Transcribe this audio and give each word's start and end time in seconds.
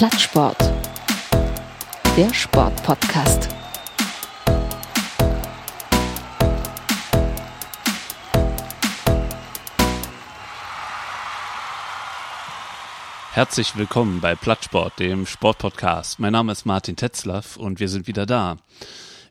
Plattsport. 0.00 0.56
Der 2.16 2.32
Sportpodcast. 2.32 3.50
Herzlich 13.32 13.76
willkommen 13.76 14.22
bei 14.22 14.34
Plattsport, 14.34 14.98
dem 14.98 15.26
Sportpodcast. 15.26 16.18
Mein 16.18 16.32
Name 16.32 16.52
ist 16.52 16.64
Martin 16.64 16.96
Tetzlaff 16.96 17.58
und 17.58 17.78
wir 17.78 17.90
sind 17.90 18.06
wieder 18.06 18.24
da. 18.24 18.56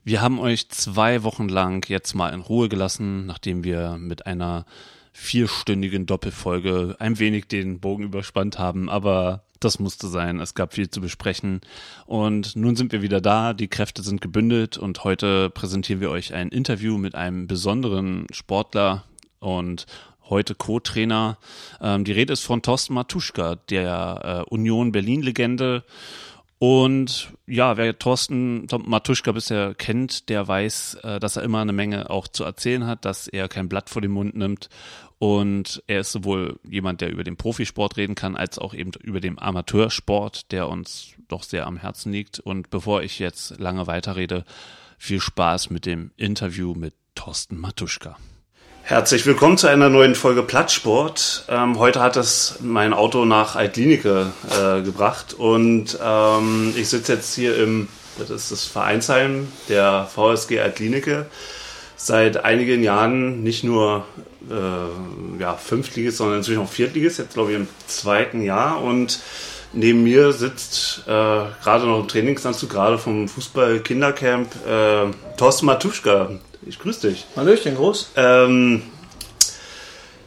Wir 0.04 0.20
haben 0.20 0.38
euch 0.38 0.68
zwei 0.68 1.24
Wochen 1.24 1.48
lang 1.48 1.84
jetzt 1.88 2.14
mal 2.14 2.32
in 2.32 2.42
Ruhe 2.42 2.68
gelassen, 2.68 3.26
nachdem 3.26 3.64
wir 3.64 3.96
mit 3.98 4.26
einer 4.26 4.66
vierstündigen 5.12 6.06
Doppelfolge 6.06 6.94
ein 7.00 7.18
wenig 7.18 7.48
den 7.48 7.80
Bogen 7.80 8.04
überspannt 8.04 8.60
haben, 8.60 8.88
aber 8.88 9.42
das 9.60 9.78
musste 9.78 10.08
sein. 10.08 10.40
Es 10.40 10.54
gab 10.54 10.74
viel 10.74 10.90
zu 10.90 11.00
besprechen. 11.00 11.60
Und 12.06 12.56
nun 12.56 12.76
sind 12.76 12.92
wir 12.92 13.02
wieder 13.02 13.20
da. 13.20 13.52
Die 13.52 13.68
Kräfte 13.68 14.02
sind 14.02 14.20
gebündelt 14.20 14.78
und 14.78 15.04
heute 15.04 15.50
präsentieren 15.50 16.00
wir 16.00 16.10
euch 16.10 16.34
ein 16.34 16.48
Interview 16.48 16.98
mit 16.98 17.14
einem 17.14 17.46
besonderen 17.46 18.26
Sportler 18.32 19.04
und 19.38 19.86
heute 20.30 20.54
Co-Trainer. 20.54 21.38
Ähm, 21.80 22.04
die 22.04 22.12
Rede 22.12 22.32
ist 22.32 22.44
von 22.44 22.62
Thorsten 22.62 22.94
Matuschka, 22.94 23.56
der 23.68 24.44
äh, 24.48 24.50
Union 24.50 24.92
Berlin-Legende. 24.92 25.84
Und 26.58 27.32
ja, 27.46 27.78
wer 27.78 27.98
Thorsten 27.98 28.66
Matuschka 28.84 29.32
bisher 29.32 29.74
kennt, 29.74 30.28
der 30.28 30.46
weiß, 30.46 30.98
äh, 31.02 31.18
dass 31.18 31.36
er 31.36 31.42
immer 31.42 31.60
eine 31.60 31.72
Menge 31.72 32.10
auch 32.10 32.28
zu 32.28 32.44
erzählen 32.44 32.86
hat, 32.86 33.04
dass 33.04 33.28
er 33.28 33.48
kein 33.48 33.68
Blatt 33.68 33.88
vor 33.90 34.02
den 34.02 34.10
Mund 34.10 34.36
nimmt. 34.36 34.68
Und 35.20 35.82
er 35.86 36.00
ist 36.00 36.12
sowohl 36.12 36.58
jemand, 36.66 37.02
der 37.02 37.10
über 37.10 37.24
den 37.24 37.36
Profisport 37.36 37.98
reden 37.98 38.14
kann, 38.14 38.36
als 38.36 38.58
auch 38.58 38.72
eben 38.72 38.92
über 39.02 39.20
den 39.20 39.38
Amateursport, 39.38 40.50
der 40.50 40.66
uns 40.66 41.08
doch 41.28 41.42
sehr 41.42 41.66
am 41.66 41.76
Herzen 41.76 42.10
liegt. 42.10 42.40
Und 42.40 42.70
bevor 42.70 43.02
ich 43.02 43.18
jetzt 43.18 43.60
lange 43.60 43.86
weiterrede, 43.86 44.46
viel 44.96 45.20
Spaß 45.20 45.68
mit 45.68 45.84
dem 45.84 46.10
Interview 46.16 46.72
mit 46.74 46.94
Thorsten 47.14 47.58
Matuschka. 47.58 48.16
Herzlich 48.82 49.26
willkommen 49.26 49.58
zu 49.58 49.66
einer 49.66 49.90
neuen 49.90 50.14
Folge 50.14 50.42
Plattsport. 50.42 51.44
Ähm, 51.50 51.78
heute 51.78 52.00
hat 52.00 52.16
es 52.16 52.56
mein 52.62 52.94
Auto 52.94 53.26
nach 53.26 53.56
Altlinike 53.56 54.32
äh, 54.48 54.80
gebracht 54.80 55.34
und 55.34 55.98
ähm, 56.02 56.72
ich 56.74 56.88
sitze 56.88 57.12
jetzt 57.12 57.34
hier 57.34 57.58
im, 57.58 57.88
das 58.18 58.30
ist 58.30 58.50
das 58.50 58.64
Vereinsheim 58.64 59.48
der 59.68 60.06
VSG 60.06 60.60
Altlinike. 60.60 61.26
Seit 62.02 62.44
einigen 62.44 62.82
Jahren 62.82 63.42
nicht 63.42 63.62
nur 63.62 64.06
äh, 64.50 65.40
ja, 65.40 65.54
Fünftligist, 65.54 66.16
sondern 66.16 66.38
inzwischen 66.38 66.62
auch 66.62 66.68
Viertligist, 66.68 67.18
jetzt 67.18 67.34
glaube 67.34 67.50
ich 67.50 67.56
im 67.58 67.68
zweiten 67.86 68.40
Jahr 68.40 68.82
und 68.82 69.20
Neben 69.72 70.02
mir 70.02 70.32
sitzt 70.32 71.04
äh, 71.06 71.10
gerade 71.10 71.86
noch 71.86 72.00
im 72.00 72.08
Trainingsanzug, 72.08 72.70
gerade 72.70 72.98
vom 72.98 73.28
Fußball-Kindercamp, 73.28 74.48
äh, 74.66 75.36
Thorsten 75.36 75.66
Matuschka. 75.66 76.30
Ich 76.66 76.80
grüße 76.80 77.08
dich. 77.08 77.26
Hallöchen, 77.36 77.76
groß. 77.76 78.10
Ähm, 78.16 78.82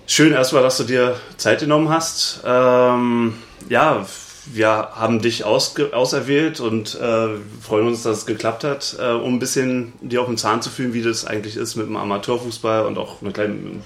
schön 0.07 0.31
erstmal, 0.31 0.63
dass 0.63 0.77
du 0.77 0.85
dir 0.85 1.17
Zeit 1.35 1.59
genommen 1.59 1.89
hast. 1.89 2.41
Ähm, 2.45 3.33
ja, 3.67 4.05
wir 4.45 4.67
haben 4.67 5.21
dich 5.21 5.45
auserwählt 5.45 6.59
und 6.59 6.95
äh, 6.95 7.27
freuen 7.61 7.87
uns, 7.87 8.03
dass 8.03 8.19
es 8.19 8.25
geklappt 8.25 8.63
hat, 8.63 8.97
äh, 8.99 9.11
um 9.11 9.35
ein 9.35 9.39
bisschen 9.39 9.93
dir 10.01 10.21
auf 10.21 10.27
den 10.27 10.37
Zahn 10.37 10.61
zu 10.61 10.69
fühlen, 10.69 10.93
wie 10.93 11.01
das 11.01 11.25
eigentlich 11.25 11.55
ist 11.55 11.75
mit 11.75 11.87
dem 11.87 11.95
Amateurfußball 11.95 12.85
und 12.85 12.97
auch 12.97 13.21
mit 13.21 13.33
kleinen 13.33 13.83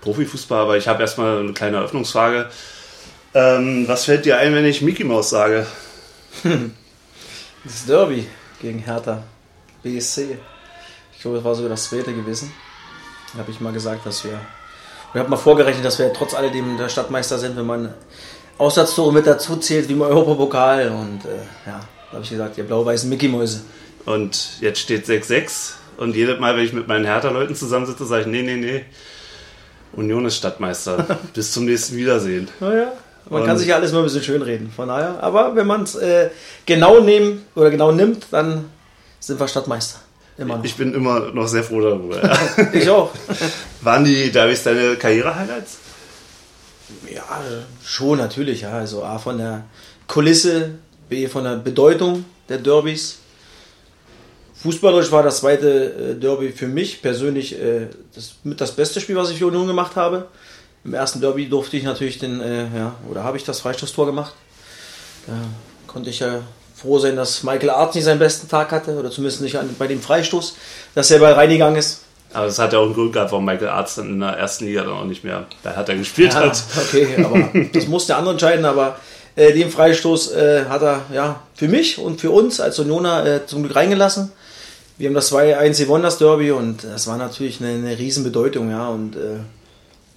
Profifußball. 0.00 0.62
Aber 0.62 0.76
ich 0.76 0.88
habe 0.88 1.02
erstmal 1.02 1.38
eine 1.38 1.52
kleine 1.52 1.76
Eröffnungsfrage. 1.76 2.48
Ähm, 3.34 3.86
was 3.86 4.06
fällt 4.06 4.24
dir 4.24 4.38
ein, 4.38 4.54
wenn 4.54 4.64
ich 4.64 4.82
Mickey 4.82 5.04
Mouse 5.04 5.30
sage? 5.30 5.66
Das 7.64 7.84
Derby 7.84 8.24
gegen 8.62 8.78
Hertha 8.78 9.24
BSC. 9.82 10.38
Ich 11.12 11.20
glaube, 11.20 11.38
das 11.38 11.44
war 11.44 11.54
sogar 11.56 11.70
das 11.70 11.88
zweite 11.88 12.14
gewesen. 12.14 12.52
Da 13.32 13.40
habe 13.40 13.50
ich 13.50 13.60
mal 13.60 13.72
gesagt, 13.72 14.06
dass 14.06 14.22
wir. 14.24 14.40
Ich 15.12 15.18
habe 15.18 15.28
mal 15.28 15.36
vorgerechnet, 15.36 15.84
dass 15.84 15.98
wir 15.98 16.12
trotz 16.12 16.34
alledem 16.34 16.76
der 16.76 16.88
Stadtmeister 16.88 17.38
sind, 17.38 17.56
wenn 17.56 17.66
man 17.66 17.94
Aussatztore 18.58 19.12
mit 19.12 19.26
dazu 19.26 19.56
zählt, 19.56 19.88
wie 19.88 19.92
im 19.92 20.02
Europapokal. 20.02 20.88
Und 20.88 21.24
äh, 21.24 21.36
ja, 21.66 21.80
da 21.80 22.12
habe 22.12 22.22
ich 22.22 22.30
gesagt, 22.30 22.58
ihr 22.58 22.64
blau-weißen 22.64 23.08
Mickey-Mäuse. 23.08 23.60
Und 24.04 24.60
jetzt 24.60 24.80
steht 24.80 25.06
6-6. 25.06 25.72
Und 25.98 26.14
jedes 26.14 26.38
Mal, 26.38 26.56
wenn 26.56 26.64
ich 26.64 26.72
mit 26.72 26.88
meinen 26.88 27.04
Hertha-Leuten 27.04 27.54
zusammensitze, 27.54 28.06
sage 28.06 28.22
ich, 28.22 28.26
nee, 28.28 28.42
nee, 28.42 28.56
nee. 28.56 28.84
Union 29.92 30.24
ist 30.26 30.36
Stadtmeister. 30.36 31.18
Bis 31.34 31.52
zum 31.52 31.64
nächsten 31.64 31.96
Wiedersehen. 31.96 32.48
Naja, 32.60 32.92
man 33.28 33.40
und 33.40 33.46
kann 33.46 33.58
sich 33.58 33.68
ja 33.68 33.76
alles 33.76 33.92
mal 33.92 33.98
ein 33.98 34.04
bisschen 34.04 34.22
schönreden. 34.22 34.70
Von 34.70 34.88
daher, 34.88 35.22
aber 35.22 35.56
wenn 35.56 35.66
man 35.66 35.82
es 35.82 35.94
äh, 35.94 36.30
genau 36.64 37.00
nehmen 37.00 37.44
oder 37.54 37.70
genau 37.70 37.92
nimmt, 37.92 38.26
dann 38.30 38.66
sind 39.20 39.40
wir 39.40 39.48
Stadtmeister. 39.48 40.00
Immer 40.38 40.58
noch. 40.58 40.64
Ich 40.64 40.76
bin 40.76 40.92
immer 40.94 41.32
noch 41.32 41.48
sehr 41.48 41.64
froh 41.64 41.80
darüber. 41.80 42.20
ich 42.72 42.88
auch. 42.90 43.10
Waren 43.80 44.04
die 44.04 44.30
Derbys 44.30 44.62
deine 44.62 44.96
Karriere-Highlights? 44.96 45.78
Ja, 47.12 47.42
schon 47.84 48.18
natürlich. 48.18 48.62
Ja. 48.62 48.72
Also 48.72 49.04
A 49.04 49.18
von 49.18 49.38
der 49.38 49.64
Kulisse, 50.06 50.70
B 51.08 51.26
von 51.26 51.44
der 51.44 51.56
Bedeutung 51.56 52.24
der 52.48 52.58
Derbys. 52.58 53.18
Fußballerisch 54.62 55.12
war 55.12 55.22
das 55.22 55.38
zweite 55.38 55.68
äh, 55.68 56.14
Derby 56.14 56.50
für 56.50 56.66
mich 56.66 57.02
persönlich 57.02 57.60
äh, 57.60 57.88
das, 58.14 58.36
mit 58.42 58.60
das 58.60 58.72
beste 58.72 59.00
Spiel, 59.00 59.16
was 59.16 59.30
ich 59.30 59.38
für 59.38 59.46
Union 59.46 59.66
gemacht 59.66 59.96
habe. 59.96 60.28
Im 60.84 60.94
ersten 60.94 61.20
Derby 61.20 61.48
durfte 61.48 61.76
ich 61.76 61.84
natürlich 61.84 62.18
den, 62.18 62.40
äh, 62.40 62.64
ja, 62.74 62.94
oder 63.10 63.22
habe 63.22 63.36
ich 63.36 63.44
das 63.44 63.60
Freistoßtor 63.60 64.06
gemacht. 64.06 64.34
Da 65.26 65.34
konnte 65.86 66.10
ich 66.10 66.20
ja 66.20 66.40
froh 66.74 66.98
sein, 66.98 67.16
dass 67.16 67.42
Michael 67.42 67.70
Arzt 67.70 67.96
nicht 67.96 68.04
seinen 68.04 68.18
besten 68.18 68.48
Tag 68.48 68.70
hatte, 68.70 68.96
oder 68.96 69.10
zumindest 69.10 69.40
nicht 69.42 69.58
bei 69.78 69.86
dem 69.86 70.00
Freistoß, 70.00 70.56
dass 70.94 71.10
er 71.10 71.18
bei 71.18 71.32
reingegangen 71.32 71.76
ist. 71.76 72.02
Aber 72.36 72.46
es 72.46 72.58
hat 72.58 72.74
ja 72.74 72.80
auch 72.80 72.84
einen 72.84 72.94
Grund 72.94 73.14
gehabt, 73.14 73.32
warum 73.32 73.46
Michael 73.46 73.68
Arzt 73.68 73.96
dann 73.96 74.10
in 74.10 74.20
der 74.20 74.30
ersten 74.30 74.66
Liga 74.66 74.82
dann 74.82 74.92
auch 74.92 75.04
nicht 75.04 75.24
mehr 75.24 75.46
bei 75.62 75.74
Hertha 75.74 75.94
gespielt 75.94 76.34
ja, 76.34 76.40
hat. 76.40 76.62
Okay, 76.76 77.24
aber 77.24 77.48
das 77.72 77.86
muss 77.88 78.06
der 78.06 78.18
andere 78.18 78.32
entscheiden, 78.32 78.66
aber 78.66 78.98
äh, 79.36 79.54
den 79.54 79.70
Freistoß 79.70 80.32
äh, 80.32 80.64
hat 80.66 80.82
er 80.82 81.00
ja 81.14 81.40
für 81.54 81.66
mich 81.66 81.98
und 81.98 82.20
für 82.20 82.30
uns 82.30 82.60
als 82.60 82.78
Unioner 82.78 83.24
äh, 83.24 83.46
zum 83.46 83.62
Glück 83.62 83.74
reingelassen. 83.74 84.32
Wir 84.98 85.08
haben 85.08 85.14
das 85.14 85.32
2-1 85.32 85.78
gewonnen, 85.78 86.04
das 86.04 86.18
Derby, 86.18 86.50
und 86.50 86.84
das 86.84 87.06
war 87.06 87.16
natürlich 87.16 87.60
eine, 87.62 87.70
eine 87.70 87.98
Riesenbedeutung, 87.98 88.70
ja. 88.70 88.88
Und 88.88 89.16
äh, 89.16 89.40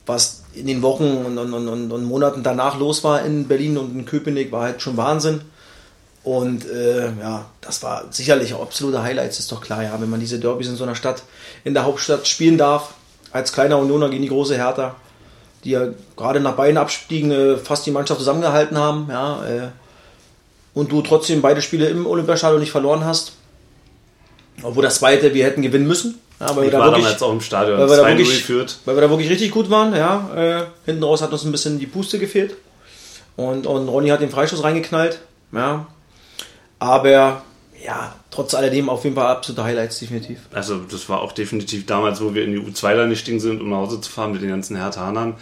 was 0.05 0.43
in 0.53 0.67
den 0.67 0.81
Wochen 0.81 1.23
und, 1.25 1.37
und, 1.37 1.53
und, 1.53 1.91
und, 1.91 2.03
Monaten 2.03 2.43
danach 2.43 2.77
los 2.77 3.03
war 3.05 3.23
in 3.23 3.47
Berlin 3.47 3.77
und 3.77 3.97
in 3.97 4.05
Köpenick, 4.05 4.51
war 4.51 4.63
halt 4.63 4.81
schon 4.81 4.97
Wahnsinn. 4.97 5.41
Und 6.23 6.69
äh, 6.69 7.05
ja, 7.19 7.45
das 7.61 7.81
war 7.81 8.05
sicherlich 8.11 8.53
auch 8.53 8.61
absolute 8.61 9.01
Highlights, 9.01 9.39
ist 9.39 9.51
doch 9.51 9.61
klar, 9.61 9.83
ja, 9.83 9.99
wenn 10.01 10.09
man 10.09 10.19
diese 10.19 10.39
Derbys 10.39 10.67
in 10.67 10.75
so 10.75 10.83
einer 10.83 10.95
Stadt, 10.95 11.23
in 11.63 11.73
der 11.73 11.85
Hauptstadt 11.85 12.27
spielen 12.27 12.57
darf, 12.57 12.93
als 13.31 13.53
kleiner 13.53 13.77
Unioner 13.77 14.09
gegen 14.09 14.23
die 14.23 14.29
große 14.29 14.55
Hertha, 14.55 14.95
die 15.63 15.71
ja 15.71 15.87
gerade 16.17 16.39
nach 16.39 16.53
beiden 16.53 16.77
Abstiegen 16.77 17.31
äh, 17.31 17.57
fast 17.57 17.85
die 17.85 17.91
Mannschaft 17.91 18.19
zusammengehalten 18.19 18.77
haben, 18.77 19.07
ja, 19.09 19.45
äh, 19.45 19.67
und 20.73 20.91
du 20.91 21.01
trotzdem 21.01 21.41
beide 21.41 21.61
Spiele 21.61 21.87
im 21.89 22.05
Olympiastadion 22.05 22.59
nicht 22.59 22.71
verloren 22.71 23.03
hast. 23.05 23.33
Obwohl 24.61 24.83
das 24.83 24.95
zweite 24.95 25.33
wir 25.33 25.45
hätten 25.45 25.61
gewinnen 25.61 25.87
müssen. 25.87 26.19
Ja, 26.39 26.55
weil 26.55 26.65
ich 26.65 26.71
wir 26.71 26.79
war 26.79 26.87
wirklich, 26.87 27.05
damals 27.05 27.23
auch 27.23 27.31
im 27.31 27.41
Stadion, 27.41 27.79
weil 27.79 27.89
wir, 27.89 27.97
da 27.97 28.07
wirklich, 28.07 28.29
geführt. 28.29 28.77
weil 28.85 28.95
wir 28.95 29.01
da 29.01 29.09
wirklich 29.09 29.29
richtig 29.29 29.51
gut 29.51 29.69
waren. 29.69 29.93
Ja, 29.93 30.29
äh, 30.35 30.65
hinten 30.85 31.03
raus 31.03 31.21
hat 31.21 31.31
uns 31.31 31.43
ein 31.43 31.51
bisschen 31.51 31.79
die 31.79 31.85
Puste 31.85 32.19
gefehlt. 32.19 32.55
Und, 33.35 33.67
und 33.67 33.89
Ronny 33.89 34.09
hat 34.09 34.21
den 34.21 34.29
Freischuss 34.29 34.63
reingeknallt. 34.63 35.19
Ja, 35.51 35.87
aber 36.79 37.43
ja, 37.83 38.13
trotz 38.31 38.53
alledem 38.53 38.89
auf 38.89 39.03
jeden 39.03 39.15
Fall 39.15 39.27
absolute 39.27 39.63
Highlights, 39.63 39.99
definitiv. 39.99 40.39
Also, 40.51 40.79
das 40.79 41.07
war 41.07 41.21
auch 41.21 41.31
definitiv 41.31 41.85
damals, 41.85 42.21
wo 42.21 42.33
wir 42.33 42.43
in 42.43 42.51
die 42.51 42.59
U2 42.59 42.95
da 42.95 43.05
nicht 43.05 43.25
sind, 43.25 43.61
um 43.61 43.69
nach 43.69 43.77
Hause 43.77 44.01
zu 44.01 44.11
fahren 44.11 44.31
mit 44.31 44.41
den 44.41 44.49
ganzen 44.49 44.75
Herthanern. 44.75 45.35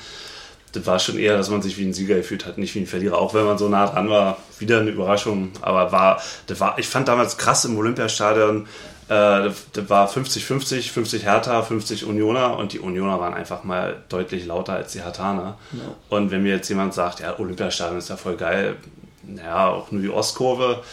Das 0.74 0.86
war 0.86 1.00
schon 1.00 1.18
eher, 1.18 1.38
dass 1.38 1.50
man 1.50 1.62
sich 1.62 1.78
wie 1.78 1.86
ein 1.86 1.94
Sieger 1.94 2.16
gefühlt 2.16 2.46
hat, 2.46 2.58
nicht 2.58 2.76
wie 2.76 2.80
ein 2.80 2.88
Verlierer, 2.88 3.18
auch 3.18 3.34
wenn 3.34 3.46
man 3.46 3.58
so 3.58 3.70
nah 3.70 3.88
dran 3.88 4.10
war. 4.10 4.38
Wieder 4.60 4.82
eine 4.82 4.92
Überraschung. 4.92 5.52
Aber 5.62 5.92
war, 5.92 6.22
das 6.46 6.60
war, 6.60 6.78
ich 6.78 6.88
fand 6.88 7.08
damals 7.08 7.38
krass 7.38 7.66
im 7.66 7.78
Olympiastadion, 7.78 8.68
äh, 9.10 9.50
das 9.74 9.90
war 9.90 10.10
50-50, 10.10 10.92
50 10.92 11.24
Hertha, 11.24 11.62
50 11.62 12.06
Unioner 12.06 12.58
und 12.58 12.74
die 12.74 12.80
Unioner 12.80 13.20
waren 13.20 13.34
einfach 13.34 13.64
mal 13.64 14.04
deutlich 14.10 14.46
lauter 14.46 14.74
als 14.74 14.92
die 14.92 15.02
Hertaner. 15.02 15.58
Ja. 15.72 15.80
Und 16.10 16.32
wenn 16.32 16.44
mir 16.44 16.54
jetzt 16.56 16.68
jemand 16.70 16.94
sagt, 16.94 17.22
ja, 17.22 17.40
Olympiastadion 17.40 17.98
ist 17.98 18.10
ja 18.10 18.18
voll 18.18 18.36
geil, 18.36 18.76
naja, 19.24 19.70
auch 19.70 19.92
nur 19.92 20.02
die 20.02 20.10
Ostkurve, 20.10 20.84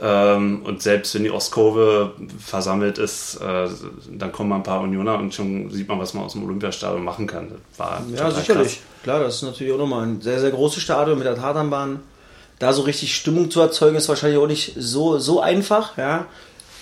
ähm, 0.00 0.62
und 0.64 0.80
selbst 0.80 1.14
wenn 1.14 1.24
die 1.24 1.30
Ostkurve 1.30 2.12
versammelt 2.38 2.98
ist, 2.98 3.36
äh, 3.36 3.68
dann 4.12 4.30
kommen 4.30 4.50
mal 4.50 4.56
ein 4.56 4.62
paar 4.62 4.80
Unioner 4.80 5.18
und 5.18 5.34
schon 5.34 5.70
sieht 5.70 5.88
man, 5.88 5.98
was 5.98 6.14
man 6.14 6.24
aus 6.24 6.32
dem 6.32 6.44
Olympiastadion 6.44 7.02
machen 7.02 7.26
kann. 7.26 7.48
Das 7.50 7.78
war 7.78 8.02
ja, 8.14 8.30
sicherlich. 8.30 8.74
Krass. 8.74 9.02
Klar, 9.02 9.20
das 9.20 9.36
ist 9.36 9.42
natürlich 9.42 9.72
auch 9.72 9.78
nochmal 9.78 10.06
ein 10.06 10.20
sehr, 10.20 10.38
sehr 10.38 10.50
großes 10.50 10.82
Stadion 10.82 11.18
mit 11.18 11.26
der 11.26 11.34
Tatanbahn. 11.34 12.00
Da 12.60 12.72
so 12.72 12.82
richtig 12.82 13.14
Stimmung 13.14 13.50
zu 13.50 13.60
erzeugen, 13.60 13.96
ist 13.96 14.08
wahrscheinlich 14.08 14.38
auch 14.38 14.46
nicht 14.46 14.74
so, 14.76 15.18
so 15.18 15.40
einfach. 15.40 15.96
Ja. 15.96 16.26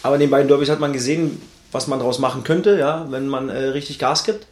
Aber 0.02 0.16
in 0.16 0.20
den 0.20 0.30
beiden 0.30 0.48
Derbys 0.48 0.68
hat 0.68 0.80
man 0.80 0.92
gesehen, 0.92 1.40
was 1.72 1.86
man 1.86 1.98
daraus 1.98 2.18
machen 2.18 2.44
könnte, 2.44 2.78
ja, 2.78 3.06
wenn 3.10 3.28
man 3.28 3.48
äh, 3.48 3.58
richtig 3.68 3.98
Gas 3.98 4.24
gibt. 4.24 4.46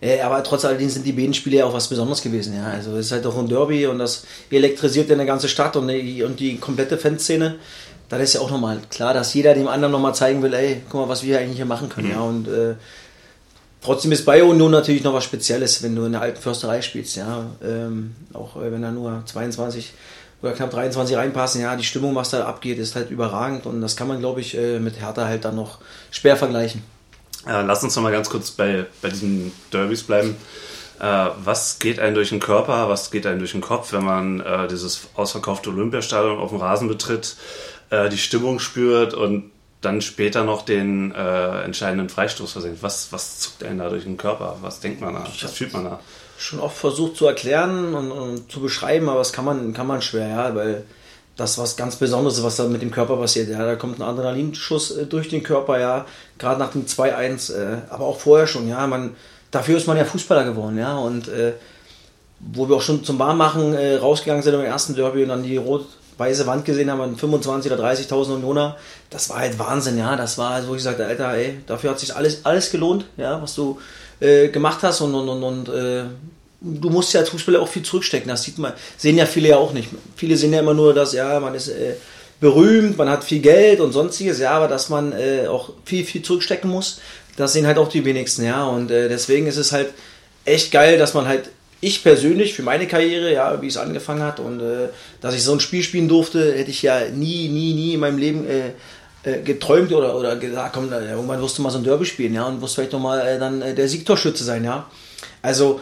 Äh, 0.00 0.20
aber 0.20 0.42
trotz 0.44 0.64
alledem 0.64 0.88
sind 0.88 1.04
die 1.04 1.12
beiden 1.12 1.34
Spiele 1.34 1.58
ja 1.58 1.64
auch 1.64 1.74
was 1.74 1.88
Besonderes 1.88 2.22
gewesen. 2.22 2.54
Ja. 2.54 2.66
Also 2.66 2.96
es 2.96 3.06
ist 3.06 3.12
halt 3.12 3.26
auch 3.26 3.36
ein 3.36 3.48
Derby 3.48 3.86
und 3.86 3.98
das 3.98 4.24
elektrisiert 4.50 5.08
ja 5.08 5.14
eine 5.14 5.26
ganze 5.26 5.48
Stadt 5.48 5.76
und 5.76 5.88
die, 5.88 6.22
und 6.22 6.38
die 6.40 6.56
komplette 6.58 6.98
Fanszene. 6.98 7.56
Dann 8.08 8.20
ist 8.20 8.34
ja 8.34 8.40
auch 8.40 8.50
nochmal 8.50 8.80
klar, 8.90 9.12
dass 9.12 9.34
jeder 9.34 9.54
dem 9.54 9.68
anderen 9.68 9.92
nochmal 9.92 10.14
zeigen 10.14 10.42
will, 10.42 10.54
ey, 10.54 10.82
guck 10.88 11.02
mal, 11.02 11.08
was 11.08 11.22
wir 11.22 11.38
eigentlich 11.38 11.56
hier 11.56 11.66
machen 11.66 11.88
können. 11.88 12.08
Mhm. 12.08 12.12
Ja. 12.12 12.20
Und 12.20 12.48
äh, 12.48 12.74
trotzdem 13.82 14.12
ist 14.12 14.24
bei 14.24 14.42
Union 14.42 14.70
natürlich 14.70 15.04
noch 15.04 15.14
was 15.14 15.24
Spezielles, 15.24 15.82
wenn 15.82 15.94
du 15.94 16.04
in 16.04 16.12
der 16.12 16.22
alten 16.22 16.40
Försterei 16.40 16.80
spielst. 16.80 17.16
Ja. 17.16 17.46
Ähm, 17.62 18.14
auch 18.32 18.56
äh, 18.56 18.72
wenn 18.72 18.82
da 18.82 18.90
nur 18.90 19.22
22 19.26 19.92
oder 20.42 20.52
knapp 20.52 20.70
23 20.70 21.16
reinpassen, 21.16 21.60
ja, 21.60 21.76
die 21.76 21.84
Stimmung, 21.84 22.14
was 22.14 22.30
da 22.30 22.44
abgeht, 22.44 22.78
ist 22.78 22.94
halt 22.94 23.10
überragend 23.10 23.66
und 23.66 23.80
das 23.80 23.96
kann 23.96 24.08
man, 24.08 24.20
glaube 24.20 24.40
ich, 24.40 24.56
äh, 24.56 24.78
mit 24.78 25.00
Hertha 25.00 25.26
halt 25.26 25.44
dann 25.44 25.56
noch 25.56 25.78
schwer 26.10 26.36
vergleichen. 26.36 26.82
Äh, 27.46 27.62
lass 27.62 27.82
uns 27.82 27.96
noch 27.96 28.02
mal 28.02 28.12
ganz 28.12 28.30
kurz 28.30 28.50
bei, 28.50 28.86
bei 29.02 29.08
diesen 29.08 29.52
Derbys 29.72 30.04
bleiben. 30.04 30.36
Äh, 31.00 31.28
was 31.44 31.78
geht 31.78 31.98
einem 31.98 32.14
durch 32.14 32.30
den 32.30 32.40
Körper, 32.40 32.88
was 32.88 33.10
geht 33.10 33.26
einem 33.26 33.38
durch 33.38 33.52
den 33.52 33.60
Kopf, 33.60 33.92
wenn 33.92 34.04
man 34.04 34.40
äh, 34.40 34.68
dieses 34.68 35.08
ausverkaufte 35.14 35.70
Olympiastadion 35.70 36.38
auf 36.38 36.50
dem 36.50 36.60
Rasen 36.60 36.88
betritt, 36.88 37.36
äh, 37.90 38.08
die 38.08 38.18
Stimmung 38.18 38.58
spürt 38.58 39.14
und 39.14 39.50
dann 39.80 40.02
später 40.02 40.44
noch 40.44 40.62
den 40.62 41.12
äh, 41.14 41.62
entscheidenden 41.62 42.08
Freistoß 42.08 42.52
versenkt? 42.52 42.82
Was, 42.82 43.12
was 43.12 43.38
zuckt 43.38 43.62
einem 43.64 43.78
da 43.78 43.88
durch 43.88 44.04
den 44.04 44.16
Körper? 44.16 44.58
Was 44.60 44.80
denkt 44.80 45.00
man 45.00 45.14
da? 45.14 45.26
Was 45.40 45.52
fühlt 45.52 45.72
man 45.72 45.84
da? 45.84 46.00
Schon 46.36 46.60
oft 46.60 46.76
versucht 46.76 47.16
zu 47.16 47.26
erklären 47.26 47.94
und, 47.94 48.12
und 48.12 48.50
zu 48.50 48.60
beschreiben, 48.60 49.08
aber 49.08 49.18
das 49.18 49.32
kann 49.32 49.44
man, 49.44 49.72
kann 49.72 49.86
man 49.86 50.02
schwer, 50.02 50.28
ja, 50.28 50.54
weil 50.54 50.84
das 51.36 51.56
was 51.56 51.76
ganz 51.76 51.96
Besonderes, 51.96 52.42
was 52.42 52.56
da 52.56 52.64
mit 52.64 52.82
dem 52.82 52.90
Körper 52.90 53.16
passiert. 53.16 53.48
Ja, 53.48 53.64
da 53.64 53.76
kommt 53.76 54.00
ein 54.00 54.02
Adrenalinschuss 54.02 54.96
äh, 54.96 55.06
durch 55.06 55.28
den 55.28 55.42
Körper, 55.42 55.78
ja, 55.78 56.06
gerade 56.38 56.58
nach 56.58 56.72
dem 56.72 56.86
2-1, 56.86 57.54
äh, 57.54 57.78
aber 57.90 58.06
auch 58.06 58.18
vorher 58.18 58.46
schon, 58.46 58.68
ja, 58.68 58.86
man, 58.86 59.14
dafür 59.50 59.76
ist 59.76 59.86
man 59.86 59.96
ja 59.96 60.04
Fußballer 60.04 60.44
geworden, 60.44 60.78
ja, 60.78 60.96
und 60.96 61.28
äh, 61.28 61.52
wo 62.40 62.68
wir 62.68 62.76
auch 62.76 62.82
schon 62.82 63.04
zum 63.04 63.18
Warmmachen 63.18 63.74
äh, 63.74 63.96
rausgegangen 63.96 64.42
sind 64.42 64.54
im 64.54 64.60
ersten 64.60 64.94
Derby 64.94 65.22
und 65.22 65.28
dann 65.28 65.42
die 65.42 65.58
rot-weiße 66.18 66.46
Wand 66.46 66.64
gesehen 66.64 66.90
haben, 66.90 67.16
25 67.16 67.72
oder 67.72 67.84
30.000 67.84 68.34
Unioner, 68.34 68.76
das 69.10 69.30
war 69.30 69.38
halt 69.38 69.58
Wahnsinn, 69.58 69.98
ja, 69.98 70.16
das 70.16 70.38
war, 70.38 70.52
also, 70.52 70.68
wo 70.68 70.74
ich 70.74 70.82
sagte, 70.82 71.06
Alter, 71.06 71.34
ey, 71.34 71.58
dafür 71.66 71.90
hat 71.90 72.00
sich 72.00 72.14
alles, 72.14 72.44
alles 72.44 72.70
gelohnt, 72.70 73.06
ja, 73.16 73.40
was 73.40 73.54
du 73.54 73.78
äh, 74.20 74.48
gemacht 74.48 74.80
hast 74.82 75.00
und, 75.00 75.14
und, 75.14 75.28
und, 75.28 75.42
und 75.42 75.68
äh, 75.68 76.04
du 76.60 76.90
musst 76.90 77.12
ja 77.14 77.20
als 77.20 77.28
Fußballer 77.30 77.60
auch 77.60 77.68
viel 77.68 77.82
zurückstecken. 77.82 78.28
Das 78.28 78.42
sieht 78.42 78.58
man, 78.58 78.72
sehen 78.96 79.16
ja 79.16 79.26
viele 79.26 79.50
ja 79.50 79.56
auch 79.56 79.72
nicht. 79.72 79.90
Viele 80.16 80.36
sehen 80.36 80.52
ja 80.52 80.60
immer 80.60 80.74
nur, 80.74 80.92
dass 80.92 81.12
ja, 81.12 81.38
man 81.38 81.54
ist 81.54 81.68
äh, 81.68 81.94
berühmt, 82.40 82.98
man 82.98 83.08
hat 83.08 83.22
viel 83.22 83.40
Geld 83.40 83.80
und 83.80 83.92
sonstiges, 83.92 84.40
ja, 84.40 84.50
aber 84.50 84.66
dass 84.68 84.88
man 84.88 85.12
äh, 85.12 85.46
auch 85.46 85.70
viel, 85.84 86.04
viel 86.04 86.22
zurückstecken 86.22 86.68
muss, 86.68 87.00
das 87.36 87.52
sehen 87.52 87.66
halt 87.66 87.78
auch 87.78 87.88
die 87.88 88.04
wenigsten, 88.04 88.44
ja. 88.44 88.66
Und 88.66 88.90
äh, 88.90 89.08
deswegen 89.08 89.46
ist 89.46 89.56
es 89.56 89.70
halt 89.70 89.90
echt 90.44 90.72
geil, 90.72 90.98
dass 90.98 91.14
man 91.14 91.28
halt, 91.28 91.50
ich 91.80 92.02
persönlich 92.02 92.54
für 92.54 92.62
meine 92.62 92.86
Karriere, 92.86 93.32
ja, 93.32 93.60
wie 93.62 93.68
es 93.68 93.76
angefangen 93.76 94.22
hat 94.22 94.40
und 94.40 94.60
äh, 94.60 94.88
dass 95.20 95.34
ich 95.34 95.44
so 95.44 95.52
ein 95.52 95.60
Spiel 95.60 95.82
spielen 95.82 96.08
durfte, 96.08 96.54
hätte 96.54 96.70
ich 96.70 96.82
ja 96.82 97.08
nie, 97.08 97.48
nie, 97.48 97.74
nie 97.74 97.94
in 97.94 98.00
meinem 98.00 98.18
Leben 98.18 98.48
äh, 98.48 98.70
äh, 99.22 99.42
geträumt 99.42 99.92
oder, 99.92 100.16
oder 100.16 100.36
gesagt, 100.36 100.74
komm, 100.74 100.92
irgendwann 100.92 101.40
wirst 101.40 101.58
du 101.58 101.62
mal 101.62 101.70
so 101.70 101.78
ein 101.78 101.84
Derby 101.84 102.04
spielen, 102.04 102.34
ja, 102.34 102.44
und 102.46 102.60
wirst 102.62 102.74
vielleicht 102.74 102.92
nochmal 102.92 103.26
äh, 103.26 103.38
dann 103.38 103.62
äh, 103.62 103.74
der 103.74 103.88
Siegtorschütze 103.88 104.44
sein, 104.44 104.64
ja. 104.64 104.86
Also, 105.42 105.80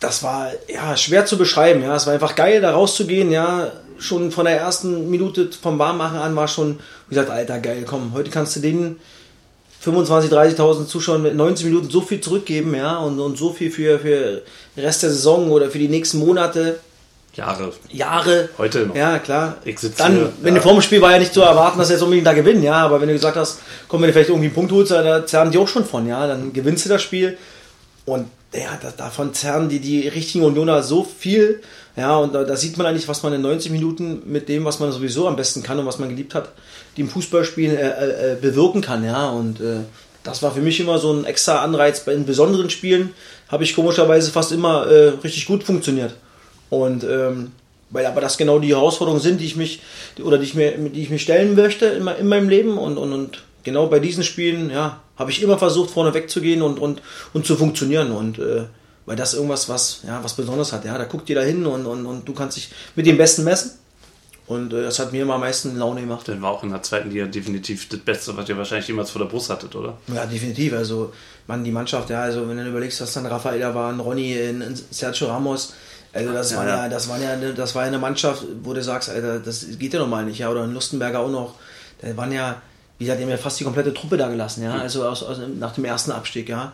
das 0.00 0.22
war 0.22 0.52
ja 0.68 0.96
schwer 0.96 1.26
zu 1.26 1.36
beschreiben. 1.38 1.82
Ja, 1.82 1.96
es 1.96 2.06
war 2.06 2.14
einfach 2.14 2.36
geil, 2.36 2.60
da 2.60 2.70
rauszugehen. 2.70 3.30
Ja, 3.30 3.72
schon 3.98 4.30
von 4.30 4.44
der 4.44 4.56
ersten 4.56 5.10
Minute 5.10 5.50
vom 5.60 5.78
Warmmachen 5.78 6.18
an 6.18 6.36
war 6.36 6.48
schon, 6.48 6.78
wie 7.08 7.14
gesagt, 7.14 7.30
Alter, 7.30 7.58
geil, 7.58 7.84
komm, 7.86 8.12
heute 8.14 8.30
kannst 8.30 8.56
du 8.56 8.60
den 8.60 8.96
25, 9.80 10.30
30.000 10.30 10.86
Zuschauern 10.86 11.22
mit 11.22 11.34
90 11.34 11.66
Minuten 11.66 11.90
so 11.90 12.00
viel 12.00 12.20
zurückgeben, 12.20 12.74
ja, 12.74 12.98
und, 12.98 13.20
und 13.20 13.38
so 13.38 13.52
viel 13.52 13.70
für, 13.70 13.98
für 13.98 14.42
den 14.76 14.84
Rest 14.84 15.02
der 15.02 15.10
Saison 15.10 15.50
oder 15.50 15.70
für 15.70 15.78
die 15.78 15.88
nächsten 15.88 16.18
Monate. 16.18 16.80
Jahre. 17.34 17.72
Jahre. 17.90 18.48
Heute 18.58 18.86
noch. 18.86 18.96
Ja, 18.96 19.20
klar. 19.20 19.58
Ich 19.64 19.78
sitze 19.78 19.98
Dann, 19.98 20.14
hier, 20.14 20.32
wenn 20.42 20.54
ja. 20.54 20.60
du 20.60 20.68
vorm 20.68 20.82
Spiel 20.82 21.00
war 21.00 21.12
ja 21.12 21.18
nicht 21.20 21.32
zu 21.32 21.42
erwarten, 21.42 21.78
dass 21.78 21.90
er 21.90 21.94
jetzt 21.94 22.02
unbedingt 22.02 22.26
da 22.26 22.32
gewinnen, 22.32 22.62
ja, 22.64 22.74
aber 22.74 23.00
wenn 23.00 23.08
du 23.08 23.14
gesagt 23.14 23.36
hast, 23.36 23.60
komm, 23.86 24.00
wenn 24.00 24.08
du 24.08 24.12
vielleicht 24.12 24.30
irgendwie 24.30 24.46
einen 24.46 24.54
Punkt 24.54 24.72
holst, 24.72 24.90
da 24.90 25.24
zerren 25.24 25.52
die 25.52 25.58
auch 25.58 25.68
schon 25.68 25.84
von, 25.84 26.08
ja, 26.08 26.26
dann 26.26 26.52
gewinnst 26.52 26.84
du 26.84 26.88
das 26.88 27.02
Spiel 27.02 27.38
und 28.04 28.26
ja, 28.54 28.78
da, 28.80 28.90
davon 28.90 29.34
zerren 29.34 29.68
die, 29.68 29.80
die 29.80 30.08
richtigen 30.08 30.44
Unioner 30.44 30.82
so 30.82 31.04
viel. 31.04 31.60
Ja, 31.96 32.16
und 32.16 32.34
da, 32.34 32.44
da, 32.44 32.56
sieht 32.56 32.78
man 32.78 32.86
eigentlich, 32.86 33.08
was 33.08 33.22
man 33.22 33.32
in 33.32 33.42
90 33.42 33.72
Minuten 33.72 34.22
mit 34.24 34.48
dem, 34.48 34.64
was 34.64 34.78
man 34.78 34.92
sowieso 34.92 35.28
am 35.28 35.36
besten 35.36 35.62
kann 35.62 35.78
und 35.78 35.86
was 35.86 35.98
man 35.98 36.08
geliebt 36.08 36.34
hat, 36.34 36.50
die 36.96 37.02
im 37.02 37.08
Fußballspielen 37.08 37.76
äh, 37.76 38.32
äh, 38.32 38.36
bewirken 38.40 38.80
kann. 38.80 39.04
Ja, 39.04 39.30
und 39.30 39.60
äh, 39.60 39.80
das 40.22 40.42
war 40.42 40.52
für 40.52 40.60
mich 40.60 40.80
immer 40.80 40.98
so 40.98 41.12
ein 41.12 41.24
extra 41.24 41.62
Anreiz. 41.62 42.00
Bei 42.00 42.12
den 42.14 42.24
besonderen 42.24 42.70
Spielen 42.70 43.10
habe 43.48 43.64
ich 43.64 43.74
komischerweise 43.74 44.30
fast 44.30 44.52
immer 44.52 44.86
äh, 44.86 45.08
richtig 45.22 45.46
gut 45.46 45.64
funktioniert. 45.64 46.14
Und 46.70 47.04
ähm, 47.04 47.52
weil 47.90 48.06
aber 48.06 48.20
das 48.20 48.36
genau 48.36 48.58
die 48.58 48.74
Herausforderungen 48.74 49.22
sind, 49.22 49.40
die 49.40 49.46
ich 49.46 49.56
mich 49.56 49.80
oder 50.22 50.38
die 50.38 50.44
ich 50.44 50.54
mir, 50.54 50.72
die 50.72 51.02
ich 51.02 51.10
mir 51.10 51.18
stellen 51.18 51.54
möchte 51.54 51.86
in, 51.86 52.06
in 52.06 52.28
meinem 52.28 52.48
Leben 52.48 52.78
und, 52.78 52.98
und, 52.98 53.12
und 53.12 53.42
genau 53.62 53.86
bei 53.86 54.00
diesen 54.00 54.24
Spielen, 54.24 54.70
ja, 54.70 55.00
habe 55.16 55.30
ich 55.30 55.42
immer 55.42 55.58
versucht, 55.58 55.90
vorne 55.90 56.14
wegzugehen 56.14 56.62
und, 56.62 56.78
und, 56.78 57.02
und 57.32 57.46
zu 57.46 57.56
funktionieren. 57.56 58.12
Und 58.12 58.38
äh, 58.38 58.64
weil 59.06 59.16
das 59.16 59.34
irgendwas, 59.34 59.68
was, 59.68 60.02
ja, 60.06 60.22
was 60.22 60.34
Besonderes 60.34 60.72
hat. 60.72 60.84
Ja, 60.84 60.98
da 60.98 61.04
guckt 61.04 61.28
jeder 61.28 61.42
hin 61.42 61.64
und, 61.66 61.86
und, 61.86 62.06
und 62.06 62.28
du 62.28 62.34
kannst 62.34 62.56
dich 62.56 62.70
mit 62.94 63.06
dem 63.06 63.16
Besten 63.16 63.44
messen. 63.44 63.72
Und 64.46 64.72
äh, 64.72 64.82
das 64.82 64.98
hat 64.98 65.12
mir 65.12 65.22
immer 65.22 65.34
am 65.34 65.40
meisten 65.40 65.76
Laune 65.78 66.00
gemacht. 66.00 66.26
Dann 66.28 66.40
war 66.40 66.52
auch 66.52 66.62
in 66.62 66.70
der 66.70 66.82
zweiten 66.82 67.10
Liga 67.10 67.26
definitiv 67.26 67.88
das 67.88 68.00
Beste, 68.00 68.36
was 68.36 68.48
ihr 68.48 68.56
wahrscheinlich 68.56 68.88
jemals 68.88 69.10
vor 69.10 69.20
der 69.20 69.28
Brust 69.28 69.50
hattet, 69.50 69.74
oder? 69.76 69.98
Ja, 70.08 70.24
definitiv. 70.26 70.72
Also, 70.72 71.12
man, 71.46 71.64
die 71.64 71.70
Mannschaft, 71.70 72.10
ja, 72.10 72.22
also 72.22 72.48
wenn 72.48 72.56
du 72.56 72.66
überlegst, 72.66 73.00
was 73.00 73.12
dann 73.12 73.26
Rafael 73.26 73.60
da 73.60 73.74
war, 73.74 73.98
Ronny, 73.98 74.34
ein 74.34 74.78
Sergio 74.90 75.28
Ramos, 75.28 75.74
also 76.12 76.32
das, 76.32 76.50
ja, 76.52 76.56
war 76.58 76.66
ja, 76.66 76.88
das, 76.88 77.08
war 77.08 77.18
ja 77.18 77.32
eine, 77.32 77.52
das 77.52 77.74
war 77.74 77.82
ja 77.82 77.88
eine 77.88 77.98
Mannschaft, 77.98 78.44
wo 78.62 78.72
du 78.72 78.82
sagst, 78.82 79.10
Alter, 79.10 79.38
das 79.40 79.66
geht 79.78 79.92
ja 79.92 80.00
normal 80.00 80.24
nicht, 80.24 80.38
ja, 80.38 80.50
oder 80.50 80.62
ein 80.62 80.72
Lustenberger 80.72 81.20
auch 81.20 81.30
noch. 81.30 81.54
Da 82.00 82.16
waren 82.16 82.32
ja, 82.32 82.62
wie 82.98 83.04
gesagt, 83.04 83.20
die 83.20 83.24
haben 83.24 83.30
ja 83.30 83.36
fast 83.36 83.60
die 83.60 83.64
komplette 83.64 83.94
Truppe 83.94 84.16
da 84.16 84.28
gelassen, 84.28 84.64
ja, 84.64 84.76
also 84.76 85.06
aus, 85.06 85.22
aus, 85.22 85.38
nach 85.58 85.72
dem 85.72 85.84
ersten 85.84 86.10
Abstieg, 86.10 86.48
ja. 86.48 86.72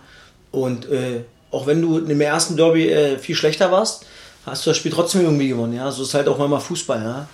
Und 0.51 0.91
äh, 0.91 1.21
auch 1.51 1.67
wenn 1.67 1.83
du 1.83 1.99
im 1.99 2.21
ersten 2.21 2.57
Derby 2.57 2.89
äh, 2.89 3.19
viel 3.19 3.35
schlechter 3.35 3.71
warst, 3.71 4.07
hast 4.47 4.65
du 4.65 4.71
das 4.71 4.77
Spiel 4.77 4.93
trotzdem 4.93 5.23
irgendwie 5.23 5.49
gewonnen, 5.49 5.75
ja. 5.75 5.91
So 5.91 6.03
ist 6.03 6.15
halt 6.15 6.29
auch 6.29 6.39
manchmal 6.39 6.61
Fußball, 6.61 7.03
ja. 7.03 7.29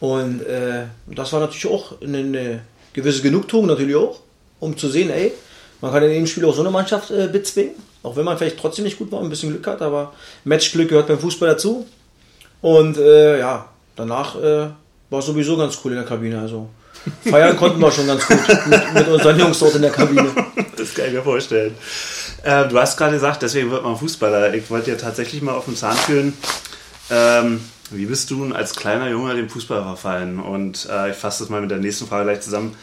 Und 0.00 0.42
äh, 0.42 0.84
das 1.06 1.32
war 1.32 1.40
natürlich 1.40 1.66
auch 1.66 2.00
eine, 2.00 2.18
eine, 2.18 2.60
gewisse 2.92 3.22
Genugtuung, 3.22 3.66
natürlich 3.66 3.96
auch, 3.96 4.20
um 4.58 4.76
zu 4.76 4.88
sehen, 4.88 5.10
ey, 5.10 5.32
man 5.80 5.92
kann 5.92 6.02
in 6.02 6.10
dem 6.10 6.26
Spiel 6.26 6.44
auch 6.44 6.54
so 6.54 6.62
eine 6.62 6.70
Mannschaft 6.70 7.10
äh, 7.10 7.28
bezwingen, 7.28 7.74
auch 8.02 8.16
wenn 8.16 8.24
man 8.24 8.36
vielleicht 8.36 8.58
trotzdem 8.58 8.84
nicht 8.84 8.98
gut 8.98 9.12
war, 9.12 9.20
ein 9.20 9.28
bisschen 9.28 9.50
Glück 9.50 9.66
hat, 9.66 9.82
aber 9.82 10.12
Matchglück 10.44 10.88
gehört 10.88 11.06
beim 11.06 11.18
Fußball 11.18 11.50
dazu. 11.50 11.86
Und 12.60 12.98
äh, 12.98 13.38
ja, 13.38 13.68
danach 13.96 14.36
äh, 14.40 14.68
war 15.08 15.22
sowieso 15.22 15.56
ganz 15.56 15.78
cool 15.84 15.92
in 15.92 15.98
der 15.98 16.06
Kabine, 16.06 16.40
also 16.40 16.68
feiern 17.28 17.56
konnten 17.56 17.80
wir 17.80 17.90
schon 17.90 18.06
ganz 18.06 18.26
gut 18.26 18.38
mit, 18.66 18.94
mit 18.94 19.08
unseren 19.08 19.38
Jungs 19.38 19.58
dort 19.58 19.74
in 19.74 19.82
der 19.82 19.90
Kabine. 19.90 20.30
Das 20.76 20.94
kann 20.94 21.06
ich 21.06 21.12
mir 21.12 21.22
vorstellen. 21.22 21.74
Äh, 22.42 22.68
du 22.68 22.78
hast 22.78 22.96
gerade 22.96 23.12
gesagt, 23.12 23.42
deswegen 23.42 23.70
wird 23.70 23.84
man 23.84 23.96
Fußballer. 23.96 24.54
Ich 24.54 24.70
wollte 24.70 24.90
dir 24.90 24.98
tatsächlich 24.98 25.42
mal 25.42 25.54
auf 25.54 25.66
den 25.66 25.76
Zahn 25.76 25.96
führen. 25.96 26.32
Ähm, 27.10 27.60
wie 27.90 28.06
bist 28.06 28.30
du 28.30 28.54
als 28.54 28.74
kleiner 28.74 29.10
Junge 29.10 29.34
dem 29.34 29.48
Fußball 29.48 29.82
verfallen? 29.82 30.38
Und 30.40 30.88
äh, 30.90 31.10
ich 31.10 31.16
fasse 31.16 31.42
das 31.42 31.50
mal 31.50 31.60
mit 31.60 31.70
der 31.70 31.78
nächsten 31.78 32.06
Frage 32.06 32.24
gleich 32.24 32.40
zusammen. 32.40 32.76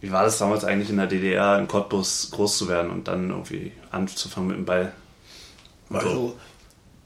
Wie 0.00 0.10
war 0.10 0.24
das 0.24 0.38
damals 0.38 0.64
eigentlich 0.64 0.90
in 0.90 0.96
der 0.96 1.06
DDR, 1.06 1.58
in 1.58 1.68
Cottbus 1.68 2.30
groß 2.32 2.58
zu 2.58 2.68
werden 2.68 2.90
und 2.90 3.06
dann 3.06 3.30
irgendwie 3.30 3.72
anzufangen 3.90 4.48
mit 4.48 4.56
dem 4.56 4.64
Ball? 4.64 4.92
Also, 5.92 6.36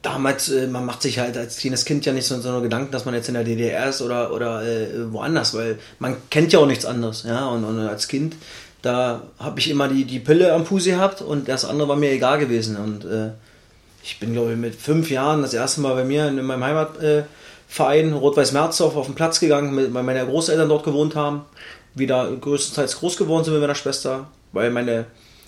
damals, 0.04 0.50
äh, 0.50 0.66
man 0.66 0.84
macht 0.84 1.02
sich 1.02 1.18
halt 1.18 1.36
als 1.36 1.56
kleines 1.56 1.84
Kind 1.84 2.06
ja 2.06 2.12
nicht 2.12 2.26
so, 2.26 2.40
so 2.40 2.60
Gedanken, 2.60 2.92
dass 2.92 3.04
man 3.04 3.14
jetzt 3.14 3.28
in 3.28 3.34
der 3.34 3.44
DDR 3.44 3.88
ist 3.88 4.02
oder, 4.02 4.32
oder 4.32 4.62
äh, 4.62 5.12
woanders, 5.12 5.54
weil 5.54 5.78
man 5.98 6.16
kennt 6.30 6.52
ja 6.52 6.60
auch 6.60 6.66
nichts 6.66 6.84
anderes. 6.84 7.24
Ja? 7.24 7.48
Und, 7.48 7.64
und 7.64 7.80
als 7.80 8.06
Kind, 8.06 8.36
da 8.82 9.22
habe 9.38 9.58
ich 9.60 9.70
immer 9.70 9.88
die, 9.88 10.04
die 10.04 10.20
Pille 10.20 10.52
am 10.52 10.66
Fuß 10.66 10.84
gehabt 10.84 11.22
und 11.22 11.48
das 11.48 11.64
andere 11.64 11.88
war 11.88 11.96
mir 11.96 12.12
egal 12.12 12.38
gewesen. 12.38 12.76
Und 12.76 13.04
äh, 13.04 13.30
ich 14.02 14.20
bin, 14.20 14.34
glaube 14.34 14.52
ich, 14.52 14.58
mit 14.58 14.74
fünf 14.74 15.10
Jahren 15.10 15.42
das 15.42 15.54
erste 15.54 15.80
Mal 15.80 15.94
bei 15.94 16.04
mir 16.04 16.28
in, 16.28 16.38
in 16.38 16.44
meinem 16.44 16.64
Heimatverein 16.64 18.12
Rot-Weiß-Merzdorf 18.12 18.96
auf 18.96 19.06
den 19.06 19.14
Platz 19.14 19.40
gegangen, 19.40 19.94
weil 19.94 20.02
meine 20.02 20.26
Großeltern 20.26 20.68
dort 20.68 20.84
gewohnt 20.84 21.16
haben. 21.16 21.46
Wieder 21.94 22.30
größtenteils 22.30 22.98
groß 22.98 23.16
geworden 23.16 23.44
sind 23.44 23.54
mit 23.54 23.62
meiner 23.62 23.74
Schwester, 23.74 24.26
weil 24.52 24.70
meine 24.70 25.06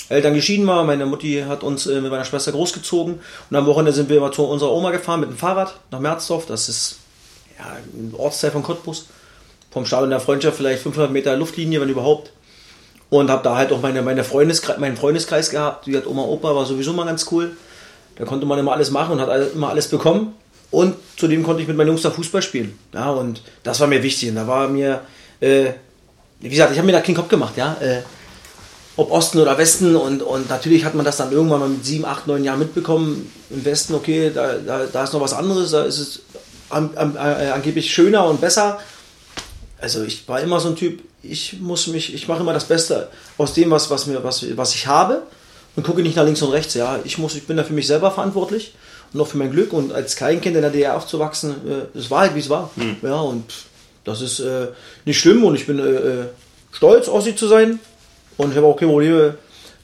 Eltern 0.08 0.34
geschieden 0.34 0.66
waren. 0.66 0.86
Meine 0.86 1.06
Mutti 1.06 1.44
hat 1.46 1.62
uns 1.62 1.86
äh, 1.86 2.00
mit 2.00 2.10
meiner 2.10 2.24
Schwester 2.24 2.52
großgezogen. 2.52 3.20
Und 3.50 3.56
am 3.56 3.66
Wochenende 3.66 3.92
sind 3.92 4.08
wir 4.08 4.18
immer 4.18 4.32
zu 4.32 4.44
unserer 4.44 4.72
Oma 4.72 4.90
gefahren 4.90 5.20
mit 5.20 5.30
dem 5.30 5.36
Fahrrad 5.36 5.74
nach 5.90 6.00
Merzdorf. 6.00 6.46
Das 6.46 6.68
ist 6.68 6.98
ja, 7.58 7.64
ein 7.64 8.14
Ortsteil 8.16 8.50
von 8.50 8.62
Cottbus. 8.62 9.06
Vom 9.70 9.84
Stadion 9.84 10.10
der 10.10 10.20
Freundschaft 10.20 10.56
vielleicht 10.56 10.82
500 10.82 11.10
Meter 11.10 11.36
Luftlinie, 11.36 11.80
wenn 11.80 11.88
überhaupt. 11.88 12.32
Und 13.10 13.30
habe 13.30 13.42
da 13.42 13.56
halt 13.56 13.72
auch 13.72 13.80
meine, 13.82 14.02
meine 14.02 14.24
Freundeskreis, 14.24 14.78
meinen 14.78 14.96
Freundeskreis 14.96 15.50
gehabt. 15.50 15.86
Die 15.86 15.96
hat 15.96 16.06
Oma, 16.06 16.22
Opa, 16.22 16.54
war 16.54 16.66
sowieso 16.66 16.92
mal 16.92 17.04
ganz 17.04 17.26
cool. 17.30 17.56
Da 18.16 18.24
konnte 18.24 18.46
man 18.46 18.58
immer 18.58 18.72
alles 18.72 18.90
machen 18.90 19.12
und 19.12 19.20
hat 19.20 19.28
alles, 19.28 19.52
immer 19.52 19.68
alles 19.68 19.88
bekommen. 19.88 20.34
Und 20.70 20.96
zudem 21.16 21.42
konnte 21.42 21.62
ich 21.62 21.68
mit 21.68 21.76
meinen 21.76 21.88
Jungs 21.88 22.02
da 22.02 22.10
Fußball 22.10 22.42
spielen. 22.42 22.78
Ja, 22.92 23.10
und 23.10 23.42
das 23.62 23.78
war 23.80 23.86
mir 23.86 24.02
wichtig. 24.02 24.30
Und 24.30 24.36
da 24.36 24.46
war 24.46 24.68
mir, 24.68 25.02
äh, 25.40 25.70
wie 26.40 26.48
gesagt, 26.48 26.72
ich 26.72 26.78
habe 26.78 26.86
mir 26.86 26.92
da 26.92 27.00
keinen 27.00 27.14
Kopf 27.14 27.28
gemacht. 27.28 27.56
Ja, 27.56 27.76
äh, 27.80 28.02
ob 28.96 29.10
Osten 29.10 29.38
oder 29.38 29.58
Westen 29.58 29.94
und, 29.94 30.22
und 30.22 30.48
natürlich 30.48 30.84
hat 30.84 30.94
man 30.94 31.04
das 31.04 31.18
dann 31.18 31.30
irgendwann 31.30 31.60
mal 31.60 31.68
mit 31.68 31.84
sieben, 31.84 32.06
acht, 32.06 32.26
neun 32.26 32.44
Jahren 32.44 32.58
mitbekommen. 32.58 33.30
Im 33.50 33.64
Westen, 33.64 33.94
okay, 33.94 34.30
da, 34.34 34.54
da, 34.54 34.86
da 34.90 35.04
ist 35.04 35.12
noch 35.12 35.20
was 35.20 35.34
anderes, 35.34 35.70
da 35.72 35.84
ist 35.84 35.98
es 35.98 36.20
an, 36.70 36.90
an, 36.96 37.14
äh, 37.16 37.50
angeblich 37.50 37.92
schöner 37.92 38.26
und 38.26 38.40
besser. 38.40 38.78
Also 39.78 40.02
ich 40.02 40.26
war 40.26 40.40
immer 40.40 40.60
so 40.60 40.68
ein 40.68 40.76
Typ, 40.76 41.02
ich 41.22 41.60
muss 41.60 41.86
mich, 41.88 42.14
ich 42.14 42.26
mache 42.28 42.40
immer 42.40 42.54
das 42.54 42.64
Beste 42.64 43.08
aus 43.36 43.52
dem, 43.52 43.70
was, 43.70 43.90
was, 43.90 44.06
mir, 44.06 44.24
was, 44.24 44.44
was 44.56 44.74
ich 44.74 44.86
habe 44.86 45.22
und 45.76 45.84
gucke 45.84 46.02
nicht 46.02 46.16
nach 46.16 46.24
links 46.24 46.40
und 46.40 46.52
rechts. 46.52 46.74
Ja, 46.74 46.98
ich, 47.04 47.18
muss, 47.18 47.34
ich 47.34 47.46
bin 47.46 47.56
da 47.58 47.64
für 47.64 47.74
mich 47.74 47.86
selber 47.86 48.10
verantwortlich 48.10 48.74
und 49.12 49.20
auch 49.20 49.26
für 49.26 49.36
mein 49.36 49.50
Glück. 49.50 49.72
Und 49.74 49.92
als 49.92 50.16
Kleinkind 50.16 50.56
in 50.56 50.62
der 50.62 50.70
DDR 50.70 50.96
aufzuwachsen, 50.96 51.52
äh, 51.68 51.98
es 51.98 52.10
war 52.10 52.20
halt, 52.20 52.34
wie 52.34 52.40
es 52.40 52.48
war. 52.48 52.70
Hm. 52.76 52.96
Ja, 53.02 53.20
und 53.20 53.52
das 54.04 54.22
ist 54.22 54.40
äh, 54.40 54.68
nicht 55.04 55.20
schlimm 55.20 55.44
und 55.44 55.54
ich 55.54 55.66
bin 55.66 55.78
äh, 55.78 55.82
äh, 55.82 56.24
stolz, 56.72 57.08
Ossi 57.08 57.36
zu 57.36 57.46
sein. 57.48 57.78
Und 58.36 58.50
ich 58.50 58.56
habe 58.56 58.66
auch 58.66 58.76
keine 58.76 58.90
Probleme 58.90 59.34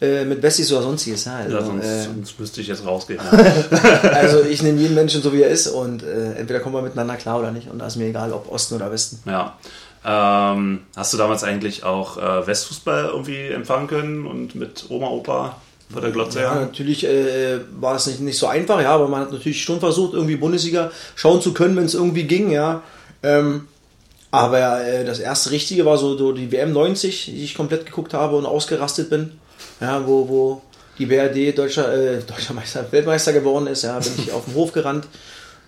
äh, 0.01 0.25
mit 0.25 0.43
Wessis 0.43 0.73
oder 0.73 0.83
sonstiges. 0.83 1.25
Ja, 1.25 1.37
also, 1.37 1.57
Ja, 1.57 1.65
sonst, 1.65 1.85
äh, 1.85 2.03
sonst 2.03 2.41
müsste 2.41 2.61
ich 2.61 2.67
jetzt 2.67 2.85
rausgehen. 2.85 3.21
also 4.03 4.43
ich 4.43 4.63
nehme 4.63 4.81
jeden 4.81 4.95
Menschen 4.95 5.23
so, 5.23 5.33
wie 5.33 5.43
er 5.43 5.49
ist 5.49 5.69
und 5.69 6.03
äh, 6.03 6.35
entweder 6.35 6.61
kommen 6.61 6.75
wir 6.75 6.83
miteinander 6.83 7.17
klar 7.17 7.39
oder 7.39 7.53
nicht. 7.53 7.71
Und 7.71 7.79
da 7.79 7.87
ist 7.87 7.97
mir 7.97 8.07
egal, 8.07 8.33
ob 8.33 8.51
Osten 8.51 8.75
oder 8.75 8.91
Westen. 8.91 9.23
Ja. 9.31 9.57
Ähm, 10.05 10.81
hast 10.97 11.13
du 11.15 11.19
damals 11.19 11.45
eigentlich 11.45 11.85
auch 11.85 12.19
äh, 12.19 12.47
Westfußball 12.47 13.11
irgendwie 13.13 13.47
empfangen 13.49 13.87
können 13.87 14.27
und 14.27 14.57
mit 14.57 14.87
Oma, 14.89 15.07
Opa 15.09 15.57
vor 15.93 16.03
der 16.03 16.11
Glotze? 16.11 16.41
Ja, 16.41 16.57
natürlich 16.57 17.05
äh, 17.05 17.61
war 17.79 17.95
es 17.95 18.09
nicht, 18.09 18.21
nicht 18.21 18.39
so 18.39 18.49
einfach, 18.49 18.83
ja, 18.83 18.91
aber 18.91 19.07
man 19.07 19.21
hat 19.21 19.33
natürlich 19.33 19.63
schon 19.63 19.79
versucht, 19.79 20.15
irgendwie 20.15 20.35
Bundesliga 20.35 20.91
schauen 21.15 21.41
zu 21.41 21.55
können, 21.55 21.77
wenn 21.77 21.85
es 21.85 21.95
irgendwie 21.95 22.25
ging, 22.25 22.51
ja. 22.51 22.83
Ähm, 23.23 23.69
aber 24.33 24.85
äh, 24.85 25.05
das 25.05 25.21
erste 25.21 25.51
Richtige 25.53 25.85
war 25.85 25.99
so, 25.99 26.17
so 26.17 26.33
die 26.33 26.51
WM 26.51 26.73
90, 26.73 27.27
die 27.27 27.45
ich 27.45 27.55
komplett 27.55 27.87
geguckt 27.87 28.15
habe 28.15 28.37
und 28.37 28.47
ausgerastet 28.47 29.11
bin. 29.11 29.39
Ja, 29.81 30.07
wo, 30.07 30.29
wo 30.29 30.63
die 30.99 31.07
BRD 31.07 31.57
deutscher, 31.57 31.93
äh, 31.95 32.21
deutscher 32.23 32.55
Meister, 32.55 32.91
Weltmeister 32.91 33.33
geworden 33.33 33.67
ist, 33.67 33.83
ja, 33.83 33.99
bin 33.99 34.13
ich 34.19 34.33
auf 34.33 34.47
den 34.47 34.55
Hof 34.55 34.73
gerannt, 34.73 35.07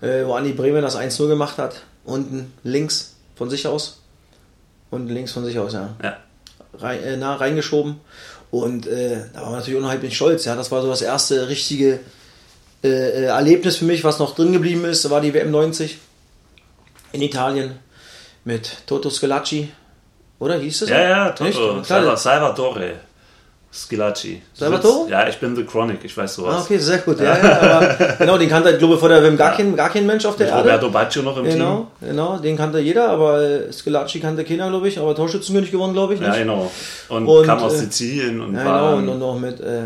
äh, 0.00 0.24
wo 0.24 0.32
Andi 0.32 0.52
Bremen 0.52 0.82
das 0.82 0.96
1-0 0.96 1.28
gemacht 1.28 1.58
hat. 1.58 1.82
Unten 2.04 2.52
links 2.64 3.14
von 3.36 3.50
sich 3.50 3.66
aus. 3.66 4.00
Unten 4.90 5.08
links 5.12 5.32
von 5.32 5.44
sich 5.44 5.58
aus, 5.58 5.72
ja 5.74 5.94
Ja. 6.02 6.16
rein, 6.78 7.02
äh, 7.02 7.16
nah 7.16 7.36
reingeschoben. 7.36 7.96
Und 8.50 8.86
äh, 8.86 9.16
da 9.34 9.40
war 9.42 9.50
man 9.50 9.58
natürlich 9.58 9.78
unheimlich 9.78 10.16
stolz. 10.16 10.44
Ja, 10.46 10.56
das 10.56 10.70
war 10.70 10.80
so 10.80 10.88
das 10.88 11.02
erste 11.02 11.48
richtige 11.48 12.00
äh, 12.82 12.88
äh, 12.88 13.24
Erlebnis 13.24 13.76
für 13.76 13.84
mich, 13.84 14.04
was 14.04 14.18
noch 14.18 14.34
drin 14.34 14.52
geblieben 14.52 14.84
ist. 14.84 15.08
War 15.10 15.20
die 15.20 15.34
WM 15.34 15.50
90 15.50 15.98
in 17.12 17.20
Italien 17.22 17.72
mit 18.44 18.76
Toto 18.86 19.10
Scalacci. 19.10 19.70
Oder 20.38 20.56
hieß 20.58 20.82
es? 20.82 20.88
Ja, 20.90 21.00
ja, 21.00 21.34
Nicht? 21.40 21.56
Toto. 21.56 21.80
Salva- 21.82 22.16
Salvatore. 22.16 22.94
Scilacci. 23.72 24.40
Salvatore? 24.52 25.10
Ja, 25.10 25.26
ich 25.26 25.36
bin 25.40 25.56
The 25.56 25.64
Chronic, 25.64 26.04
ich 26.04 26.16
weiß 26.16 26.36
sowas. 26.36 26.54
Ah, 26.58 26.60
okay, 26.62 26.78
sehr 26.78 26.98
gut. 26.98 27.18
Ja, 27.18 27.36
ja, 27.36 27.60
aber 27.60 28.14
genau, 28.20 28.38
den 28.38 28.48
kannte, 28.48 28.70
ich 28.70 28.78
glaube, 28.78 28.96
vor 28.96 29.08
der 29.08 29.20
WM 29.20 29.36
gar, 29.36 29.56
kein, 29.56 29.74
gar 29.74 29.90
kein 29.90 30.06
Mensch 30.06 30.24
auf 30.26 30.36
der 30.36 30.46
Mit 30.46 30.54
Erde. 30.54 30.68
Roberto 30.68 30.90
Baggio 30.90 31.22
noch 31.22 31.36
im 31.38 31.44
Genau, 31.44 31.88
genau, 32.00 32.36
den 32.38 32.56
kannte 32.56 32.78
jeder, 32.78 33.08
aber 33.10 33.42
äh, 33.42 33.72
Scalacci 33.72 34.20
kannte 34.20 34.44
keiner, 34.44 34.68
glaube 34.68 34.86
ich, 34.86 34.96
aber 35.00 35.16
Torschützenkönig 35.16 35.72
gewonnen, 35.72 35.92
glaube 35.92 36.14
ich. 36.14 36.20
Team. 36.20 36.28
Ja, 36.28 36.34
Nicht? 36.34 36.42
genau. 36.42 36.70
Und, 37.08 37.26
Und, 37.26 37.46
kam 37.46 37.58
aus 37.64 37.74
äh, 37.74 37.78
Sizilien 37.78 38.40
und 38.40 38.54
Ja, 38.54 38.64
war 38.64 38.90
genau, 38.90 38.96
und, 38.98 39.08
und 39.08 39.18
noch 39.18 39.38
mit, 39.40 39.58
äh, 39.60 39.80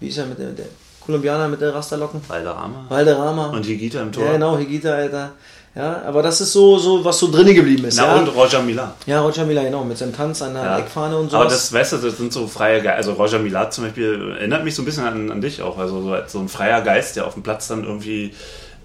wie 0.00 0.08
ist 0.08 0.16
er, 0.16 0.24
mit 0.24 0.38
der, 0.38 0.48
der 0.52 0.64
Kolumbianer 1.04 1.46
mit 1.48 1.60
der 1.60 1.74
Rasterlocken? 1.74 2.22
Valderrama. 2.26 2.86
Valderrama. 2.88 3.48
Und 3.48 3.66
Higita 3.66 4.00
im 4.00 4.10
Tor. 4.10 4.24
Ja, 4.24 4.32
genau, 4.32 4.56
Higita, 4.56 4.88
Alter. 4.94 5.32
Ja, 5.76 6.02
aber 6.06 6.22
das 6.22 6.40
ist 6.40 6.52
so, 6.52 6.78
so 6.78 7.04
was 7.04 7.18
so 7.18 7.30
drinne 7.30 7.52
geblieben 7.52 7.84
ist. 7.86 7.96
Na 7.96 8.06
ja. 8.06 8.14
und 8.16 8.28
Roger 8.28 8.62
Mila. 8.62 8.94
ja, 9.06 9.20
Roger 9.20 9.44
Mila, 9.44 9.62
genau, 9.64 9.82
mit 9.84 9.98
seinem 9.98 10.14
Tanz 10.14 10.40
an 10.40 10.54
der 10.54 10.62
Ja. 10.62 10.78
Eckfahne 10.78 11.16
und 11.16 11.30
so. 11.32 11.36
Aber 11.36 11.46
das, 11.46 11.72
weißt 11.72 11.94
du, 11.94 11.96
das 11.96 12.16
sind 12.16 12.32
so 12.32 12.46
freie 12.46 12.80
Ge 12.80 12.90
Also 12.92 13.14
Roger 13.14 13.40
Milat 13.40 13.74
zum 13.74 13.84
Beispiel 13.84 14.36
erinnert 14.38 14.62
mich 14.62 14.74
so 14.76 14.82
ein 14.82 14.84
bisschen 14.84 15.04
an, 15.04 15.32
an 15.32 15.40
dich 15.40 15.62
auch. 15.62 15.76
Also 15.76 16.00
so, 16.00 16.12
als 16.12 16.30
so 16.30 16.38
ein 16.38 16.48
freier 16.48 16.80
Geist, 16.82 17.16
der 17.16 17.26
auf 17.26 17.34
dem 17.34 17.42
Platz 17.42 17.66
dann 17.66 17.82
irgendwie 17.82 18.32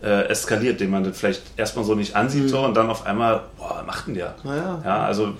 äh, 0.01 0.29
eskaliert, 0.29 0.79
den 0.79 0.89
man 0.89 1.03
das 1.03 1.19
vielleicht 1.19 1.41
erstmal 1.57 1.85
so 1.85 1.93
nicht 1.93 2.15
ansieht 2.15 2.49
so, 2.49 2.59
und 2.61 2.73
dann 2.75 2.89
auf 2.89 3.05
einmal, 3.05 3.41
boah, 3.57 3.75
was 3.79 3.85
macht 3.85 4.07
denn 4.07 4.15
der? 4.15 4.33
Mhm. 4.43 4.49
Ja, 4.49 4.81
ja. 4.83 5.03
Also 5.05 5.33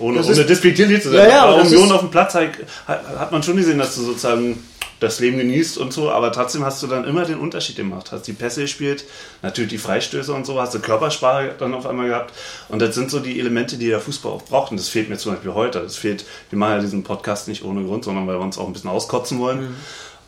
ohne, 0.00 0.18
Das 0.18 0.26
ohne 0.26 0.44
despektierlich 0.44 1.02
zu 1.02 1.10
sein. 1.10 1.20
Ja, 1.20 1.28
ja, 1.28 1.42
aber 1.44 1.60
Union 1.60 1.84
ist- 1.84 1.92
auf 1.92 2.00
dem 2.00 2.10
Platz 2.10 2.34
hat, 2.34 2.48
hat 2.88 3.30
man 3.30 3.42
schon 3.44 3.56
gesehen, 3.56 3.78
dass 3.78 3.94
du 3.94 4.00
sozusagen 4.02 4.60
das 5.00 5.20
Leben 5.20 5.36
genießt 5.36 5.76
und 5.78 5.92
so, 5.92 6.10
aber 6.10 6.32
trotzdem 6.32 6.64
hast 6.64 6.82
du 6.82 6.86
dann 6.86 7.04
immer 7.04 7.24
den 7.24 7.38
Unterschied 7.38 7.76
gemacht. 7.76 8.12
Hast 8.12 8.26
die 8.26 8.32
Pässe 8.32 8.62
gespielt, 8.62 9.04
natürlich 9.42 9.70
die 9.70 9.78
Freistöße 9.78 10.32
und 10.32 10.46
so, 10.46 10.60
hast 10.60 10.74
du 10.74 10.80
Körpersprache 10.80 11.54
dann 11.58 11.74
auf 11.74 11.86
einmal 11.86 12.08
gehabt. 12.08 12.32
Und 12.68 12.80
das 12.80 12.94
sind 12.94 13.10
so 13.10 13.20
die 13.20 13.38
Elemente, 13.38 13.76
die 13.76 13.88
der 13.88 14.00
Fußball 14.00 14.32
auch 14.32 14.42
braucht. 14.42 14.70
Und 14.70 14.80
das 14.80 14.88
fehlt 14.88 15.10
mir 15.10 15.18
zum 15.18 15.32
Beispiel 15.32 15.52
heute. 15.52 15.80
Das 15.80 15.96
fehlt, 15.96 16.24
wir 16.50 16.58
machen 16.58 16.72
ja 16.72 16.80
diesen 16.80 17.02
Podcast 17.02 17.48
nicht 17.48 17.64
ohne 17.64 17.84
Grund, 17.84 18.04
sondern 18.04 18.26
weil 18.26 18.38
wir 18.38 18.42
uns 18.42 18.58
auch 18.58 18.66
ein 18.66 18.72
bisschen 18.72 18.90
auskotzen 18.90 19.38
wollen. 19.38 19.76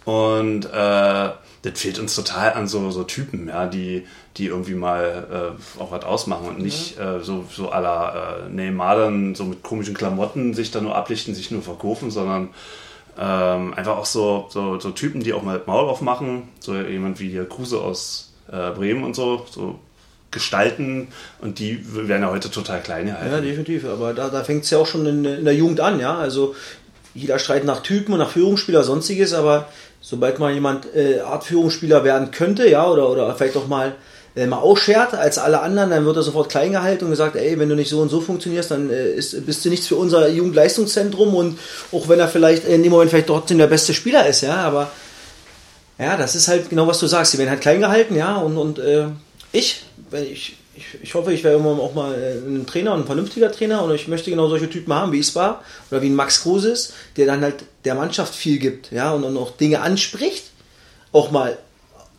Und 0.04 0.66
äh, 0.66 1.30
das 1.62 1.80
fehlt 1.80 1.98
uns 1.98 2.14
total 2.14 2.52
an 2.52 2.68
so, 2.68 2.90
so 2.90 3.04
Typen, 3.04 3.48
ja, 3.48 3.66
die, 3.66 4.06
die 4.36 4.46
irgendwie 4.46 4.74
mal 4.74 5.56
äh, 5.78 5.80
auch 5.82 5.90
was 5.90 6.04
ausmachen 6.04 6.46
und 6.46 6.60
nicht 6.60 6.98
äh, 6.98 7.20
so, 7.20 7.44
so 7.50 7.64
la 7.64 8.46
äh, 8.46 8.48
Neymar 8.48 8.96
dann 8.96 9.34
so 9.34 9.44
mit 9.44 9.62
komischen 9.62 9.94
Klamotten 9.94 10.54
sich 10.54 10.70
da 10.70 10.80
nur 10.80 10.94
ablichten, 10.94 11.34
sich 11.34 11.50
nur 11.50 11.62
verkaufen, 11.62 12.10
sondern 12.10 12.50
ähm, 13.18 13.74
einfach 13.74 13.96
auch 13.96 14.06
so, 14.06 14.46
so, 14.50 14.78
so 14.78 14.90
Typen, 14.90 15.22
die 15.22 15.32
auch 15.32 15.42
mal 15.42 15.60
Maul 15.66 15.88
aufmachen, 15.88 16.48
so 16.60 16.74
jemand 16.76 17.20
wie 17.20 17.30
der 17.30 17.46
Kruse 17.46 17.80
aus 17.80 18.32
äh, 18.50 18.70
Bremen 18.70 19.04
und 19.04 19.16
so, 19.16 19.44
so 19.50 19.78
gestalten 20.30 21.08
und 21.40 21.58
die 21.58 21.80
werden 22.06 22.22
ja 22.22 22.30
heute 22.30 22.50
total 22.50 22.80
klein 22.80 23.06
gehalten. 23.06 23.32
ja, 23.32 23.40
definitiv. 23.40 23.86
Aber 23.86 24.12
da, 24.12 24.28
da 24.28 24.44
fängt 24.44 24.64
es 24.64 24.70
ja 24.70 24.78
auch 24.78 24.86
schon 24.86 25.06
in, 25.06 25.24
in 25.24 25.44
der 25.44 25.54
Jugend 25.54 25.80
an, 25.80 25.98
ja. 26.00 26.16
Also 26.16 26.54
jeder 27.14 27.38
Streit 27.38 27.64
nach 27.64 27.82
Typen 27.82 28.12
und 28.12 28.18
nach 28.18 28.30
Führungsspieler, 28.30 28.84
sonstiges, 28.84 29.32
aber 29.32 29.68
sobald 30.00 30.38
mal 30.38 30.52
jemand 30.52 30.94
äh, 30.94 31.20
Art 31.20 31.44
Führungsspieler 31.44 32.04
werden 32.04 32.30
könnte, 32.30 32.68
ja, 32.68 32.86
oder, 32.88 33.08
oder 33.08 33.34
vielleicht 33.34 33.56
auch 33.56 33.66
mal 33.66 33.94
äh, 34.38 34.46
mal 34.46 34.58
ausschert 34.58 35.14
als 35.14 35.36
alle 35.38 35.60
anderen, 35.60 35.90
dann 35.90 36.06
wird 36.06 36.16
er 36.16 36.22
sofort 36.22 36.48
klein 36.48 36.72
gehalten 36.72 37.04
und 37.04 37.10
gesagt, 37.10 37.36
ey, 37.36 37.58
wenn 37.58 37.68
du 37.68 37.74
nicht 37.74 37.88
so 37.90 38.00
und 38.00 38.08
so 38.08 38.20
funktionierst, 38.20 38.70
dann 38.70 38.88
äh, 38.90 39.10
ist, 39.10 39.44
bist 39.44 39.64
du 39.64 39.68
nichts 39.68 39.86
für 39.88 39.96
unser 39.96 40.28
Jugendleistungszentrum 40.28 41.34
und 41.34 41.58
auch 41.92 42.08
wenn 42.08 42.20
er 42.20 42.28
vielleicht 42.28 42.64
in 42.64 42.82
dem 42.82 42.92
Moment 42.92 43.10
vielleicht 43.10 43.26
trotzdem 43.26 43.58
der 43.58 43.66
beste 43.66 43.94
Spieler 43.94 44.26
ist, 44.26 44.42
ja, 44.42 44.56
aber 44.56 44.90
ja, 45.98 46.16
das 46.16 46.36
ist 46.36 46.46
halt 46.46 46.70
genau, 46.70 46.86
was 46.86 47.00
du 47.00 47.08
sagst. 47.08 47.32
Die 47.32 47.38
werden 47.38 47.50
halt 47.50 47.60
klein 47.60 47.80
gehalten, 47.80 48.14
ja, 48.14 48.36
und, 48.36 48.56
und 48.56 48.78
äh, 48.78 49.06
ich, 49.50 49.82
wenn 50.10 50.22
ich, 50.24 50.56
ich, 50.76 50.84
ich 51.02 51.14
hoffe, 51.14 51.32
ich 51.32 51.42
werde 51.42 51.56
irgendwann 51.56 51.80
auch 51.80 51.94
mal 51.94 52.14
äh, 52.14 52.34
ein 52.34 52.66
Trainer, 52.66 52.94
ein 52.94 53.06
vernünftiger 53.06 53.50
Trainer 53.50 53.82
und 53.82 53.92
ich 53.92 54.06
möchte 54.06 54.30
genau 54.30 54.48
solche 54.48 54.70
Typen 54.70 54.94
haben, 54.94 55.10
wie 55.10 55.34
war, 55.34 55.64
oder 55.90 56.00
wie 56.00 56.08
ein 56.08 56.14
Max 56.14 56.42
Kruse 56.42 56.74
der 57.16 57.26
dann 57.26 57.40
halt 57.40 57.56
der 57.84 57.96
Mannschaft 57.96 58.34
viel 58.34 58.58
gibt, 58.58 58.92
ja, 58.92 59.12
und, 59.12 59.24
und 59.24 59.36
auch 59.36 59.50
Dinge 59.56 59.80
anspricht, 59.80 60.44
auch 61.10 61.32
mal 61.32 61.58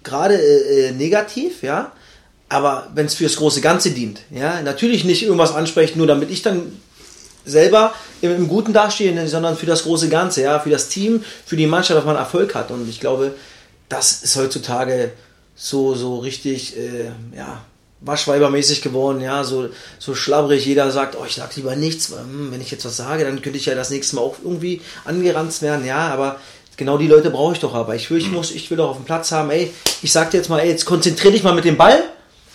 gerade 0.04 0.36
äh, 0.36 0.88
äh, 0.88 0.92
negativ, 0.92 1.64
ja, 1.64 1.94
aber 2.50 2.88
wenn 2.96 3.06
es 3.06 3.14
fürs 3.14 3.36
große 3.36 3.62
Ganze 3.62 3.92
dient, 3.92 4.22
ja, 4.32 4.62
natürlich 4.62 5.06
nicht 5.06 5.24
irgendwas 5.24 5.54
ansprechen, 5.54 6.00
nur 6.00 6.08
damit 6.08 6.32
ich 6.32 6.42
dann 6.42 6.80
selber 7.46 7.94
im, 8.22 8.36
im 8.36 8.48
Guten 8.48 8.74
dastehen, 8.74 9.28
sondern 9.28 9.56
für 9.56 9.66
das 9.66 9.84
große 9.84 10.10
Ganze, 10.10 10.42
ja, 10.42 10.60
für 10.60 10.70
das 10.70 10.90
Team, 10.90 11.24
für 11.46 11.56
die 11.56 11.68
Mannschaft, 11.68 11.98
dass 11.98 12.06
man 12.06 12.16
Erfolg 12.16 12.56
hat. 12.56 12.72
Und 12.72 12.90
ich 12.90 13.00
glaube, 13.00 13.34
das 13.88 14.24
ist 14.24 14.36
heutzutage 14.36 15.12
so, 15.56 15.96
so 15.96 16.20
richtig, 16.20 16.78
äh, 16.78 17.12
ja, 17.36 17.62
waschweibermäßig 18.02 18.82
geworden, 18.82 19.20
ja, 19.22 19.44
so, 19.44 19.70
so 20.00 20.16
schlabberig. 20.16 20.66
Jeder 20.66 20.90
sagt, 20.92 21.18
oh, 21.20 21.26
ich 21.28 21.36
sag 21.36 21.56
lieber 21.56 21.76
nichts, 21.76 22.12
weil, 22.12 22.20
hm, 22.20 22.52
wenn 22.52 22.62
ich 22.62 22.72
jetzt 22.72 22.86
was 22.86 22.98
sage, 22.98 23.26
dann 23.26 23.42
könnte 23.42 23.58
ich 23.58 23.66
ja 23.66 23.76
das 23.76 23.90
nächste 23.90 24.16
Mal 24.16 24.22
auch 24.22 24.38
irgendwie 24.44 24.82
angeranzt 25.06 25.62
werden, 25.62 25.86
ja, 25.86 26.08
aber 26.08 26.40
genau 26.78 26.98
die 26.98 27.08
Leute 27.08 27.30
brauche 27.30 27.54
ich 27.54 27.60
doch 27.60 27.74
aber. 27.76 27.96
Ich 27.96 28.10
will, 28.10 28.18
ich 28.18 28.32
muss, 28.32 28.52
ich 28.52 28.70
will 28.70 28.78
doch 28.78 28.92
auf 28.92 28.96
dem 28.96 29.06
Platz 29.06 29.32
haben, 29.32 29.50
ey, 29.50 29.74
ich 30.02 30.12
sag 30.12 30.32
dir 30.32 30.38
jetzt 30.38 30.50
mal, 30.50 30.60
ey, 30.60 30.70
jetzt 30.70 30.86
konzentrier 30.86 31.32
dich 31.32 31.44
mal 31.44 31.54
mit 31.54 31.66
dem 31.66 31.76
Ball, 31.76 32.02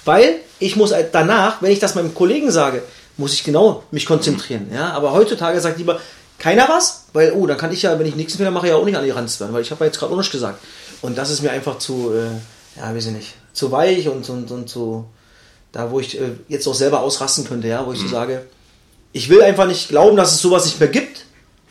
weil 0.05 0.37
ich 0.59 0.77
muss 0.77 0.93
halt 0.93 1.09
danach, 1.13 1.63
wenn 1.63 1.73
ich 1.73 1.79
das 1.79 1.95
meinem 1.95 2.15
Kollegen 2.15 2.51
sage, 2.51 2.83
muss 3.17 3.33
ich 3.33 3.45
genau 3.45 3.85
mich 3.91 4.07
konzentrieren, 4.07 4.69
ja, 4.73 4.91
aber 4.93 5.13
heutzutage 5.13 5.61
sagt 5.61 5.79
lieber 5.79 6.01
keiner 6.39 6.69
was, 6.69 7.07
weil, 7.13 7.33
oh, 7.33 7.47
dann 7.47 7.57
kann 7.57 7.73
ich 7.73 7.83
ja, 7.83 7.99
wenn 7.99 8.07
ich 8.07 8.17
nichts 8.17 8.39
mehr 8.39 8.51
mache, 8.51 8.69
ja 8.69 8.77
auch 8.77 8.85
nicht 8.85 8.97
angeranzt 8.97 9.41
werden, 9.41 9.53
weil 9.53 9.63
ich 9.63 9.71
habe 9.71 9.85
ja 9.85 9.87
jetzt 9.87 9.99
gerade 9.99 10.13
auch 10.13 10.19
nicht 10.19 10.33
gesagt. 10.33 10.59
Und 11.01 11.17
das 11.17 11.31
ist 11.31 11.43
mir 11.43 11.53
einfach 11.53 11.79
zu, 11.79 12.13
äh, 12.13 12.81
ja, 12.81 12.95
weiß 12.95 13.07
ich 13.07 13.13
nicht, 13.13 13.35
zu 13.53 13.71
weich 13.71 14.09
und, 14.09 14.29
und, 14.29 14.51
und 14.51 14.69
zu, 14.69 15.05
da 15.73 15.91
wo 15.91 16.01
ich 16.01 16.21
äh, 16.21 16.33
jetzt 16.49 16.67
auch 16.67 16.75
selber 16.75 17.01
ausrasten 17.01 17.45
könnte, 17.45 17.69
ja, 17.69 17.87
wo 17.87 17.93
ich 17.93 18.01
so 18.01 18.09
sage, 18.09 18.47
ich 19.13 19.29
will 19.29 19.43
einfach 19.43 19.67
nicht 19.67 19.89
glauben, 19.89 20.17
dass 20.17 20.33
es 20.33 20.41
sowas 20.41 20.65
nicht 20.65 20.81
mehr 20.81 20.89
gibt. 20.89 21.14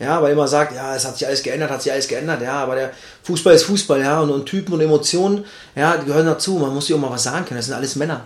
Ja, 0.00 0.20
weil 0.20 0.32
immer 0.32 0.48
sagt, 0.48 0.74
ja, 0.74 0.96
es 0.96 1.04
hat 1.04 1.16
sich 1.16 1.26
alles 1.26 1.42
geändert, 1.42 1.70
hat 1.70 1.80
sich 1.82 1.92
alles 1.92 2.08
geändert, 2.08 2.42
ja, 2.42 2.54
aber 2.54 2.74
der 2.74 2.90
Fußball 3.22 3.54
ist 3.54 3.62
Fußball, 3.62 4.00
ja, 4.00 4.20
und, 4.20 4.30
und 4.30 4.44
Typen 4.46 4.74
und 4.74 4.80
Emotionen, 4.80 5.44
ja, 5.76 5.96
die 5.96 6.06
gehören 6.06 6.26
dazu. 6.26 6.54
Man 6.54 6.74
muss 6.74 6.86
sich 6.86 6.96
auch 6.96 7.00
mal 7.00 7.10
was 7.10 7.22
sagen 7.22 7.44
können. 7.44 7.58
Das 7.58 7.66
sind 7.66 7.74
alles 7.74 7.94
Männer. 7.94 8.22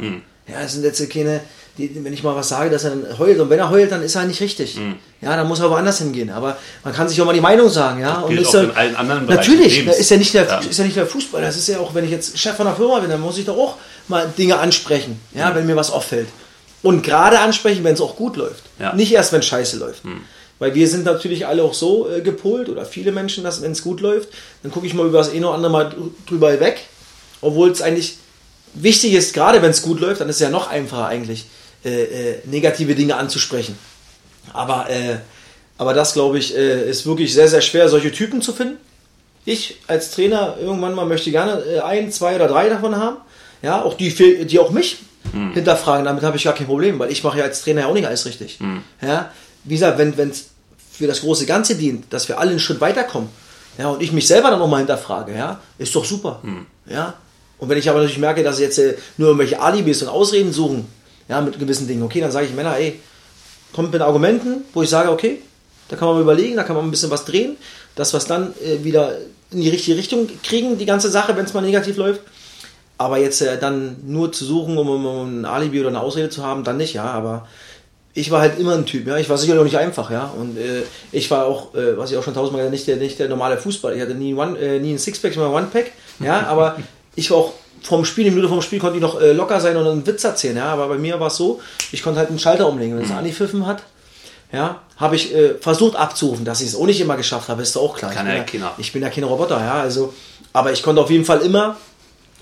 Ja, 0.46 0.62
das 0.62 0.72
sind 0.72 0.82
jetzt 0.84 1.10
keine, 1.10 1.40
die, 1.76 1.90
wenn 2.02 2.12
ich 2.14 2.22
mal 2.22 2.34
was 2.34 2.48
sage, 2.48 2.70
dass 2.70 2.84
er 2.84 2.90
dann 2.90 3.18
heult. 3.18 3.38
Und 3.38 3.50
wenn 3.50 3.58
er 3.58 3.68
heult, 3.68 3.92
dann 3.92 4.02
ist 4.02 4.14
er 4.14 4.24
nicht 4.24 4.40
richtig. 4.40 4.80
Ja, 5.20 5.36
dann 5.36 5.46
muss 5.46 5.60
er 5.60 5.68
woanders 5.70 5.98
hingehen. 5.98 6.30
Aber 6.30 6.56
man 6.84 6.94
kann 6.94 7.06
sich 7.06 7.20
auch 7.20 7.26
mal 7.26 7.34
die 7.34 7.40
Meinung 7.42 7.68
sagen, 7.68 8.00
ja. 8.00 8.20
Und 8.20 8.34
ist 8.34 8.56
auch 8.56 8.62
in 8.62 8.70
allen 8.70 8.96
anderen 8.96 9.26
Bereichen 9.26 9.52
Natürlich, 9.52 9.86
ist 9.86 10.10
ja 10.10 10.16
nicht 10.16 10.32
der, 10.32 10.46
Ja. 10.46 10.58
ist 10.60 10.78
ja 10.78 10.84
nicht 10.84 10.96
der 10.96 11.06
Fußball. 11.06 11.42
Das 11.42 11.54
ist 11.56 11.68
ja 11.68 11.78
auch, 11.80 11.94
wenn 11.94 12.04
ich 12.06 12.10
jetzt 12.10 12.38
Chef 12.38 12.56
von 12.56 12.66
einer 12.66 12.76
Firma 12.76 12.98
bin, 13.00 13.10
dann 13.10 13.20
muss 13.20 13.36
ich 13.36 13.44
doch 13.44 13.58
auch 13.58 13.76
mal 14.08 14.26
Dinge 14.38 14.58
ansprechen, 14.58 15.20
ja, 15.34 15.54
wenn 15.54 15.66
mir 15.66 15.76
was 15.76 15.90
auffällt. 15.90 16.28
Und 16.82 17.02
gerade 17.02 17.40
ansprechen, 17.40 17.84
wenn 17.84 17.92
es 17.94 18.00
auch 18.00 18.16
gut 18.16 18.36
läuft. 18.36 18.62
Ja. 18.78 18.94
Nicht 18.94 19.12
erst, 19.12 19.32
wenn 19.34 19.42
Scheiße 19.42 19.76
läuft. 19.76 20.02
Weil 20.58 20.74
wir 20.74 20.88
sind 20.88 21.04
natürlich 21.04 21.46
alle 21.46 21.62
auch 21.62 21.74
so 21.74 22.08
äh, 22.08 22.20
gepolt 22.20 22.68
oder 22.68 22.84
viele 22.84 23.12
Menschen, 23.12 23.44
dass 23.44 23.62
wenn 23.62 23.72
es 23.72 23.82
gut 23.82 24.00
läuft, 24.00 24.28
dann 24.62 24.72
gucke 24.72 24.86
ich 24.86 24.94
mal 24.94 25.06
über 25.06 25.18
das 25.18 25.32
eh 25.32 25.40
noch 25.40 25.54
andere 25.54 25.70
mal 25.70 25.94
drüber 26.26 26.58
weg. 26.60 26.80
Obwohl 27.40 27.70
es 27.70 27.80
eigentlich 27.80 28.16
wichtig 28.74 29.14
ist, 29.14 29.34
gerade 29.34 29.62
wenn 29.62 29.70
es 29.70 29.82
gut 29.82 30.00
läuft, 30.00 30.20
dann 30.20 30.28
ist 30.28 30.36
es 30.36 30.42
ja 30.42 30.50
noch 30.50 30.68
einfacher 30.68 31.06
eigentlich, 31.06 31.46
äh, 31.84 32.02
äh, 32.02 32.38
negative 32.44 32.94
Dinge 32.94 33.16
anzusprechen. 33.16 33.78
Aber, 34.52 34.90
äh, 34.90 35.18
aber 35.76 35.94
das, 35.94 36.12
glaube 36.14 36.38
ich, 36.38 36.56
äh, 36.56 36.88
ist 36.88 37.06
wirklich 37.06 37.32
sehr, 37.34 37.48
sehr 37.48 37.60
schwer, 37.60 37.88
solche 37.88 38.10
Typen 38.10 38.42
zu 38.42 38.52
finden. 38.52 38.78
Ich 39.44 39.78
als 39.86 40.10
Trainer 40.10 40.56
irgendwann 40.60 40.94
mal 40.94 41.06
möchte 41.06 41.30
gerne 41.30 41.62
äh, 41.62 41.80
ein, 41.80 42.10
zwei 42.10 42.34
oder 42.34 42.48
drei 42.48 42.68
davon 42.68 42.96
haben. 42.96 43.18
Ja, 43.62 43.82
auch 43.82 43.94
die, 43.94 44.46
die 44.46 44.58
auch 44.58 44.70
mich 44.70 44.98
hm. 45.32 45.52
hinterfragen, 45.52 46.04
damit 46.04 46.22
habe 46.22 46.36
ich 46.36 46.44
gar 46.44 46.54
kein 46.54 46.66
Problem, 46.66 46.98
weil 46.98 47.10
ich 47.10 47.24
mache 47.24 47.38
ja 47.38 47.44
als 47.44 47.62
Trainer 47.62 47.82
ja 47.82 47.86
auch 47.86 47.94
nicht 47.94 48.06
alles 48.06 48.24
richtig. 48.26 48.58
Hm. 48.60 48.82
Ja, 49.00 49.32
wie 49.68 49.74
gesagt, 49.74 49.98
wenn 49.98 50.30
es 50.30 50.46
für 50.90 51.06
das 51.06 51.20
große 51.20 51.46
Ganze 51.46 51.76
dient, 51.76 52.12
dass 52.12 52.28
wir 52.28 52.38
alle 52.38 52.50
einen 52.50 52.60
Schritt 52.60 52.80
weiterkommen, 52.80 53.28
ja, 53.78 53.88
und 53.88 54.02
ich 54.02 54.12
mich 54.12 54.26
selber 54.26 54.50
dann 54.50 54.58
nochmal 54.58 54.80
hinterfrage, 54.80 55.34
ja, 55.36 55.60
ist 55.78 55.94
doch 55.94 56.04
super. 56.04 56.40
Hm. 56.42 56.66
Ja. 56.86 57.14
Und 57.58 57.68
wenn 57.68 57.78
ich 57.78 57.88
aber 57.88 57.98
natürlich 57.98 58.18
merke, 58.18 58.42
dass 58.42 58.58
jetzt 58.58 58.78
äh, 58.78 58.96
nur 59.16 59.28
irgendwelche 59.28 59.60
Alibis 59.60 60.02
und 60.02 60.08
Ausreden 60.08 60.52
suchen, 60.52 60.86
ja, 61.28 61.40
mit 61.40 61.58
gewissen 61.58 61.86
Dingen, 61.86 62.02
okay, 62.02 62.20
dann 62.20 62.32
sage 62.32 62.46
ich 62.46 62.54
Männer, 62.54 62.76
ey, 62.76 62.98
kommt 63.72 63.92
mit 63.92 64.00
Argumenten, 64.00 64.64
wo 64.74 64.82
ich 64.82 64.88
sage, 64.88 65.10
okay, 65.10 65.40
da 65.88 65.96
kann 65.96 66.08
man 66.08 66.16
mal 66.16 66.22
überlegen, 66.22 66.56
da 66.56 66.64
kann 66.64 66.76
man 66.76 66.84
ein 66.84 66.90
bisschen 66.90 67.10
was 67.10 67.24
drehen, 67.24 67.56
das 67.94 68.14
was 68.14 68.26
dann 68.26 68.52
äh, 68.64 68.82
wieder 68.84 69.16
in 69.50 69.60
die 69.60 69.68
richtige 69.68 69.96
Richtung 69.96 70.28
kriegen, 70.42 70.78
die 70.78 70.86
ganze 70.86 71.10
Sache, 71.10 71.36
wenn 71.36 71.44
es 71.44 71.54
mal 71.54 71.62
negativ 71.62 71.96
läuft. 71.96 72.20
Aber 72.98 73.18
jetzt 73.18 73.40
äh, 73.42 73.58
dann 73.58 73.96
nur 74.06 74.32
zu 74.32 74.44
suchen, 74.44 74.76
um, 74.76 74.88
um, 74.88 75.06
um, 75.06 75.40
ein 75.40 75.44
Alibi 75.44 75.80
oder 75.80 75.88
eine 75.88 76.00
Ausrede 76.00 76.30
zu 76.30 76.44
haben, 76.44 76.64
dann 76.64 76.76
nicht, 76.76 76.94
ja. 76.94 77.04
Aber 77.04 77.46
ich 78.18 78.30
war 78.30 78.40
halt 78.40 78.58
immer 78.58 78.74
ein 78.74 78.84
Typ, 78.84 79.06
ja. 79.06 79.16
Ich 79.16 79.28
war 79.28 79.38
sicherlich 79.38 79.60
auch 79.60 79.64
nicht 79.64 79.78
einfach, 79.78 80.10
ja. 80.10 80.32
Und 80.36 80.58
äh, 80.58 80.82
ich 81.12 81.30
war 81.30 81.46
auch, 81.46 81.74
äh, 81.74 81.96
was 81.96 82.10
ich 82.10 82.16
auch 82.16 82.24
schon 82.24 82.34
tausendmal 82.34 82.62
gesagt 82.62 82.72
nicht 82.72 82.86
der, 82.88 82.96
nicht 82.96 83.18
der 83.18 83.28
normale 83.28 83.56
Fußball. 83.56 83.94
Ich 83.94 84.02
hatte 84.02 84.14
nie, 84.14 84.34
One, 84.34 84.58
äh, 84.58 84.80
nie 84.80 84.92
ein 84.92 84.98
Sixpack, 84.98 85.32
sondern 85.32 85.52
ein 85.52 85.64
One-Pack, 85.64 85.92
ja. 86.20 86.46
Aber 86.48 86.76
ich 87.14 87.30
war 87.30 87.38
auch 87.38 87.52
vom 87.82 88.04
Spiel, 88.04 88.24
die 88.24 88.30
Minute 88.30 88.48
vom 88.48 88.60
Spiel 88.60 88.80
konnte 88.80 88.96
ich 88.96 89.02
noch 89.02 89.20
äh, 89.20 89.32
locker 89.32 89.60
sein 89.60 89.76
und 89.76 89.86
einen 89.86 90.06
Witz 90.06 90.24
erzählen, 90.24 90.56
ja. 90.56 90.66
Aber 90.66 90.88
bei 90.88 90.98
mir 90.98 91.20
war 91.20 91.28
es 91.28 91.36
so, 91.36 91.60
ich 91.92 92.02
konnte 92.02 92.18
halt 92.18 92.28
einen 92.28 92.40
Schalter 92.40 92.68
umlegen. 92.68 92.96
Wenn 92.96 93.04
es 93.04 93.10
mhm. 93.10 93.18
angepfiffen 93.18 93.66
hat, 93.66 93.84
ja, 94.52 94.80
habe 94.96 95.14
ich 95.14 95.34
äh, 95.34 95.54
versucht 95.54 95.94
abzurufen, 95.94 96.44
dass 96.44 96.60
ich 96.60 96.68
es 96.68 96.74
auch 96.74 96.86
nicht 96.86 97.00
immer 97.00 97.16
geschafft 97.16 97.48
habe, 97.48 97.62
ist 97.62 97.76
auch 97.76 97.96
klar. 97.96 98.12
Kann 98.12 98.26
ich, 98.28 98.50
bin 98.50 98.60
ja, 98.62 98.74
ich 98.78 98.92
bin 98.92 99.02
ja 99.02 99.10
kein 99.10 99.24
Roboter, 99.24 99.60
ja. 99.60 99.80
Also, 99.80 100.12
aber 100.52 100.72
ich 100.72 100.82
konnte 100.82 101.00
auf 101.00 101.10
jeden 101.10 101.24
Fall 101.24 101.40
immer 101.42 101.76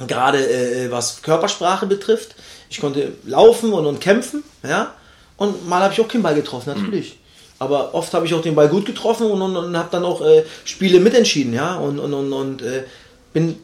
gerade 0.06 0.38
äh, 0.38 0.90
was 0.90 1.21
Körpersprache 1.23 1.87
betrifft. 1.87 2.35
Ich 2.71 2.80
konnte 2.80 3.12
laufen 3.25 3.73
und, 3.73 3.85
und 3.87 4.00
kämpfen, 4.00 4.42
ja. 4.62 4.95
Und 5.37 5.69
mal 5.69 5.83
habe 5.83 5.93
ich 5.93 6.00
auch 6.00 6.09
keinen 6.09 6.23
Ball 6.23 6.35
getroffen, 6.35 6.73
natürlich. 6.75 7.11
Mhm. 7.11 7.26
Aber 7.59 7.95
oft 7.95 8.12
habe 8.12 8.26
ich 8.26 8.35
auch 8.35 8.43
den 8.43 8.55
Ball 8.55 8.69
gut 8.69 8.85
getroffen 8.85 9.31
und, 9.31 9.40
und, 9.40 9.57
und 9.57 9.76
habe 9.76 9.88
dann 9.90 10.05
auch 10.05 10.21
äh, 10.21 10.45
Spiele 10.64 11.00
mitentschieden, 11.00 11.55
ja. 11.55 11.76
Und, 11.76 11.99
und, 11.99 12.12
und, 12.12 12.33
und 12.33 12.62
äh, 12.62 12.85
bin 13.33 13.59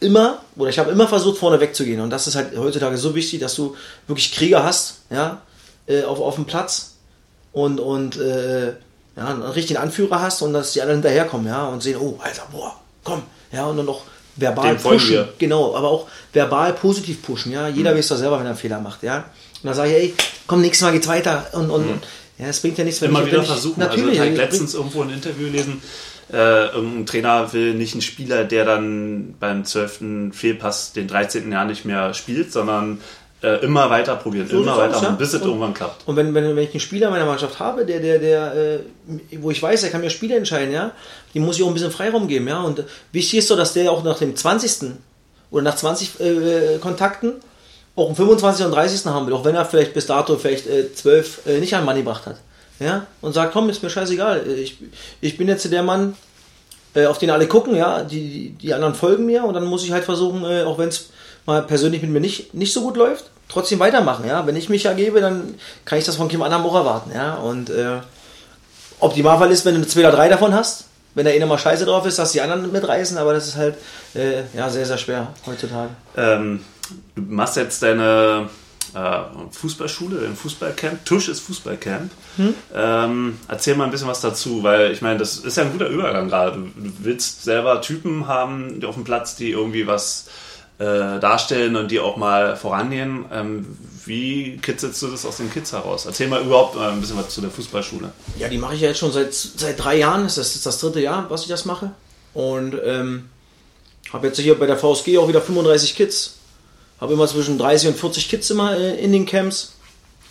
immer, 0.00 0.38
oder 0.56 0.70
ich 0.70 0.78
habe 0.78 0.90
immer 0.90 1.08
versucht, 1.08 1.38
vorne 1.38 1.60
wegzugehen. 1.60 2.00
Und 2.00 2.10
das 2.10 2.26
ist 2.26 2.34
halt 2.34 2.56
heutzutage 2.56 2.96
so 2.96 3.14
wichtig, 3.14 3.40
dass 3.40 3.54
du 3.54 3.76
wirklich 4.06 4.32
Krieger 4.32 4.64
hast, 4.64 5.00
ja, 5.10 5.40
äh, 5.86 6.02
auf, 6.02 6.20
auf 6.20 6.34
dem 6.34 6.44
Platz 6.44 6.94
und, 7.52 7.80
und 7.80 8.16
äh, 8.16 8.68
ja, 9.16 9.26
einen 9.26 9.42
richtigen 9.42 9.78
Anführer 9.78 10.20
hast 10.20 10.42
und 10.42 10.52
dass 10.52 10.72
die 10.72 10.80
anderen 10.80 11.02
hinterherkommen, 11.02 11.46
ja, 11.46 11.66
und 11.66 11.82
sehen, 11.82 11.98
oh, 12.00 12.18
Alter, 12.22 12.46
boah, 12.50 12.76
komm, 13.04 13.22
ja, 13.52 13.66
und 13.66 13.76
dann 13.76 13.86
noch 13.86 14.02
verbal 14.36 14.76
pushen. 14.76 15.28
Genau, 15.38 15.74
aber 15.76 15.88
auch 15.88 16.08
verbal 16.32 16.72
positiv 16.72 17.22
pushen, 17.22 17.52
ja. 17.52 17.68
Jeder 17.68 17.92
mhm. 17.92 17.98
weiß 17.98 18.08
doch 18.08 18.16
selber, 18.16 18.38
wenn 18.38 18.46
er 18.46 18.50
einen 18.50 18.58
Fehler 18.58 18.80
macht, 18.80 19.02
ja. 19.02 19.24
Und 19.62 19.68
dann 19.68 19.74
sage 19.74 19.90
ich, 19.90 19.96
ey, 19.96 20.14
komm, 20.46 20.60
nächstes 20.60 20.84
Mal 20.84 20.92
geht's 20.92 21.08
weiter. 21.08 21.46
Und, 21.52 21.70
und 21.70 21.86
mhm. 21.86 21.98
ja, 22.38 22.46
es 22.46 22.60
bringt 22.60 22.78
ja 22.78 22.84
nichts, 22.84 23.00
wenn 23.00 23.10
Immer 23.10 23.26
wieder 23.26 23.42
versuchen. 23.42 23.80
Also 23.80 23.96
natürlich, 23.96 24.20
also, 24.20 24.32
ich 24.32 24.38
habe 24.38 24.46
letztens 24.46 24.74
irgendwo 24.74 25.02
ein 25.02 25.10
Interview 25.10 25.48
lesen, 25.48 25.82
äh, 26.32 26.76
ein 26.76 27.06
Trainer 27.06 27.52
will 27.52 27.74
nicht 27.74 27.94
einen 27.94 28.02
Spieler, 28.02 28.44
der 28.44 28.64
dann 28.64 29.34
beim 29.38 29.64
12. 29.64 30.32
Fehlpass 30.32 30.92
den 30.92 31.06
13. 31.06 31.52
Jahr 31.52 31.64
nicht 31.64 31.84
mehr 31.84 32.14
spielt, 32.14 32.52
sondern 32.52 33.00
äh, 33.42 33.64
immer 33.64 33.90
weiter 33.90 34.16
probieren, 34.16 34.48
so 34.48 34.62
immer 34.62 34.76
weiter, 34.76 35.02
ja? 35.02 35.10
bis 35.10 35.32
es 35.32 35.42
irgendwann 35.42 35.74
klappt. 35.74 36.06
Und 36.06 36.16
wenn, 36.16 36.32
wenn, 36.32 36.56
wenn 36.56 36.64
ich 36.64 36.70
einen 36.70 36.80
Spieler 36.80 37.10
meiner 37.10 37.26
Mannschaft 37.26 37.58
habe, 37.58 37.84
der, 37.84 38.00
der, 38.00 38.18
der, 38.18 38.54
äh, 38.54 38.78
wo 39.40 39.50
ich 39.50 39.62
weiß, 39.62 39.82
er 39.82 39.90
kann 39.90 40.00
mir 40.00 40.10
Spiele 40.10 40.36
entscheiden, 40.36 40.72
ja, 40.72 40.92
die 41.34 41.40
muss 41.40 41.58
ich 41.58 41.64
auch 41.64 41.68
ein 41.68 41.74
bisschen 41.74 41.90
Freiraum 41.90 42.28
geben, 42.28 42.48
ja. 42.48 42.62
Und 42.62 42.84
wichtig 43.10 43.40
ist 43.40 43.48
so, 43.48 43.56
dass 43.56 43.72
der 43.72 43.90
auch 43.90 44.04
nach 44.04 44.18
dem 44.18 44.34
20. 44.34 44.92
oder 45.50 45.62
nach 45.62 45.76
20 45.76 46.20
äh, 46.20 46.78
Kontakten 46.80 47.34
auch 47.94 48.06
einen 48.06 48.16
25. 48.16 48.66
und 48.66 48.72
30. 48.72 49.06
haben 49.06 49.26
will, 49.26 49.34
auch 49.34 49.44
wenn 49.44 49.54
er 49.54 49.64
vielleicht 49.64 49.94
bis 49.94 50.06
dato 50.06 50.36
vielleicht 50.36 50.66
äh, 50.66 50.92
12 50.92 51.46
äh, 51.46 51.58
nicht 51.58 51.74
an 51.74 51.84
Mann 51.84 51.96
gebracht 51.96 52.26
hat. 52.26 52.36
Ja, 52.80 53.06
und 53.20 53.32
sagt, 53.32 53.52
komm, 53.52 53.68
ist 53.70 53.82
mir 53.82 53.90
scheißegal. 53.90 54.46
Ich, 54.46 54.78
ich 55.20 55.36
bin 55.36 55.46
jetzt 55.46 55.70
der 55.70 55.82
Mann, 55.82 56.16
äh, 56.94 57.06
auf 57.06 57.18
den 57.18 57.30
alle 57.30 57.46
gucken, 57.46 57.76
ja, 57.76 58.02
die, 58.02 58.50
die 58.60 58.74
anderen 58.74 58.94
folgen 58.94 59.26
mir 59.26 59.44
und 59.44 59.54
dann 59.54 59.64
muss 59.64 59.84
ich 59.84 59.92
halt 59.92 60.04
versuchen, 60.04 60.44
äh, 60.44 60.62
auch 60.62 60.78
wenn 60.78 60.88
es 60.88 61.10
mal 61.46 61.62
persönlich 61.62 62.02
mit 62.02 62.10
mir 62.10 62.20
nicht, 62.20 62.54
nicht 62.54 62.72
so 62.72 62.82
gut 62.82 62.96
läuft, 62.96 63.26
trotzdem 63.48 63.78
weitermachen, 63.78 64.26
ja. 64.26 64.46
Wenn 64.46 64.56
ich 64.56 64.68
mich 64.68 64.86
ergebe, 64.86 65.20
dann 65.20 65.54
kann 65.84 65.98
ich 65.98 66.04
das 66.04 66.16
von 66.16 66.28
Kim 66.28 66.42
anderem 66.42 66.64
auch 66.64 66.74
erwarten, 66.74 67.12
ja. 67.14 67.34
Und 67.34 67.70
äh, 67.70 68.00
Optimalfall 69.00 69.50
ist, 69.50 69.64
wenn 69.64 69.74
du 69.74 69.86
zwei 69.86 70.00
oder 70.00 70.12
drei 70.12 70.28
davon 70.28 70.54
hast, 70.54 70.84
wenn 71.14 71.24
der 71.24 71.34
eine 71.34 71.46
mal 71.46 71.58
scheiße 71.58 71.84
drauf 71.84 72.06
ist, 72.06 72.18
dass 72.18 72.32
die 72.32 72.40
anderen 72.40 72.72
mitreißen, 72.72 73.18
aber 73.18 73.34
das 73.34 73.48
ist 73.48 73.56
halt 73.56 73.74
äh, 74.14 74.42
ja, 74.56 74.68
sehr, 74.70 74.86
sehr 74.86 74.98
schwer 74.98 75.28
heutzutage. 75.46 75.90
Ähm, 76.16 76.64
du 77.14 77.22
machst 77.22 77.56
jetzt 77.56 77.82
deine 77.82 78.48
äh, 78.94 79.20
Fußballschule, 79.50 80.26
ein 80.26 80.36
Fußballcamp. 80.36 81.04
Tusch 81.04 81.28
ist 81.28 81.40
Fußballcamp. 81.40 82.10
Hm? 82.36 82.54
Ähm, 82.74 83.38
erzähl 83.48 83.74
mal 83.74 83.84
ein 83.84 83.90
bisschen 83.90 84.08
was 84.08 84.20
dazu, 84.20 84.62
weil 84.62 84.92
ich 84.92 85.02
meine, 85.02 85.18
das 85.18 85.38
ist 85.38 85.56
ja 85.56 85.64
ein 85.64 85.72
guter 85.72 85.88
Übergang 85.88 86.28
gerade. 86.28 86.58
Du, 86.58 86.92
willst 86.98 87.44
selber 87.44 87.80
Typen 87.80 88.26
haben 88.26 88.84
auf 88.84 88.94
dem 88.94 89.04
Platz, 89.04 89.36
die 89.36 89.50
irgendwie 89.50 89.86
was 89.86 90.26
äh, 90.78 90.84
darstellen 91.20 91.76
und 91.76 91.90
die 91.90 92.00
auch 92.00 92.16
mal 92.16 92.56
vorangehen. 92.56 93.24
Ähm, 93.32 93.78
wie 94.04 94.58
kitzelst 94.58 95.00
du 95.00 95.08
das 95.08 95.24
aus 95.24 95.36
den 95.38 95.50
Kids 95.50 95.72
heraus? 95.72 96.06
Erzähl 96.06 96.28
mal 96.28 96.42
überhaupt 96.42 96.76
äh, 96.76 96.80
ein 96.80 97.00
bisschen 97.00 97.16
was 97.16 97.30
zu 97.30 97.40
der 97.40 97.50
Fußballschule. 97.50 98.12
Ja, 98.38 98.48
die 98.48 98.58
mache 98.58 98.74
ich 98.74 98.80
ja 98.80 98.88
jetzt 98.88 98.98
schon 98.98 99.12
seit, 99.12 99.32
seit 99.32 99.82
drei 99.82 99.98
Jahren. 99.98 100.24
Das 100.24 100.38
ist 100.38 100.66
das 100.66 100.78
dritte 100.78 101.00
Jahr, 101.00 101.30
was 101.30 101.42
ich 101.42 101.48
das 101.48 101.64
mache. 101.64 101.92
Und 102.34 102.76
ähm, 102.84 103.28
habe 104.12 104.26
jetzt 104.26 104.38
hier 104.38 104.58
bei 104.58 104.66
der 104.66 104.76
VSG 104.76 105.18
auch 105.18 105.28
wieder 105.28 105.40
35 105.40 105.94
Kids. 105.94 106.38
Habe 107.02 107.14
immer 107.14 107.26
zwischen 107.26 107.58
30 107.58 107.88
und 107.88 107.98
40 107.98 108.28
Kids 108.28 108.48
immer 108.50 108.78
äh, 108.78 109.02
in 109.02 109.10
den 109.10 109.26
Camps. 109.26 109.72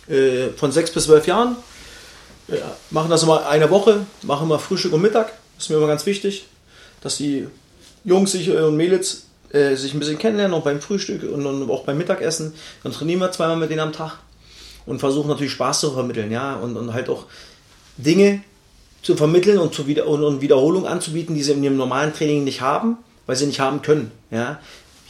Äh, 0.08 0.48
von 0.56 0.72
6 0.72 0.92
bis 0.92 1.04
12 1.04 1.26
Jahren. 1.26 1.56
Ja, 2.48 2.76
machen 2.88 3.10
das 3.10 3.22
immer 3.22 3.46
eine 3.46 3.68
Woche, 3.68 4.06
machen 4.22 4.46
immer 4.46 4.58
Frühstück 4.58 4.94
und 4.94 5.02
Mittag. 5.02 5.34
Das 5.54 5.64
ist 5.64 5.68
mir 5.68 5.76
immer 5.76 5.86
ganz 5.86 6.06
wichtig, 6.06 6.46
dass 7.02 7.18
die 7.18 7.46
Jungs 8.04 8.32
sich, 8.32 8.48
äh, 8.48 8.56
und 8.62 8.78
Mädels 8.78 9.26
äh, 9.50 9.76
sich 9.76 9.92
ein 9.92 9.98
bisschen 9.98 10.18
kennenlernen, 10.18 10.54
auch 10.56 10.64
beim 10.64 10.80
Frühstück 10.80 11.22
und, 11.30 11.44
und, 11.44 11.70
auch 11.70 11.84
beim 11.84 11.98
Mittagessen. 11.98 12.54
Dann 12.82 12.92
trainieren 12.92 13.20
wir 13.20 13.30
zweimal 13.32 13.58
mit 13.58 13.68
denen 13.68 13.80
am 13.80 13.92
Tag 13.92 14.18
und 14.86 14.98
versuchen 14.98 15.28
natürlich 15.28 15.52
Spaß 15.52 15.80
zu 15.80 15.92
vermitteln, 15.92 16.32
ja, 16.32 16.56
und, 16.56 16.78
und 16.78 16.94
halt 16.94 17.10
auch 17.10 17.26
Dinge 17.98 18.42
zu 19.02 19.14
vermitteln 19.14 19.58
und, 19.58 19.74
zu 19.74 19.86
wieder, 19.86 20.06
und, 20.06 20.24
und 20.24 20.40
Wiederholung 20.40 20.86
anzubieten, 20.86 21.34
die 21.34 21.42
sie 21.42 21.52
in 21.52 21.62
ihrem 21.62 21.76
normalen 21.76 22.14
Training 22.14 22.44
nicht 22.44 22.62
haben, 22.62 22.96
weil 23.26 23.36
sie 23.36 23.44
nicht 23.44 23.60
haben 23.60 23.82
können, 23.82 24.10
ja. 24.30 24.58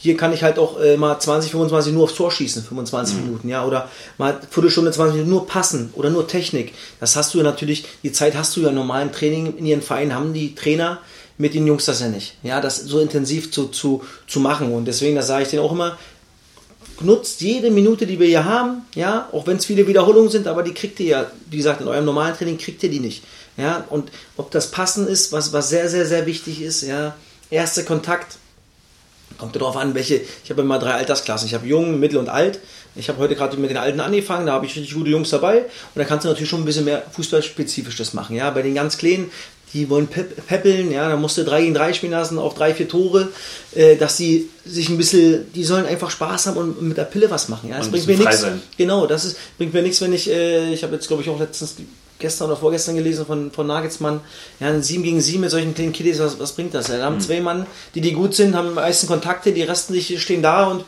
Hier 0.03 0.17
kann 0.17 0.33
ich 0.33 0.43
halt 0.43 0.59
auch 0.59 0.81
äh, 0.81 0.97
mal 0.97 1.17
20, 1.17 1.51
25 1.51 1.93
nur 1.93 2.03
aufs 2.03 2.15
Tor 2.15 2.29
schießen, 2.29 2.61
25 2.61 3.15
mhm. 3.15 3.23
Minuten, 3.23 3.47
ja, 3.47 3.65
oder 3.65 3.87
mal 4.17 4.37
Viertelstunde, 4.49 4.91
20 4.91 5.13
Minuten 5.13 5.29
nur 5.29 5.47
passen 5.47 5.91
oder 5.93 6.09
nur 6.09 6.27
Technik. 6.27 6.73
Das 6.99 7.15
hast 7.15 7.33
du 7.33 7.37
ja 7.37 7.45
natürlich, 7.45 7.85
die 8.03 8.11
Zeit 8.11 8.35
hast 8.35 8.53
du 8.57 8.59
ja 8.59 8.67
im 8.67 8.75
normalen 8.75 9.13
Training 9.13 9.55
in 9.55 9.65
ihren 9.65 9.81
Vereinen, 9.81 10.13
haben 10.13 10.33
die 10.33 10.55
Trainer 10.55 10.99
mit 11.37 11.53
den 11.53 11.65
Jungs 11.65 11.85
das 11.85 12.01
ja 12.01 12.09
nicht. 12.09 12.35
Ja, 12.43 12.59
das 12.59 12.81
so 12.81 12.99
intensiv 12.99 13.53
zu, 13.53 13.67
zu, 13.67 14.03
zu 14.27 14.41
machen. 14.41 14.73
Und 14.73 14.89
deswegen, 14.89 15.15
das 15.15 15.27
sage 15.27 15.43
ich 15.43 15.49
denen 15.49 15.63
auch 15.63 15.71
immer, 15.71 15.97
nutzt 16.99 17.39
jede 17.39 17.71
Minute, 17.71 18.05
die 18.05 18.19
wir 18.19 18.27
hier 18.27 18.43
haben, 18.43 18.81
ja, 18.95 19.29
auch 19.31 19.47
wenn 19.47 19.55
es 19.55 19.65
viele 19.65 19.87
Wiederholungen 19.87 20.29
sind, 20.29 20.47
aber 20.47 20.63
die 20.63 20.73
kriegt 20.73 20.99
ihr 20.99 21.07
ja, 21.07 21.31
wie 21.49 21.57
gesagt, 21.57 21.79
in 21.79 21.87
eurem 21.87 22.03
normalen 22.03 22.35
Training 22.35 22.57
kriegt 22.57 22.83
ihr 22.83 22.89
die 22.89 22.99
nicht. 22.99 23.23
Ja, 23.55 23.85
und 23.89 24.11
ob 24.35 24.51
das 24.51 24.69
Passen 24.69 25.07
ist, 25.07 25.31
was, 25.31 25.53
was 25.53 25.69
sehr, 25.69 25.87
sehr, 25.87 26.05
sehr 26.05 26.25
wichtig 26.25 26.61
ist, 26.61 26.81
ja, 26.81 27.15
erster 27.49 27.83
Kontakt, 27.83 28.35
kommt 29.37 29.55
darauf 29.55 29.77
an, 29.77 29.95
welche, 29.95 30.21
ich 30.43 30.49
habe 30.49 30.61
immer 30.61 30.79
drei 30.79 30.93
Altersklassen, 30.93 31.47
ich 31.47 31.53
habe 31.53 31.67
jung, 31.67 31.99
mittel 31.99 32.17
und 32.17 32.29
alt. 32.29 32.59
Ich 32.95 33.09
habe 33.09 33.17
heute 33.19 33.35
gerade 33.35 33.57
mit 33.57 33.71
den 33.71 33.77
Alten 33.77 33.99
angefangen, 33.99 34.45
da 34.45 34.53
habe 34.53 34.65
ich 34.65 34.75
richtig 34.75 34.93
gute 34.93 35.09
Jungs 35.09 35.31
dabei 35.31 35.59
und 35.61 35.65
da 35.95 36.03
kannst 36.03 36.25
du 36.25 36.29
natürlich 36.29 36.49
schon 36.49 36.61
ein 36.61 36.65
bisschen 36.65 36.85
mehr 36.85 37.03
Fußballspezifisches 37.11 38.13
machen. 38.13 38.35
Ja, 38.35 38.51
bei 38.51 38.61
den 38.61 38.75
ganz 38.75 38.97
Kleinen, 38.97 39.31
die 39.73 39.89
wollen 39.89 40.07
peppeln, 40.07 40.91
ja, 40.91 41.09
da 41.09 41.17
musst 41.17 41.37
du 41.37 41.43
3 41.43 41.61
gegen 41.61 41.73
3 41.73 41.93
spielen 41.93 42.11
lassen, 42.11 42.37
auf 42.37 42.53
drei, 42.53 42.75
vier 42.75 42.87
Tore, 42.87 43.29
äh, 43.73 43.95
dass 43.95 44.17
die 44.17 44.49
sich 44.63 44.89
ein 44.89 44.97
bisschen, 44.97 45.51
die 45.53 45.63
sollen 45.63 45.87
einfach 45.87 46.11
Spaß 46.11 46.47
haben 46.47 46.57
und 46.57 46.81
mit 46.83 46.97
der 46.97 47.05
Pille 47.05 47.31
was 47.31 47.49
machen, 47.49 47.69
ja, 47.69 47.79
das 47.79 47.89
bringt 47.89 48.05
mir 48.05 48.17
nichts. 48.17 48.45
Genau, 48.77 49.07
das 49.07 49.25
ist, 49.25 49.37
bringt 49.57 49.73
mir 49.73 49.81
nichts, 49.81 49.99
wenn 50.01 50.13
ich, 50.13 50.29
äh, 50.29 50.71
ich 50.71 50.83
habe 50.83 50.93
jetzt 50.93 51.07
glaube 51.07 51.23
ich 51.23 51.29
auch 51.29 51.39
letztens 51.39 51.75
gestern 52.23 52.47
oder 52.47 52.57
vorgestern 52.57 52.95
gelesen 52.95 53.25
von, 53.25 53.51
von 53.51 53.67
Nagelsmann, 53.67 54.21
ja, 54.59 54.67
ein 54.67 54.81
7 54.81 55.03
gegen 55.03 55.21
7 55.21 55.41
mit 55.41 55.51
solchen 55.51 55.75
kleinen 55.75 55.93
Kiddies, 55.93 56.19
was, 56.19 56.39
was 56.39 56.53
bringt 56.53 56.73
das? 56.73 56.87
Ja, 56.87 56.97
da 56.97 57.05
haben 57.05 57.15
hm. 57.15 57.21
zwei 57.21 57.41
Mann, 57.41 57.67
die 57.93 58.01
die 58.01 58.13
gut 58.13 58.33
sind, 58.33 58.55
haben 58.55 58.73
meisten 58.73 59.07
Kontakte, 59.07 59.51
die 59.51 59.61
Resten 59.61 59.99
stehen 60.01 60.41
da 60.41 60.65
und 60.65 60.85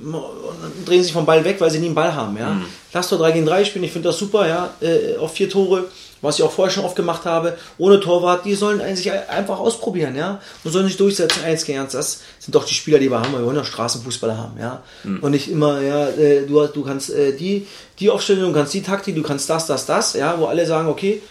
und 0.00 0.86
drehen 0.86 1.02
sich 1.02 1.12
vom 1.12 1.26
Ball 1.26 1.44
weg, 1.44 1.56
weil 1.60 1.70
sie 1.70 1.80
nie 1.80 1.86
einen 1.86 1.94
Ball 1.94 2.14
haben. 2.14 2.36
Ja? 2.36 2.50
Mhm. 2.50 2.66
Lass 2.92 3.08
doch 3.08 3.18
3 3.18 3.32
gegen 3.32 3.46
3 3.46 3.64
spielen, 3.64 3.84
ich 3.84 3.92
finde 3.92 4.08
das 4.10 4.18
super, 4.18 4.46
ja, 4.46 4.70
äh, 4.80 5.16
auf 5.16 5.32
vier 5.32 5.50
Tore 5.50 5.86
was 6.20 6.38
ich 6.38 6.44
auch 6.44 6.52
vorher 6.52 6.72
schon 6.72 6.84
oft 6.84 6.96
gemacht 6.96 7.24
habe, 7.24 7.56
ohne 7.78 8.00
Torwart, 8.00 8.44
die 8.44 8.54
sollen 8.54 8.80
sich 8.96 9.10
einfach 9.12 9.58
ausprobieren, 9.58 10.16
ja, 10.16 10.40
und 10.64 10.72
sollen 10.72 10.86
sich 10.86 10.96
durchsetzen, 10.96 11.44
eins 11.44 11.64
gegen 11.64 11.78
eins. 11.78 11.92
Das 11.92 12.20
sind 12.38 12.54
doch 12.54 12.64
die 12.64 12.74
Spieler, 12.74 12.98
die 12.98 13.10
wir 13.10 13.20
haben, 13.20 13.32
weil 13.32 13.40
wir 13.40 13.46
wollen 13.46 13.56
doch 13.56 13.64
Straßenfußballer 13.64 14.36
haben, 14.36 14.58
ja. 14.58 14.82
Mhm. 15.04 15.20
Und 15.20 15.30
nicht 15.32 15.50
immer, 15.50 15.80
ja, 15.80 16.08
äh, 16.08 16.46
du, 16.46 16.66
du 16.66 16.84
kannst 16.84 17.10
äh, 17.10 17.36
die, 17.36 17.66
die 17.98 18.10
Aufstellung, 18.10 18.52
du 18.52 18.58
kannst 18.58 18.74
die 18.74 18.82
Taktik, 18.82 19.14
du 19.14 19.22
kannst 19.22 19.48
das, 19.48 19.66
das, 19.66 19.86
das, 19.86 20.14
ja, 20.14 20.38
wo 20.38 20.46
alle 20.46 20.66
sagen, 20.66 20.88
okay, 20.88 21.22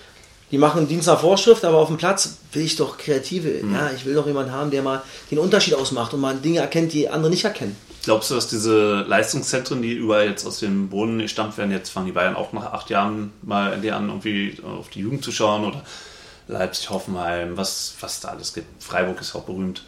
die 0.51 0.57
machen 0.57 0.87
Dienst 0.87 1.07
nach 1.07 1.19
Vorschrift, 1.19 1.65
aber 1.65 1.77
auf 1.77 1.89
dem 1.89 1.97
Platz 1.97 2.37
will 2.53 2.63
ich 2.63 2.77
doch 2.77 2.97
Kreative, 2.97 3.63
mhm. 3.63 3.73
ja, 3.73 3.91
ich 3.95 4.05
will 4.05 4.13
doch 4.13 4.25
jemanden 4.25 4.51
haben, 4.51 4.71
der 4.71 4.81
mal 4.81 5.01
den 5.29 5.39
Unterschied 5.39 5.73
ausmacht 5.73 6.13
und 6.13 6.21
mal 6.21 6.35
Dinge 6.35 6.59
erkennt, 6.59 6.93
die 6.93 7.09
andere 7.09 7.29
nicht 7.29 7.43
erkennen. 7.43 7.75
Glaubst 8.07 8.31
du, 8.31 8.35
dass 8.35 8.47
diese 8.47 9.01
Leistungszentren, 9.01 9.81
die 9.81 9.91
überall 9.91 10.29
jetzt 10.29 10.47
aus 10.47 10.59
dem 10.59 10.87
Boden 10.87 11.19
gestammt 11.19 11.57
werden, 11.57 11.71
jetzt 11.71 11.89
fangen 11.89 12.05
die 12.05 12.13
Bayern 12.13 12.37
auch 12.37 12.53
nach 12.53 12.71
acht 12.71 12.89
Jahren 12.89 13.33
mal 13.41 13.73
an, 13.73 13.83
irgendwie 13.83 14.57
auf 14.63 14.87
die 14.87 15.01
Jugend 15.01 15.25
zu 15.25 15.33
schauen 15.33 15.65
oder 15.65 15.83
Leipzig, 16.47 16.89
Hoffenheim, 16.89 17.57
was, 17.57 17.95
was 17.99 18.21
da 18.21 18.29
alles 18.29 18.53
gibt. 18.53 18.81
Freiburg 18.81 19.19
ist 19.19 19.35
auch 19.35 19.43
berühmt. 19.43 19.83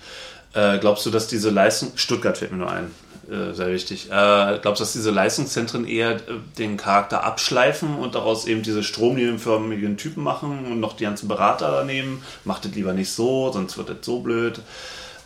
Äh, 0.53 0.79
glaubst 0.79 1.05
du, 1.05 1.11
dass 1.11 1.27
diese 1.27 1.49
Leistung, 1.49 1.93
Stuttgart 1.95 2.37
fällt 2.37 2.51
mir 2.51 2.57
nur 2.57 2.69
ein, 2.69 2.91
äh, 3.31 3.53
sehr 3.53 3.71
wichtig, 3.71 4.07
äh, 4.07 4.59
glaubst 4.61 4.81
du, 4.81 4.83
dass 4.83 4.91
diese 4.91 5.11
Leistungszentren 5.11 5.87
eher 5.87 6.15
äh, 6.15 6.19
den 6.57 6.75
Charakter 6.75 7.23
abschleifen 7.23 7.95
und 7.95 8.15
daraus 8.15 8.47
eben 8.47 8.63
diese 8.63 8.83
stromlinienförmigen 8.83 9.95
Typen 9.95 10.23
machen 10.23 10.65
und 10.65 10.81
noch 10.81 10.97
die 10.97 11.05
ganzen 11.05 11.29
Berater 11.29 11.71
daneben? 11.71 12.21
Macht 12.43 12.65
das 12.65 12.73
lieber 12.73 12.91
nicht 12.91 13.13
so, 13.13 13.49
sonst 13.53 13.77
wird 13.77 13.87
das 13.87 13.99
so 14.01 14.19
blöd. 14.19 14.59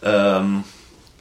Ähm, 0.04 0.64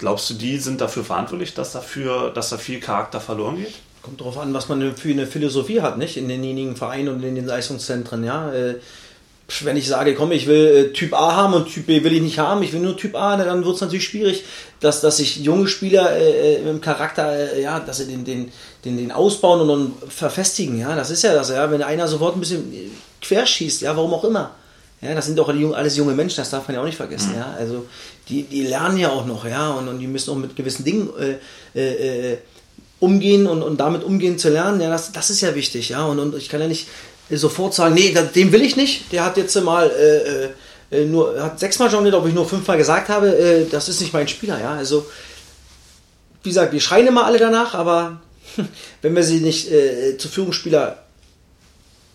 Glaubst 0.03 0.29
du, 0.29 0.35
die 0.35 0.59
sind 0.59 0.81
dafür 0.81 1.05
verantwortlich, 1.05 1.55
dass, 1.55 1.71
dafür, 1.71 2.33
dass 2.33 2.51
da 2.51 2.59
viel 2.59 2.81
Charakter 2.81 3.21
verloren 3.21 3.59
geht? 3.59 3.75
Kommt 4.03 4.21
darauf 4.21 4.37
an, 4.37 4.53
was 4.53 4.69
man 4.69 4.97
für 4.97 5.11
eine 5.11 5.29
Philosophie 5.29 5.81
hat, 5.81 5.97
nicht? 5.97 6.17
In 6.17 6.27
denjenigen 6.27 6.75
Vereinen 6.75 7.09
und 7.11 7.23
in 7.23 7.37
den 7.37 7.47
Leistungszentren, 7.47 8.25
ja. 8.25 8.53
Äh, 8.53 8.81
wenn 9.61 9.77
ich 9.77 9.87
sage, 9.87 10.17
komm, 10.17 10.33
ich 10.33 10.49
will 10.49 10.89
äh, 10.91 10.93
Typ 10.93 11.15
A 11.15 11.37
haben 11.37 11.55
und 11.55 11.69
Typ 11.69 11.87
B 11.87 12.03
will 12.03 12.15
ich 12.15 12.21
nicht 12.21 12.41
haben, 12.41 12.65
ich 12.65 12.73
will 12.73 12.81
nur 12.81 12.97
Typ 12.97 13.15
A, 13.15 13.37
dann 13.37 13.65
wird 13.65 13.77
es 13.77 13.81
natürlich 13.81 14.03
schwierig, 14.03 14.43
dass, 14.81 15.01
dass 15.03 15.19
sich 15.19 15.37
junge 15.37 15.69
Spieler 15.69 16.17
äh, 16.17 16.57
im 16.69 16.81
Charakter, 16.81 17.55
äh, 17.55 17.63
ja, 17.63 17.79
dass 17.79 17.99
sie 17.99 18.07
den, 18.07 18.25
den, 18.25 18.51
den, 18.85 18.97
den 18.97 19.13
ausbauen 19.13 19.61
und 19.61 19.69
dann 19.69 20.11
verfestigen, 20.11 20.81
ja. 20.81 20.97
Das 20.97 21.11
ist 21.11 21.23
ja 21.23 21.33
das, 21.33 21.51
ja. 21.51 21.71
Wenn 21.71 21.81
einer 21.81 22.09
sofort 22.09 22.37
ein 22.37 22.41
bisschen 22.41 22.91
querschießt, 23.21 23.83
ja, 23.83 23.97
warum 23.97 24.15
auch 24.15 24.25
immer. 24.25 24.51
Ja, 25.03 25.17
das 25.17 25.27
sind 25.27 25.37
doch 25.37 25.49
alles 25.49 25.97
junge 25.97 26.15
Menschen, 26.15 26.37
das 26.37 26.51
darf 26.51 26.69
man 26.69 26.77
ja 26.77 26.81
auch 26.81 26.87
nicht 26.87 26.97
vergessen, 26.97 27.31
mhm. 27.33 27.39
ja. 27.39 27.55
Also 27.59 27.87
die, 28.29 28.45
die 28.45 28.63
lernen 28.63 28.99
ja 28.99 29.11
auch 29.11 29.27
noch, 29.27 29.45
ja, 29.45 29.71
und, 29.71 29.89
und 29.89 29.99
die 29.99 30.07
müssen 30.07 30.31
auch 30.31 30.37
mit 30.37 30.55
gewissen 30.55 30.85
Dingen 30.85 31.11
äh, 31.19 31.79
äh, 31.79 32.33
äh, 32.33 32.39
umgehen 33.01 33.49
und, 33.49 33.63
und 33.63 33.79
damit 33.79 34.05
umgehen 34.05 34.39
zu 34.39 34.49
lernen, 34.49 34.81
ja, 34.81 34.89
das, 34.89 35.11
das 35.11 35.29
ist 35.31 35.41
ja 35.41 35.57
wichtig, 35.57 35.89
ja. 35.89 36.05
Und, 36.05 36.21
und 36.21 36.37
ich 36.37 36.49
kann 36.49 36.61
ja 36.61 36.69
nicht 36.69 36.87
sofort 37.31 37.75
sagen, 37.75 37.95
nee, 37.95 38.15
dem 38.35 38.53
will 38.53 38.63
ich 38.63 38.77
nicht, 38.77 39.13
der 39.13 39.25
hat 39.25 39.37
jetzt 39.37 39.61
mal 39.61 39.91
äh, 39.91 40.97
äh, 40.97 41.05
nur, 41.05 41.43
hat 41.43 41.59
sechsmal 41.59 41.91
jongliert, 41.91 42.15
ob 42.15 42.29
ich 42.29 42.35
nur 42.35 42.49
fünfmal 42.49 42.77
gesagt 42.77 43.09
habe, 43.09 43.37
äh, 43.37 43.67
das 43.69 43.89
ist 43.89 44.01
nicht 44.01 44.13
mein 44.13 44.29
Spieler, 44.29 44.61
ja. 44.61 44.75
Also, 44.75 45.07
wie 46.45 46.51
gesagt, 46.51 46.73
wir 46.73 46.81
schreien 46.81 47.09
immer 47.09 47.25
alle 47.25 47.39
danach, 47.39 47.75
aber 47.75 48.21
wenn 49.03 49.17
wir 49.17 49.25
sie 49.25 49.41
nicht 49.41 49.69
äh, 49.73 50.17
zu 50.17 50.29
Führungsspieler 50.29 50.99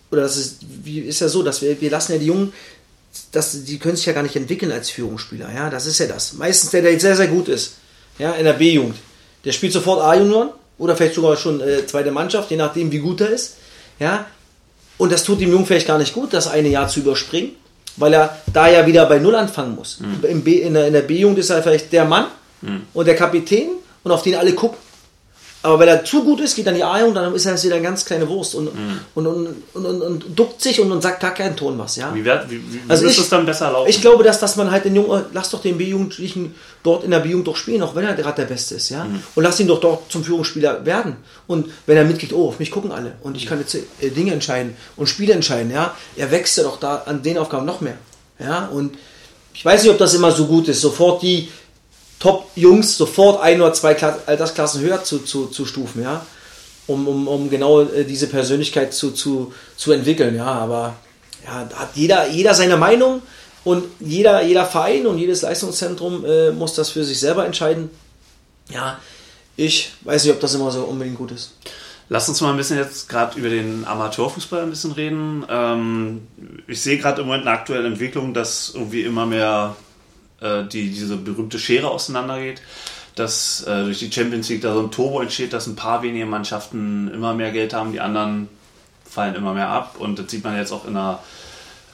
oder 0.10 0.21
das 0.21 0.38
ist, 0.38 0.60
wie 0.84 1.00
ist 1.00 1.19
ja 1.19 1.28
so, 1.28 1.43
dass 1.43 1.62
wir, 1.62 1.82
wir 1.82 1.91
lassen 1.91 2.13
ja 2.13 2.17
die 2.17 2.28
Jungen 2.28 2.54
das, 3.32 3.63
die 3.63 3.80
können 3.80 3.95
sich 3.95 4.06
ja 4.06 4.13
gar 4.13 4.23
nicht 4.23 4.36
entwickeln 4.36 4.71
als 4.71 4.89
Führungsspieler. 4.89 5.49
Ja, 5.53 5.69
das 5.69 5.86
ist 5.86 5.99
ja 5.99 6.08
das. 6.08 6.34
Meistens 6.34 6.71
der, 6.71 6.82
der 6.82 6.91
jetzt 6.91 7.01
sehr, 7.01 7.15
sehr 7.15 7.27
gut 7.27 7.47
ist, 7.47 7.73
ja, 8.19 8.32
in 8.34 8.45
der 8.45 8.53
B-Jugend, 8.53 8.95
der 9.45 9.51
spielt 9.51 9.73
sofort 9.73 10.01
A-Junioren 10.01 10.49
oder 10.77 10.95
vielleicht 10.95 11.15
sogar 11.15 11.38
schon 11.38 11.62
äh, 11.62 11.86
zweite 11.86 12.12
Mannschaft, 12.12 12.49
je 12.51 12.58
nachdem, 12.58 12.91
wie 12.91 12.99
gut 12.99 13.21
er 13.21 13.30
ist. 13.30 13.56
Ja, 13.99 14.25
und 14.97 15.12
das 15.12 15.23
tut 15.23 15.41
dem 15.41 15.51
Jungen 15.51 15.65
vielleicht 15.65 15.88
gar 15.88 15.97
nicht 15.97 16.13
gut, 16.13 16.34
das 16.34 16.47
eine 16.47 16.69
Jahr 16.69 16.88
zu 16.88 16.99
überspringen, 17.01 17.51
weil 17.97 18.13
er 18.13 18.38
da 18.51 18.67
ja 18.67 18.86
wieder 18.86 19.06
bei 19.06 19.19
Null 19.19 19.36
anfangen 19.36 19.75
muss. 19.75 19.99
Mhm. 19.99 20.43
in 20.43 20.73
der, 20.73 20.88
in 20.88 20.93
der 20.93 21.01
B-Jugend 21.01 21.39
ist 21.39 21.49
er 21.49 21.62
vielleicht 21.62 21.91
der 21.93 22.06
Mann 22.06 22.25
mhm. 22.62 22.84
und 22.93 23.06
der 23.06 23.15
Kapitän 23.15 23.69
und 24.03 24.12
auf 24.12 24.23
den 24.23 24.36
alle 24.36 24.53
gucken. 24.53 24.77
Aber 25.63 25.80
wenn 25.80 25.88
er 25.88 26.06
zu 26.06 26.24
gut 26.24 26.39
ist, 26.39 26.56
geht 26.56 26.67
dann 26.67 26.76
die 26.76 26.84
A 26.84 27.04
und 27.04 27.15
dann 27.15 27.34
ist 27.34 27.46
er 27.46 27.62
wieder 27.62 27.76
eine 27.76 27.84
ganz 27.84 28.06
kleine 28.06 28.30
Wurst 28.30 28.54
und, 28.56 28.65
mhm. 28.65 29.00
und, 29.15 29.28
und, 29.28 29.56
und, 29.74 29.86
und, 29.86 30.02
und, 30.02 30.39
duckt 30.39 30.62
sich 30.62 30.80
und, 30.80 30.91
und 30.91 31.02
sagt 31.02 31.20
gar 31.20 31.34
keinen 31.34 31.56
Ton 31.56 31.78
was. 31.80 31.96
Ja? 31.96 32.13
Wie, 32.13 32.24
wird, 32.24 32.50
wie, 32.50 32.58
wie 32.58 32.80
also 32.88 33.06
ist 33.06 33.17
es 33.17 33.28
dann 33.28 33.46
besser 33.46 33.72
laufen? 33.72 33.89
Ich 33.89 34.00
glaube, 34.00 34.24
dass, 34.24 34.39
dass 34.39 34.56
man 34.56 34.70
halt 34.70 34.86
den 34.86 34.96
Jungen, 34.96 35.26
lass 35.34 35.50
doch 35.50 35.62
den 35.62 35.78
B-Jugendlichen 35.78 36.54
dort 36.84 37.04
in 37.04 37.12
der 37.12 37.20
B-Jugend 37.20 37.48
doch 37.48 37.56
spielen, 37.56 37.82
auch 37.82 37.96
wenn 37.96 38.06
er 38.06 38.13
gerade 38.13 38.36
der 38.43 38.48
Beste 38.48 38.76
ist. 38.76 38.89
ja 38.89 39.04
mhm. 39.06 39.24
Und 39.34 39.43
lass 39.43 39.60
ihn 39.60 39.67
doch 39.67 39.80
dort 39.80 40.12
zum 40.12 40.24
Führungsspieler 40.24 40.86
werden. 40.86 41.17
Und 41.48 41.70
wenn 41.88 41.98
er 41.98 42.06
mitkriegt, 42.06 42.34
oh, 42.34 42.50
auf 42.50 42.60
mich 42.60 42.70
gucken 42.70 42.91
alle 42.91 43.13
und 43.24 43.36
ich 43.36 43.48
kann 43.48 43.60
jetzt 43.60 43.76
äh, 43.76 44.10
Dinge 44.10 44.34
entscheiden 44.34 44.76
und 44.96 45.08
Spiele 45.08 45.34
entscheiden, 45.34 45.72
ja, 45.72 45.96
er 46.15 46.32
wächst 46.32 46.58
ja 46.58 46.63
doch 46.63 46.80
da 46.80 47.04
an 47.08 47.24
den 47.24 47.38
Aufgaben 47.38 47.65
noch 47.65 47.82
mehr. 47.82 47.98
Ja, 48.39 48.67
und 48.67 48.96
ich 49.54 49.65
weiß 49.65 49.82
nicht, 49.82 49.91
ob 49.91 49.98
das 49.98 50.13
immer 50.13 50.32
so 50.32 50.46
gut 50.46 50.67
ist, 50.67 50.82
sofort 50.82 51.24
die 51.24 51.50
Top-Jungs 52.19 52.97
sofort 52.97 53.41
ein 53.41 53.62
oder 53.62 53.73
zwei 53.73 53.95
Altersklassen 53.95 54.82
höher 54.82 55.03
zu, 55.03 55.19
zu, 55.19 55.47
zu 55.47 55.65
stufen, 55.65 56.01
ja. 56.01 56.25
Um, 56.88 57.08
um, 57.08 57.27
um 57.27 57.49
genau 57.49 57.82
äh, 57.82 58.06
diese 58.06 58.27
Persönlichkeit 58.27 58.93
zu, 58.93 59.12
zu, 59.12 59.53
zu 59.75 59.91
entwickeln, 59.91 60.36
ja. 60.36 60.45
Aber 60.45 60.95
ja, 61.45 61.69
hat 61.75 61.89
jeder, 61.95 62.30
jeder 62.30 62.53
seine 62.53 62.77
Meinung 62.77 63.21
und 63.63 63.84
jeder, 63.99 64.41
jeder 64.43 64.65
Verein 64.65 65.06
und 65.06 65.17
jedes 65.17 65.41
Leistungszentrum 65.41 66.25
äh, 66.25 66.51
muss 66.51 66.73
das 66.73 66.89
für 66.89 67.03
sich 67.03 67.19
selber 67.19 67.45
entscheiden. 67.45 67.89
Ja, 68.69 68.99
ich 69.56 69.91
weiß 70.01 70.23
nicht, 70.23 70.34
ob 70.34 70.39
das 70.39 70.56
immer 70.56 70.71
so 70.71 70.84
unbedingt 70.84 71.17
gut 71.17 71.32
ist. 71.32 71.51
Lass 72.10 72.30
uns 72.30 72.39
mal 72.39 72.51
ein 72.51 72.58
bisschen 72.58 72.77
jetzt 72.77 73.10
gerade 73.10 73.38
über 73.38 73.49
den 73.49 73.84
Amateurfußball 73.86 74.63
ein 74.63 74.69
bisschen 74.69 74.93
reden. 74.93 75.45
Ähm, 75.49 76.27
ich 76.67 76.82
sehe 76.82 76.97
gerade 76.97 77.21
im 77.21 77.27
Moment 77.27 77.45
eine 77.45 77.58
aktuelle 77.58 77.88
Entwicklung, 77.88 78.34
dass 78.34 78.71
irgendwie 78.73 79.01
immer 79.01 79.25
mehr 79.25 79.75
äh, 80.41 80.63
die 80.63 80.89
diese 80.89 81.17
berühmte 81.17 81.60
Schere 81.60 81.89
auseinandergeht, 81.89 82.62
dass 83.15 83.63
äh, 83.63 83.84
durch 83.84 84.00
die 84.00 84.12
Champions 84.12 84.50
League 84.50 84.62
da 84.62 84.73
so 84.73 84.82
ein 84.82 84.91
Turbo 84.91 85.21
entsteht, 85.21 85.54
dass 85.54 85.67
ein 85.67 85.76
paar 85.76 86.04
wenige 86.04 86.26
Mannschaften 86.26 87.12
immer 87.13 87.34
mehr 87.34 87.52
Geld 87.52 87.73
haben, 87.73 87.91
die 87.91 88.00
anderen 88.00 88.50
fallen 89.04 89.36
immer 89.36 89.54
mehr 89.54 89.69
ab 89.69 89.95
und 90.00 90.19
das 90.19 90.30
sieht 90.30 90.43
man 90.43 90.56
jetzt 90.58 90.71
auch 90.71 90.86
in 90.86 90.93
der 90.93 91.19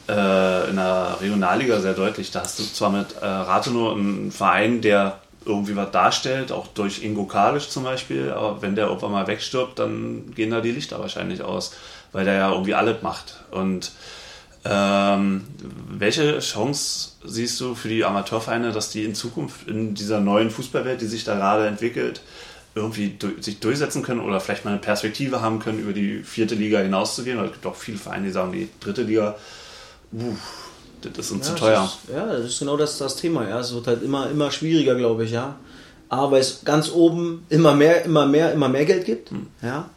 äh, 0.09 0.69
in 0.69 0.75
der 0.75 1.17
Regionalliga 1.21 1.79
sehr 1.79 1.93
deutlich. 1.93 2.31
Da 2.31 2.41
hast 2.41 2.59
du 2.59 2.63
zwar 2.63 2.89
mit 2.89 3.15
äh, 3.21 3.25
Rathenow 3.25 3.95
einen 3.95 4.31
Verein, 4.31 4.81
der 4.81 5.19
irgendwie 5.45 5.75
was 5.75 5.91
darstellt, 5.91 6.51
auch 6.51 6.67
durch 6.67 7.03
Ingo 7.03 7.25
Kalisch 7.25 7.69
zum 7.69 7.83
Beispiel, 7.83 8.31
aber 8.31 8.61
wenn 8.61 8.75
der 8.75 8.87
irgendwann 8.87 9.11
mal 9.11 9.27
wegstirbt, 9.27 9.79
dann 9.79 10.33
gehen 10.35 10.51
da 10.51 10.61
die 10.61 10.71
Lichter 10.71 10.99
wahrscheinlich 10.99 11.41
aus, 11.41 11.73
weil 12.11 12.25
der 12.25 12.35
ja 12.35 12.51
irgendwie 12.51 12.75
alles 12.75 13.01
macht. 13.01 13.43
Und 13.51 13.91
ähm, 14.65 15.43
welche 15.89 16.39
Chance 16.39 17.11
siehst 17.25 17.59
du 17.59 17.75
für 17.75 17.89
die 17.89 18.05
Amateurvereine, 18.05 18.71
dass 18.71 18.89
die 18.89 19.03
in 19.03 19.13
Zukunft 19.13 19.67
in 19.67 19.93
dieser 19.93 20.19
neuen 20.19 20.49
Fußballwelt, 20.49 21.01
die 21.01 21.07
sich 21.07 21.25
da 21.25 21.35
gerade 21.35 21.67
entwickelt, 21.67 22.21
irgendwie 22.75 23.17
sich 23.41 23.59
durchsetzen 23.59 24.03
können 24.03 24.21
oder 24.21 24.39
vielleicht 24.39 24.65
mal 24.65 24.71
eine 24.71 24.79
Perspektive 24.79 25.41
haben 25.41 25.59
können, 25.59 25.79
über 25.79 25.93
die 25.93 26.23
vierte 26.23 26.55
Liga 26.55 26.79
hinauszugehen? 26.79 27.37
Weil 27.37 27.47
es 27.47 27.51
gibt 27.53 27.65
auch 27.65 27.75
viele 27.75 27.97
Vereine, 27.97 28.27
die 28.27 28.31
sagen, 28.31 28.53
die 28.53 28.69
dritte 28.79 29.03
Liga, 29.03 29.35
uff, 30.13 30.69
das 31.01 31.25
ist 31.25 31.31
uns 31.31 31.47
ja, 31.47 31.55
zu 31.55 31.59
teuer. 31.59 31.83
Ist, 31.83 32.15
ja, 32.15 32.25
das 32.25 32.45
ist 32.45 32.59
genau 32.59 32.77
das, 32.77 32.97
das 32.97 33.17
Thema. 33.17 33.47
Ja. 33.47 33.59
Es 33.59 33.73
wird 33.73 33.87
halt 33.87 34.01
immer, 34.01 34.29
immer 34.29 34.49
schwieriger, 34.49 34.95
glaube 34.95 35.25
ich, 35.25 35.31
ja. 35.31 35.57
Aber 36.07 36.31
weil 36.31 36.41
es 36.41 36.61
ganz 36.63 36.89
oben 36.89 37.45
immer 37.49 37.75
mehr, 37.75 38.05
immer 38.05 38.25
mehr, 38.25 38.53
immer 38.53 38.69
mehr 38.69 38.85
Geld 38.85 39.05
gibt. 39.05 39.31
Hm. 39.31 39.47
Ja 39.61 39.89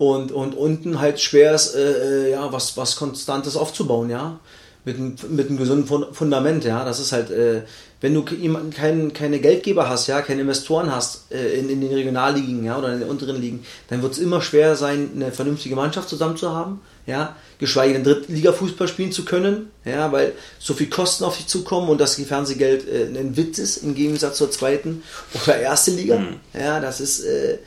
und, 0.00 0.32
und 0.32 0.54
unten 0.54 0.98
halt 0.98 1.20
schwer 1.20 1.54
ist, 1.54 1.74
äh, 1.74 2.28
äh, 2.28 2.30
ja, 2.30 2.50
was, 2.54 2.74
was 2.78 2.96
Konstantes 2.96 3.54
aufzubauen, 3.54 4.08
ja. 4.08 4.40
Mit, 4.86 5.30
mit 5.30 5.50
einem 5.50 5.58
gesunden 5.58 6.14
Fundament, 6.14 6.64
ja. 6.64 6.86
Das 6.86 7.00
ist 7.00 7.12
halt, 7.12 7.30
äh, 7.30 7.64
wenn 8.00 8.14
du 8.14 8.24
kein, 8.24 9.12
keine 9.12 9.40
Geldgeber 9.40 9.90
hast, 9.90 10.06
ja, 10.06 10.22
keine 10.22 10.40
Investoren 10.40 10.90
hast 10.90 11.30
äh, 11.30 11.58
in, 11.58 11.68
in 11.68 11.82
den 11.82 11.92
Regionalligen, 11.92 12.64
ja, 12.64 12.78
oder 12.78 12.94
in 12.94 13.00
den 13.00 13.10
unteren 13.10 13.42
Ligen, 13.42 13.62
dann 13.90 14.00
wird 14.00 14.14
es 14.14 14.18
immer 14.18 14.40
schwer 14.40 14.74
sein, 14.74 15.10
eine 15.14 15.32
vernünftige 15.32 15.76
Mannschaft 15.76 16.08
zusammen 16.08 16.38
zu 16.38 16.50
haben, 16.50 16.80
ja, 17.06 17.36
geschweige 17.58 17.92
denn 17.92 18.04
Drittliga-Fußball 18.04 18.88
spielen 18.88 19.12
zu 19.12 19.26
können, 19.26 19.70
ja, 19.84 20.10
weil 20.12 20.32
so 20.58 20.72
viel 20.72 20.88
Kosten 20.88 21.24
auf 21.24 21.36
dich 21.36 21.46
zukommen 21.46 21.90
und 21.90 22.00
das 22.00 22.14
Fernsehgeld 22.14 22.88
äh, 22.88 23.04
ein 23.18 23.36
Witz 23.36 23.58
ist 23.58 23.76
im 23.76 23.94
Gegensatz 23.94 24.38
zur 24.38 24.50
zweiten 24.50 25.02
oder 25.34 25.60
erste 25.60 25.90
Liga, 25.90 26.20
mhm. 26.20 26.36
ja, 26.58 26.80
das 26.80 27.02
ist, 27.02 27.20
äh, 27.20 27.58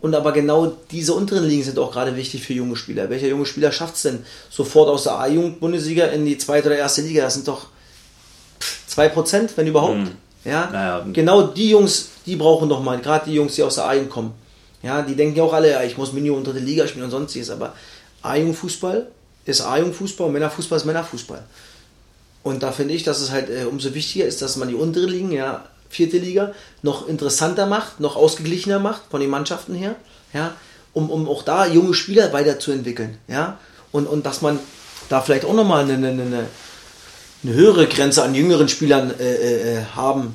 und 0.00 0.14
aber 0.14 0.32
genau 0.32 0.72
diese 0.90 1.12
unteren 1.12 1.46
Ligen 1.46 1.62
sind 1.62 1.78
auch 1.78 1.92
gerade 1.92 2.16
wichtig 2.16 2.42
für 2.42 2.54
junge 2.54 2.76
Spieler. 2.76 3.10
Welcher 3.10 3.28
junge 3.28 3.46
Spieler 3.46 3.70
schafft 3.70 3.96
es 3.96 4.02
denn 4.02 4.24
sofort 4.48 4.88
aus 4.88 5.04
der 5.04 5.18
A-Jugend-Bundesliga 5.18 6.06
in 6.06 6.24
die 6.24 6.38
zweite 6.38 6.68
oder 6.68 6.78
erste 6.78 7.02
Liga? 7.02 7.22
Das 7.22 7.34
sind 7.34 7.46
doch 7.46 7.66
2%, 8.90 9.50
wenn 9.56 9.66
überhaupt. 9.66 9.98
Mhm. 9.98 10.10
Ja? 10.44 10.70
Naja. 10.72 11.06
Genau 11.12 11.48
die 11.48 11.70
Jungs, 11.70 12.08
die 12.24 12.36
brauchen 12.36 12.68
doch 12.68 12.82
mal, 12.82 12.98
gerade 12.98 13.26
die 13.26 13.34
Jungs, 13.34 13.56
die 13.56 13.62
aus 13.62 13.74
der 13.74 13.86
A-Jugend 13.86 14.10
kommen. 14.10 14.32
Ja, 14.82 15.02
die 15.02 15.14
denken 15.14 15.36
ja 15.36 15.42
auch 15.42 15.52
alle, 15.52 15.70
ja, 15.72 15.82
ich 15.82 15.98
muss 15.98 16.14
Mini 16.14 16.30
unter 16.30 16.54
der 16.54 16.62
Liga 16.62 16.86
spielen 16.86 17.04
und 17.04 17.10
sonstiges. 17.10 17.50
Aber 17.50 17.74
A-Jugend-Fußball 18.22 19.06
ist 19.44 19.60
A-Jugend-Fußball 19.60 20.26
und 20.28 20.32
Männerfußball 20.32 20.78
ist 20.78 20.86
Männerfußball. 20.86 21.42
Und 22.42 22.62
da 22.62 22.72
finde 22.72 22.94
ich, 22.94 23.02
dass 23.02 23.20
es 23.20 23.30
halt 23.30 23.50
äh, 23.50 23.64
umso 23.64 23.92
wichtiger 23.94 24.24
ist, 24.24 24.40
dass 24.40 24.56
man 24.56 24.68
die 24.68 24.74
unteren 24.74 25.10
Ligen 25.10 25.32
ja 25.32 25.66
vierte 25.90 26.16
Liga, 26.16 26.52
noch 26.82 27.06
interessanter 27.06 27.66
macht, 27.66 28.00
noch 28.00 28.16
ausgeglichener 28.16 28.78
macht 28.78 29.02
von 29.10 29.20
den 29.20 29.28
Mannschaften 29.28 29.74
her, 29.74 29.96
ja, 30.32 30.54
um, 30.94 31.10
um 31.10 31.28
auch 31.28 31.42
da 31.42 31.66
junge 31.66 31.92
Spieler 31.92 32.32
weiterzuentwickeln, 32.32 33.18
ja, 33.28 33.58
und, 33.92 34.06
und 34.06 34.24
dass 34.24 34.40
man 34.40 34.58
da 35.10 35.20
vielleicht 35.20 35.44
auch 35.44 35.52
nochmal 35.52 35.84
eine, 35.84 35.94
eine, 35.94 36.08
eine, 36.08 36.46
eine 37.42 37.52
höhere 37.52 37.86
Grenze 37.86 38.22
an 38.22 38.34
jüngeren 38.34 38.68
Spielern 38.68 39.12
äh, 39.18 39.78
äh, 39.78 39.84
haben. 39.94 40.34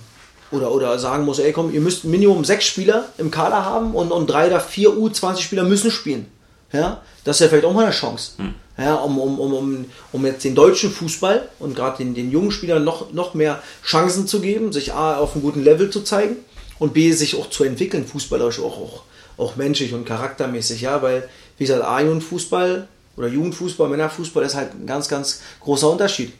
Oder, 0.52 0.72
oder 0.72 1.00
sagen 1.00 1.26
muss, 1.26 1.40
ey 1.40 1.52
komm, 1.52 1.74
ihr 1.74 1.82
müsst 1.82 2.06
Minimum 2.06 2.46
sechs 2.46 2.66
Spieler 2.66 3.06
im 3.18 3.32
Kader 3.32 3.66
haben 3.66 3.96
und, 3.96 4.12
und 4.12 4.28
drei 4.28 4.48
oder 4.48 4.60
vier 4.60 4.90
U20-Spieler 4.90 5.64
müssen 5.64 5.90
spielen. 5.90 6.28
Ja, 6.76 7.02
das 7.24 7.38
ist 7.38 7.40
ja 7.42 7.48
vielleicht 7.48 7.66
auch 7.66 7.74
mal 7.74 7.86
eine 7.86 7.94
Chance. 7.94 8.34
Hm. 8.38 8.54
Ja, 8.78 8.96
um, 8.96 9.18
um, 9.18 9.40
um, 9.40 9.54
um, 9.54 9.86
um 10.12 10.26
jetzt 10.26 10.44
den 10.44 10.54
deutschen 10.54 10.92
Fußball 10.92 11.48
und 11.60 11.76
gerade 11.76 11.98
den, 12.00 12.14
den 12.14 12.30
jungen 12.30 12.52
Spielern 12.52 12.84
noch, 12.84 13.14
noch 13.14 13.34
mehr 13.34 13.64
Chancen 13.86 14.28
zu 14.28 14.42
geben, 14.42 14.74
sich 14.74 14.94
A 14.94 15.16
auf 15.18 15.34
einem 15.34 15.44
guten 15.44 15.64
Level 15.64 15.90
zu 15.90 16.02
zeigen 16.02 16.36
und 16.78 16.94
B 16.94 17.14
sich 17.14 17.38
auch 17.38 17.50
zu 17.50 17.64
entwickeln, 17.64 18.06
fußballerisch 18.06 18.60
auch, 18.60 18.78
auch, 18.78 19.04
auch 19.38 19.56
menschlich 19.56 19.94
und 19.94 20.06
charaktermäßig. 20.06 20.82
Ja, 20.82 21.02
weil, 21.02 21.30
wie 21.58 21.64
gesagt, 21.64 21.86
A-Jugendfußball 21.86 22.90
oder 23.16 23.28
Jugendfußball, 23.28 23.88
Männerfußball 23.88 24.44
ist 24.44 24.56
halt 24.56 24.74
ein 24.74 24.86
ganz, 24.86 25.08
ganz 25.08 25.42
großer 25.62 25.90
Unterschied. 25.90 26.34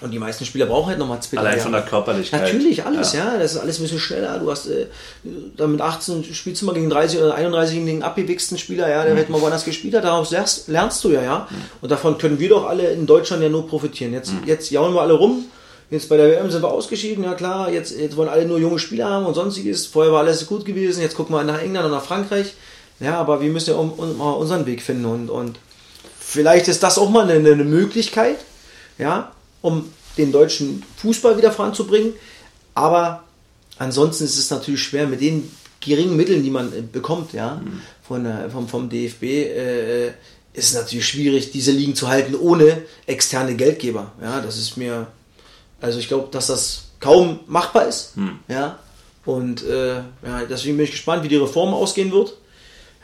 Und 0.00 0.12
die 0.12 0.18
meisten 0.18 0.46
Spieler 0.46 0.66
brauchen 0.66 0.88
halt 0.88 0.98
nochmal 0.98 1.20
zwei 1.20 1.38
Allein 1.38 1.60
von 1.60 1.72
der 1.72 1.82
Körperlichkeit. 1.82 2.40
Natürlich, 2.40 2.84
alles, 2.86 3.12
ja. 3.12 3.34
ja. 3.34 3.38
Das 3.38 3.52
ist 3.52 3.58
alles 3.58 3.78
ein 3.78 3.82
bisschen 3.82 3.98
schneller. 3.98 4.38
Du 4.38 4.50
hast 4.50 4.66
äh, 4.66 4.86
dann 5.56 5.72
mit 5.72 5.80
18 5.80 6.24
spielst 6.32 6.62
du 6.62 6.66
mal 6.66 6.74
gegen 6.74 6.88
30 6.88 7.20
oder 7.20 7.34
31 7.34 7.74
gegen 7.74 7.86
den 7.86 8.02
abgewichsten 8.02 8.56
Spieler, 8.56 8.88
ja, 8.88 9.04
der 9.04 9.12
mhm. 9.12 9.18
halt 9.18 9.30
mal 9.30 9.40
woanders 9.40 9.64
gespielt 9.64 9.94
hat. 9.94 10.04
Daraus 10.04 10.30
lernst, 10.30 10.68
lernst 10.68 11.04
du 11.04 11.10
ja, 11.10 11.22
ja. 11.22 11.48
Mhm. 11.50 11.56
Und 11.82 11.90
davon 11.90 12.16
können 12.16 12.38
wir 12.38 12.48
doch 12.48 12.66
alle 12.66 12.90
in 12.92 13.06
Deutschland 13.06 13.42
ja 13.42 13.50
nur 13.50 13.68
profitieren. 13.68 14.14
Jetzt, 14.14 14.32
mhm. 14.32 14.46
jetzt 14.46 14.70
jauen 14.70 14.94
wir 14.94 15.02
alle 15.02 15.12
rum. 15.14 15.44
Jetzt 15.90 16.08
bei 16.08 16.16
der 16.16 16.30
WM 16.30 16.50
sind 16.50 16.62
wir 16.62 16.70
ausgeschieden, 16.70 17.24
ja 17.24 17.34
klar, 17.34 17.68
jetzt, 17.68 17.98
jetzt 17.98 18.16
wollen 18.16 18.28
alle 18.28 18.46
nur 18.46 18.58
junge 18.58 18.78
Spieler 18.78 19.08
haben 19.08 19.26
und 19.26 19.34
sonstiges. 19.34 19.86
Vorher 19.86 20.12
war 20.12 20.20
alles 20.20 20.46
gut 20.46 20.64
gewesen, 20.64 21.02
jetzt 21.02 21.16
gucken 21.16 21.34
wir 21.34 21.42
nach 21.42 21.60
England 21.60 21.86
und 21.86 21.90
nach 21.90 22.04
Frankreich. 22.04 22.54
Ja, 23.00 23.18
aber 23.18 23.40
wir 23.40 23.50
müssen 23.50 23.70
ja 23.70 23.76
um, 23.76 23.90
um, 23.92 24.20
unseren 24.20 24.66
Weg 24.66 24.82
finden 24.82 25.06
und, 25.06 25.30
und 25.30 25.58
vielleicht 26.20 26.68
ist 26.68 26.84
das 26.84 26.96
auch 26.96 27.10
mal 27.10 27.28
eine, 27.28 27.50
eine 27.50 27.64
Möglichkeit, 27.64 28.36
ja, 28.98 29.32
um 29.62 29.90
den 30.16 30.32
deutschen 30.32 30.82
Fußball 30.96 31.36
wieder 31.36 31.52
voranzubringen. 31.52 32.12
Aber 32.74 33.24
ansonsten 33.78 34.24
ist 34.24 34.38
es 34.38 34.50
natürlich 34.50 34.82
schwer 34.82 35.06
mit 35.06 35.20
den 35.20 35.50
geringen 35.80 36.16
Mitteln, 36.16 36.42
die 36.42 36.50
man 36.50 36.72
äh, 36.72 36.82
bekommt, 36.82 37.32
ja, 37.32 37.56
mhm. 37.56 37.80
von, 38.02 38.26
vom, 38.50 38.68
vom 38.68 38.88
DFB, 38.88 39.22
äh, 39.22 40.08
ist 40.52 40.70
es 40.70 40.74
natürlich 40.74 41.06
schwierig, 41.06 41.52
diese 41.52 41.70
Ligen 41.70 41.94
zu 41.94 42.08
halten 42.08 42.34
ohne 42.34 42.82
externe 43.06 43.54
Geldgeber. 43.54 44.12
Ja, 44.20 44.40
das 44.40 44.58
ist 44.58 44.76
mir, 44.76 45.06
also 45.80 45.98
ich 45.98 46.08
glaube, 46.08 46.28
dass 46.30 46.48
das 46.48 46.90
kaum 46.98 47.40
machbar 47.46 47.86
ist. 47.86 48.16
Mhm. 48.16 48.40
Ja, 48.48 48.78
und 49.24 49.64
äh, 49.64 49.96
ja, 49.96 50.44
deswegen 50.48 50.76
bin 50.76 50.84
ich 50.84 50.92
gespannt, 50.92 51.22
wie 51.22 51.28
die 51.28 51.36
Reform 51.36 51.72
ausgehen 51.72 52.12
wird. 52.12 52.36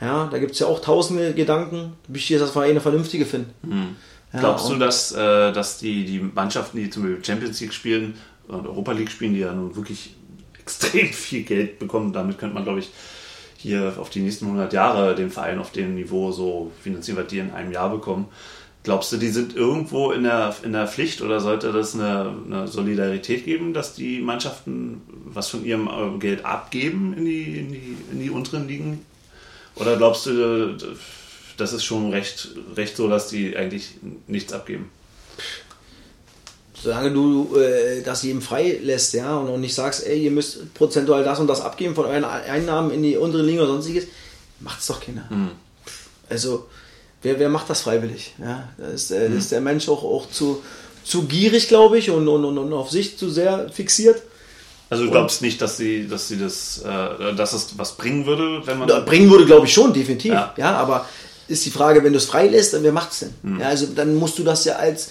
Ja, 0.01 0.27
da 0.29 0.37
gibt 0.37 0.51
es 0.51 0.59
ja 0.59 0.67
auch 0.67 0.79
tausende 0.79 1.33
Gedanken. 1.33 1.93
Wichtig 2.07 2.35
ist, 2.35 2.41
dass 2.41 2.55
wir 2.55 2.63
eine 2.63 2.81
vernünftige 2.81 3.25
finden. 3.25 3.53
Mhm. 3.63 3.95
Ja, 4.33 4.39
Glaubst 4.39 4.69
du, 4.69 4.75
dass, 4.75 5.13
äh, 5.13 5.51
dass 5.53 5.77
die, 5.77 6.05
die 6.05 6.19
Mannschaften, 6.19 6.77
die 6.77 6.89
zum 6.89 7.03
Beispiel 7.03 7.23
Champions 7.23 7.61
League 7.61 7.73
spielen 7.73 8.15
und 8.47 8.67
Europa 8.67 8.91
League 8.91 9.11
spielen, 9.11 9.33
die 9.33 9.39
ja 9.39 9.53
nun 9.53 9.75
wirklich 9.75 10.15
extrem 10.59 11.07
viel 11.07 11.43
Geld 11.43 11.79
bekommen, 11.79 12.11
damit 12.11 12.37
könnte 12.37 12.55
man, 12.55 12.63
glaube 12.63 12.79
ich, 12.79 12.89
hier 13.57 13.93
auf 13.97 14.09
die 14.09 14.19
nächsten 14.19 14.45
100 14.45 14.71
Jahre 14.73 15.15
den 15.15 15.31
Verein 15.31 15.59
auf 15.59 15.71
dem 15.71 15.95
Niveau 15.95 16.31
so 16.31 16.71
finanzieren, 16.81 17.17
was 17.17 17.27
die 17.27 17.39
in 17.39 17.51
einem 17.51 17.71
Jahr 17.71 17.89
bekommen. 17.89 18.27
Glaubst 18.83 19.11
du, 19.11 19.17
die 19.17 19.29
sind 19.29 19.55
irgendwo 19.55 20.11
in 20.11 20.23
der, 20.23 20.55
in 20.63 20.71
der 20.71 20.87
Pflicht 20.87 21.21
oder 21.21 21.39
sollte 21.39 21.73
das 21.73 21.95
eine, 21.95 22.33
eine 22.45 22.67
Solidarität 22.67 23.43
geben, 23.43 23.73
dass 23.73 23.95
die 23.95 24.21
Mannschaften 24.21 25.01
was 25.25 25.49
von 25.49 25.65
ihrem 25.65 25.87
äh, 25.87 26.19
Geld 26.19 26.45
abgeben 26.45 27.13
in 27.17 27.25
die, 27.25 27.59
in 27.59 27.71
die, 27.71 27.97
in 28.11 28.19
die 28.19 28.29
unteren 28.29 28.67
Ligen? 28.67 29.05
Oder 29.75 29.97
glaubst 29.97 30.25
du, 30.27 30.77
das 31.57 31.73
ist 31.73 31.83
schon 31.83 32.11
recht, 32.11 32.49
recht 32.75 32.95
so, 32.95 33.09
dass 33.09 33.27
die 33.27 33.57
eigentlich 33.57 33.95
nichts 34.27 34.53
abgeben. 34.53 34.89
Solange 36.79 37.11
du 37.11 37.55
äh, 37.55 38.03
das 38.03 38.21
jedem 38.21 38.41
frei 38.41 38.79
lässt, 38.81 39.13
ja, 39.13 39.35
und 39.37 39.49
auch 39.49 39.57
nicht 39.57 39.73
sagst, 39.73 40.05
ey, 40.05 40.23
ihr 40.23 40.31
müsst 40.31 40.73
prozentual 40.75 41.23
das 41.23 41.39
und 41.39 41.47
das 41.47 41.61
abgeben 41.61 41.95
von 41.95 42.05
euren 42.05 42.23
Einnahmen 42.23 42.91
in 42.91 43.01
die 43.01 43.17
untere 43.17 43.41
Liga 43.41 43.63
oder 43.63 43.73
sonstiges, 43.73 44.05
macht 44.59 44.79
es 44.79 44.87
doch 44.87 45.01
keiner. 45.01 45.25
Mhm. 45.29 45.51
Also, 46.29 46.67
wer, 47.23 47.39
wer 47.39 47.49
macht 47.49 47.69
das 47.69 47.81
freiwillig? 47.81 48.35
Ja, 48.39 48.69
da 48.77 48.87
ist, 48.89 49.09
äh, 49.09 49.27
mhm. 49.27 49.37
ist 49.37 49.51
der 49.51 49.61
Mensch 49.61 49.89
auch, 49.89 50.03
auch 50.03 50.29
zu, 50.29 50.61
zu 51.03 51.23
gierig, 51.23 51.67
glaube 51.67 51.97
ich, 51.97 52.11
und, 52.11 52.27
und, 52.27 52.45
und, 52.45 52.57
und 52.59 52.73
auf 52.73 52.91
sich 52.91 53.17
zu 53.17 53.29
sehr 53.31 53.69
fixiert. 53.69 54.21
Also 54.89 55.03
du 55.03 55.11
glaubst 55.11 55.41
nicht, 55.41 55.61
dass 55.61 55.75
sie, 55.75 56.07
dass 56.07 56.27
sie 56.29 56.37
das, 56.39 56.79
äh, 56.79 57.33
dass 57.35 57.53
es 57.53 57.77
was 57.77 57.97
bringen 57.97 58.25
würde, 58.25 58.65
wenn 58.65 58.77
man. 58.77 58.87
Bringen 59.05 59.29
würde, 59.29 59.45
glaube 59.45 59.65
ich 59.65 59.73
schon, 59.73 59.93
definitiv. 59.93 60.31
Ja. 60.31 60.53
ja, 60.57 60.77
aber 60.77 61.07
ist 61.47 61.65
die 61.65 61.71
Frage, 61.71 62.03
wenn 62.03 62.13
du 62.13 62.17
es 62.17 62.25
freilässt, 62.25 62.75
wer 62.81 62.91
macht 62.91 63.13
es 63.13 63.19
denn? 63.19 63.33
Mhm. 63.43 63.59
Ja, 63.59 63.67
also 63.67 63.87
dann 63.87 64.15
musst 64.15 64.37
du 64.37 64.43
das 64.43 64.65
ja 64.65 64.75
als 64.75 65.09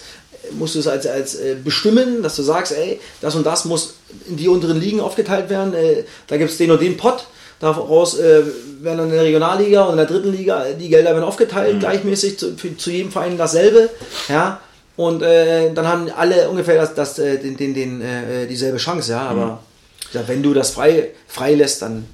musst 0.51 0.75
du 0.75 0.79
es 0.79 0.87
als, 0.87 1.07
als 1.07 1.35
äh, 1.35 1.55
bestimmen, 1.61 2.21
dass 2.23 2.35
du 2.35 2.43
sagst, 2.43 2.73
ey, 2.73 2.99
das 3.21 3.35
und 3.35 3.45
das 3.45 3.65
muss 3.65 3.95
in 4.29 4.37
die 4.37 4.47
unteren 4.47 4.79
Ligen 4.79 4.99
aufgeteilt 4.99 5.49
werden, 5.49 5.73
äh, 5.73 6.03
da 6.27 6.37
gibt 6.37 6.51
es 6.51 6.57
den 6.57 6.71
und 6.71 6.81
den 6.81 6.97
Pot, 6.97 7.27
daraus 7.59 8.17
äh, 8.19 8.43
werden 8.81 8.97
dann 8.97 9.09
in 9.09 9.15
der 9.15 9.23
Regionalliga 9.23 9.83
und 9.83 9.91
in 9.91 9.97
der 9.97 10.05
dritten 10.05 10.31
Liga 10.31 10.65
äh, 10.65 10.75
die 10.75 10.89
Gelder 10.89 11.11
werden 11.11 11.23
aufgeteilt, 11.23 11.75
mhm. 11.75 11.79
gleichmäßig 11.79 12.37
zu, 12.39 12.57
für, 12.57 12.75
zu 12.77 12.91
jedem 12.91 13.11
Verein 13.11 13.37
dasselbe, 13.37 13.89
ja, 14.29 14.61
und 14.95 15.21
äh, 15.21 15.73
dann 15.73 15.87
haben 15.87 16.09
alle 16.15 16.49
ungefähr 16.49 16.75
das, 16.75 16.95
das, 16.95 17.19
äh, 17.19 17.37
den, 17.37 17.57
den, 17.57 17.73
den, 17.73 18.47
dieselbe 18.49 18.77
Chance, 18.77 19.11
ja, 19.11 19.21
aber 19.21 19.45
mhm. 19.45 19.57
ja, 20.13 20.27
wenn 20.27 20.43
du 20.43 20.53
das 20.53 20.71
frei, 20.71 21.11
frei 21.27 21.55
lässt, 21.55 21.81
dann 21.81 22.05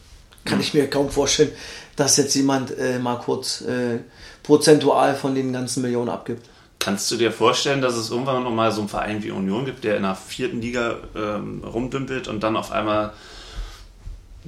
kann 0.45 0.57
mhm. 0.57 0.63
ich 0.63 0.73
mir 0.73 0.89
kaum 0.89 1.09
vorstellen, 1.09 1.51
dass 1.95 2.17
jetzt 2.17 2.35
jemand 2.35 2.77
äh, 2.77 2.99
mal 2.99 3.17
kurz 3.17 3.61
äh, 3.61 3.99
prozentual 4.41 5.15
von 5.15 5.35
den 5.35 5.53
ganzen 5.53 5.81
Millionen 5.81 6.09
abgibt. 6.09 6.47
Kannst 6.79 7.09
du 7.11 7.15
dir 7.15 7.31
vorstellen, 7.31 7.81
dass 7.81 7.95
es 7.95 8.09
irgendwann 8.09 8.43
noch 8.43 8.51
mal 8.51 8.71
so 8.71 8.81
einen 8.81 8.89
Verein 8.89 9.23
wie 9.23 9.31
Union 9.31 9.65
gibt, 9.65 9.83
der 9.83 9.95
in 9.95 10.03
der 10.03 10.15
vierten 10.15 10.61
Liga 10.61 10.97
ähm, 11.15 11.63
rumdümpelt 11.63 12.27
und 12.27 12.43
dann 12.43 12.57
auf 12.57 12.71
einmal 12.71 13.13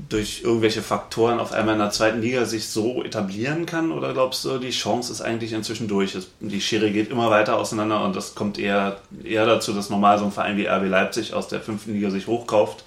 durch 0.09 0.41
irgendwelche 0.43 0.81
Faktoren 0.81 1.39
auf 1.39 1.53
einmal 1.53 1.75
in 1.75 1.79
der 1.79 1.91
zweiten 1.91 2.21
Liga 2.21 2.43
sich 2.45 2.67
so 2.67 3.03
etablieren 3.03 3.65
kann? 3.65 3.91
Oder 3.91 4.11
glaubst 4.13 4.43
du, 4.43 4.57
die 4.57 4.71
Chance 4.71 5.11
ist 5.11 5.21
eigentlich 5.21 5.53
inzwischen 5.53 5.87
durch? 5.87 6.17
Die 6.41 6.59
Schere 6.59 6.91
geht 6.91 7.09
immer 7.09 7.29
weiter 7.29 7.57
auseinander 7.57 8.03
und 8.03 8.15
das 8.15 8.35
kommt 8.35 8.59
eher, 8.59 8.97
eher 9.23 9.45
dazu, 9.45 9.71
dass 9.71 9.89
normal 9.89 10.19
so 10.19 10.25
ein 10.25 10.31
Verein 10.31 10.57
wie 10.57 10.67
RB 10.67 10.89
Leipzig 10.89 11.33
aus 11.33 11.47
der 11.47 11.61
fünften 11.61 11.93
Liga 11.93 12.09
sich 12.09 12.27
hochkauft. 12.27 12.83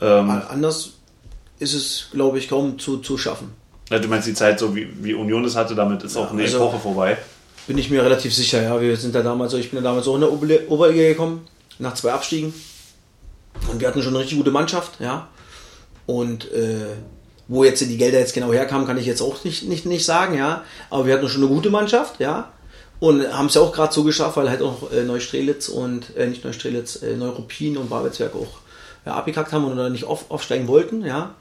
Ähm, 0.00 0.30
Anders 0.48 0.92
ist 1.58 1.74
es, 1.74 2.08
glaube 2.12 2.38
ich, 2.38 2.48
kaum 2.48 2.78
zu, 2.78 2.98
zu 2.98 3.18
schaffen. 3.18 3.52
Ja, 3.90 3.98
du 3.98 4.08
meinst 4.08 4.26
die 4.26 4.34
Zeit, 4.34 4.58
so 4.58 4.74
wie, 4.74 4.88
wie 5.02 5.14
Union 5.14 5.44
es 5.44 5.54
hatte, 5.54 5.74
damit 5.74 6.02
ist 6.02 6.16
auch 6.16 6.32
eine 6.32 6.42
also, 6.42 6.56
Epoche 6.56 6.78
vorbei? 6.78 7.18
Bin 7.66 7.78
ich 7.78 7.90
mir 7.90 8.02
relativ 8.02 8.34
sicher, 8.34 8.62
ja. 8.62 8.80
Wir 8.80 8.96
sind 8.96 9.14
da 9.14 9.22
damals, 9.22 9.52
ich 9.54 9.70
bin 9.70 9.82
da 9.82 9.88
damals 9.88 10.08
auch 10.08 10.16
in 10.16 10.20
der 10.22 10.32
Oberliga 10.32 11.08
gekommen, 11.08 11.46
nach 11.78 11.94
zwei 11.94 12.12
Abstiegen. 12.12 12.52
Und 13.70 13.80
wir 13.80 13.88
hatten 13.88 14.02
schon 14.02 14.12
eine 14.12 14.20
richtig 14.20 14.38
gute 14.38 14.50
Mannschaft, 14.50 15.00
ja. 15.00 15.28
Und 16.06 16.50
äh, 16.52 16.86
wo 17.48 17.64
jetzt 17.64 17.80
die 17.80 17.96
Gelder 17.96 18.18
jetzt 18.18 18.34
genau 18.34 18.52
herkamen, 18.52 18.86
kann 18.86 18.98
ich 18.98 19.06
jetzt 19.06 19.22
auch 19.22 19.44
nicht, 19.44 19.68
nicht, 19.68 19.86
nicht 19.86 20.04
sagen, 20.04 20.36
ja. 20.36 20.64
Aber 20.90 21.06
wir 21.06 21.14
hatten 21.14 21.28
schon 21.28 21.42
eine 21.42 21.52
gute 21.52 21.70
Mannschaft, 21.70 22.20
ja. 22.20 22.52
Und 22.98 23.30
haben 23.32 23.46
es 23.46 23.54
ja 23.54 23.60
auch 23.60 23.72
gerade 23.72 23.92
so 23.92 24.04
geschafft, 24.04 24.36
weil 24.36 24.48
halt 24.48 24.62
auch 24.62 24.90
äh, 24.90 25.04
Neustrelitz 25.04 25.68
und, 25.68 26.16
äh, 26.16 26.26
nicht 26.26 26.44
Neustrelitz, 26.44 27.02
äh, 27.02 27.16
Neuruppin 27.16 27.76
und 27.76 27.90
Babelsberg 27.90 28.34
auch 28.34 28.58
ja, 29.06 29.14
abgekackt 29.14 29.52
haben 29.52 29.64
oder 29.64 29.88
nicht 29.88 30.04
auf, 30.04 30.30
aufsteigen 30.30 30.68
wollten, 30.68 31.06
ja. 31.06 31.34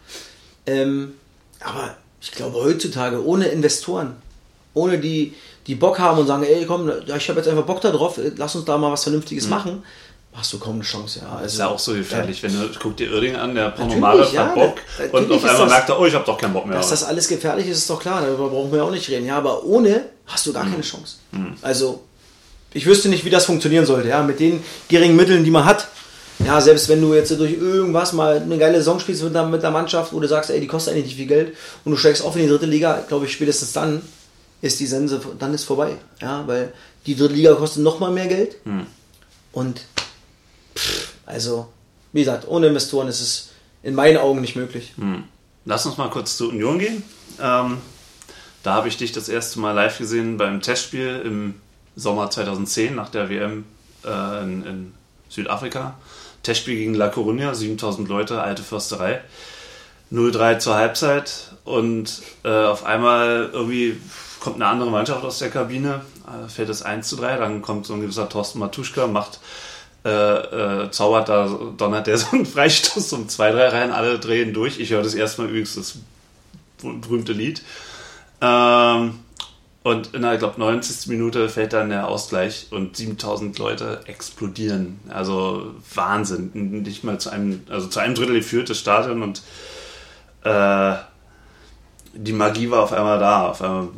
Ähm, 0.67 1.13
aber 1.60 1.95
ich 2.21 2.32
glaube 2.32 2.58
heutzutage 2.58 3.25
ohne 3.25 3.47
Investoren, 3.47 4.15
ohne 4.73 4.99
die, 4.99 5.34
die 5.67 5.75
Bock 5.75 5.99
haben 5.99 6.19
und 6.19 6.28
sagen, 6.28 6.43
ey 6.43 6.65
komm, 6.65 6.89
ich 6.89 7.30
habe 7.30 7.39
jetzt 7.39 7.49
einfach 7.49 7.65
Bock 7.65 7.82
darauf, 7.82 8.19
lass 8.38 8.56
uns 8.56 8.65
da 8.65 8.78
mal 8.78 8.91
was 8.91 9.04
Vernünftiges 9.04 9.45
mhm. 9.45 9.49
machen, 9.49 9.84
hast 10.34 10.54
du 10.54 10.60
kaum 10.60 10.75
eine 10.75 10.84
Chance. 10.84 11.21
Ja. 11.23 11.30
Also, 11.30 11.43
das 11.43 11.54
ist 11.54 11.60
ja 11.60 11.67
auch 11.67 11.80
so 11.80 11.93
gefährlich, 11.93 12.41
ja. 12.41 12.49
wenn 12.49 12.60
du 12.60 12.69
guck 12.80 12.97
dir 12.97 13.10
Irding 13.12 13.36
an, 13.36 13.56
der 13.56 13.71
Pronomare 13.71 14.28
ja, 14.32 14.45
hat 14.45 14.56
Bock 14.56 14.78
da, 14.97 15.17
und 15.17 15.32
auf 15.32 15.43
einmal 15.43 15.67
merkt 15.67 15.89
er, 15.89 15.99
oh, 15.99 16.06
ich 16.06 16.13
habe 16.13 16.25
doch 16.25 16.38
keinen 16.38 16.54
Bock 16.54 16.67
mehr. 16.67 16.78
Dass 16.78 16.89
das 16.89 17.04
alles 17.04 17.28
gefährlich 17.28 17.67
ist, 17.67 17.80
ist 17.80 17.89
doch 17.89 17.99
klar, 17.99 18.21
darüber 18.21 18.49
brauchen 18.49 18.71
wir 18.71 18.84
auch 18.84 18.91
nicht 18.91 19.10
reden. 19.10 19.25
Ja, 19.25 19.38
aber 19.38 19.63
ohne 19.63 20.06
hast 20.28 20.45
du 20.45 20.54
gar 20.54 20.65
mhm. 20.65 20.71
keine 20.71 20.84
Chance. 20.84 21.17
Mhm. 21.32 21.56
Also 21.62 22.04
ich 22.73 22.86
wüsste 22.86 23.10
nicht, 23.10 23.23
wie 23.25 23.30
das 23.30 23.45
funktionieren 23.45 23.86
sollte, 23.86 24.10
ja, 24.10 24.21
mit 24.21 24.39
den 24.39 24.63
geringen 24.89 25.15
Mitteln, 25.15 25.43
die 25.43 25.51
man 25.51 25.65
hat 25.65 25.88
ja, 26.39 26.60
selbst 26.60 26.89
wenn 26.89 27.02
du 27.02 27.13
jetzt 27.13 27.32
durch 27.32 27.54
irgendwas 27.54 28.13
mal 28.13 28.41
eine 28.41 28.58
geile 28.58 28.78
Saison 28.78 29.00
spielst 29.00 29.24
mit 29.24 29.34
der, 29.34 29.45
mit 29.45 29.63
der 29.63 29.71
Mannschaft, 29.71 30.13
wo 30.13 30.19
du 30.19 30.28
sagst, 30.28 30.50
ey, 30.50 30.60
die 30.60 30.67
kostet 30.67 30.93
eigentlich 30.93 31.06
nicht 31.06 31.17
viel 31.17 31.28
Geld 31.28 31.56
und 31.86 31.91
du 31.91 31.98
steigst 31.98 32.24
auf 32.24 32.36
in 32.36 32.43
die 32.43 32.48
dritte 32.50 32.65
Liga, 32.65 33.04
glaube 33.08 33.26
ich, 33.26 33.34
spätestens 33.34 33.71
dann 33.74 34.02
ist 34.62 34.80
die 34.80 34.88
Sense, 34.88 35.21
dann 35.39 35.54
ist 35.54 35.63
vorbei. 35.63 35.95
Ja, 36.21 36.45
weil 36.48 36.74
die 37.06 37.15
dritte 37.15 37.34
Liga 37.36 37.54
kostet 37.54 37.84
nochmal 37.84 38.12
mehr 38.12 38.28
Geld. 38.28 38.58
Hm. 38.63 38.86
Und 39.52 39.82
pff, 40.76 41.13
also, 41.26 41.67
wie 42.12 42.19
gesagt, 42.19 42.48
ohne 42.48 42.67
Investoren 42.67 43.08
ist 43.08 43.21
es 43.21 43.50
in 43.84 43.95
meinen 43.95 44.17
Augen 44.17 44.41
nicht 44.41 44.56
möglich. 44.56 44.93
Hm. 44.98 45.24
Lass 45.65 45.86
uns 45.86 45.98
mal 45.98 46.10
kurz 46.10 46.38
zur 46.38 46.50
Union 46.50 46.80
gehen. 46.80 47.04
Ähm, 47.41 47.78
da 48.63 48.74
habe 48.74 48.88
ich 48.88 48.98
dich 48.98 49.12
das 49.12 49.30
erste 49.30 49.60
Mal 49.60 49.71
live 49.71 49.98
gesehen 49.98 50.38
beim 50.38 50.62
Testspiel 50.62 51.21
im 51.24 51.56
Sommer 51.95 52.30
2010 52.30 52.95
nach 52.95 53.10
der 53.10 53.30
WM 53.30 53.65
äh, 54.04 54.43
in, 54.43 54.65
in 54.65 54.93
Südafrika. 55.30 55.95
Testspiel 56.46 56.76
gegen 56.76 56.94
La 56.94 57.10
Coruña, 57.10 57.54
7000 57.54 58.08
Leute, 58.08 58.42
alte 58.42 58.64
Försterei. 58.64 59.22
0-3 60.12 60.60
zur 60.60 60.76
Halbzeit 60.76 61.52
und 61.64 62.22
äh, 62.44 62.50
auf 62.50 62.86
einmal 62.86 63.50
irgendwie 63.52 63.98
kommt 64.40 64.58
eine 64.58 64.68
andere 64.68 64.92
Mannschaft 64.92 65.26
aus 65.26 65.40
der 65.40 65.50
Kabine 65.50 66.02
äh, 66.26 66.48
fällt 66.50 66.70
es 66.70 66.82
1 66.82 67.08
zu 67.08 67.16
3, 67.16 67.38
dann 67.38 67.62
kommt 67.62 67.86
so 67.86 67.94
ein 67.94 68.02
gewisser 68.02 68.30
Thorsten 68.30 68.60
Matuschka, 68.60 69.08
macht 69.08 69.40
äh, 70.04 70.10
äh, 70.10 70.92
zaubert 70.92 71.30
da, 71.30 71.48
donnert 71.78 72.08
der 72.08 72.18
so 72.20 72.28
einen 72.32 72.46
Freistoß 72.46 73.14
um 73.14 73.28
2-3 73.28 73.72
rein, 73.72 73.92
alle 73.92 74.20
drehen 74.20 74.54
durch. 74.54 74.80
Ich 74.80 74.92
höre 74.92 75.04
das 75.04 75.16
erstmal 75.16 75.48
übrigens 75.48 75.76
das 75.76 75.98
berühmte 76.82 77.34
Lied. 77.34 77.64
Ähm, 78.42 79.20
und 79.86 80.15
in 80.15 80.24
ich 80.24 80.39
glaube, 80.39 80.60
90. 80.60 81.10
Minute 81.10 81.48
fällt 81.48 81.74
dann 81.74 81.89
der 81.89 82.08
Ausgleich 82.08 82.69
und 82.71 82.98
7000 82.98 83.60
Leute 83.60 84.00
explodieren. 84.08 85.00
Also 85.10 85.76
Wahnsinn. 85.93 86.50
Nicht 86.82 87.04
mal 87.04 87.19
zu 87.19 87.30
einem, 87.30 87.62
also 87.69 87.86
zu 87.88 88.00
einem 88.00 88.15
Drittel 88.15 88.34
geführtes 88.34 88.80
Stadion 88.80 89.21
und 89.21 89.43
äh, 90.43 90.95
die 92.15 92.34
Magie 92.34 92.71
war 92.71 92.82
auf 92.82 92.93
einmal 92.93 93.19
da. 93.19 93.50
Auf 93.50 93.62
einmal 93.62 93.89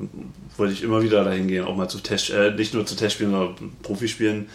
wollte 0.57 0.73
ich 0.73 0.83
immer 0.83 1.01
wieder 1.01 1.23
dahin 1.23 1.47
gehen, 1.47 1.63
auch 1.63 1.77
mal 1.77 1.87
zu 1.87 1.99
Test, 1.99 2.31
äh, 2.31 2.51
nicht 2.51 2.73
nur 2.73 2.85
zu 2.85 2.97
Testspielen, 2.97 3.31
sondern 3.31 3.71
Profispielen. 3.81 4.49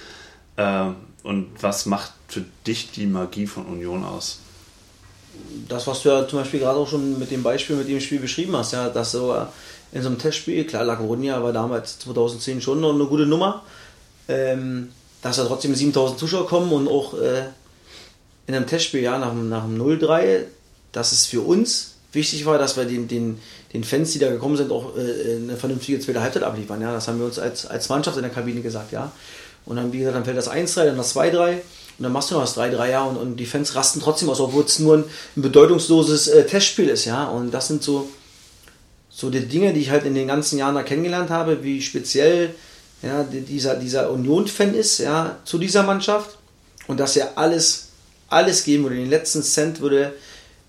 Äh, 0.57 0.88
und 1.23 1.47
was 1.62 1.87
macht 1.87 2.12
für 2.29 2.45
dich 2.66 2.90
die 2.90 3.07
Magie 3.07 3.47
von 3.47 3.64
Union 3.64 4.05
aus? 4.05 4.40
Das, 5.66 5.87
was 5.87 6.03
du 6.03 6.11
ja 6.11 6.29
zum 6.29 6.40
Beispiel 6.40 6.61
gerade 6.61 6.79
auch 6.79 6.88
schon 6.88 7.18
mit 7.18 7.31
dem 7.31 7.42
Beispiel, 7.42 7.77
mit 7.77 7.88
dem 7.88 8.01
Spiel 8.01 8.21
beschrieben 8.21 8.55
hast, 8.55 8.75
ja, 8.75 8.90
dass 8.90 9.12
so 9.12 9.35
in 9.93 10.03
so 10.03 10.09
einem 10.09 10.19
Testspiel, 10.19 10.65
klar, 10.65 10.85
La 10.85 10.95
Coruña 10.95 11.43
war 11.43 11.53
damals 11.53 11.99
2010 12.01 12.63
schon 12.63 12.81
noch 12.81 12.95
eine 12.95 13.05
gute 13.05 13.27
Nummer, 13.27 13.63
ähm, 14.29 14.91
dass 15.21 15.37
da 15.37 15.45
trotzdem 15.45 15.75
7000 15.75 16.19
Zuschauer 16.19 16.47
kommen 16.47 16.73
und 16.73 16.89
auch 16.89 17.15
äh, 17.15 17.45
in 18.47 18.55
einem 18.55 18.67
Testspiel, 18.67 19.03
ja, 19.03 19.19
nach, 19.19 19.35
nach 19.35 19.65
dem 19.65 19.81
0-3, 19.81 20.45
dass 20.93 21.13
es 21.13 21.27
für 21.27 21.43
uns 21.43 21.95
wichtig 22.13 22.45
war, 22.45 22.59
dass 22.59 22.77
wir 22.77 22.85
den, 22.85 23.09
den, 23.09 23.39
den 23.73 23.85
Fans, 23.85 24.13
die 24.13 24.19
da 24.19 24.31
gekommen 24.31 24.57
sind, 24.57 24.71
auch 24.71 24.97
äh, 24.97 25.37
eine 25.37 25.57
vernünftige 25.57 26.01
zweite 26.01 26.21
Halbzeit 26.21 26.43
abliefern. 26.43 26.81
Ja, 26.81 26.93
das 26.93 27.09
haben 27.09 27.19
wir 27.19 27.27
uns 27.27 27.39
als, 27.39 27.67
als 27.67 27.89
Mannschaft 27.89 28.17
in 28.17 28.23
der 28.23 28.33
Kabine 28.33 28.61
gesagt, 28.61 28.93
ja. 28.93 29.13
Und 29.65 29.77
dann, 29.77 29.93
wie 29.93 29.99
gesagt, 29.99 30.17
dann 30.17 30.25
fällt 30.25 30.37
das 30.37 30.51
1-3, 30.51 30.87
dann 30.87 30.97
das 30.97 31.15
2-3 31.15 31.53
und 31.99 32.05
dann 32.05 32.13
machst 32.13 32.31
du 32.31 32.35
noch 32.35 32.43
das 32.43 32.57
3-3, 32.57 32.91
ja, 32.91 33.05
und, 33.05 33.17
und 33.17 33.37
die 33.37 33.47
Fans 33.47 33.75
rasten 33.75 34.01
trotzdem 34.01 34.29
aus, 34.29 34.41
obwohl 34.41 34.65
es 34.65 34.79
nur 34.79 34.97
ein, 34.97 35.05
ein 35.37 35.43
bedeutungsloses 35.43 36.29
äh, 36.29 36.47
Testspiel 36.47 36.89
ist, 36.89 37.05
ja. 37.05 37.27
Und 37.29 37.53
das 37.53 37.69
sind 37.69 37.83
so, 37.83 38.09
so 39.23 39.31
die 39.31 39.47
Dinge, 39.47 39.73
die 39.73 39.81
ich 39.81 39.91
halt 39.91 40.05
in 40.05 40.17
den 40.17 40.27
ganzen 40.27 40.59
Jahren 40.59 40.75
da 40.75 40.83
kennengelernt 40.83 41.31
habe, 41.31 41.63
wie 41.63 41.81
speziell 41.81 42.57
ja, 43.03 43.23
dieser, 43.23 43.77
dieser 43.77 44.11
Union-Fan 44.11 44.75
ist, 44.75 44.99
ja, 44.99 45.39
zu 45.45 45.59
dieser 45.59 45.85
Mannschaft 45.85 46.39
und 46.89 46.99
dass 46.99 47.17
er 47.17 47.39
alles, 47.39 47.91
alles 48.29 48.65
geben 48.65 48.83
würde, 48.83 48.97
den 48.97 49.11
letzten 49.11 49.45
Cent 49.45 49.81
würde 49.81 50.13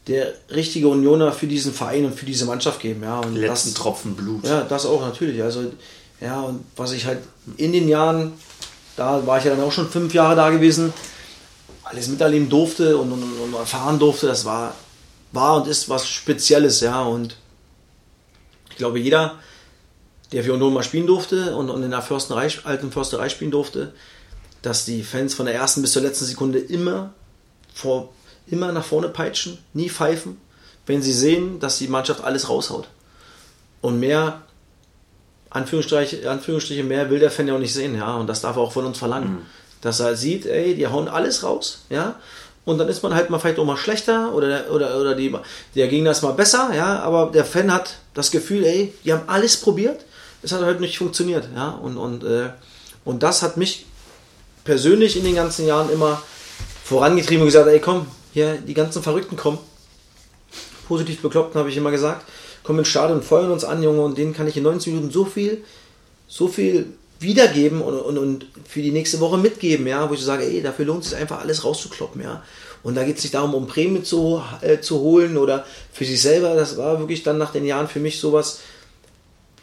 der 0.06 0.34
richtige 0.54 0.88
Unioner 0.88 1.32
für 1.32 1.48
diesen 1.48 1.74
Verein 1.74 2.06
und 2.06 2.13
für 2.13 2.28
diese 2.28 2.46
Mannschaft 2.46 2.80
geben, 2.80 3.02
ja. 3.02 3.22
Und 3.22 3.36
letzten 3.36 3.70
das, 3.70 3.82
Tropfen 3.82 4.16
Blut. 4.16 4.46
Ja, 4.46 4.62
das 4.62 4.86
auch 4.86 5.02
natürlich, 5.02 5.42
also, 5.42 5.72
ja, 6.22 6.39
und 6.42 6.63
was 6.76 6.92
ich 6.92 7.08
halt 7.08 7.20
in 7.58 7.74
den 7.74 7.88
Jahren 7.88 8.34
da 8.96 9.26
war 9.26 9.39
ich 9.39 9.46
ja 9.46 9.56
dann 9.56 9.63
auch 9.63 9.72
schon 9.72 9.89
fünf 9.89 10.13
Jahre 10.13 10.36
da 10.36 10.52
gewesen, 10.52 10.94
alles 11.84 12.08
miterleben 12.08 12.50
durfte 12.50 12.98
und, 12.98 13.12
und, 13.12 13.24
und 13.24 13.54
erfahren 13.56 13.98
durfte. 13.98 14.28
Das 14.28 14.46
war, 14.46 14.76
war 15.32 15.56
und 15.56 15.68
ist 15.68 15.89
was 15.89 16.08
Spezielles, 16.08 16.82
ja. 16.82 17.02
Und 17.02 17.36
ich 18.74 18.78
glaube, 18.78 19.00
jeder, 19.00 19.36
der 20.32 20.44
für 20.44 20.54
Union 20.54 20.74
mal 20.74 20.82
spielen 20.82 21.06
durfte 21.06 21.56
und, 21.56 21.70
und 21.70 21.84
in 21.84 21.92
der 21.92 22.02
Försterei, 22.02 22.50
alten 22.64 22.92
Försterei 22.92 23.30
spielen 23.30 23.52
durfte, 23.52 23.94
dass 24.64 24.84
die 24.84 25.04
Fans 25.04 25.36
von 25.36 25.46
der 25.46 25.54
ersten 25.54 25.84
bis 25.84 25.92
zur 25.92 26.02
letzten 26.02 26.26
Sekunde 26.26 26.58
immer, 26.58 27.14
vor, 27.72 28.12
immer 28.48 28.72
nach 28.72 28.84
vorne 28.84 29.10
peitschen, 29.10 29.60
nie 29.74 29.90
pfeifen, 29.90 30.42
wenn 30.88 31.04
sie 31.04 31.14
sehen, 31.14 31.60
dass 31.60 31.78
die 31.78 31.88
Mannschaft 31.88 32.24
alles 32.24 32.50
raushaut. 32.50 32.88
Und 33.82 34.00
mehr 34.00 34.42
Anführungsstriche, 35.52 36.28
Anführungsstriche 36.28 36.84
mehr 36.84 37.12
will 37.12 37.20
der 37.20 37.30
Fan 37.30 37.48
ja 37.48 37.54
auch 37.54 37.60
nicht 37.60 37.74
sehen, 37.74 37.96
ja, 37.96 38.16
und 38.16 38.26
das 38.26 38.42
darf 38.42 38.56
er 38.56 38.64
auch 38.64 38.72
von 38.72 38.86
uns 38.86 38.98
verlangen. 38.98 39.34
Mhm. 39.34 39.46
Dass 39.82 40.00
er 40.00 40.16
sieht, 40.16 40.48
ey, 40.48 40.74
die 40.74 40.88
hauen 40.88 41.08
alles 41.08 41.44
raus, 41.44 41.86
ja, 41.92 42.16
und 42.65 42.78
dann 42.78 42.88
ist 42.88 43.04
man 43.04 43.13
halt 43.13 43.30
mal 43.30 43.39
vielleicht 43.39 43.60
auch 43.60 43.65
mal 43.65 43.78
schlechter 43.78 44.34
oder, 44.34 44.71
oder, 44.71 44.99
oder 44.99 45.15
die, 45.15 45.36
der 45.76 45.88
Gegner 45.88 46.12
ist 46.12 46.21
mal 46.21 46.34
besser, 46.34 46.71
ja, 46.76 46.99
aber 46.99 47.32
der 47.34 47.45
Fan 47.45 47.71
hat 47.71 47.97
das 48.13 48.32
Gefühl, 48.32 48.63
ey, 48.63 48.93
die 49.04 49.13
haben 49.13 49.23
alles 49.28 49.58
probiert, 49.58 50.06
es 50.41 50.52
hat 50.52 50.62
halt 50.62 50.80
nicht 50.80 50.97
funktioniert, 50.97 51.47
ja, 51.56 51.69
und, 51.69 51.97
und, 51.97 52.23
äh, 52.23 52.49
und 53.06 53.23
das 53.23 53.41
hat 53.41 53.58
mich 53.58 53.86
persönlich 54.63 55.17
in 55.17 55.26
den 55.26 55.36
ganzen 55.36 55.65
Jahren 55.65 55.91
immer 55.91 56.21
vorangetrieben 56.84 57.41
und 57.41 57.47
gesagt, 57.47 57.67
ey, 57.67 57.80
komm, 57.80 58.08
hier, 58.34 58.56
die 58.56 58.73
ganzen 58.73 59.04
Verrückten 59.04 59.36
kommen. 59.36 59.60
Positiv 60.88 61.21
bekloppt, 61.21 61.56
habe 61.56 61.69
ich 61.69 61.78
immer 61.78 61.91
gesagt 61.91 62.26
kommen 62.63 62.80
ins 62.80 62.88
Stadion 62.88 63.19
und 63.19 63.26
feuern 63.26 63.52
uns 63.52 63.63
an, 63.63 63.84
Junge, 63.84 64.02
und 64.02 64.17
denen 64.17 64.34
kann 64.34 64.47
ich 64.47 64.58
in 64.58 64.63
90 64.63 64.93
Minuten 64.93 65.12
so 65.12 65.26
viel, 65.26 65.63
so 66.28 66.47
viel 66.47 66.93
wiedergeben 67.24 67.82
und, 67.82 68.00
und, 68.00 68.18
und 68.18 68.46
für 68.68 68.82
die 68.82 68.92
nächste 68.92 69.20
Woche 69.20 69.38
mitgeben, 69.38 69.88
ja, 69.88 70.08
wo 70.10 70.14
ich 70.14 70.20
so 70.20 70.26
sage, 70.26 70.44
ey, 70.44 70.62
dafür 70.62 70.86
lohnt 70.86 71.04
es 71.04 71.10
sich 71.10 71.20
einfach 71.20 71.40
alles 71.40 71.64
rauszukloppen, 71.64 72.22
ja. 72.22 72.44
Und 72.84 72.96
da 72.96 73.04
geht 73.04 73.18
es 73.18 73.24
nicht 73.24 73.34
darum, 73.34 73.56
um 73.56 73.66
Prämie 73.66 74.04
zu, 74.04 74.42
äh, 74.62 74.80
zu 74.80 75.00
holen 75.00 75.38
oder 75.38 75.66
für 75.94 76.04
sich 76.04 76.22
selber. 76.22 76.54
Das 76.54 76.76
war 76.78 77.00
wirklich 77.00 77.24
dann 77.24 77.38
nach 77.38 77.54
den 77.54 77.66
Jahren 77.66 77.88
für 77.88 78.02
mich 78.02 78.20
sowas, 78.20 78.60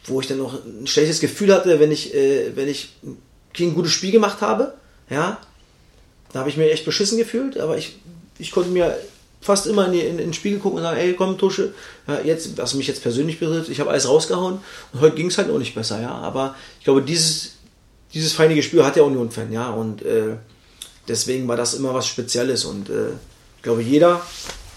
wo 0.06 0.20
ich 0.20 0.26
dann 0.26 0.38
noch 0.38 0.54
ein 0.64 0.86
schlechtes 0.86 1.20
Gefühl 1.20 1.52
hatte, 1.52 1.78
wenn 1.78 1.92
ich, 1.92 2.14
äh, 2.14 2.56
wenn 2.56 2.66
ich 2.66 2.94
kein 3.52 3.74
gutes 3.74 3.92
Spiel 3.92 4.10
gemacht 4.10 4.40
habe, 4.40 4.74
ja. 5.10 5.38
Da 6.32 6.38
habe 6.38 6.48
ich 6.48 6.56
mir 6.56 6.70
echt 6.70 6.84
beschissen 6.84 7.18
gefühlt, 7.18 7.58
aber 7.58 7.76
ich, 7.76 7.98
ich 8.38 8.52
konnte 8.52 8.70
mir 8.70 8.96
fast 9.40 9.66
immer 9.66 9.86
in, 9.86 9.94
in, 9.94 10.00
in, 10.00 10.16
den 10.18 10.32
Spiegel 10.34 10.58
gucken 10.58 10.78
und 10.78 10.84
sagen, 10.84 10.98
ey, 10.98 11.14
komm, 11.14 11.38
Tusche, 11.38 11.72
ja, 12.06 12.20
jetzt, 12.20 12.58
was 12.58 12.74
mich 12.74 12.86
jetzt 12.86 13.02
persönlich 13.02 13.38
betrifft, 13.40 13.70
ich 13.70 13.80
habe 13.80 13.90
alles 13.90 14.08
rausgehauen 14.08 14.58
und 14.92 15.00
heute 15.00 15.16
ging 15.16 15.28
es 15.28 15.38
halt 15.38 15.50
auch 15.50 15.58
nicht 15.58 15.74
besser, 15.74 16.00
ja. 16.00 16.10
Aber 16.10 16.54
ich 16.78 16.84
glaube, 16.84 17.02
dieses, 17.02 17.52
dieses 18.12 18.32
feine 18.32 18.54
Gespür 18.54 18.84
hat 18.84 18.96
der 18.96 19.04
Union-Fan, 19.04 19.52
ja. 19.52 19.70
Und 19.70 20.02
äh, 20.02 20.36
deswegen 21.08 21.48
war 21.48 21.56
das 21.56 21.74
immer 21.74 21.94
was 21.94 22.06
Spezielles 22.06 22.64
und 22.64 22.90
äh, 22.90 23.10
ich 23.56 23.62
glaube, 23.62 23.82
jeder, 23.82 24.22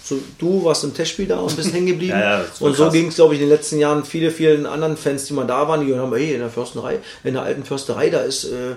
so, 0.03 0.19
du 0.37 0.65
warst 0.65 0.83
im 0.83 0.93
Testspiel 0.93 1.27
da 1.27 1.39
und 1.39 1.55
bist 1.55 1.73
hängen 1.73 1.87
geblieben. 1.93 2.11
ja, 2.11 2.39
ja, 2.39 2.45
und 2.59 2.75
so 2.75 2.89
ging 2.89 3.07
es, 3.07 3.15
glaube 3.15 3.35
ich, 3.35 3.41
in 3.41 3.47
den 3.47 3.55
letzten 3.55 3.79
Jahren 3.79 4.03
viele, 4.03 4.31
vielen 4.31 4.65
anderen 4.65 4.97
Fans, 4.97 5.25
die 5.25 5.33
mal 5.33 5.47
da 5.47 5.67
waren, 5.67 5.85
die 5.85 5.95
haben, 5.95 6.13
hey, 6.13 6.33
in 6.33 6.39
der 6.39 6.49
Försterei, 6.49 6.99
in 7.23 7.33
der 7.33 7.43
alten 7.43 7.63
Försterei, 7.63 8.09
da 8.09 8.19
ist 8.19 8.45
äh, 8.45 8.75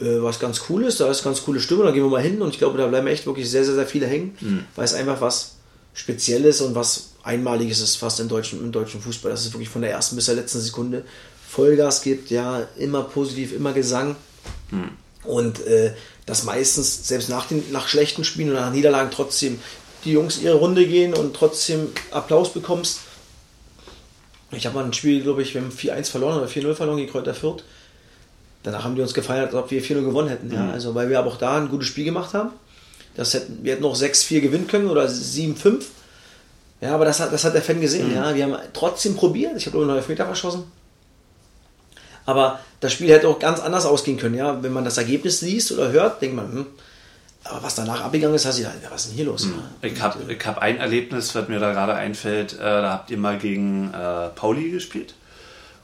was 0.00 0.40
ganz 0.40 0.62
cool 0.68 0.84
ist, 0.84 1.00
da 1.00 1.10
ist 1.10 1.22
ganz 1.22 1.44
coole 1.44 1.60
Stimme, 1.60 1.84
da 1.84 1.90
gehen 1.90 2.02
wir 2.02 2.10
mal 2.10 2.22
hin 2.22 2.40
und 2.40 2.50
ich 2.50 2.58
glaube, 2.58 2.78
da 2.78 2.86
bleiben 2.86 3.06
echt 3.06 3.26
wirklich 3.26 3.50
sehr, 3.50 3.64
sehr, 3.64 3.74
sehr 3.74 3.86
viele 3.86 4.06
hängen, 4.06 4.36
mhm. 4.40 4.64
weil 4.74 4.84
es 4.84 4.94
einfach 4.94 5.20
was 5.20 5.56
Spezielles 5.92 6.60
und 6.60 6.74
was 6.74 7.10
Einmaliges 7.22 7.80
ist 7.80 7.96
fast 7.96 8.20
im 8.20 8.28
deutschen, 8.28 8.60
im 8.60 8.72
deutschen 8.72 9.00
Fußball, 9.00 9.30
dass 9.30 9.44
es 9.44 9.52
wirklich 9.52 9.68
von 9.68 9.82
der 9.82 9.90
ersten 9.90 10.16
bis 10.16 10.24
zur 10.24 10.34
letzten 10.34 10.60
Sekunde 10.60 11.04
Vollgas 11.48 12.02
gibt, 12.02 12.30
ja, 12.30 12.66
immer 12.78 13.02
positiv, 13.02 13.52
immer 13.52 13.72
Gesang 13.72 14.16
mhm. 14.70 14.90
und 15.24 15.66
äh, 15.66 15.92
das 16.24 16.44
meistens, 16.44 17.06
selbst 17.06 17.28
nach, 17.28 17.46
den, 17.46 17.62
nach 17.72 17.88
schlechten 17.88 18.24
Spielen 18.24 18.50
oder 18.50 18.60
nach 18.60 18.72
Niederlagen 18.72 19.10
trotzdem 19.10 19.58
die 20.04 20.12
Jungs 20.12 20.40
ihre 20.40 20.54
Runde 20.54 20.86
gehen 20.86 21.12
und 21.12 21.34
trotzdem 21.34 21.88
Applaus 22.10 22.52
bekommst. 22.54 23.00
Ich 24.52 24.64
habe 24.64 24.76
mal 24.76 24.84
ein 24.84 24.92
Spiel, 24.92 25.22
glaube 25.22 25.42
ich, 25.42 25.54
wir 25.54 25.60
haben 25.60 25.70
4-1 25.70 26.10
verloren 26.10 26.38
oder 26.38 26.48
4-0 26.48 26.74
verloren 26.74 26.96
gegen 26.96 27.10
Kräuter 27.10 27.34
Fürth 27.34 27.64
danach 28.62 28.84
haben 28.84 28.94
die 28.94 29.02
uns 29.02 29.14
gefeiert, 29.14 29.46
als 29.46 29.54
ob 29.54 29.70
wir 29.70 29.82
4-0 29.82 30.04
gewonnen 30.04 30.28
hätten. 30.28 30.52
Ja? 30.52 30.62
Mhm. 30.62 30.70
Also, 30.70 30.94
weil 30.94 31.08
wir 31.08 31.18
aber 31.18 31.28
auch 31.28 31.38
da 31.38 31.56
ein 31.56 31.68
gutes 31.68 31.88
Spiel 31.88 32.04
gemacht 32.04 32.34
haben. 32.34 32.50
Das 33.14 33.34
hätten, 33.34 33.58
wir 33.62 33.72
hätten 33.72 33.82
noch 33.82 33.96
6-4 33.96 34.40
gewinnen 34.40 34.66
können 34.66 34.88
oder 34.88 35.06
7-5. 35.06 35.82
Ja, 36.80 36.94
aber 36.94 37.04
das 37.04 37.20
hat, 37.20 37.32
das 37.32 37.44
hat 37.44 37.54
der 37.54 37.62
Fan 37.62 37.80
gesehen. 37.80 38.08
Mhm. 38.08 38.14
Ja? 38.14 38.34
Wir 38.34 38.44
haben 38.44 38.56
trotzdem 38.72 39.16
probiert. 39.16 39.56
Ich 39.56 39.66
habe 39.66 39.78
nur 39.78 39.92
einen 39.92 40.06
Meter 40.06 40.26
verschossen. 40.26 40.64
Aber 42.26 42.60
das 42.80 42.92
Spiel 42.92 43.10
hätte 43.10 43.28
auch 43.28 43.38
ganz 43.38 43.60
anders 43.60 43.86
ausgehen 43.86 44.18
können. 44.18 44.34
Ja? 44.34 44.62
Wenn 44.62 44.72
man 44.72 44.84
das 44.84 44.98
Ergebnis 44.98 45.42
liest 45.42 45.72
oder 45.72 45.90
hört, 45.90 46.22
denkt 46.22 46.36
man, 46.36 46.52
hm, 46.52 46.66
aber 47.44 47.62
was 47.62 47.74
danach 47.74 48.02
abgegangen 48.02 48.36
ist, 48.36 48.44
hast 48.44 48.58
du 48.58 48.62
gedacht, 48.62 48.76
was 48.90 49.02
ist 49.02 49.10
denn 49.10 49.16
hier 49.16 49.24
los? 49.24 49.46
Mhm. 49.46 49.62
Ich 49.82 50.00
habe 50.00 50.18
hab 50.44 50.58
ein 50.58 50.76
Erlebnis, 50.76 51.34
was 51.34 51.48
mir 51.48 51.58
da 51.58 51.72
gerade 51.72 51.94
einfällt. 51.94 52.54
Äh, 52.54 52.58
da 52.58 52.92
habt 52.92 53.10
ihr 53.10 53.16
mal 53.16 53.38
gegen 53.38 53.92
äh, 53.94 54.28
Pauli 54.28 54.70
gespielt. 54.70 55.14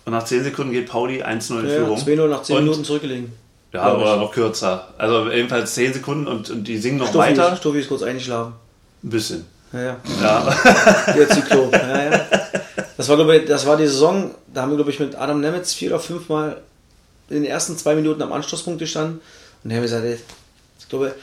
Und 0.06 0.12
nach 0.12 0.24
10 0.24 0.44
Sekunden 0.44 0.72
geht 0.72 0.88
Pauli 0.88 1.22
1-0 1.22 1.60
in 1.60 1.68
Führung. 1.68 1.98
2-0 1.98 2.28
nach 2.28 2.42
10 2.42 2.56
und, 2.56 2.64
Minuten 2.64 2.84
zurückgelegen. 2.84 3.32
Ja, 3.72 3.82
aber 3.82 4.16
noch 4.16 4.32
kürzer. 4.32 4.94
Also 4.96 5.30
ebenfalls 5.30 5.74
10 5.74 5.94
Sekunden 5.94 6.28
und, 6.28 6.48
und 6.48 6.64
die 6.64 6.78
singen 6.78 6.98
noch 6.98 7.08
Stuffi, 7.08 7.30
weiter. 7.30 7.56
Stuffi 7.56 7.80
ist 7.80 7.88
kurz 7.88 8.02
eingeschlafen. 8.02 8.54
Ein 9.02 9.10
bisschen. 9.10 9.44
Ja, 9.72 9.82
ja. 9.82 9.96
ja. 10.22 10.56
Jetzt 11.16 11.36
die 11.36 11.40
Klo. 11.42 11.68
Ja, 11.72 12.10
ja. 12.10 12.26
Das 12.96 13.08
war, 13.08 13.16
glaube 13.16 13.36
ich, 13.36 13.46
das 13.46 13.66
war 13.66 13.76
die 13.76 13.86
Saison, 13.86 14.30
da 14.54 14.62
haben 14.62 14.70
wir, 14.70 14.76
glaube 14.76 14.92
ich, 14.92 15.00
mit 15.00 15.16
Adam 15.16 15.40
Nemetz 15.40 15.74
vier 15.74 15.90
oder 15.90 16.00
fünf 16.00 16.28
Mal 16.28 16.62
in 17.28 17.42
den 17.42 17.44
ersten 17.44 17.76
zwei 17.76 17.96
Minuten 17.96 18.22
am 18.22 18.32
Anschlusspunkt 18.32 18.78
gestanden. 18.78 19.16
Und 19.16 19.22
dann 19.64 19.72
haben 19.72 19.78
wir 19.78 19.82
gesagt, 19.82 20.04
ey, 20.04 20.18
ich 20.78 20.88
glaube, 20.88 21.14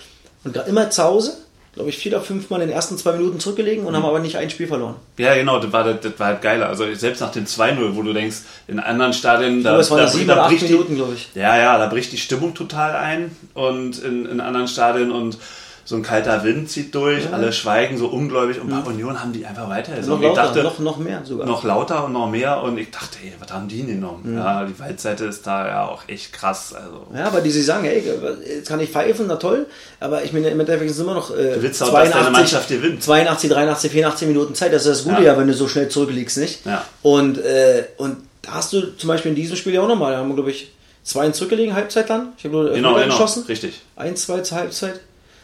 und 0.44 0.54
gerade 0.54 0.70
immer 0.70 0.90
zu 0.90 1.04
Hause, 1.04 1.38
glaube 1.74 1.90
ich, 1.90 1.98
vier 1.98 2.14
oder 2.14 2.22
fünf 2.22 2.50
Mal 2.50 2.62
in 2.62 2.68
den 2.68 2.76
ersten 2.76 2.98
zwei 2.98 3.14
Minuten 3.14 3.40
zurückgelegen 3.40 3.86
und 3.86 3.92
mhm. 3.92 3.98
haben 3.98 4.06
aber 4.06 4.20
nicht 4.20 4.38
ein 4.38 4.50
Spiel 4.50 4.68
verloren. 4.68 4.96
Ja, 5.18 5.34
genau, 5.34 5.60
das 5.60 5.72
war, 5.74 5.84
das 5.84 6.20
war 6.20 6.28
halt 6.28 6.42
geiler. 6.42 6.70
Also 6.70 6.86
selbst 6.94 7.20
nach 7.20 7.32
dem 7.32 7.46
2-0, 7.46 7.96
wo 7.96 8.04
du 8.04 8.14
denkst, 8.14 8.38
in 8.68 8.80
anderen 8.80 9.14
Stadien, 9.14 9.64
da, 9.64 9.82
glaube, 9.82 10.02
da, 10.02 10.08
sieben 10.08 10.28
da, 10.28 10.36
da 10.36 10.48
bricht 10.48 10.70
Minuten, 10.70 10.96
glaube 10.96 11.16
ich. 11.16 11.30
Ja, 11.34 11.58
ja, 11.58 11.78
da 11.80 11.88
bricht 11.88 12.12
die 12.12 12.18
Stimmung 12.18 12.54
total 12.54 12.96
ein 12.96 13.36
und 13.56 13.98
in, 14.04 14.28
in 14.28 14.40
anderen 14.40 14.68
Stadien 14.68 15.12
und 15.12 15.38
so 15.86 15.96
ein 15.96 16.04
kalter 16.04 16.44
Wind 16.44 16.70
zieht 16.70 16.96
durch, 16.96 17.32
alle 17.34 17.52
schweigen 17.52 17.98
so 17.98 18.08
ungläubig 18.08 18.62
und 18.62 18.70
bei 18.70 18.90
Union 18.90 19.20
haben 19.22 19.34
die 19.34 19.46
einfach 19.46 19.68
weiter. 19.70 19.92
Noch 20.06 20.18
ich 20.20 20.28
lauter, 20.28 20.44
dachte, 20.44 20.64
noch, 20.64 20.80
noch 20.80 20.98
mehr 20.98 21.22
sogar. 21.26 21.46
noch 21.46 21.64
lauter 21.64 22.06
und 22.06 22.14
noch 22.14 22.30
mehr 22.30 22.64
und 22.64 22.78
ich 22.78 22.90
dachte, 22.90 23.18
ey, 23.24 23.34
was 23.40 23.52
haben 23.52 23.68
die 23.68 23.78
denn 23.84 23.88
genommen? 23.96 24.34
Ja, 24.36 24.64
die 24.66 24.80
Waldseite 24.80 25.26
ist 25.26 25.46
da 25.46 25.68
ja 25.68 25.86
auch 25.88 26.04
echt 26.08 26.32
krass. 26.32 26.74
Also, 26.74 27.08
Ja, 27.14 27.26
aber 27.26 27.42
die 27.42 27.52
sie 27.52 27.64
sagen, 27.64 27.86
ey, 27.86 28.02
jetzt 28.48 28.70
kann 28.70 28.80
ich 28.80 28.90
pfeifen, 28.92 29.26
na 29.28 29.36
toll, 29.36 29.66
aber 30.00 30.24
ich 30.24 30.32
meine, 30.32 30.50
im 30.50 30.60
Endeffekt 30.60 30.92
sind 30.92 31.04
immer 31.04 31.16
noch 31.16 31.32
äh, 31.36 31.56
Du 31.56 31.64
willst 31.64 31.84
auch, 31.84 31.92
dass 31.92 32.12
deine 32.12 32.30
Mannschaft 32.30 32.70
gewinnt. 32.70 33.04
82, 33.04 33.50
83, 33.50 33.92
84 33.92 34.28
Minuten 34.30 34.56
Zeit. 34.56 34.72
Das 34.72 34.86
ist 34.86 34.90
das 34.90 35.04
Gute 35.04 35.22
Ja. 35.24 35.34
ja, 35.34 35.38
wenn 35.38 35.48
du 35.48 35.54
so 35.54 35.68
schnell 35.68 35.90
zurückliegst, 35.90 36.38
nicht? 36.38 36.66
Ja. 36.66 36.86
Und, 37.02 37.38
äh, 37.40 37.86
und 37.98 38.18
da 38.42 38.54
hast 38.54 38.72
du 38.74 38.96
zum 38.98 39.10
Beispiel 39.10 39.30
in 39.30 39.36
diesem 39.36 39.58
Spiel 39.58 39.74
ja 39.74 39.82
auch 39.82 39.88
nochmal, 39.88 40.14
da 40.14 40.20
haben 40.20 40.30
wir, 40.30 40.36
glaube 40.36 40.52
ich, 40.52 40.72
zwei 41.04 41.26
in 41.26 41.34
zurückgelegen, 41.34 41.76
Halbzeit 41.76 42.10
dann. 42.10 42.30
Ich 42.38 42.46
habe 42.46 42.56
nur 42.56 42.70
genau, 42.72 42.94
genau, 42.96 43.06
geschossen. 43.08 43.44
richtig. 43.48 43.82
1-2 43.98 44.44
zur 44.44 44.58
Halbzeit. 44.58 45.00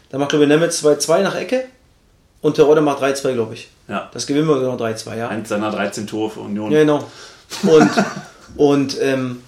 Dann 0.10 0.20
macht, 0.20 0.30
glaube 0.30 0.46
ich, 0.46 0.50
Nemetz 0.50 0.84
2-2 0.84 1.22
nach 1.22 1.36
Ecke. 1.36 1.66
Und 2.42 2.56
Terodde 2.56 2.82
macht 2.82 3.04
3-2, 3.04 3.34
glaube 3.34 3.54
ich. 3.54 3.70
Ja. 3.88 4.10
Das 4.14 4.26
gewinnen 4.26 4.48
wir 4.48 4.60
genau 4.60 4.78
3-2, 4.78 5.18
ja. 5.18 5.28
Eins 5.28 5.50
seiner 5.50 5.72
13 5.72 6.08
Tore 6.08 6.30
für 6.30 6.40
Union. 6.42 6.72
Ja, 6.72 6.80
genau. 6.80 7.04
Und, 7.64 7.92
und 8.56 9.02
ähm, 9.02 9.44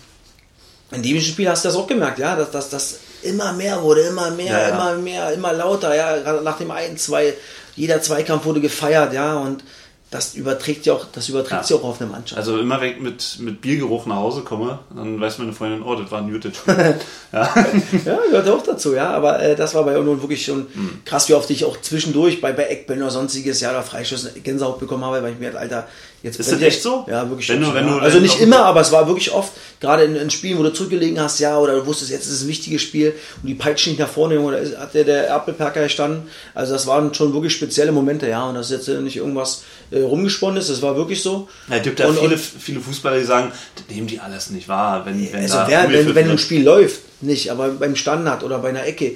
in 0.92 1.02
dem 1.02 1.22
Spiel 1.22 1.50
hast 1.50 1.64
du 1.64 1.70
das 1.70 1.78
auch 1.78 1.88
gemerkt, 1.88 2.20
ja, 2.20 2.36
dass 2.36 2.70
das 2.70 3.00
immer 3.24 3.54
mehr 3.54 3.82
wurde, 3.82 4.02
immer 4.02 4.30
mehr, 4.32 4.52
Ja, 4.52 4.60
ja. 4.60 4.70
immer 4.70 4.96
mehr, 4.96 5.32
immer 5.32 5.54
lauter, 5.54 5.96
ja, 5.96 6.18
gerade 6.18 6.44
nach 6.44 6.58
dem 6.58 6.72
einen, 6.72 6.98
zwei, 6.98 7.34
jeder 7.76 8.02
Zweikampf 8.02 8.46
wurde 8.46 8.60
gefeiert, 8.60 9.14
ja, 9.14 9.36
und 9.38 9.64
das 10.12 10.36
überträgt 10.36 10.86
ja 10.86 10.94
auch, 10.94 11.06
das 11.12 11.30
überträgt 11.30 11.62
Ja. 11.62 11.64
sich 11.64 11.76
auch 11.76 11.84
auf 11.84 12.00
eine 12.02 12.10
Mannschaft. 12.12 12.38
Also 12.38 12.60
immer 12.60 12.80
weg 12.82 13.02
mit, 13.02 13.38
mit 13.40 13.62
Biergeruch 13.62 14.06
nach 14.06 14.18
Hause 14.18 14.42
komme, 14.42 14.80
dann 14.96 15.20
weiß 15.20 15.38
meine 15.40 15.54
Freundin, 15.54 15.82
oh, 15.82 15.96
das 15.96 16.12
war 16.12 16.20
ein 16.20 16.30
Muted-Spiel. 16.32 16.76
ja. 17.32 17.56
Ja, 18.06 18.20
gehört 18.30 18.50
auch 18.50 18.62
dazu, 18.62 18.94
ja. 18.94 19.10
Aber 19.12 19.42
äh, 19.42 19.56
das 19.56 19.74
war 19.74 19.84
bei 19.86 19.98
Union 19.98 20.22
wirklich 20.22 20.44
schon 20.46 20.68
Hm. 20.74 21.02
krass, 21.06 21.30
wie 21.30 21.34
oft 21.34 21.50
ich 21.50 21.66
auch 21.66 21.80
zwischendurch 21.82 22.42
bei, 22.42 22.52
bei 22.52 22.64
Eckbälle 22.66 23.02
oder 23.02 23.12
sonstiges, 23.12 23.62
ja, 23.62 23.72
oder 23.72 23.84
Freischüssen 23.84 24.32
Gänsehaut 24.44 24.80
bekommen 24.80 25.06
habe, 25.06 25.24
weil 25.24 25.32
ich 25.34 25.40
mir 25.40 25.48
halt, 25.48 25.56
Alter, 25.58 25.88
jetzt 26.24 26.40
Ist 26.40 26.52
das 26.52 26.60
dir- 26.60 26.68
echt 26.68 26.82
so? 26.82 27.06
Ja, 27.10 27.28
wirklich. 27.30 27.50
Wenn 27.50 27.62
du- 27.62 27.74
wenn 27.74 27.88
ja. 27.88 27.94
du- 27.96 28.00
also 28.00 28.20
nicht 28.20 28.40
immer, 28.42 28.66
aber 28.66 28.82
es 28.82 28.92
war 28.92 29.08
wirklich 29.08 29.32
oft, 29.32 29.52
gerade 29.80 30.04
in, 30.04 30.16
in 30.16 30.30
Spielen, 30.30 30.58
wo 30.60 30.64
du 30.64 30.72
zurückgelegen 30.74 31.20
hast, 31.20 31.40
ja, 31.40 31.58
oder 31.58 31.76
du 31.76 31.86
wusstest, 31.86 32.12
jetzt 32.12 32.26
ist 32.28 32.32
es 32.34 32.42
ein 32.44 32.48
wichtiges 32.48 32.82
Spiel 32.82 33.14
und 33.42 33.48
die 33.48 33.56
peitschen 33.56 33.94
nicht 33.94 34.00
nach 34.00 34.10
vorne, 34.10 34.40
oder 34.40 34.60
hat 34.80 34.94
der, 34.94 35.04
der 35.04 35.28
Erpelperker 35.28 35.84
gestanden. 35.84 36.24
Also 36.54 36.74
das 36.74 36.86
waren 36.88 37.14
schon 37.14 37.34
wirklich 37.34 37.54
spezielle 37.54 37.92
Momente, 37.92 38.28
ja. 38.28 38.48
Und 38.48 38.56
das 38.56 38.70
ist 38.72 38.88
jetzt 38.88 39.02
nicht 39.02 39.18
irgendwas 39.18 39.64
äh, 39.92 40.02
rumgesponnen 40.02 40.58
ist, 40.58 40.70
das 40.70 40.82
war 40.82 40.96
wirklich 40.96 41.22
so. 41.22 41.48
Ja, 41.70 41.78
es 41.78 41.84
gibt 41.84 42.00
ja 42.00 42.08
Und- 42.08 42.18
viele, 42.20 42.38
viele 42.38 42.80
Fußballer, 42.80 43.20
die 43.20 43.26
sagen, 43.26 43.52
das 43.76 43.86
nehmen 43.94 44.08
die 44.08 44.20
alles 44.20 44.50
nicht 44.52 44.68
wahr. 44.68 45.06
Wenn, 45.06 45.22
wenn 45.34 45.42
Also 45.42 45.58
wer, 45.68 45.92
wenn, 45.92 46.16
wenn 46.16 46.30
ein. 46.32 46.38
Spiel 46.38 46.64
läuft, 46.64 47.02
nicht, 47.22 47.50
aber 47.52 47.70
beim 47.70 47.96
Standard 47.96 48.44
oder 48.44 48.60
bei 48.60 48.70
einer 48.70 48.86
Ecke, 48.86 49.14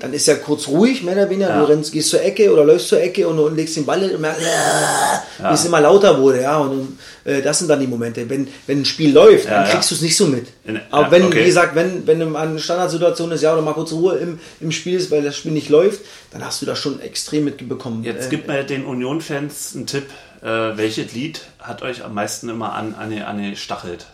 dann 0.00 0.12
ist 0.12 0.26
ja 0.26 0.34
kurz 0.34 0.66
ruhig, 0.68 1.02
mehr 1.02 1.14
oder 1.14 1.30
weniger. 1.30 1.50
Ja. 1.50 1.60
Du 1.60 1.66
rennst, 1.66 1.92
gehst 1.92 2.10
zur 2.10 2.20
Ecke 2.22 2.52
oder 2.52 2.64
läufst 2.64 2.88
zur 2.88 3.00
Ecke 3.00 3.26
und, 3.28 3.38
und 3.38 3.54
legst 3.56 3.76
den 3.76 3.86
Ball 3.86 4.02
und 4.10 4.20
merkst, 4.20 4.42
äh, 4.42 5.48
wie 5.50 5.54
es 5.54 5.64
immer 5.64 5.80
lauter 5.80 6.20
wurde. 6.20 6.42
Ja, 6.42 6.58
und, 6.58 6.70
und 6.72 6.98
äh, 7.24 7.40
das 7.40 7.60
sind 7.60 7.68
dann 7.68 7.80
die 7.80 7.86
Momente. 7.86 8.28
Wenn, 8.28 8.48
wenn 8.66 8.80
ein 8.80 8.84
Spiel 8.84 9.12
läuft, 9.12 9.46
Ja, 9.46 9.62
dann 9.62 9.70
kriegst 9.70 9.90
ja. 9.90 9.94
du 9.94 9.98
es 9.98 10.02
nicht 10.02 10.16
so 10.16 10.26
mit. 10.26 10.46
In- 10.64 10.80
Aber 10.90 11.04
ja, 11.06 11.10
wenn, 11.12 11.24
okay. 11.26 11.40
wie 11.40 11.44
gesagt, 11.46 11.74
wenn, 11.74 12.06
wenn 12.06 12.34
eine 12.36 12.58
Standardsituation 12.58 13.30
ist, 13.32 13.42
ja, 13.42 13.52
oder 13.52 13.62
mal 13.62 13.72
kurz 13.74 13.92
Ruhe 13.92 14.16
im, 14.18 14.40
im 14.60 14.72
Spiel 14.72 14.94
ist, 14.96 15.10
weil 15.10 15.22
das 15.22 15.36
Spiel 15.36 15.52
nicht 15.52 15.68
läuft, 15.68 16.00
dann 16.32 16.44
hast 16.44 16.60
du 16.60 16.66
das 16.66 16.78
schon 16.78 17.00
extrem 17.00 17.44
mitbekommen. 17.44 18.02
Jetzt 18.04 18.26
Äh, 18.26 18.30
gibt 18.30 18.48
mir 18.48 18.64
den 18.64 18.84
Union-Fans 18.84 19.76
einen 19.76 19.86
Tipp. 19.86 20.06
Äh, 20.42 20.76
welches 20.76 21.12
Lied 21.14 21.40
hat 21.60 21.82
euch 21.82 22.04
am 22.04 22.14
meisten 22.14 22.48
immer 22.48 22.74
an, 22.74 22.94
an, 22.94 23.16
an 23.22 23.56
stachelt? 23.56 24.06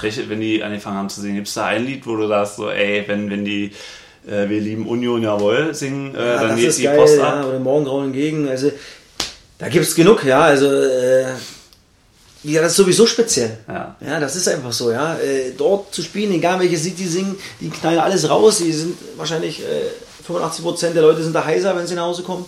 Welche, 0.00 0.28
wenn 0.28 0.40
die 0.40 0.64
angefangen 0.64 0.96
haben 0.96 1.08
zu 1.08 1.20
singen, 1.20 1.36
gibt 1.36 1.46
es 1.48 1.54
da 1.54 1.66
ein 1.66 1.86
Lied, 1.86 2.04
wo 2.06 2.16
du 2.16 2.26
sagst, 2.26 2.56
so, 2.56 2.68
ey, 2.68 3.04
wenn, 3.06 3.30
wenn 3.30 3.44
die 3.44 3.70
äh, 4.28 4.48
Wir 4.48 4.60
lieben 4.60 4.86
Union, 4.86 5.22
jawohl, 5.22 5.74
singen, 5.74 6.14
äh, 6.14 6.18
Ja, 6.18 6.40
dann 6.40 6.48
das 6.50 6.56
geht 6.58 6.68
ist 6.68 6.78
die 6.78 6.82
geil, 6.84 6.98
Post 6.98 7.16
ja, 7.16 7.40
ab. 7.40 7.46
oder 7.46 7.58
Morgengrauen 7.58 8.06
entgegen. 8.06 8.48
Also, 8.48 8.70
da 9.58 9.68
gibt 9.68 9.84
es 9.84 9.94
genug, 9.94 10.24
ja. 10.24 10.40
Also, 10.42 10.66
äh, 10.66 11.26
ja, 12.44 12.62
das 12.62 12.72
ist 12.72 12.76
sowieso 12.76 13.06
speziell. 13.06 13.58
Ja. 13.66 13.96
ja 14.00 14.20
das 14.20 14.36
ist 14.36 14.48
einfach 14.48 14.72
so, 14.72 14.90
ja. 14.90 15.16
Äh, 15.18 15.52
dort 15.56 15.94
zu 15.94 16.02
spielen, 16.02 16.32
egal 16.32 16.60
welches 16.60 16.84
Lied 16.84 16.98
die 16.98 17.06
singen, 17.06 17.36
die 17.60 17.70
knallen 17.70 17.98
alles 17.98 18.28
raus. 18.28 18.58
Die 18.58 18.72
sind 18.72 18.96
wahrscheinlich 19.16 19.60
äh, 19.60 20.30
85% 20.30 20.90
der 20.90 21.02
Leute 21.02 21.22
sind 21.22 21.34
da 21.34 21.44
heiser, 21.44 21.74
wenn 21.76 21.86
sie 21.86 21.94
nach 21.94 22.04
Hause 22.04 22.22
kommen. 22.22 22.44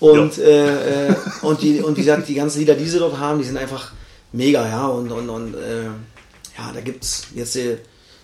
Und, 0.00 0.36
äh, 0.38 1.08
äh, 1.08 1.14
und, 1.42 1.62
die, 1.62 1.80
und 1.80 1.96
wie 1.96 2.00
gesagt, 2.00 2.28
die 2.28 2.34
ganzen 2.34 2.58
Lieder, 2.58 2.74
die 2.74 2.86
sie 2.86 2.98
dort 2.98 3.18
haben, 3.18 3.38
die 3.38 3.44
sind 3.44 3.56
einfach 3.56 3.92
mega, 4.32 4.68
ja. 4.68 4.86
Und, 4.86 5.12
und, 5.12 5.28
und 5.28 5.54
äh, 5.54 5.84
ja, 6.58 6.72
da 6.74 6.80
gibt 6.80 7.04
es 7.04 7.28
jetzt 7.34 7.54
die, 7.54 7.78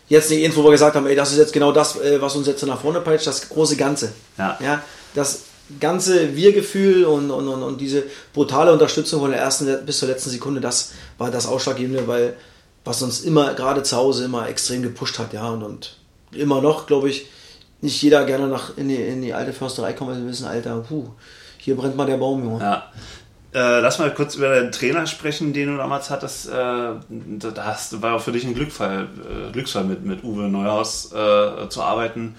jetzt 0.09 0.31
die 0.31 0.45
Info, 0.45 0.63
wo 0.63 0.65
wir 0.65 0.73
gesagt 0.73 0.97
haben, 0.97 1.07
ey, 1.07 1.15
das 1.15 1.33
ist 1.33 1.39
jetzt 1.39 1.53
genau 1.53 1.73
das, 1.73 1.97
äh, 2.01 2.21
was 2.21 2.35
uns 2.37 2.47
jetzt 2.47 2.61
so 2.61 2.67
nach 2.67 2.81
vorne 2.81 3.01
peitscht, 3.01 3.27
das 3.27 3.49
große 3.49 3.77
Ganze. 3.77 4.13
Ja. 4.37 4.59
ja 4.61 4.83
das 5.15 5.43
ganze 5.81 6.35
Wir-Gefühl 6.35 7.05
und, 7.05 7.31
und, 7.31 7.47
und, 7.49 7.63
und 7.63 7.81
diese 7.81 8.05
brutale 8.33 8.73
Unterstützung 8.73 9.21
von 9.21 9.31
der 9.31 9.41
ersten 9.41 9.85
bis 9.85 9.99
zur 9.99 10.09
letzten 10.09 10.31
Sekunde, 10.31 10.61
das 10.61 10.93
war 11.19 11.31
das 11.31 11.47
Ausschlaggebende, 11.47 12.07
weil 12.07 12.37
was 12.85 13.03
uns 13.03 13.21
immer, 13.21 13.53
gerade 13.55 13.83
zu 13.83 13.97
Hause, 13.97 14.25
immer 14.25 14.49
extrem 14.49 14.83
gepusht 14.83 15.19
hat, 15.19 15.35
ja, 15.35 15.49
und, 15.51 15.63
und 15.63 15.97
immer 16.33 16.63
noch, 16.63 16.87
glaube 16.87 17.11
ich, 17.11 17.27
nicht 17.81 18.01
jeder 18.01 18.25
gerne 18.25 18.49
nach 18.49 18.77
in 18.77 18.89
die, 18.89 18.97
in 18.97 19.23
die 19.23 19.35
alte 19.35 19.53
Försterei 19.53 19.93
kommt, 19.93 20.11
weil 20.11 20.19
sie 20.19 20.27
wissen, 20.27 20.47
Alter, 20.47 20.79
puh, 20.89 21.09
hier 21.59 21.77
brennt 21.77 21.97
mal 21.97 22.07
der 22.07 22.17
Baum, 22.17 22.43
Junge. 22.43 22.61
Ja. 22.61 22.91
Äh, 23.55 23.81
lass 23.81 23.99
mal 23.99 24.13
kurz 24.13 24.35
über 24.35 24.61
den 24.61 24.73
Trainer 24.73 25.07
sprechen, 25.07 25.53
den 25.55 25.71
du 25.71 25.77
damals 25.79 26.11
hattest. 26.11 26.49
Äh, 26.49 26.53
da 26.53 26.99
hast, 27.65 28.03
war 28.03 28.17
auch 28.17 28.21
für 28.21 28.33
dich 28.33 28.45
ein 28.45 28.55
Glückfall, 28.55 29.09
äh, 29.49 29.53
Glücksfall 29.53 29.85
mit, 29.85 30.05
mit 30.05 30.23
Uwe 30.23 30.49
Neuhaus 30.49 31.13
äh, 31.13 31.69
zu 31.69 31.83
arbeiten. 31.83 32.37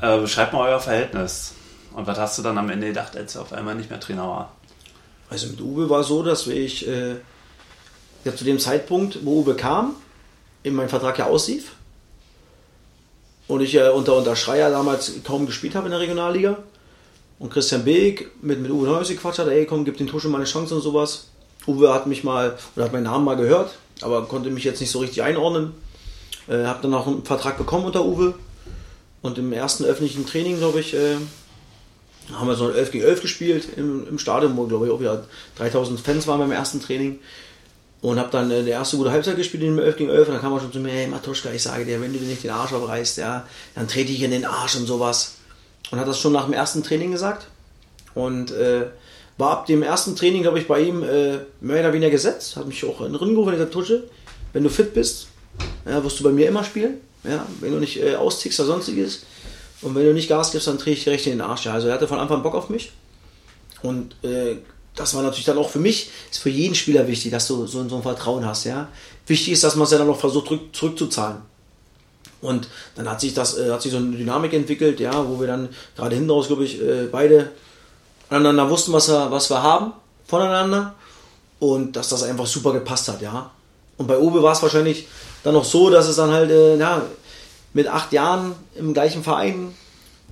Äh, 0.00 0.18
beschreib 0.18 0.52
mal 0.52 0.68
euer 0.68 0.80
Verhältnis. 0.80 1.54
Und 1.94 2.06
was 2.06 2.18
hast 2.18 2.38
du 2.38 2.42
dann 2.42 2.58
am 2.58 2.68
Ende 2.68 2.88
gedacht, 2.88 3.16
als 3.16 3.36
er 3.36 3.42
auf 3.42 3.52
einmal 3.52 3.76
nicht 3.76 3.90
mehr 3.90 4.00
Trainer 4.00 4.26
war? 4.26 4.56
Also 5.28 5.46
mit 5.46 5.60
Uwe 5.60 5.88
war 5.88 6.02
so, 6.02 6.24
dass 6.24 6.46
ich 6.48 6.88
äh, 6.88 7.16
ja, 8.24 8.34
zu 8.34 8.44
dem 8.44 8.58
Zeitpunkt, 8.58 9.24
wo 9.24 9.42
Uwe 9.42 9.54
kam, 9.54 9.94
in 10.62 10.74
mein 10.74 10.88
Vertrag 10.88 11.18
ja 11.18 11.26
auslief 11.26 11.72
und 13.50 13.60
ich 13.60 13.74
äh, 13.74 13.88
unter, 13.88 14.16
unter 14.16 14.36
Schreier 14.36 14.70
damals 14.70 15.12
kaum 15.24 15.46
gespielt 15.46 15.74
habe 15.74 15.86
in 15.86 15.92
der 15.92 16.00
Regionalliga 16.00 16.58
und 17.40 17.50
Christian 17.50 17.84
Beek 17.84 18.30
mit, 18.42 18.60
mit 18.60 18.70
Uwe 18.70 18.86
Neuhaus 18.86 19.08
gequatscht 19.08 19.40
hat, 19.40 19.48
ey 19.48 19.66
komm, 19.66 19.84
gib 19.84 19.96
den 19.96 20.06
Tusche 20.06 20.28
mal 20.28 20.36
eine 20.36 20.46
Chance 20.46 20.76
und 20.76 20.82
sowas. 20.82 21.26
Uwe 21.66 21.92
hat 21.92 22.06
mich 22.06 22.22
mal, 22.22 22.56
oder 22.76 22.84
hat 22.84 22.92
meinen 22.92 23.04
Namen 23.04 23.24
mal 23.24 23.36
gehört, 23.36 23.76
aber 24.02 24.26
konnte 24.26 24.50
mich 24.50 24.62
jetzt 24.62 24.80
nicht 24.80 24.90
so 24.90 25.00
richtig 25.00 25.22
einordnen. 25.22 25.72
Äh, 26.48 26.64
habe 26.64 26.82
dann 26.82 26.94
auch 26.94 27.06
einen 27.06 27.24
Vertrag 27.24 27.58
bekommen 27.58 27.86
unter 27.86 28.04
Uwe 28.04 28.34
und 29.22 29.38
im 29.38 29.52
ersten 29.52 29.84
öffentlichen 29.84 30.26
Training, 30.26 30.58
glaube 30.58 30.80
ich, 30.80 30.94
äh, 30.94 31.16
haben 32.32 32.46
wir 32.46 32.54
so 32.54 32.68
ein 32.68 32.74
11 32.74 32.92
gegen 32.92 33.04
11 33.04 33.22
gespielt 33.22 33.68
im, 33.76 34.06
im 34.06 34.18
Stadion, 34.18 34.56
wo 34.56 34.66
glaube 34.66 34.86
ich 34.86 34.92
auch 34.92 35.00
wieder 35.00 35.24
3000 35.56 35.98
Fans 35.98 36.26
waren 36.26 36.38
beim 36.38 36.52
ersten 36.52 36.80
Training. 36.80 37.18
Und 38.02 38.18
habe 38.18 38.30
dann 38.30 38.50
äh, 38.50 38.62
der 38.62 38.74
erste 38.74 38.98
gute 38.98 39.12
Halbzeit 39.12 39.36
gespielt 39.36 39.62
in 39.62 39.76
dem 39.76 39.84
11 39.84 39.96
gegen 39.96 40.10
11 40.10 40.28
und 40.28 40.34
dann 40.34 40.42
kam 40.42 40.52
er 40.52 40.60
schon 40.60 40.72
zu 40.72 40.80
mir, 40.80 40.92
hey 40.92 41.06
Matuschka, 41.06 41.50
ich 41.50 41.62
sage 41.62 41.84
dir, 41.84 42.00
wenn 42.00 42.12
du 42.12 42.18
dir 42.18 42.28
nicht 42.28 42.44
den 42.44 42.50
Arsch 42.50 42.72
abreißt, 42.72 43.18
ja, 43.18 43.46
dann 43.74 43.88
trete 43.88 44.12
ich 44.12 44.22
in 44.22 44.30
den 44.30 44.44
Arsch 44.44 44.76
und 44.76 44.86
sowas. 44.86 45.36
Und 45.90 45.98
hat 45.98 46.06
das 46.06 46.18
schon 46.18 46.32
nach 46.32 46.44
dem 46.44 46.52
ersten 46.52 46.82
Training 46.82 47.10
gesagt. 47.12 47.46
Und 48.14 48.52
äh, 48.52 48.86
war 49.38 49.50
ab 49.50 49.66
dem 49.66 49.82
ersten 49.82 50.14
Training, 50.14 50.42
glaube 50.42 50.58
ich, 50.58 50.68
bei 50.68 50.80
ihm 50.80 51.02
äh, 51.02 51.38
mehr 51.60 51.80
oder 51.80 51.92
weniger 51.92 52.10
gesetzt. 52.10 52.56
Hat 52.56 52.66
mich 52.66 52.84
auch 52.84 53.00
in 53.00 53.12
den 53.12 53.16
Ring 53.16 53.34
gerufen, 53.34 53.56
der 53.56 53.70
Tusche, 53.70 54.04
wenn 54.52 54.62
du 54.62 54.68
fit 54.68 54.94
bist, 54.94 55.28
ja, 55.86 56.02
wirst 56.04 56.20
du 56.20 56.24
bei 56.24 56.30
mir 56.30 56.48
immer 56.48 56.64
spielen. 56.64 57.00
Ja, 57.24 57.46
wenn 57.60 57.72
du 57.72 57.78
nicht 57.78 58.02
äh, 58.02 58.14
austickst 58.14 58.60
oder 58.60 58.68
sonstiges. 58.68 59.24
Und 59.82 59.94
wenn 59.94 60.04
du 60.04 60.12
nicht 60.12 60.28
Gas 60.28 60.52
gibst, 60.52 60.66
dann 60.66 60.78
drehe 60.78 60.94
ich 60.94 61.04
dir 61.04 61.10
recht 61.10 61.26
in 61.26 61.32
den 61.32 61.40
Arsch. 61.40 61.66
Ja. 61.66 61.74
Also 61.74 61.88
er 61.88 61.94
hatte 61.94 62.08
von 62.08 62.18
Anfang 62.18 62.38
an 62.38 62.42
Bock 62.42 62.54
auf 62.54 62.68
mich. 62.68 62.92
Und 63.82 64.14
äh, 64.22 64.56
das 64.94 65.14
war 65.14 65.22
natürlich 65.22 65.46
dann 65.46 65.58
auch 65.58 65.70
für 65.70 65.78
mich, 65.78 66.10
ist 66.30 66.38
für 66.38 66.50
jeden 66.50 66.74
Spieler 66.74 67.06
wichtig, 67.06 67.30
dass 67.30 67.46
du 67.46 67.66
so, 67.66 67.88
so 67.88 67.96
ein 67.96 68.02
Vertrauen 68.02 68.44
hast. 68.44 68.64
Ja. 68.64 68.88
Wichtig 69.26 69.52
ist, 69.54 69.64
dass 69.64 69.76
man 69.76 69.84
es 69.84 69.90
ja 69.90 69.98
dann 69.98 70.06
noch 70.06 70.18
versucht 70.18 70.48
zurück, 70.48 70.60
zurückzuzahlen. 70.72 71.38
Und 72.42 72.68
dann 72.94 73.08
hat 73.08 73.20
sich 73.20 73.34
das, 73.34 73.58
äh, 73.58 73.70
hat 73.70 73.82
sich 73.82 73.92
so 73.92 73.98
eine 73.98 74.16
Dynamik 74.16 74.52
entwickelt, 74.52 75.00
ja, 75.00 75.28
wo 75.28 75.40
wir 75.40 75.46
dann 75.46 75.68
gerade 75.96 76.14
hinten 76.14 76.30
raus, 76.30 76.46
glaube 76.46 76.64
ich, 76.64 76.80
äh, 76.80 77.06
beide 77.10 77.50
aneinander 78.30 78.70
wussten, 78.70 78.92
was 78.92 79.08
wir, 79.08 79.30
was 79.30 79.50
wir 79.50 79.62
haben 79.62 79.92
voneinander 80.26 80.94
und 81.58 81.96
dass 81.96 82.08
das 82.08 82.22
einfach 82.22 82.46
super 82.46 82.72
gepasst 82.72 83.08
hat, 83.08 83.20
ja. 83.20 83.50
Und 83.98 84.06
bei 84.06 84.18
Uwe 84.18 84.42
war 84.42 84.52
es 84.52 84.62
wahrscheinlich 84.62 85.06
dann 85.42 85.54
noch 85.54 85.64
so, 85.64 85.90
dass 85.90 86.08
es 86.08 86.16
dann 86.16 86.30
halt, 86.30 86.50
äh, 86.50 86.76
ja, 86.76 87.02
mit 87.74 87.86
acht 87.86 88.12
Jahren 88.12 88.54
im 88.74 88.94
gleichen 88.94 89.22
Verein, 89.22 89.74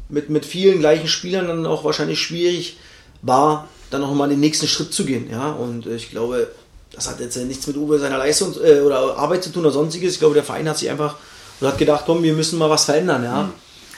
mit, 0.08 0.30
mit 0.30 0.46
vielen 0.46 0.78
gleichen 0.78 1.08
Spielern 1.08 1.46
dann 1.46 1.66
auch 1.66 1.84
wahrscheinlich 1.84 2.20
schwierig 2.20 2.78
war, 3.20 3.68
dann 3.90 4.02
auch 4.02 4.14
mal 4.14 4.28
den 4.28 4.40
nächsten 4.40 4.66
Schritt 4.66 4.94
zu 4.94 5.04
gehen, 5.04 5.28
ja. 5.30 5.52
Und 5.52 5.86
äh, 5.86 5.96
ich 5.96 6.10
glaube, 6.10 6.48
das 6.92 7.08
hat 7.08 7.20
jetzt 7.20 7.36
nichts 7.36 7.66
mit 7.66 7.76
Uwe 7.76 7.98
seiner 7.98 8.18
Leistung 8.18 8.54
äh, 8.64 8.80
oder 8.80 9.16
Arbeit 9.18 9.44
zu 9.44 9.52
tun 9.52 9.64
oder 9.64 9.72
sonstiges. 9.72 10.14
Ich 10.14 10.18
glaube, 10.18 10.34
der 10.34 10.44
Verein 10.44 10.68
hat 10.68 10.78
sich 10.78 10.90
einfach 10.90 11.16
oder 11.60 11.70
hat 11.70 11.78
gedacht, 11.78 12.04
komm, 12.06 12.22
wir 12.22 12.32
müssen 12.34 12.58
mal 12.58 12.70
was 12.70 12.84
verändern, 12.84 13.24
ja, 13.24 13.50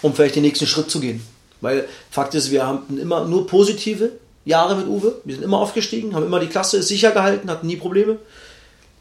um 0.02 0.14
vielleicht 0.14 0.36
den 0.36 0.42
nächsten 0.42 0.66
Schritt 0.66 0.90
zu 0.90 1.00
gehen. 1.00 1.22
Weil 1.60 1.86
Fakt 2.10 2.34
ist, 2.34 2.50
wir 2.50 2.66
haben 2.66 2.98
immer 2.98 3.24
nur 3.26 3.46
positive 3.46 4.12
Jahre 4.46 4.74
mit 4.76 4.86
Uwe. 4.86 5.20
Wir 5.24 5.34
sind 5.34 5.44
immer 5.44 5.58
aufgestiegen, 5.58 6.14
haben 6.14 6.24
immer 6.24 6.40
die 6.40 6.46
Klasse 6.46 6.82
sicher 6.82 7.10
gehalten, 7.10 7.50
hatten 7.50 7.66
nie 7.66 7.76
Probleme. 7.76 8.16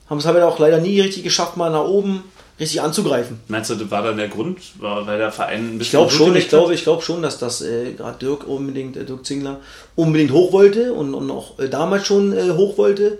Haben 0.09 0.17
es 0.17 0.25
aber 0.25 0.45
auch 0.45 0.59
leider 0.59 0.79
nie 0.79 0.99
richtig 0.99 1.23
geschafft, 1.23 1.55
mal 1.55 1.69
nach 1.69 1.85
oben 1.85 2.23
richtig 2.59 2.81
anzugreifen. 2.81 3.39
Meinst 3.47 3.69
du, 3.69 3.75
das 3.75 3.89
war 3.89 4.01
dann 4.03 4.17
der 4.17 4.27
Grund, 4.27 4.59
weil 4.79 5.17
der 5.17 5.31
Verein 5.31 5.75
ein 5.75 5.77
bisschen. 5.77 5.81
Ich 5.81 5.89
glaube 5.91 6.11
schon, 6.11 6.35
ich 6.35 6.49
glaube, 6.49 6.73
ich 6.73 6.83
glaube 6.83 7.01
schon, 7.01 7.21
dass 7.21 7.37
das 7.37 7.61
äh, 7.61 7.93
gerade 7.93 8.17
Dirk 8.19 8.45
unbedingt, 8.45 8.97
äh, 8.97 9.05
Dirk 9.05 9.25
Zingler 9.25 9.61
unbedingt 9.95 10.31
hoch 10.33 10.51
wollte 10.51 10.91
und, 10.93 11.13
und 11.13 11.31
auch 11.31 11.57
äh, 11.59 11.69
damals 11.69 12.05
schon 12.07 12.33
äh, 12.37 12.51
hoch 12.51 12.77
wollte. 12.77 13.19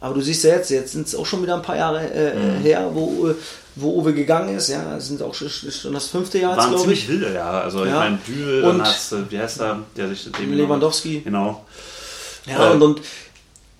Aber 0.00 0.14
du 0.14 0.20
siehst 0.22 0.44
ja 0.44 0.54
jetzt, 0.54 0.70
jetzt 0.70 0.92
sind 0.92 1.06
es 1.06 1.14
auch 1.14 1.26
schon 1.26 1.42
wieder 1.42 1.54
ein 1.56 1.62
paar 1.62 1.76
Jahre 1.76 2.00
Mhm. 2.00 2.62
her, 2.62 2.90
wo, 2.94 3.28
äh, 3.28 3.34
wo 3.76 4.00
Uwe 4.00 4.12
gegangen 4.14 4.56
ist. 4.56 4.68
Ja, 4.68 4.98
sind 5.00 5.22
auch 5.22 5.34
schon, 5.34 5.48
das 5.92 6.06
fünfte 6.08 6.38
Jahr, 6.38 6.56
Waren 6.56 6.68
glaube 6.70 6.82
ziemlich 6.82 7.02
ich. 7.04 7.08
wilde 7.08 7.32
Jahre. 7.34 7.60
Also, 7.62 7.84
ich 7.84 7.90
Ja. 7.90 7.98
meine, 8.00 8.18
Dübel, 8.26 8.64
Und- 8.64 8.78
dann 8.78 8.86
hast 8.88 9.12
du, 9.12 9.30
wie 9.30 9.38
heißt 9.38 9.60
der, 9.60 9.78
der 9.96 10.08
sich 10.08 10.30
dem 10.32 10.52
Lewandowski. 10.52 11.20
Genau. 11.20 11.64
Ja, 12.46 12.70
Äh, 12.70 12.72
und, 12.74 12.82
und 12.82 13.00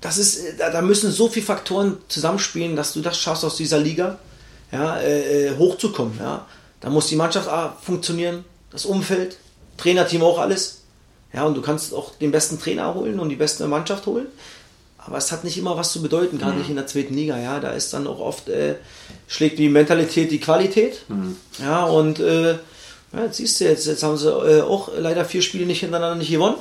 das 0.00 0.18
ist, 0.18 0.38
äh, 0.38 0.56
da, 0.58 0.70
da 0.70 0.82
müssen 0.82 1.10
so 1.10 1.28
viele 1.28 1.46
Faktoren 1.46 1.96
zusammenspielen, 2.08 2.76
dass 2.76 2.92
du 2.92 3.00
das 3.00 3.18
schaffst, 3.18 3.44
aus 3.44 3.56
dieser 3.56 3.78
Liga 3.78 4.18
ja, 4.72 4.98
äh, 4.98 5.48
äh, 5.48 5.56
hochzukommen. 5.56 6.18
Ja. 6.18 6.44
Da 6.80 6.90
muss 6.90 7.06
die 7.06 7.16
Mannschaft 7.16 7.48
A, 7.48 7.76
funktionieren, 7.82 8.44
das 8.70 8.84
Umfeld, 8.84 9.36
Trainerteam 9.78 10.22
auch 10.22 10.38
alles. 10.38 10.82
Ja, 11.32 11.44
und 11.44 11.54
du 11.56 11.62
kannst 11.62 11.92
auch 11.94 12.14
den 12.16 12.30
besten 12.32 12.58
Trainer 12.58 12.94
holen 12.94 13.18
und 13.20 13.28
die 13.28 13.36
beste 13.36 13.66
Mannschaft 13.68 14.06
holen. 14.06 14.26
Aber 15.06 15.18
es 15.18 15.30
hat 15.30 15.44
nicht 15.44 15.56
immer 15.56 15.76
was 15.76 15.92
zu 15.92 16.02
bedeuten, 16.02 16.38
gerade 16.38 16.58
nicht 16.58 16.70
in 16.70 16.76
der 16.76 16.86
zweiten 16.86 17.14
Liga. 17.14 17.38
Ja, 17.38 17.60
da 17.60 17.70
ist 17.70 17.92
dann 17.92 18.06
auch 18.06 18.18
oft 18.18 18.48
äh, 18.48 18.74
schlägt 19.28 19.58
die 19.58 19.68
Mentalität 19.68 20.30
die 20.30 20.40
Qualität. 20.40 21.02
Ja, 21.60 21.84
und 21.84 22.18
äh, 22.18 22.52
ja, 23.12 23.24
jetzt 23.24 23.36
siehst 23.36 23.60
du 23.60 23.64
jetzt, 23.64 23.86
jetzt 23.86 24.02
haben 24.02 24.16
sie 24.16 24.28
äh, 24.28 24.62
auch 24.62 24.90
leider 24.98 25.24
vier 25.24 25.42
Spiele 25.42 25.66
nicht 25.66 25.80
hintereinander 25.80 26.16
nicht 26.16 26.30
gewonnen. 26.30 26.56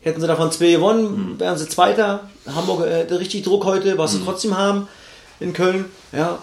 Hätten 0.00 0.20
sie 0.20 0.26
davon 0.26 0.52
zwei 0.52 0.70
gewonnen, 0.70 1.38
wären 1.38 1.58
sie 1.58 1.68
Zweiter. 1.68 2.30
Hamburg 2.46 2.86
äh, 2.86 3.12
richtig 3.14 3.42
Druck 3.42 3.64
heute, 3.64 3.98
was 3.98 4.12
sie 4.12 4.22
trotzdem 4.24 4.56
haben 4.56 4.88
in 5.40 5.52
Köln. 5.52 5.86
Ja. 6.12 6.38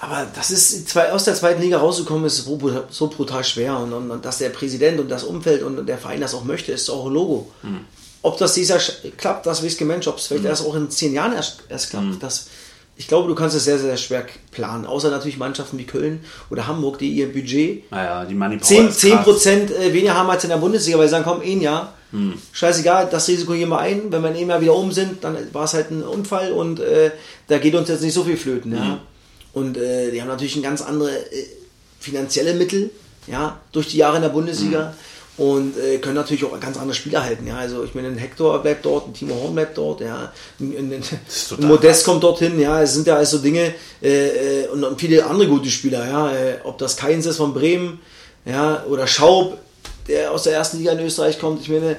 Aber 0.00 0.26
das 0.34 0.50
ist 0.50 0.88
zwei, 0.88 1.12
aus 1.12 1.24
der 1.24 1.34
zweiten 1.34 1.60
Liga 1.60 1.76
rauszukommen, 1.78 2.24
ist 2.24 2.38
so, 2.38 2.58
so 2.88 3.08
brutal 3.08 3.44
schwer. 3.44 3.78
Und, 3.78 3.92
und, 3.92 4.10
und 4.10 4.24
dass 4.24 4.38
der 4.38 4.48
Präsident 4.48 4.98
und 4.98 5.10
das 5.10 5.24
Umfeld 5.24 5.62
und 5.62 5.86
der 5.86 5.98
Verein 5.98 6.22
das 6.22 6.34
auch 6.34 6.44
möchte, 6.44 6.72
ist 6.72 6.88
auch 6.88 7.06
ein 7.06 7.12
Logo. 7.12 7.50
Ob 8.22 8.36
das 8.38 8.54
dieser 8.54 8.76
Sch- 8.76 9.10
klappt, 9.16 9.46
das 9.46 9.64
weiß 9.64 9.76
kein 9.78 9.88
Mensch. 9.88 10.06
Ob 10.06 10.18
es 10.18 10.26
vielleicht 10.26 10.44
erst 10.44 10.66
auch 10.66 10.74
in 10.74 10.90
zehn 10.90 11.12
Jahren 11.14 11.32
erst, 11.32 11.60
erst 11.68 11.90
klappt. 11.90 12.22
Das, 12.22 12.46
ich 12.96 13.08
glaube, 13.08 13.28
du 13.28 13.34
kannst 13.34 13.56
es 13.56 13.64
sehr, 13.64 13.78
sehr 13.78 13.96
schwer 13.96 14.26
planen. 14.50 14.84
Außer 14.84 15.10
natürlich 15.10 15.38
Mannschaften 15.38 15.78
wie 15.78 15.84
Köln 15.84 16.22
oder 16.50 16.66
Hamburg, 16.66 16.98
die 16.98 17.08
ihr 17.10 17.32
Budget 17.32 17.90
Naja, 17.90 18.26
die 18.26 18.34
Money 18.34 18.58
Power 18.58 18.66
10, 18.68 18.88
ist 18.88 19.00
10 19.00 19.10
krass. 19.12 19.24
Prozent 19.24 19.70
äh, 19.70 19.92
weniger 19.94 20.14
haben 20.14 20.28
als 20.28 20.44
in 20.44 20.50
der 20.50 20.58
Bundesliga, 20.58 20.98
weil 20.98 21.06
sie 21.06 21.12
sagen, 21.12 21.24
komm, 21.24 21.40
ein 21.40 21.60
Jahr, 21.62 21.94
scheißegal, 22.52 23.08
das 23.10 23.28
Risiko 23.28 23.52
gehen 23.52 23.68
wir 23.68 23.78
ein. 23.78 24.10
Wenn 24.10 24.22
wir 24.22 24.30
in 24.30 24.36
einem 24.36 24.50
Jahr 24.50 24.60
wieder 24.60 24.74
um 24.74 24.90
sind, 24.92 25.22
dann 25.24 25.36
war 25.52 25.64
es 25.64 25.74
halt 25.74 25.90
ein 25.90 26.02
Unfall 26.02 26.52
und 26.52 26.80
äh, 26.80 27.12
da 27.48 27.58
geht 27.58 27.74
uns 27.74 27.88
jetzt 27.88 28.02
nicht 28.02 28.12
so 28.14 28.24
viel 28.24 28.36
flöten. 28.36 28.72
Ja? 28.74 28.98
Und 29.52 29.76
äh, 29.76 30.10
die 30.10 30.20
haben 30.20 30.28
natürlich 30.28 30.56
ein 30.56 30.62
ganz 30.62 30.82
andere 30.82 31.10
äh, 31.10 31.46
finanzielle 32.00 32.54
Mittel, 32.54 32.90
ja, 33.26 33.60
durch 33.72 33.88
die 33.88 33.98
Jahre 33.98 34.16
in 34.16 34.22
der 34.22 34.28
Bundesliga. 34.30 34.94
Und 35.40 35.78
äh, 35.78 35.96
können 35.96 36.16
natürlich 36.16 36.44
auch 36.44 36.60
ganz 36.60 36.76
andere 36.76 36.94
Spieler 36.94 37.24
halten. 37.24 37.46
Ja? 37.46 37.56
Also 37.56 37.82
ich 37.82 37.94
meine, 37.94 38.08
ein 38.08 38.18
Hector 38.18 38.58
bleibt 38.58 38.84
dort, 38.84 39.08
ein 39.08 39.14
Timo 39.14 39.34
Horn 39.36 39.54
bleibt 39.54 39.78
dort, 39.78 40.02
ja. 40.02 40.30
ein, 40.60 40.76
ein, 40.76 40.92
ein, 40.92 41.66
Modest 41.66 42.04
kommt 42.04 42.22
dorthin, 42.22 42.60
ja. 42.60 42.82
Es 42.82 42.92
sind 42.92 43.06
ja 43.06 43.16
also 43.16 43.38
Dinge 43.38 43.72
äh, 44.02 44.64
äh, 44.64 44.66
und, 44.66 44.84
und 44.84 45.00
viele 45.00 45.24
andere 45.24 45.48
gute 45.48 45.70
Spieler, 45.70 46.06
ja. 46.06 46.30
Äh, 46.30 46.58
ob 46.64 46.76
das 46.76 46.94
Keins 46.94 47.24
ist 47.24 47.38
von 47.38 47.54
Bremen, 47.54 48.00
ja, 48.44 48.84
oder 48.84 49.06
Schaub, 49.06 49.56
der 50.08 50.30
aus 50.30 50.42
der 50.42 50.52
ersten 50.52 50.76
Liga 50.76 50.92
in 50.92 51.00
Österreich 51.00 51.38
kommt. 51.38 51.62
Ich 51.62 51.70
meine, 51.70 51.96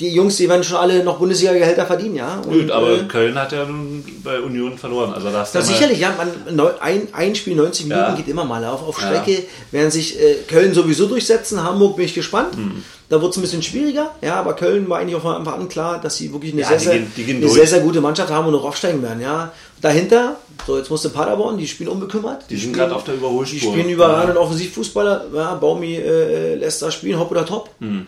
die 0.00 0.10
Jungs, 0.10 0.36
die 0.36 0.48
werden 0.48 0.62
schon 0.62 0.76
alle 0.76 1.02
noch 1.02 1.18
Bundesliga-Gehälter 1.18 1.84
verdienen, 1.86 2.14
ja. 2.16 2.36
Und, 2.46 2.52
Gut, 2.52 2.70
aber 2.70 2.92
äh, 3.00 3.04
Köln 3.04 3.34
hat 3.36 3.50
ja 3.52 3.64
nun 3.64 4.04
bei 4.22 4.40
Union 4.40 4.78
verloren. 4.78 5.12
Also 5.12 5.30
das 5.30 5.52
mal- 5.54 5.62
sicherlich, 5.62 5.98
ja, 5.98 6.14
man, 6.16 6.70
ein, 6.80 7.08
ein 7.12 7.34
Spiel 7.34 7.56
90 7.56 7.86
Minuten 7.86 8.06
Ja. 8.10 8.14
geht 8.14 8.28
immer 8.28 8.44
mal 8.44 8.64
auf. 8.64 8.86
Auf 8.86 9.00
Ja. 9.02 9.08
Strecke 9.08 9.42
werden 9.72 9.90
sich 9.90 10.20
äh, 10.20 10.34
Köln 10.46 10.72
sowieso 10.72 11.06
durchsetzen. 11.06 11.62
Hamburg 11.64 11.96
bin 11.96 12.04
ich 12.04 12.14
gespannt. 12.14 12.54
Hm. 12.54 12.84
Da 13.08 13.20
wird 13.22 13.32
es 13.32 13.38
ein 13.38 13.40
bisschen 13.40 13.62
schwieriger. 13.62 14.10
Ja, 14.20 14.34
aber 14.36 14.52
Köln 14.52 14.88
war 14.88 14.98
eigentlich 14.98 15.16
auch 15.16 15.22
von 15.22 15.34
Anfang 15.34 15.54
an 15.62 15.68
klar, 15.68 15.98
dass 16.00 16.16
sie 16.18 16.30
wirklich 16.32 16.52
eine, 16.52 16.60
Ja, 16.62 16.68
sehr, 16.68 16.76
die 16.78 16.84
sehr, 16.84 16.94
gehen- 16.98 17.12
die 17.16 17.24
gehen 17.24 17.36
eine 17.38 17.48
sehr, 17.48 17.66
sehr 17.66 17.80
gute 17.80 18.00
Mannschaft 18.02 18.30
haben 18.30 18.46
und 18.46 18.52
noch 18.52 18.64
aufsteigen 18.64 19.02
werden. 19.02 19.20
Ja. 19.22 19.50
Dahinter, 19.80 20.36
so 20.66 20.76
jetzt 20.76 20.90
musste 20.90 21.08
Paderborn, 21.08 21.56
die 21.56 21.66
spielen 21.66 21.88
unbekümmert. 21.88 22.42
Die 22.50 22.54
sind 22.56 22.60
spielen- 22.70 22.74
gerade 22.74 22.94
auf 22.94 23.04
der 23.04 23.14
Die 23.14 23.20
Überholspur. 23.20 23.72
spielen 23.72 23.88
überall 23.88 24.30
und 24.30 24.36
Offensivfußballer. 24.36 25.24
Ja, 25.34 25.54
Baumi 25.54 25.94
äh, 25.96 26.54
lässt 26.56 26.82
da 26.82 26.90
spielen, 26.90 27.18
hopp 27.18 27.30
oder 27.30 27.46
top. 27.46 27.70
Hm. 27.80 28.06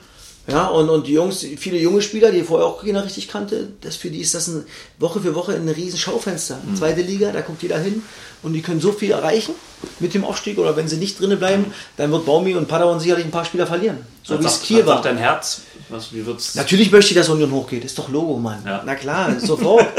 Ja, 0.51 0.67
und, 0.67 0.89
und 0.89 1.07
die 1.07 1.13
Jungs, 1.13 1.47
viele 1.59 1.79
junge 1.79 2.03
Spieler, 2.03 2.31
die 2.31 2.43
vorher 2.43 2.67
auch 2.67 2.85
keiner 2.85 3.05
richtig 3.05 3.29
kannte, 3.29 3.69
das, 3.81 3.97
für 3.97 4.11
die 4.11 4.21
ist 4.21 4.35
das 4.35 4.49
ein, 4.49 4.65
Woche 4.99 5.21
für 5.21 5.35
Woche 5.35 5.55
ein 5.55 5.69
riesen 5.69 5.99
Schaufenster. 5.99 6.59
Hm. 6.63 6.77
Zweite 6.77 7.03
Liga, 7.03 7.33
da 7.33 7.41
guckt 7.41 7.63
jeder 7.63 7.79
hin 7.79 8.03
und 8.43 8.53
die 8.53 8.63
können 8.63 8.81
so 8.81 8.93
viel 8.93 9.13
erreichen 9.13 9.55
mit 9.99 10.15
dem 10.15 10.25
Aufstieg 10.25 10.59
oder 10.59 10.77
wenn 10.77 10.89
sie 10.89 10.97
nicht 10.97 11.21
drinnen 11.21 11.39
bleiben, 11.39 11.73
dann 11.97 12.11
wird 12.13 12.27
Baumi 12.27 12.55
und 12.55 12.69
Paderborn 12.69 13.01
sicherlich 13.01 13.25
ein 13.25 13.31
paar 13.31 13.45
Spieler 13.45 13.67
verlieren. 13.67 13.99
So 14.23 14.35
Was 14.35 14.43
wie 14.43 14.47
es 14.47 14.63
Kiel 14.63 14.87
was 14.87 14.97
war. 14.97 15.03
dein 15.03 15.19
Herz? 15.19 15.63
Was, 15.89 16.13
wie 16.13 16.25
wird's? 16.25 16.55
Natürlich 16.55 16.91
möchte 16.91 17.11
ich, 17.13 17.17
dass 17.17 17.29
Union 17.29 17.51
hochgeht. 17.51 17.85
Ist 17.85 17.99
doch 17.99 18.09
Logo, 18.09 18.37
Mann. 18.37 18.63
Ja. 18.65 18.83
Na 18.85 18.95
klar, 18.95 19.39
sofort. 19.41 19.87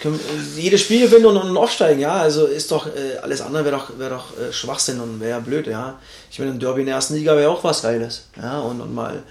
Können, 0.00 0.14
äh, 0.14 0.60
jedes 0.60 0.82
Spiel 0.82 1.08
gewinnen 1.08 1.26
und, 1.26 1.36
und 1.36 1.56
aufsteigen, 1.56 2.00
ja. 2.00 2.14
Also 2.14 2.46
ist 2.46 2.70
doch, 2.70 2.86
äh, 2.86 3.16
alles 3.20 3.40
andere 3.40 3.64
wäre 3.64 3.76
doch, 3.76 3.98
wär 3.98 4.10
doch 4.10 4.26
äh, 4.38 4.52
Schwachsinn 4.52 5.00
und 5.00 5.18
wäre 5.18 5.30
ja 5.30 5.38
blöd, 5.40 5.66
ja. 5.66 5.98
Ich 6.30 6.38
meine, 6.38 6.52
ein 6.52 6.60
Derby 6.60 6.80
in 6.80 6.86
der 6.86 6.96
ersten 6.96 7.14
Liga 7.14 7.36
wäre 7.36 7.50
auch 7.50 7.64
was 7.64 7.82
Geiles. 7.82 8.26
Ja, 8.40 8.60
und, 8.60 8.80
und 8.80 8.94
mal 8.94 9.24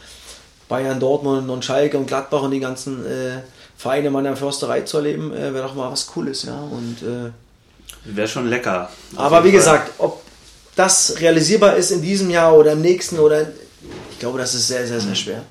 Bayern, 0.69 0.99
Dortmund 0.99 1.49
und 1.49 1.63
Schalke 1.63 1.97
und 1.97 2.07
Gladbach 2.07 2.41
und 2.41 2.51
die 2.51 2.59
ganzen 2.59 3.05
äh, 3.05 3.41
Vereine 3.77 4.09
mal 4.09 4.19
in 4.19 4.25
der 4.25 4.35
Försterei 4.35 4.81
zu 4.81 4.97
erleben, 4.97 5.33
äh, 5.33 5.53
wäre 5.53 5.67
doch 5.67 5.75
mal 5.75 5.91
was 5.91 6.07
Cooles, 6.07 6.43
ja. 6.43 6.59
Und, 6.59 6.97
äh, 7.03 7.31
Wäre 8.05 8.27
schon 8.27 8.47
lecker. 8.47 8.89
Aber 9.15 9.43
wie 9.43 9.49
Fall. 9.49 9.57
gesagt, 9.57 9.93
ob 9.97 10.21
das 10.75 11.19
realisierbar 11.19 11.75
ist 11.75 11.91
in 11.91 12.01
diesem 12.01 12.29
Jahr 12.29 12.55
oder 12.55 12.73
im 12.73 12.81
nächsten 12.81 13.19
oder 13.19 13.47
ich 14.11 14.19
glaube, 14.19 14.39
das 14.39 14.53
ist 14.55 14.67
sehr, 14.67 14.85
sehr, 14.87 14.99
sehr 14.99 15.15
schwer. 15.15 15.43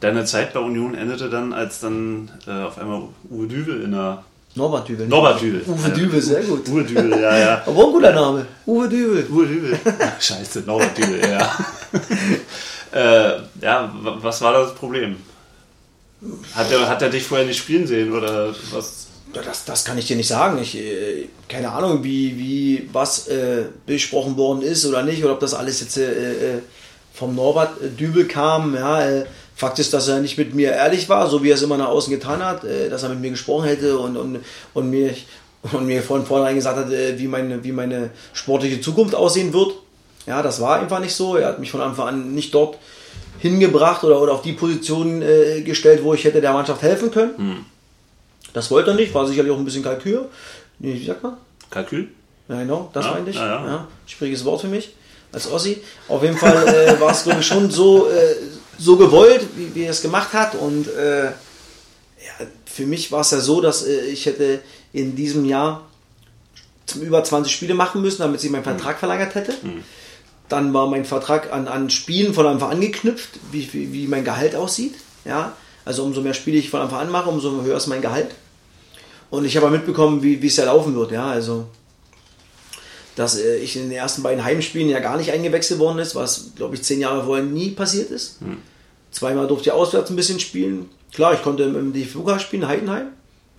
Deine 0.00 0.24
Zeit 0.26 0.52
bei 0.52 0.60
Union 0.60 0.94
endete 0.94 1.30
dann, 1.30 1.52
als 1.52 1.80
dann 1.80 2.30
äh, 2.46 2.50
auf 2.64 2.78
einmal 2.78 3.02
Uwe 3.30 3.46
Dübel 3.46 3.82
in 3.82 3.92
der. 3.92 4.22
Norbert 4.56 4.88
Dübel. 4.88 5.06
Norbert 5.08 5.40
Dübel. 5.40 5.62
Uwe 5.66 5.88
Ja. 5.88 5.94
Dübel, 5.94 6.20
sehr 6.22 6.42
gut. 6.42 6.68
Uwe 6.68 6.84
Dübel, 6.84 7.10
ja, 7.10 7.38
ja. 7.38 7.62
Aber 7.66 7.76
auch 7.76 7.86
ein 7.86 7.92
guter 7.92 8.12
Name. 8.12 8.46
Uwe 8.66 8.88
Dübel. 8.88 9.26
Uwe 9.30 9.46
Dübel. 9.46 9.78
Scheiße, 10.20 10.60
Norbert 10.60 10.96
Dübel, 10.98 11.20
ja. 11.28 11.50
äh, 12.94 13.40
ja, 13.60 13.92
wa- 14.02 14.18
was 14.20 14.40
war 14.40 14.52
das 14.52 14.74
Problem? 14.74 15.16
Hat 16.54 16.70
er, 16.72 16.88
hat 16.88 17.12
dich 17.12 17.24
vorher 17.24 17.46
nicht 17.46 17.58
spielen 17.58 17.86
sehen 17.86 18.12
oder 18.12 18.54
was? 18.72 19.08
Das, 19.32 19.64
das 19.64 19.84
kann 19.84 19.98
ich 19.98 20.06
dir 20.06 20.16
nicht 20.16 20.28
sagen. 20.28 20.58
Ich, 20.62 20.76
äh, 20.76 21.28
keine 21.48 21.72
Ahnung, 21.72 22.04
wie, 22.04 22.38
wie 22.38 22.88
was 22.92 23.26
äh, 23.28 23.64
besprochen 23.84 24.36
worden 24.36 24.62
ist 24.62 24.86
oder 24.86 25.02
nicht, 25.02 25.24
oder 25.24 25.32
ob 25.34 25.40
das 25.40 25.54
alles 25.54 25.80
jetzt 25.80 25.96
äh, 25.98 26.56
äh, 26.56 26.58
vom 27.12 27.34
Norbert 27.34 27.82
äh, 27.82 27.88
Dübel 27.88 28.26
kam. 28.26 28.74
Ja, 28.74 29.24
Fakt 29.56 29.78
ist, 29.78 29.92
dass 29.92 30.08
er 30.08 30.20
nicht 30.20 30.36
mit 30.38 30.54
mir 30.54 30.72
ehrlich 30.72 31.08
war, 31.08 31.28
so 31.28 31.42
wie 31.42 31.50
er 31.50 31.54
es 31.54 31.62
immer 31.62 31.76
nach 31.76 31.86
außen 31.88 32.12
getan 32.12 32.44
hat, 32.44 32.64
dass 32.90 33.04
er 33.04 33.10
mit 33.10 33.20
mir 33.20 33.30
gesprochen 33.30 33.66
hätte 33.68 33.96
und, 33.98 34.16
und, 34.16 34.40
und 34.74 34.90
mir 34.90 35.14
und 35.72 35.86
mir 35.86 36.02
von 36.02 36.26
vornherein 36.26 36.56
gesagt 36.56 36.76
hat, 36.76 36.90
wie 36.90 37.28
meine, 37.28 37.62
wie 37.62 37.70
meine 37.72 38.10
sportliche 38.32 38.80
Zukunft 38.80 39.14
aussehen 39.14 39.52
wird. 39.52 39.74
Ja, 40.26 40.42
das 40.42 40.60
war 40.60 40.76
einfach 40.80 41.00
nicht 41.00 41.14
so. 41.14 41.36
Er 41.36 41.48
hat 41.48 41.58
mich 41.58 41.70
von 41.70 41.80
Anfang 41.80 42.08
an 42.08 42.34
nicht 42.34 42.54
dort 42.54 42.78
hingebracht 43.38 44.04
oder, 44.04 44.20
oder 44.20 44.32
auf 44.32 44.42
die 44.42 44.52
Position 44.54 45.20
äh, 45.22 45.60
gestellt, 45.62 46.02
wo 46.02 46.14
ich 46.14 46.24
hätte 46.24 46.40
der 46.40 46.52
Mannschaft 46.52 46.80
helfen 46.82 47.10
können. 47.10 47.66
Das 48.52 48.70
wollte 48.70 48.90
er 48.92 48.96
nicht, 48.96 49.12
war 49.12 49.26
sicherlich 49.26 49.52
auch 49.52 49.58
ein 49.58 49.64
bisschen 49.64 49.82
Kalkül. 49.82 50.26
Nee, 50.78 50.94
wie 50.94 51.04
sagt 51.04 51.22
man? 51.22 51.36
Kalkül? 51.70 52.08
Ja, 52.48 52.58
genau, 52.60 52.90
das 52.92 53.04
Ja, 53.06 53.12
meinte 53.12 53.30
ich. 53.30 53.36
ja, 53.36 53.46
Ja, 53.46 53.66
ja. 53.66 53.88
schwieriges 54.06 54.44
Wort 54.44 54.60
für 54.62 54.68
mich 54.68 54.94
als 55.32 55.50
Ossi. 55.50 55.82
Auf 56.08 56.22
jeden 56.22 56.36
Fall 56.36 56.68
äh, 56.68 57.00
war 57.00 57.10
es, 57.10 57.24
glaube 57.24 57.40
ich, 57.40 57.46
schon 57.46 57.70
so, 57.70 58.08
äh, 58.08 58.36
so 58.78 58.96
gewollt, 58.96 59.44
wie, 59.56 59.74
wie 59.74 59.84
er 59.84 59.90
es 59.90 60.00
gemacht 60.02 60.32
hat. 60.32 60.54
Und 60.54 60.86
äh, 60.94 61.24
ja, 61.26 61.32
für 62.64 62.86
mich 62.86 63.10
war 63.12 63.20
es 63.22 63.30
ja 63.32 63.40
so, 63.40 63.60
dass 63.60 63.84
äh, 63.86 64.06
ich 64.06 64.26
hätte 64.26 64.60
in 64.92 65.16
diesem 65.16 65.44
Jahr 65.44 65.82
über 67.00 67.24
20 67.24 67.52
Spiele 67.52 67.74
machen 67.74 68.00
müssen, 68.02 68.22
damit 68.22 68.40
sie 68.40 68.48
meinen 68.50 68.62
Vertrag 68.64 68.98
verlängert 68.98 69.34
hätte. 69.34 69.52
Dann 70.54 70.72
war 70.72 70.86
mein 70.86 71.04
Vertrag 71.04 71.52
an, 71.52 71.66
an 71.66 71.90
Spielen 71.90 72.32
von 72.32 72.46
Anfang 72.46 72.70
an 72.70 72.80
geknüpft, 72.80 73.40
wie, 73.50 73.68
wie, 73.72 73.92
wie 73.92 74.06
mein 74.06 74.22
Gehalt 74.22 74.54
aussieht. 74.54 74.94
Ja? 75.24 75.56
Also 75.84 76.04
umso 76.04 76.20
mehr 76.20 76.32
Spiele 76.32 76.58
ich 76.58 76.70
von 76.70 76.80
Anfang 76.80 77.00
an 77.00 77.10
mache, 77.10 77.28
umso 77.28 77.62
höher 77.62 77.76
ist 77.76 77.88
mein 77.88 78.02
Gehalt. 78.02 78.28
Und 79.30 79.46
ich 79.46 79.56
habe 79.56 79.68
mitbekommen, 79.68 80.22
wie, 80.22 80.40
wie 80.40 80.46
es 80.46 80.54
ja 80.54 80.66
laufen 80.66 80.94
wird. 80.94 81.10
Ja? 81.10 81.26
Also, 81.26 81.66
dass 83.16 83.36
äh, 83.36 83.56
ich 83.56 83.74
in 83.74 83.90
den 83.90 83.98
ersten 83.98 84.22
beiden 84.22 84.44
Heimspielen 84.44 84.88
ja 84.88 85.00
gar 85.00 85.16
nicht 85.16 85.32
eingewechselt 85.32 85.80
worden 85.80 85.98
ist, 85.98 86.14
was, 86.14 86.52
glaube 86.54 86.76
ich, 86.76 86.84
zehn 86.84 87.00
Jahre 87.00 87.24
vorher 87.24 87.44
nie 87.44 87.70
passiert 87.70 88.12
ist. 88.12 88.38
Zweimal 89.10 89.48
durfte 89.48 89.70
ich 89.70 89.72
auswärts 89.72 90.08
ein 90.10 90.16
bisschen 90.16 90.38
spielen. 90.38 90.88
Klar, 91.12 91.34
ich 91.34 91.42
konnte 91.42 91.64
im, 91.64 91.76
im 91.76 91.92
DFB 91.92 92.40
spielen, 92.40 92.68
Heidenheim. 92.68 93.08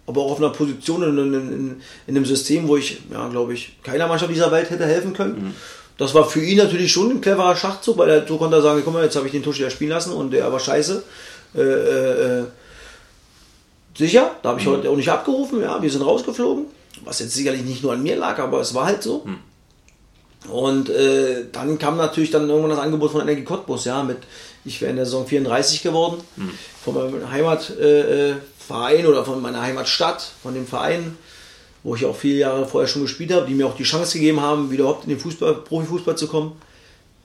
Aber 0.08 0.22
auch 0.22 0.32
auf 0.32 0.38
einer 0.38 0.52
Position 0.52 1.04
in, 1.04 1.18
in, 1.18 1.34
in, 1.34 1.82
in 2.08 2.16
einem 2.16 2.26
System, 2.26 2.70
wo 2.70 2.78
ich, 2.78 3.02
ja, 3.12 3.28
glaube 3.28 3.54
ich, 3.54 3.84
keiner 3.84 4.08
Mannschaft 4.08 4.32
dieser 4.32 4.52
Welt 4.54 4.70
hätte 4.70 4.86
helfen 4.86 5.12
können. 5.12 5.54
Das 5.98 6.14
war 6.14 6.26
für 6.26 6.42
ihn 6.42 6.58
natürlich 6.58 6.92
schon 6.92 7.10
ein 7.12 7.22
cleverer 7.22 7.56
Schachzug, 7.56 7.98
weil 7.98 8.10
er 8.10 8.28
so 8.28 8.38
konnte 8.38 8.58
er 8.58 8.62
sagen, 8.62 8.82
guck 8.84 8.94
mal, 8.94 9.04
jetzt 9.04 9.16
habe 9.16 9.28
ich 9.28 9.32
den 9.32 9.44
Tusch 9.44 9.60
ja 9.60 9.70
spielen 9.70 9.92
lassen 9.92 10.14
und 10.14 10.32
der 10.32 10.52
war 10.52 10.60
scheiße. 10.60 11.04
Äh, 11.56 11.62
äh, 11.62 12.40
äh, 12.40 12.44
sicher, 13.98 14.32
da 14.44 14.50
habe 14.50 14.60
ich 14.60 14.68
heute 14.68 14.90
auch 14.90 14.98
nicht 14.98 15.10
abgerufen, 15.10 15.62
ja, 15.62 15.82
wir 15.82 15.90
sind 15.90 16.02
rausgeflogen. 16.02 16.66
Was 17.04 17.20
jetzt 17.20 17.34
sicherlich 17.34 17.64
nicht 17.64 17.84
nur 17.84 17.94
an 17.94 18.04
mir 18.04 18.16
lag, 18.18 18.40
aber 18.40 18.60
es 18.60 18.74
war 18.74 18.86
halt 18.86 19.04
so. 19.04 19.26
Und 20.50 20.90
äh, 20.90 21.46
dann 21.52 21.80
kam 21.80 21.98
natürlich 21.98 22.32
dann 22.32 22.50
irgendwann 22.50 22.72
das 22.72 22.80
Angebot 22.80 23.12
von 23.12 23.22
Energie 23.22 23.44
Cottbus, 23.44 23.86
ja, 23.86 24.04
mit, 24.04 24.18
ich 24.64 24.82
wäre 24.82 24.92
in 24.92 24.98
der 24.98 25.06
Saison 25.06 25.26
34 25.26 25.82
geworden, 25.82 26.22
mhm. 26.36 26.52
von 26.84 26.94
meinem 26.94 27.32
Heimatverein 27.32 29.06
äh, 29.06 29.08
oder 29.08 29.26
von 29.26 29.42
meiner 29.42 29.62
Heimatstadt, 29.62 30.32
von 30.44 30.54
dem 30.54 30.68
Verein, 30.68 31.18
wo 31.86 31.96
ich 31.96 32.04
auch 32.04 32.16
viele 32.16 32.40
Jahre 32.40 32.66
vorher 32.66 32.88
schon 32.88 33.04
gespielt 33.04 33.32
habe, 33.32 33.46
die 33.46 33.54
mir 33.54 33.68
auch 33.68 33.76
die 33.76 33.84
Chance 33.84 34.18
gegeben 34.18 34.42
haben, 34.42 34.72
wieder 34.72 34.86
überhaupt 34.86 35.04
in 35.04 35.12
den 35.12 35.20
Fußball, 35.20 35.54
Profifußball 35.54 36.18
zu 36.18 36.28
kommen 36.28 36.54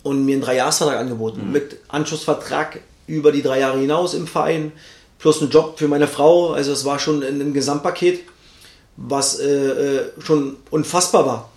und 0.03 0.27
mir 0.27 0.35
einen 0.35 0.43
Dreijahresvertrag 0.43 0.99
angeboten, 0.99 1.47
mhm. 1.47 1.53
mit 1.53 1.79
Anschlussvertrag 1.89 2.81
über 3.07 3.33
die 3.33 3.41
drei 3.41 3.61
Jahre 3.61 3.81
hinaus 3.81 4.13
im 4.13 4.27
Verein, 4.27 4.73
plus 5.19 5.41
einen 5.41 5.51
Job 5.51 5.79
für 5.79 5.89
meine 5.89 6.07
Frau, 6.07 6.53
also 6.53 6.73
es 6.73 6.85
war 6.85 6.99
schon 6.99 7.23
ein, 7.23 7.55
Gesamtpaket, 7.55 8.21
was 8.99 9.41
äh, 9.41 9.49
äh 9.49 10.03
schon 10.23 10.57
unfassbar 10.71 11.25
war 11.25 11.51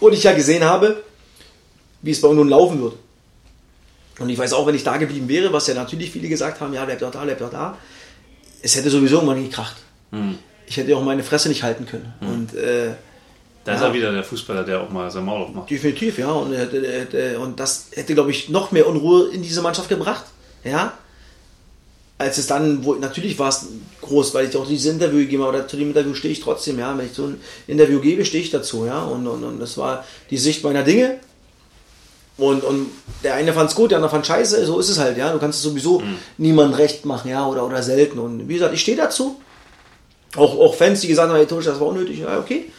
und 0.00 0.14
ich 0.14 0.22
ja 0.22 0.32
gesehen 0.32 0.64
habe, 0.64 1.02
wie 2.00 2.10
es 2.10 2.22
bei 2.22 2.28
uns 2.28 2.38
nun 2.38 2.48
laufen 2.48 2.80
wird. 2.80 2.94
Und 4.18 4.30
ich 4.30 4.38
weiß 4.38 4.54
auch, 4.54 4.66
wenn 4.66 4.74
ich 4.74 4.84
da 4.84 4.96
geblieben 4.96 5.28
wäre, 5.28 5.52
was 5.52 5.66
ja 5.66 5.74
natürlich 5.74 6.10
viele 6.10 6.28
gesagt 6.28 6.62
haben, 6.62 6.72
ja, 6.72 6.86
bleib 6.86 7.00
doch 7.00 7.10
da, 7.10 7.22
bleib 7.24 7.38
doch 7.38 7.50
da, 7.50 7.76
es 8.62 8.74
hätte 8.76 8.88
sowieso 8.88 9.16
irgendwann 9.16 9.44
gekracht. 9.44 9.76
Hm. 10.10 10.38
Ich 10.66 10.76
hätte 10.76 10.96
auch 10.96 11.02
meine 11.02 11.22
Fresse 11.22 11.48
nicht 11.48 11.62
halten 11.62 11.86
können. 11.86 12.14
Hm. 12.20 12.28
Und 12.28 12.54
äh, 12.54 12.92
da 13.64 13.72
ja, 13.72 13.78
ist 13.78 13.84
er 13.84 13.94
wieder 13.94 14.12
der 14.12 14.24
Fußballer, 14.24 14.64
der 14.64 14.80
auch 14.80 14.90
mal 14.90 15.10
sein 15.10 15.24
Maul 15.24 15.42
aufmacht. 15.42 15.70
Definitiv, 15.70 16.18
ja. 16.18 16.30
Und, 16.30 16.54
und 17.40 17.60
das 17.60 17.86
hätte, 17.92 18.14
glaube 18.14 18.30
ich, 18.30 18.48
noch 18.50 18.72
mehr 18.72 18.86
Unruhe 18.86 19.28
in 19.28 19.42
diese 19.42 19.62
Mannschaft 19.62 19.88
gebracht. 19.88 20.24
Ja 20.64 20.94
als 22.18 22.38
es 22.38 22.46
dann, 22.46 22.84
wo, 22.84 22.94
natürlich 22.94 23.38
war 23.38 23.48
es 23.48 23.66
groß, 24.00 24.34
weil 24.34 24.48
ich 24.48 24.56
auch 24.56 24.66
dieses 24.66 24.92
Interview 24.92 25.18
gegeben 25.18 25.42
habe, 25.42 25.58
aber 25.58 25.68
zu 25.68 25.76
dem 25.76 25.88
Interview 25.88 26.14
stehe 26.14 26.32
ich 26.32 26.40
trotzdem, 26.40 26.78
ja. 26.78 26.96
Wenn 26.96 27.06
ich 27.06 27.12
so 27.12 27.24
ein 27.24 27.40
Interview 27.66 28.00
gebe, 28.00 28.24
stehe 28.24 28.42
ich 28.42 28.50
dazu, 28.50 28.86
ja. 28.86 29.02
Und, 29.02 29.26
und, 29.26 29.42
und 29.42 29.60
das 29.60 29.76
war 29.76 30.04
die 30.30 30.38
Sicht 30.38 30.62
meiner 30.62 30.82
Dinge. 30.82 31.18
Und, 32.36 32.64
und 32.64 32.90
der 33.22 33.34
eine 33.34 33.52
fand 33.52 33.70
es 33.70 33.76
gut, 33.76 33.90
der 33.90 33.98
andere 33.98 34.10
fand 34.10 34.26
scheiße, 34.26 34.64
so 34.66 34.78
ist 34.78 34.88
es 34.88 34.98
halt, 34.98 35.18
ja. 35.18 35.32
Du 35.32 35.38
kannst 35.38 35.58
es 35.58 35.64
sowieso 35.64 36.00
mhm. 36.00 36.16
niemandem 36.38 36.76
recht 36.76 37.04
machen, 37.04 37.30
ja, 37.30 37.46
oder, 37.46 37.66
oder 37.66 37.82
selten. 37.82 38.18
Und 38.18 38.48
wie 38.48 38.54
gesagt, 38.54 38.74
ich 38.74 38.80
stehe 38.80 38.96
dazu. 38.96 39.40
Auch, 40.36 40.58
auch 40.58 40.74
Fans, 40.74 41.00
die 41.00 41.08
gesagt 41.08 41.28
haben, 41.28 41.36
hey 41.36 41.46
Tosch, 41.46 41.64
das 41.64 41.80
war 41.80 41.88
unnötig, 41.88 42.20
ja, 42.20 42.38
okay. 42.38 42.70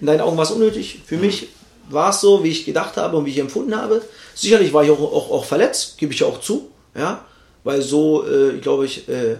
In 0.00 0.06
deinen 0.06 0.20
Augen 0.20 0.36
war 0.36 0.44
es 0.44 0.50
unnötig. 0.50 1.00
Für 1.06 1.16
mich 1.16 1.48
war 1.88 2.10
es 2.10 2.20
so, 2.20 2.42
wie 2.42 2.50
ich 2.50 2.64
gedacht 2.64 2.96
habe 2.96 3.16
und 3.16 3.26
wie 3.26 3.30
ich 3.30 3.38
empfunden 3.38 3.76
habe. 3.76 4.02
Sicherlich 4.34 4.72
war 4.72 4.84
ich 4.84 4.90
auch, 4.90 5.00
auch, 5.00 5.30
auch 5.30 5.44
verletzt, 5.44 5.98
gebe 5.98 6.12
ich 6.12 6.20
ja 6.20 6.26
auch 6.26 6.40
zu, 6.40 6.70
ja 6.96 7.24
weil 7.64 7.80
so, 7.82 8.24
äh, 8.26 8.58
glaube 8.58 8.84
ich, 8.84 9.08
äh, 9.08 9.36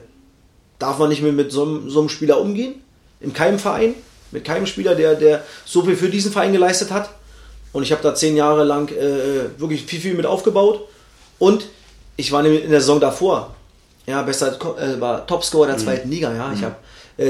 darf 0.79 0.99
man 0.99 1.11
nicht 1.11 1.23
mehr 1.23 1.33
mit 1.33 1.53
so, 1.53 1.89
so, 1.89 2.01
einem 2.01 2.09
Spieler 2.09 2.41
umgehen. 2.41 2.83
In 3.21 3.33
keinem 3.33 3.59
Verein, 3.59 3.95
mit 4.33 4.45
keinem 4.45 4.67
Spieler, 4.67 4.95
der, 4.95 5.15
der 5.15 5.45
so 5.65 5.83
viel 5.83 5.97
für 5.97 6.09
diesen 6.09 6.33
Verein 6.33 6.53
geleistet 6.53 6.91
hat. 6.91 7.11
Und 7.73 7.83
ich 7.83 7.93
habe 7.93 8.03
da 8.03 8.15
zehn 8.15 8.37
Jahre 8.37 8.65
lang 8.65 8.91
äh, 8.91 9.59
wirklich 9.59 9.85
viel, 9.85 10.01
viel 10.01 10.15
mit 10.15 10.27
aufgebaut. 10.27 10.89
Und 11.39 11.67
ich 12.17 12.33
war 12.33 12.45
in 12.45 12.71
der 12.71 12.81
Saison 12.81 13.01
davor, 13.01 13.55
ja, 14.07 14.23
besser, 14.23 14.59
äh, 14.79 15.01
war 15.01 15.27
Topscorer 15.27 15.67
der 15.67 15.77
mhm. 15.77 15.81
zweiten 15.81 16.11
Liga, 16.11 16.35
ja. 16.35 16.53
Ich 16.53 16.61
mhm. 16.61 16.65
habe 16.65 16.77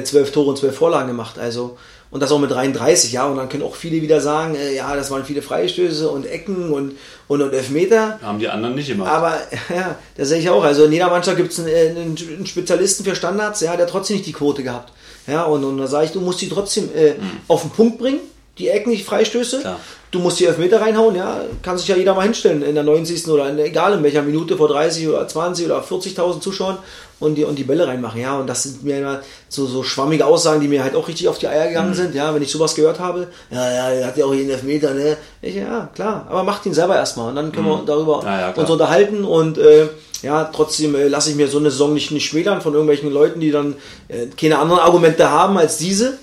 zwölf 0.04 0.32
Tore 0.32 0.50
und 0.50 0.58
zwölf 0.58 0.76
Vorlagen 0.76 1.08
gemacht. 1.08 1.38
Also 1.38 1.76
und 2.14 2.20
das 2.20 2.30
auch 2.30 2.38
mit 2.38 2.52
33, 2.52 3.10
ja. 3.10 3.26
Und 3.26 3.38
dann 3.38 3.48
können 3.48 3.64
auch 3.64 3.74
viele 3.74 4.00
wieder 4.00 4.20
sagen, 4.20 4.54
äh, 4.54 4.72
ja, 4.72 4.94
das 4.94 5.10
waren 5.10 5.24
viele 5.24 5.42
Freistöße 5.42 6.08
und 6.08 6.24
Ecken 6.26 6.72
und, 6.72 6.92
und, 7.26 7.42
und 7.42 7.52
Elfmeter. 7.52 8.20
Haben 8.22 8.38
die 8.38 8.48
anderen 8.48 8.76
nicht 8.76 8.88
immer. 8.88 9.08
Aber 9.08 9.36
ja, 9.68 9.96
das 10.16 10.28
sehe 10.28 10.38
ich 10.38 10.48
auch. 10.48 10.62
Also 10.62 10.84
in 10.84 10.92
jeder 10.92 11.10
Mannschaft 11.10 11.36
gibt 11.36 11.50
es 11.50 11.58
einen, 11.58 11.68
äh, 11.68 11.88
einen, 11.88 12.46
Spezialisten 12.46 13.04
für 13.04 13.16
Standards, 13.16 13.62
ja, 13.62 13.76
der 13.76 13.88
trotzdem 13.88 14.18
nicht 14.18 14.28
die 14.28 14.32
Quote 14.32 14.62
gehabt. 14.62 14.92
Ja, 15.26 15.42
und, 15.42 15.64
und 15.64 15.76
da 15.76 15.88
sage 15.88 16.04
ich, 16.04 16.12
du 16.12 16.20
musst 16.20 16.40
die 16.40 16.48
trotzdem 16.48 16.88
äh, 16.94 17.14
mhm. 17.14 17.40
auf 17.48 17.62
den 17.62 17.70
Punkt 17.70 17.98
bringen, 17.98 18.20
die 18.58 18.68
Ecken, 18.68 18.90
nicht 18.90 19.04
Freistöße. 19.04 19.60
Klar. 19.60 19.80
Du 20.10 20.20
musst 20.20 20.38
die 20.38 20.44
Elfmeter 20.44 20.80
reinhauen, 20.80 21.16
ja, 21.16 21.40
kann 21.62 21.76
sich 21.76 21.88
ja 21.88 21.96
jeder 21.96 22.14
mal 22.14 22.22
hinstellen 22.22 22.62
in 22.62 22.76
der 22.76 22.84
90. 22.84 23.26
oder 23.26 23.48
in, 23.48 23.58
egal 23.58 23.94
in 23.94 24.02
welcher 24.04 24.22
Minute 24.22 24.56
vor 24.56 24.68
30 24.68 25.08
oder 25.08 25.26
20 25.26 25.66
oder 25.66 25.82
40.000 25.82 26.40
Zuschauern 26.40 26.78
und 27.18 27.34
die, 27.34 27.44
und 27.44 27.56
die 27.58 27.64
Bälle 27.64 27.86
reinmachen. 27.88 28.20
Ja, 28.20 28.38
und 28.38 28.46
das 28.46 28.62
sind 28.62 28.84
mir 28.84 28.98
immer 28.98 29.22
so, 29.48 29.66
so 29.66 29.82
schwammige 29.82 30.24
Aussagen, 30.24 30.60
die 30.60 30.68
mir 30.68 30.84
halt 30.84 30.94
auch 30.94 31.08
richtig 31.08 31.26
auf 31.26 31.38
die 31.38 31.48
Eier 31.48 31.66
gegangen 31.66 31.90
mhm. 31.90 31.94
sind. 31.94 32.14
Ja, 32.14 32.32
wenn 32.32 32.42
ich 32.42 32.52
sowas 32.52 32.76
gehört 32.76 33.00
habe, 33.00 33.26
ja, 33.50 33.70
ja, 33.72 33.90
er 33.90 34.06
hat 34.06 34.16
ja 34.16 34.24
auch 34.24 34.34
jeden 34.34 34.50
Elfmeter, 34.50 34.94
ne? 34.94 35.16
Ich, 35.42 35.56
ja, 35.56 35.90
klar, 35.92 36.26
aber 36.28 36.44
macht 36.44 36.64
ihn 36.66 36.74
selber 36.74 36.94
erstmal 36.94 37.30
und 37.30 37.36
dann 37.36 37.50
können 37.50 37.66
mhm. 37.66 37.70
wir 37.70 37.82
darüber 37.84 38.22
ja, 38.24 38.50
uns 38.50 38.70
unterhalten 38.70 39.24
und 39.24 39.58
äh, 39.58 39.88
ja, 40.22 40.44
trotzdem 40.44 40.94
äh, 40.94 41.08
lasse 41.08 41.30
ich 41.30 41.36
mir 41.36 41.48
so 41.48 41.58
eine 41.58 41.70
Saison 41.72 41.92
nicht, 41.92 42.12
nicht 42.12 42.26
schmälern 42.26 42.60
von 42.60 42.72
irgendwelchen 42.72 43.12
Leuten, 43.12 43.40
die 43.40 43.50
dann 43.50 43.74
äh, 44.06 44.26
keine 44.40 44.58
anderen 44.58 44.80
Argumente 44.80 45.28
haben 45.28 45.58
als 45.58 45.76
diese. 45.76 46.18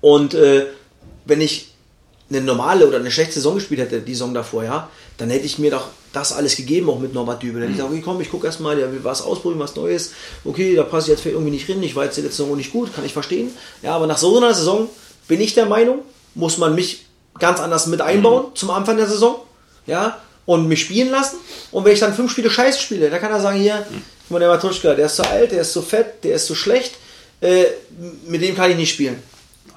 Und 0.00 0.34
äh, 0.34 0.66
wenn 1.24 1.40
ich 1.40 1.68
eine 2.30 2.40
normale 2.40 2.86
oder 2.86 2.98
eine 2.98 3.10
schlechte 3.10 3.34
Saison 3.34 3.56
gespielt 3.56 3.80
hätte, 3.80 4.00
die 4.00 4.14
Saison 4.14 4.32
davor, 4.32 4.64
ja, 4.64 4.88
dann 5.18 5.30
hätte 5.30 5.44
ich 5.44 5.58
mir 5.58 5.70
doch 5.70 5.88
das 6.12 6.32
alles 6.32 6.56
gegeben, 6.56 6.88
auch 6.90 6.98
mit 6.98 7.14
Norbert 7.14 7.42
Dübel. 7.42 7.60
Dann 7.60 7.62
hätte 7.62 7.72
ich 7.72 7.76
gesagt, 7.78 7.92
okay, 7.92 8.02
komm, 8.04 8.20
ich 8.20 8.30
gucke 8.30 8.46
erstmal, 8.46 8.76
will 8.76 9.00
was 9.02 9.22
ausprobieren, 9.22 9.60
was 9.60 9.76
Neues. 9.76 10.12
Okay, 10.44 10.74
da 10.74 10.82
passe 10.82 11.12
ich 11.12 11.18
jetzt 11.18 11.26
irgendwie 11.26 11.50
nicht 11.50 11.68
rein, 11.68 11.82
ich 11.82 11.96
war 11.96 12.04
jetzt 12.04 12.16
die 12.16 12.22
letzte 12.22 12.42
Saison 12.42 12.56
nicht 12.56 12.72
gut, 12.72 12.94
kann 12.94 13.04
ich 13.04 13.12
verstehen. 13.12 13.50
Ja, 13.82 13.94
aber 13.94 14.06
nach 14.06 14.18
so 14.18 14.36
einer 14.36 14.54
Saison 14.54 14.88
bin 15.28 15.40
ich 15.40 15.54
der 15.54 15.66
Meinung, 15.66 16.00
muss 16.34 16.58
man 16.58 16.74
mich 16.74 17.06
ganz 17.38 17.60
anders 17.60 17.86
mit 17.86 18.00
einbauen 18.00 18.46
mhm. 18.50 18.56
zum 18.56 18.70
Anfang 18.70 18.96
der 18.96 19.06
Saison. 19.06 19.36
Ja, 19.86 20.20
und 20.44 20.68
mich 20.68 20.82
spielen 20.82 21.10
lassen. 21.10 21.36
Und 21.70 21.84
wenn 21.84 21.92
ich 21.92 22.00
dann 22.00 22.14
fünf 22.14 22.30
Spiele 22.30 22.50
scheiße 22.50 22.80
spiele, 22.80 23.10
dann 23.10 23.20
kann 23.20 23.32
er 23.32 23.40
sagen, 23.40 23.60
hier, 23.60 23.84
mhm. 24.28 24.38
der 24.38 24.48
Matuschka, 24.48 24.94
der 24.94 25.06
ist 25.06 25.16
zu 25.16 25.22
alt, 25.22 25.52
der 25.52 25.62
ist 25.62 25.72
zu 25.72 25.82
fett, 25.82 26.24
der 26.24 26.36
ist 26.36 26.46
zu 26.46 26.54
schlecht, 26.54 26.94
äh, 27.40 27.64
mit 28.26 28.42
dem 28.42 28.54
kann 28.56 28.70
ich 28.70 28.76
nicht 28.76 28.92
spielen. 28.92 29.22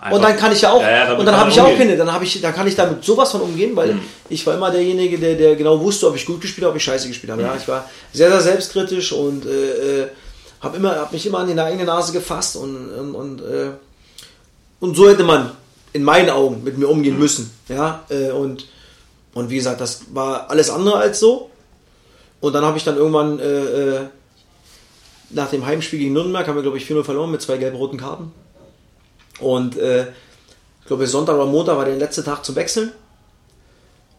Einfach, 0.06 0.18
und 0.18 0.24
dann 0.24 0.38
kann 0.38 0.52
ich 0.52 0.62
ja 0.62 0.72
auch, 0.72 0.82
ja, 0.84 0.90
ja, 0.92 1.14
und 1.14 1.26
dann 1.26 1.36
habe 1.36 1.50
ich 1.50 1.60
auch 1.60 1.76
keine, 1.76 1.98
dann 1.98 2.14
habe 2.14 2.24
ich, 2.24 2.40
dann 2.40 2.54
kann 2.54 2.68
ich 2.68 2.76
damit 2.76 3.04
sowas 3.04 3.32
von 3.32 3.42
umgehen, 3.42 3.76
weil 3.76 3.96
mhm. 3.96 4.02
ich 4.30 4.46
war 4.46 4.54
immer 4.54 4.70
derjenige, 4.70 5.18
der, 5.18 5.34
der 5.34 5.56
genau 5.56 5.80
wusste, 5.82 6.08
ob 6.08 6.16
ich 6.16 6.28
gut 6.28 6.42
gespielt 6.42 6.64
habe, 6.64 6.74
ob 6.74 6.78
ich 6.78 6.84
scheiße 6.84 7.08
gespielt 7.08 7.32
habe. 7.32 7.42
Mhm. 7.42 7.48
Ja, 7.48 7.56
ich 7.60 7.68
war 7.68 7.90
sehr, 8.14 8.30
sehr 8.30 8.42
selbstkritisch 8.42 9.14
und 9.14 9.48
äh, 9.48 10.04
äh 10.04 10.08
habe 10.62 10.78
immer, 10.78 10.96
habe 10.96 11.14
mich 11.14 11.26
immer 11.26 11.40
an 11.40 11.48
die 11.48 11.60
eigene 11.60 11.86
Nase 11.86 12.14
gefasst 12.14 12.56
und, 12.56 12.90
und, 12.90 13.16
und, 13.16 13.42
äh, 13.42 13.72
und 14.80 14.96
so 14.96 15.10
hätte 15.10 15.24
man 15.24 15.52
in 15.94 16.04
meinen 16.04 16.30
Augen 16.30 16.64
mit 16.64 16.78
mir 16.78 16.88
umgehen 16.88 17.16
mhm. 17.16 17.22
müssen. 17.22 17.52
Ja, 17.68 18.04
äh, 18.10 18.30
und, 18.30 18.68
und 19.34 19.50
wie 19.50 19.56
gesagt, 19.56 19.82
das 19.82 20.02
war 20.14 20.52
alles 20.52 20.70
andere 20.70 20.98
als 20.98 21.20
so. 21.20 21.50
Und 22.42 22.54
dann 22.54 22.64
habe 22.64 22.78
ich 22.78 22.84
dann 22.84 22.98
irgendwann 22.98 23.40
äh, 23.40 23.44
äh, 23.44 24.00
nach 25.32 25.50
dem 25.50 25.66
Heimspiel 25.66 25.98
gegen 26.00 26.14
Nürnberg 26.14 26.48
haben 26.48 26.56
wir, 26.56 26.62
glaube 26.62 26.78
ich, 26.78 26.86
4-0 26.86 27.04
verloren 27.04 27.32
mit 27.32 27.42
zwei 27.42 27.58
gelb-roten 27.58 27.98
Karten. 27.98 28.32
Und 29.40 29.78
äh, 29.78 30.04
ich 30.82 30.88
glaube, 30.88 31.08
Sonntag 31.08 31.36
oder 31.36 31.46
Montag 31.46 31.78
war 31.78 31.86
der 31.86 31.96
letzte 31.96 32.24
Tag 32.24 32.46
zum 32.46 32.56
Wechseln. 32.56 32.92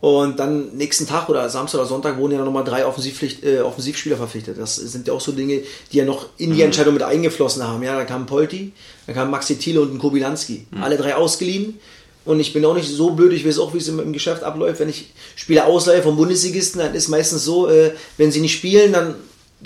Und 0.00 0.38
dann 0.38 0.76
nächsten 0.76 1.06
Tag 1.06 1.28
oder 1.28 1.48
Samstag 1.48 1.78
oder 1.78 1.88
Sonntag 1.88 2.18
wurden 2.18 2.32
ja 2.32 2.44
nochmal 2.44 2.64
drei 2.64 2.84
Offensivpflicht, 2.84 3.42
äh, 3.44 3.60
Offensivspieler 3.60 4.16
verpflichtet. 4.16 4.58
Das 4.58 4.76
sind 4.76 5.08
ja 5.08 5.14
auch 5.14 5.20
so 5.20 5.32
Dinge, 5.32 5.62
die 5.90 5.96
ja 5.96 6.04
noch 6.04 6.26
in 6.36 6.50
die 6.50 6.58
mhm. 6.58 6.66
Entscheidung 6.66 6.94
mit 6.94 7.02
eingeflossen 7.02 7.66
haben. 7.66 7.82
Ja, 7.82 7.96
da 7.96 8.04
kam 8.04 8.26
Polti, 8.26 8.72
da 9.06 9.14
kam 9.14 9.30
Maxi 9.30 9.56
Thiele 9.56 9.80
und 9.80 9.94
ein 9.94 9.98
Kobilanski. 9.98 10.66
Mhm. 10.70 10.82
Alle 10.82 10.96
drei 10.96 11.14
ausgeliehen. 11.16 11.78
Und 12.26 12.40
ich 12.40 12.52
bin 12.52 12.64
auch 12.64 12.74
nicht 12.74 12.88
so 12.88 13.10
blöd, 13.10 13.32
ich 13.32 13.46
weiß 13.46 13.58
auch, 13.60 13.72
wie 13.72 13.78
es 13.78 13.88
im, 13.88 14.00
im 14.00 14.12
Geschäft 14.12 14.42
abläuft. 14.42 14.80
Wenn 14.80 14.88
ich 14.88 15.12
Spieler 15.34 15.66
ausleihe 15.66 16.02
vom 16.02 16.16
Bundesligisten, 16.16 16.80
dann 16.80 16.94
ist 16.94 17.08
meistens 17.08 17.44
so, 17.44 17.68
äh, 17.68 17.92
wenn 18.16 18.32
sie 18.32 18.40
nicht 18.40 18.54
spielen, 18.54 18.92
dann 18.92 19.14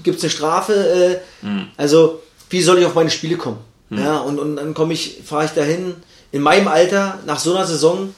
gibt 0.03 0.19
es 0.19 0.23
eine 0.23 0.31
Strafe. 0.31 1.23
Äh, 1.43 1.47
mhm. 1.47 1.69
Also, 1.77 2.21
wie 2.51 2.63
soll 2.63 2.79
ich 2.79 2.87
auf 2.87 2.95
meine 2.95 3.11
Spiele 3.11 3.37
kommen? 3.37 3.59
Hm. 3.91 3.99
Ja, 3.99 4.19
und, 4.19 4.39
und 4.39 4.57
dann 4.57 4.75
komme 4.75 4.95
ich, 4.95 5.21
fahre 5.25 5.45
ich 5.45 5.51
dahin 5.51 5.95
in 6.33 6.43
meinem 6.43 6.69
Alter 6.69 7.19
nach 7.27 7.39
so 7.39 7.55
einer 7.55 7.67
Saison 7.67 8.15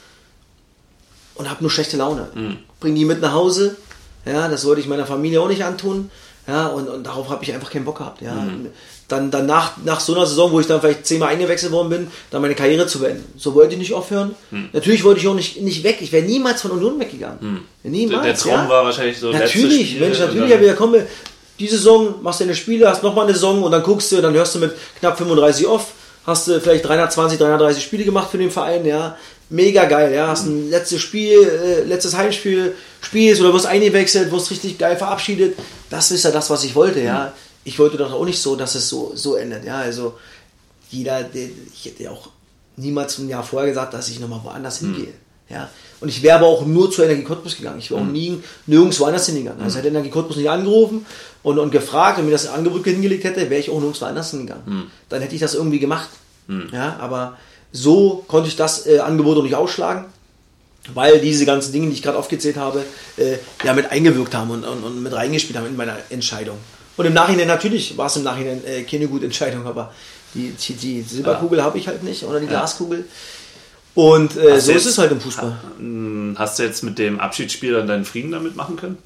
und 1.34 1.50
habe 1.50 1.62
nur 1.62 1.70
schlechte 1.70 1.96
Laune. 1.96 2.28
Hm. 2.34 2.58
Bring 2.80 2.94
die 2.94 3.04
mit 3.04 3.20
nach 3.20 3.32
Hause. 3.32 3.76
Ja, 4.24 4.48
das 4.48 4.64
wollte 4.64 4.80
ich 4.80 4.86
meiner 4.86 5.06
Familie 5.06 5.40
auch 5.40 5.48
nicht 5.48 5.64
antun. 5.64 6.10
Ja, 6.46 6.66
und, 6.66 6.88
und 6.88 7.04
darauf 7.04 7.28
habe 7.28 7.44
ich 7.44 7.52
einfach 7.52 7.70
keinen 7.70 7.84
Bock 7.84 7.98
gehabt. 7.98 8.20
Ja. 8.20 8.34
Mhm. 8.34 8.68
Dann, 9.06 9.30
dann 9.30 9.46
nach, 9.46 9.76
nach 9.84 10.00
so 10.00 10.14
einer 10.14 10.26
Saison, 10.26 10.50
wo 10.52 10.58
ich 10.58 10.66
dann 10.66 10.80
vielleicht 10.80 11.06
zehnmal 11.06 11.28
eingewechselt 11.28 11.70
worden 11.70 11.90
bin, 11.90 12.08
dann 12.30 12.42
meine 12.42 12.54
Karriere 12.54 12.86
zu 12.86 12.98
beenden. 12.98 13.24
So 13.36 13.54
wollte 13.54 13.74
ich 13.74 13.78
nicht 13.78 13.92
aufhören. 13.92 14.34
Mhm. 14.50 14.70
Natürlich 14.72 15.04
wollte 15.04 15.20
ich 15.20 15.28
auch 15.28 15.34
nicht, 15.34 15.60
nicht 15.60 15.84
weg. 15.84 15.98
Ich 16.00 16.10
wäre 16.10 16.24
niemals 16.24 16.62
von 16.62 16.72
Union 16.72 16.98
weggegangen. 16.98 17.64
Mhm. 17.82 17.90
Niemals. 17.92 18.24
Der, 18.24 18.36
Traum 18.36 18.64
ja. 18.64 18.68
war 18.68 18.84
wahrscheinlich 18.84 19.18
so. 19.18 19.30
Natürlich, 19.30 20.00
Mensch, 20.00 20.18
natürlich, 20.18 20.50
ja, 20.50 20.60
wieder 20.60 20.74
komme 20.74 21.06
die 21.58 21.68
Saison, 21.68 22.14
machst 22.22 22.40
du 22.40 22.44
eine 22.44 22.54
Spiele, 22.54 22.88
hast 22.88 23.02
nochmal 23.02 23.24
eine 23.24 23.34
Saison 23.34 23.62
und 23.62 23.72
dann 23.72 23.82
guckst 23.82 24.10
du, 24.12 24.20
dann 24.20 24.34
hörst 24.34 24.54
du 24.54 24.58
mit 24.58 24.72
knapp 24.98 25.18
35 25.18 25.66
off, 25.66 25.92
hast 26.26 26.48
du 26.48 26.60
vielleicht 26.60 26.84
320, 26.84 27.38
330 27.38 27.82
Spiele 27.82 28.04
gemacht 28.04 28.30
für 28.30 28.38
den 28.38 28.50
Verein, 28.50 28.84
ja. 28.84 29.16
Mega 29.50 29.84
geil, 29.84 30.14
ja. 30.14 30.28
Hast 30.28 30.46
ein 30.46 30.70
letztes 30.70 31.02
Spiel, 31.02 31.38
äh, 31.42 31.84
letztes 31.84 32.16
Heimspiel, 32.16 32.74
spielst 33.02 33.40
oder 33.42 33.52
wirst 33.52 33.66
eingewechselt, 33.66 34.32
wirst 34.32 34.50
richtig 34.50 34.78
geil 34.78 34.96
verabschiedet. 34.96 35.58
Das 35.90 36.10
ist 36.10 36.24
ja 36.24 36.30
das, 36.30 36.48
was 36.48 36.64
ich 36.64 36.74
wollte, 36.74 37.00
ja. 37.00 37.32
Ich 37.64 37.78
wollte 37.78 37.98
doch 37.98 38.12
auch 38.12 38.24
nicht 38.24 38.40
so, 38.40 38.56
dass 38.56 38.74
es 38.74 38.88
so, 38.88 39.12
so 39.14 39.36
endet, 39.36 39.64
ja. 39.64 39.76
Also, 39.76 40.14
jeder, 40.90 41.22
der, 41.22 41.48
ich 41.74 41.84
hätte 41.84 42.04
ja 42.04 42.10
auch 42.10 42.30
niemals 42.76 43.18
ein 43.18 43.28
Jahr 43.28 43.42
vorher 43.42 43.68
gesagt, 43.68 43.92
dass 43.92 44.08
ich 44.08 44.20
nochmal 44.20 44.40
woanders 44.42 44.80
hm. 44.80 44.94
hingehe, 44.94 45.14
ja. 45.50 45.68
Und 46.00 46.08
ich 46.08 46.22
wäre 46.22 46.38
aber 46.38 46.46
auch 46.46 46.64
nur 46.64 46.90
zu 46.90 47.02
Energie 47.02 47.22
Cottbus 47.22 47.56
gegangen. 47.56 47.78
Ich 47.78 47.90
wäre 47.90 48.00
auch 48.00 48.04
hm. 48.04 48.12
nie 48.12 48.42
nirgendwo 48.66 49.04
anders 49.04 49.26
hingegangen. 49.26 49.62
Also 49.62 49.78
hätte 49.78 49.88
Energie 49.88 50.10
Cottbus 50.10 50.36
nicht 50.36 50.50
angerufen 50.50 51.06
und, 51.42 51.58
und 51.58 51.70
gefragt 51.70 52.18
und 52.18 52.26
mir 52.26 52.30
das 52.30 52.46
Angebot 52.46 52.84
hingelegt 52.84 53.24
hätte, 53.24 53.50
wäre 53.50 53.60
ich 53.60 53.70
auch 53.70 53.80
nirgendwo 53.80 54.04
anders 54.04 54.30
hingegangen. 54.30 54.66
Hm. 54.66 54.90
Dann 55.08 55.22
hätte 55.22 55.34
ich 55.34 55.40
das 55.40 55.54
irgendwie 55.54 55.78
gemacht. 55.78 56.08
Hm. 56.48 56.68
Ja, 56.72 56.96
aber 57.00 57.36
so 57.72 58.24
konnte 58.28 58.48
ich 58.48 58.56
das 58.56 58.86
äh, 58.86 58.98
Angebot 58.98 59.38
auch 59.38 59.42
nicht 59.42 59.54
ausschlagen. 59.54 60.04
weil 60.94 61.20
diese 61.20 61.46
ganzen 61.46 61.72
Dinge, 61.72 61.88
die 61.88 61.94
ich 61.94 62.02
gerade 62.02 62.18
aufgezählt 62.18 62.56
habe, 62.56 62.84
äh, 63.16 63.36
ja 63.64 63.72
mit 63.72 63.90
eingewirkt 63.90 64.34
haben 64.34 64.50
und, 64.50 64.64
und, 64.64 64.82
und, 64.82 65.02
mit 65.02 65.12
reingespielt 65.12 65.56
haben 65.56 65.66
in 65.66 65.76
meiner 65.76 65.96
Entscheidung. 66.10 66.58
Und 66.96 67.06
im 67.06 67.14
Nachhinein 67.14 67.46
natürlich 67.46 67.96
war 67.96 68.06
es 68.06 68.16
im 68.16 68.24
Nachhinein 68.24 68.64
äh, 68.66 68.82
keine 68.82 69.06
gute 69.06 69.24
Entscheidung, 69.24 69.66
aber 69.66 69.92
die, 70.34 70.50
die, 70.50 70.72
die 70.74 71.02
Silberkugel 71.02 71.58
ja. 71.58 71.64
habe 71.64 71.78
ich 71.78 71.88
halt 71.88 72.02
nicht 72.02 72.24
oder 72.24 72.40
die 72.40 72.46
ja. 72.46 72.50
Glaskugel. 72.50 73.04
Und 73.94 74.36
äh, 74.36 74.60
so 74.60 74.72
ist 74.72 74.86
es 74.86 74.98
halt 74.98 75.12
im 75.12 75.20
Fußball. 75.20 75.56
Hm, 75.78 76.36
hast 76.38 76.58
du 76.58 76.62
jetzt 76.62 76.82
mit 76.82 76.98
dem 76.98 77.20
Abschiedsspiel 77.20 77.72
dann 77.72 77.86
deinen 77.86 78.04
Frieden 78.04 78.32
damit 78.32 78.56
machen 78.56 78.76
können? 78.76 78.98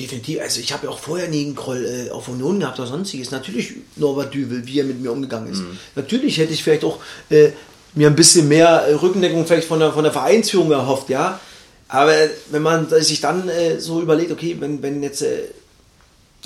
Definitiv. 0.00 0.40
Also 0.40 0.60
ich 0.60 0.72
habe 0.72 0.86
ja 0.86 0.92
auch 0.92 0.98
vorher 0.98 1.28
nie 1.28 1.44
einen 1.44 1.54
Groll 1.54 1.84
äh, 1.84 2.10
auf 2.10 2.28
Union 2.28 2.58
gehabt 2.58 2.78
oder 2.78 2.88
sonstiges. 2.88 3.30
Natürlich 3.30 3.74
Norbert 3.96 4.32
Düvel, 4.32 4.66
wie 4.66 4.80
er 4.80 4.84
mit 4.84 4.98
mir 4.98 5.12
umgegangen 5.12 5.52
ist. 5.52 5.58
Mhm. 5.58 5.78
Natürlich 5.94 6.38
hätte 6.38 6.54
ich 6.54 6.64
vielleicht 6.64 6.84
auch 6.84 7.00
äh, 7.28 7.50
mir 7.94 8.06
ein 8.06 8.16
bisschen 8.16 8.48
mehr 8.48 8.86
äh, 8.88 8.94
Rückendeckung 8.94 9.46
vielleicht 9.46 9.68
von 9.68 9.78
der, 9.78 9.92
von 9.92 10.02
der 10.02 10.12
Vereinsführung 10.12 10.72
erhofft, 10.72 11.10
ja. 11.10 11.38
Aber 11.88 12.14
wenn 12.50 12.62
man 12.62 12.88
sich 12.88 13.20
dann 13.20 13.48
äh, 13.50 13.78
so 13.78 14.00
überlegt, 14.00 14.32
okay, 14.32 14.56
wenn, 14.58 14.80
wenn 14.82 15.02
jetzt 15.02 15.20
äh, 15.20 15.42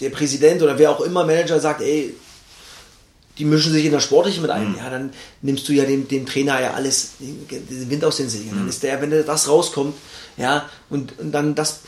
der 0.01 0.11
Präsident 0.11 0.61
oder 0.63 0.77
wer 0.79 0.91
auch 0.91 1.03
immer 1.03 1.25
Manager 1.25 1.61
sagt, 1.61 1.81
ey, 1.81 2.15
die 3.39 3.45
mischen 3.45 3.73
sich 3.73 3.85
in 3.85 3.93
das 3.93 4.03
Sportliche 4.03 4.41
mit 4.41 4.51
ein, 4.51 4.71
mhm. 4.71 4.79
ja, 4.79 4.91
dann 4.91 5.13
nimmst 5.43 5.69
du 5.69 5.73
ja 5.73 5.85
dem, 5.85 6.09
dem 6.09 6.27
Trainer 6.27 6.61
ja 6.61 6.73
alles, 6.73 7.13
den 7.21 7.91
Wind 7.91 8.05
aus 8.05 8.17
den 8.17 8.29
Segeln. 8.29 8.55
Mhm. 8.55 8.59
Dann 8.59 8.69
ist 8.69 8.83
der, 8.83 9.01
wenn 9.01 9.11
das 9.11 9.49
rauskommt, 9.49 9.95
ja, 10.37 10.69
und, 10.91 11.19
und 11.19 11.31
dann 11.31 11.55
das, 11.55 11.81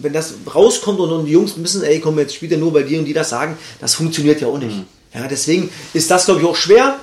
wenn 0.00 0.12
das 0.12 0.34
rauskommt 0.54 1.00
und, 1.00 1.10
und 1.10 1.26
die 1.26 1.32
Jungs 1.32 1.56
müssen, 1.56 1.82
ey, 1.82 2.00
komm, 2.00 2.18
jetzt 2.18 2.34
spielt 2.34 2.52
er 2.52 2.58
nur 2.58 2.72
bei 2.72 2.82
dir 2.82 2.98
und 2.98 3.04
die 3.04 3.12
das 3.12 3.30
sagen, 3.30 3.58
das 3.80 3.94
funktioniert 3.94 4.40
ja 4.40 4.48
auch 4.48 4.58
nicht. 4.58 4.76
Mhm. 4.76 4.86
Ja, 5.14 5.28
deswegen 5.28 5.70
ist 5.92 6.10
das, 6.10 6.24
glaube 6.24 6.40
ich, 6.40 6.46
auch 6.46 6.56
schwer. 6.56 6.98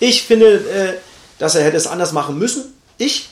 Ich 0.00 0.24
finde, 0.24 0.46
äh, 0.46 0.94
dass 1.38 1.54
er 1.54 1.64
hätte 1.64 1.76
es 1.76 1.86
anders 1.86 2.12
machen 2.12 2.38
müssen. 2.38 2.64
Ich, 2.98 3.28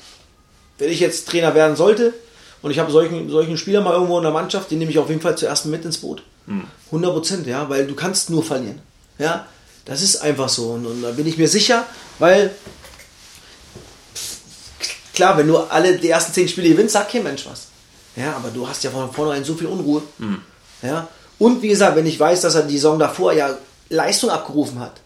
wenn 0.78 0.90
ich 0.90 1.00
jetzt 1.00 1.28
Trainer 1.28 1.54
werden 1.54 1.76
sollte 1.76 2.14
und 2.62 2.70
ich 2.70 2.78
habe 2.78 2.90
solchen, 2.90 3.28
solchen 3.28 3.58
Spieler 3.58 3.82
mal 3.82 3.92
irgendwo 3.92 4.16
in 4.16 4.24
der 4.24 4.32
Mannschaft, 4.32 4.70
den 4.70 4.78
nehme 4.78 4.90
ich 4.90 4.98
auf 4.98 5.08
jeden 5.08 5.20
Fall 5.20 5.36
zuerst 5.36 5.66
mit 5.66 5.84
ins 5.84 5.98
Boot. 5.98 6.22
100 6.46 7.10
mhm. 7.10 7.14
Prozent, 7.14 7.46
ja, 7.46 7.68
weil 7.68 7.86
du 7.86 7.94
kannst 7.94 8.30
nur 8.30 8.42
verlieren. 8.42 8.80
Ja, 9.18 9.46
das 9.84 10.02
ist 10.02 10.16
einfach 10.16 10.48
so. 10.48 10.70
Und, 10.70 10.86
und 10.86 11.02
da 11.02 11.10
bin 11.10 11.26
ich 11.26 11.36
mir 11.36 11.48
sicher, 11.48 11.86
weil 12.18 12.50
klar, 15.14 15.36
wenn 15.36 15.46
du 15.46 15.58
alle 15.58 15.98
die 15.98 16.08
ersten 16.08 16.32
zehn 16.32 16.48
Spiele 16.48 16.70
gewinnst, 16.70 16.94
sagt 16.94 17.12
kein 17.12 17.22
Mensch 17.22 17.46
was. 17.46 17.68
Ja, 18.16 18.36
aber 18.36 18.50
du 18.50 18.68
hast 18.68 18.84
ja 18.84 18.90
von 18.90 19.12
vornherein 19.12 19.44
so 19.44 19.54
viel 19.54 19.66
Unruhe. 19.66 20.02
Mhm. 20.18 20.42
Ja, 20.82 21.08
und 21.38 21.62
wie 21.62 21.68
gesagt, 21.68 21.96
wenn 21.96 22.06
ich 22.06 22.18
weiß, 22.18 22.42
dass 22.42 22.54
er 22.54 22.62
die 22.62 22.76
Saison 22.76 22.98
davor 22.98 23.32
ja 23.32 23.56
Leistung 23.88 24.30
abgerufen 24.30 24.78
hat, 24.78 25.00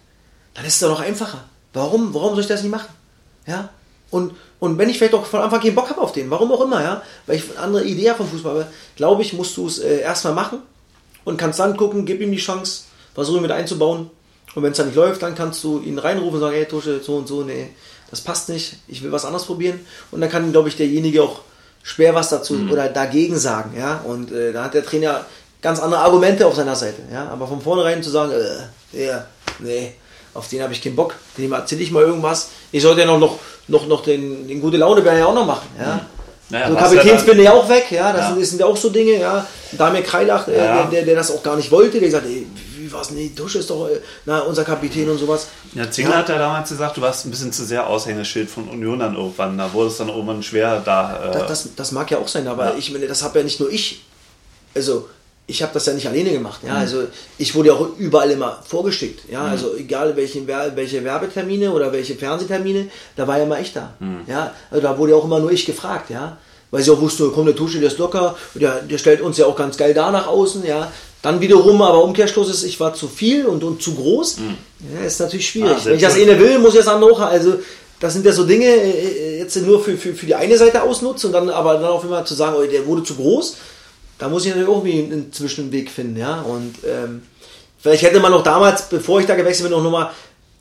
dann 0.54 0.64
ist 0.64 0.74
es 0.74 0.80
doch 0.80 0.88
noch 0.88 1.00
einfacher. 1.00 1.44
Warum, 1.72 2.12
warum 2.14 2.30
soll 2.30 2.40
ich 2.40 2.46
das 2.46 2.62
nicht 2.62 2.70
machen? 2.70 2.88
Ja, 3.46 3.70
und, 4.10 4.34
und 4.60 4.78
wenn 4.78 4.88
ich 4.88 4.98
vielleicht 4.98 5.14
auch 5.14 5.26
von 5.26 5.40
Anfang 5.40 5.60
keinen 5.60 5.74
Bock 5.74 5.90
habe 5.90 6.00
auf 6.00 6.12
den, 6.12 6.30
warum 6.30 6.52
auch 6.52 6.62
immer, 6.62 6.82
ja, 6.82 7.02
weil 7.26 7.36
ich 7.36 7.50
eine 7.50 7.58
andere 7.58 7.84
Idee 7.84 8.08
habe 8.08 8.18
vom 8.18 8.28
Fußball 8.28 8.52
habe, 8.52 8.66
glaube 8.96 9.22
ich, 9.22 9.32
musst 9.32 9.56
du 9.56 9.66
es 9.66 9.78
äh, 9.78 10.00
erstmal 10.00 10.34
machen 10.34 10.60
und 11.24 11.36
kannst 11.36 11.58
dann 11.58 11.76
gucken, 11.76 12.06
gib 12.06 12.20
ihm 12.20 12.30
die 12.30 12.38
Chance, 12.38 12.84
versuche 13.14 13.36
ihn 13.38 13.42
mit 13.42 13.50
einzubauen. 13.50 14.10
Und 14.54 14.62
wenn 14.62 14.70
es 14.72 14.78
dann 14.78 14.86
nicht 14.86 14.96
läuft, 14.96 15.22
dann 15.22 15.34
kannst 15.34 15.62
du 15.64 15.80
ihn 15.80 15.98
reinrufen 15.98 16.34
und 16.34 16.40
sagen, 16.40 16.54
hey 16.54 16.64
Tusche, 16.64 17.02
so 17.02 17.16
und 17.16 17.28
so, 17.28 17.42
nee, 17.42 17.68
das 18.10 18.20
passt 18.20 18.48
nicht, 18.48 18.76
ich 18.88 19.02
will 19.02 19.12
was 19.12 19.24
anderes 19.24 19.44
probieren. 19.44 19.80
Und 20.10 20.20
dann 20.20 20.30
kann, 20.30 20.50
glaube 20.52 20.68
ich, 20.68 20.76
derjenige 20.76 21.22
auch 21.22 21.40
schwer 21.86 22.14
was 22.16 22.30
dazu 22.30 22.54
mhm. 22.54 22.72
oder 22.72 22.88
dagegen 22.88 23.38
sagen, 23.38 23.74
ja. 23.78 24.00
Und 24.04 24.32
äh, 24.32 24.52
da 24.52 24.64
hat 24.64 24.74
der 24.74 24.84
Trainer 24.84 25.24
ganz 25.62 25.78
andere 25.78 26.00
Argumente 26.00 26.44
auf 26.44 26.56
seiner 26.56 26.74
Seite, 26.74 27.02
ja. 27.12 27.28
Aber 27.28 27.46
von 27.46 27.60
vornherein 27.60 28.02
zu 28.02 28.10
sagen, 28.10 28.32
äh, 28.32 29.06
ja, 29.06 29.24
nee, 29.60 29.92
auf 30.34 30.48
den 30.48 30.62
habe 30.62 30.72
ich 30.72 30.82
keinen 30.82 30.96
Bock, 30.96 31.14
dem 31.38 31.52
erzähle 31.52 31.82
ich 31.82 31.92
mal 31.92 32.02
irgendwas. 32.02 32.48
Ich 32.72 32.82
sollte 32.82 33.02
ja 33.02 33.06
noch, 33.06 33.20
noch, 33.20 33.38
noch, 33.68 33.86
noch 33.86 34.02
den, 34.02 34.48
den 34.48 34.60
gute 34.60 34.78
Laune 34.78 35.04
ja 35.04 35.26
auch 35.26 35.34
noch 35.34 35.46
machen, 35.46 35.68
ja. 35.78 35.94
Mhm. 35.94 36.00
Naja, 36.48 36.68
so 36.68 36.76
Kapitänsbinde 36.76 37.42
ja 37.42 37.52
auch 37.52 37.68
weg, 37.68 37.86
ja, 37.90 38.12
das 38.12 38.30
ja. 38.30 38.44
sind 38.44 38.60
ja 38.60 38.66
auch 38.66 38.76
so 38.76 38.90
Dinge, 38.90 39.18
ja. 39.20 39.46
Damir 39.72 40.02
Kreilach, 40.02 40.48
äh, 40.48 40.56
ja. 40.56 40.84
der, 40.84 41.04
der 41.04 41.14
das 41.14 41.30
auch 41.30 41.42
gar 41.42 41.56
nicht 41.56 41.70
wollte, 41.70 41.98
der 41.98 42.08
gesagt, 42.08 42.26
ey, 42.26 42.46
war's, 42.96 43.10
nee, 43.10 43.30
Dusche 43.34 43.58
ist 43.58 43.70
doch 43.70 43.88
äh, 43.88 44.00
na, 44.24 44.40
unser 44.40 44.64
Kapitän 44.64 45.08
und 45.08 45.18
sowas. 45.18 45.48
Ja, 45.74 45.90
Zingler 45.90 46.14
ja. 46.14 46.18
hat 46.18 46.28
ja 46.28 46.38
damals 46.38 46.68
gesagt, 46.68 46.96
du 46.96 47.00
warst 47.00 47.26
ein 47.26 47.30
bisschen 47.30 47.52
zu 47.52 47.64
sehr 47.64 47.86
Aushängeschild 47.86 48.50
von 48.50 48.68
Union 48.68 48.98
dann 48.98 49.14
irgendwann, 49.14 49.56
da 49.58 49.72
wurde 49.72 49.90
es 49.90 49.96
dann 49.96 50.08
irgendwann 50.08 50.42
schwer 50.42 50.80
da. 50.84 51.30
Äh 51.30 51.32
das, 51.32 51.46
das, 51.46 51.68
das, 51.76 51.92
mag 51.92 52.10
ja 52.10 52.18
auch 52.18 52.28
sein, 52.28 52.48
aber 52.48 52.76
ich 52.76 52.90
meine, 52.92 53.06
das 53.06 53.22
habe 53.22 53.38
ja 53.38 53.44
nicht 53.44 53.60
nur 53.60 53.70
ich, 53.70 54.02
also 54.74 55.08
ich 55.46 55.62
habe 55.62 55.72
das 55.72 55.86
ja 55.86 55.92
nicht 55.92 56.08
alleine 56.08 56.32
gemacht. 56.32 56.60
Ja? 56.64 56.74
Mhm. 56.74 56.78
Also 56.78 57.04
ich 57.38 57.54
wurde 57.54 57.68
ja 57.68 57.74
auch 57.74 57.88
überall 57.98 58.30
immer 58.30 58.58
vorgeschickt. 58.66 59.30
Ja? 59.30 59.44
Mhm. 59.44 59.50
Also 59.50 59.76
egal 59.76 60.16
welche, 60.16 60.46
welche 60.46 61.04
Werbetermine 61.04 61.70
oder 61.70 61.92
welche 61.92 62.16
Fernsehtermine, 62.16 62.88
da 63.14 63.26
war 63.26 63.38
ja 63.38 63.44
immer 63.44 63.60
ich 63.60 63.72
da. 63.72 63.94
Mhm. 64.00 64.22
Ja? 64.26 64.52
Also 64.70 64.82
da 64.82 64.98
wurde 64.98 65.12
ja 65.12 65.18
auch 65.18 65.24
immer 65.24 65.38
nur 65.38 65.52
ich 65.52 65.64
gefragt. 65.64 66.10
Ja? 66.10 66.38
Weil 66.70 66.82
sie 66.82 66.90
auch 66.90 67.00
wusste, 67.00 67.30
komm, 67.32 67.46
der 67.46 67.54
Tusche, 67.54 67.78
der 67.78 67.88
ist 67.88 67.98
locker, 67.98 68.36
der, 68.54 68.82
der 68.82 68.98
stellt 68.98 69.20
uns 69.20 69.38
ja 69.38 69.46
auch 69.46 69.56
ganz 69.56 69.76
geil 69.76 69.94
da 69.94 70.10
nach 70.10 70.26
außen. 70.26 70.64
Ja? 70.66 70.90
Dann 71.22 71.40
wiederum, 71.40 71.82
aber 71.82 72.04
Umkehrschluss 72.04 72.50
ist, 72.50 72.62
ich 72.62 72.78
war 72.78 72.94
zu 72.94 73.08
viel 73.08 73.46
und, 73.46 73.64
und 73.64 73.82
zu 73.82 73.94
groß. 73.94 74.38
Mhm. 74.38 74.56
Ja, 74.94 75.06
ist 75.06 75.18
natürlich 75.18 75.48
schwierig. 75.48 75.78
Ah, 75.80 75.84
Wenn 75.84 75.96
ich 75.96 76.02
das 76.02 76.16
eh 76.16 76.38
will, 76.38 76.58
muss 76.58 76.74
ich 76.74 76.80
das 76.80 76.88
andere 76.88 77.10
auch. 77.10 77.20
Also 77.20 77.54
das 77.98 78.12
sind 78.12 78.26
ja 78.26 78.32
so 78.32 78.44
Dinge, 78.44 78.66
äh, 78.66 78.90
äh, 78.90 79.38
jetzt 79.38 79.56
nur 79.56 79.82
für, 79.82 79.96
für, 79.96 80.14
für 80.14 80.26
die 80.26 80.34
eine 80.34 80.56
Seite 80.56 80.82
ausnutzen 80.82 81.28
und 81.28 81.32
dann 81.32 81.48
aber 81.48 81.74
dann 81.74 81.86
auch 81.86 82.04
immer 82.04 82.24
zu 82.24 82.34
sagen, 82.34 82.56
oh, 82.58 82.64
der 82.64 82.86
wurde 82.86 83.02
zu 83.02 83.14
groß 83.14 83.56
da 84.18 84.28
muss 84.28 84.44
ich 84.44 84.50
natürlich 84.50 84.68
irgendwie 84.68 85.12
einen 85.12 85.32
Zwischenweg 85.32 85.90
finden, 85.90 86.16
ja. 86.16 86.40
Und 86.40 86.76
ähm, 86.86 87.22
vielleicht 87.78 88.02
hätte 88.02 88.20
man 88.20 88.32
noch 88.32 88.42
damals, 88.42 88.88
bevor 88.88 89.20
ich 89.20 89.26
da 89.26 89.34
gewechselt 89.34 89.68
bin, 89.68 89.78
auch 89.78 89.82
nochmal 89.82 90.10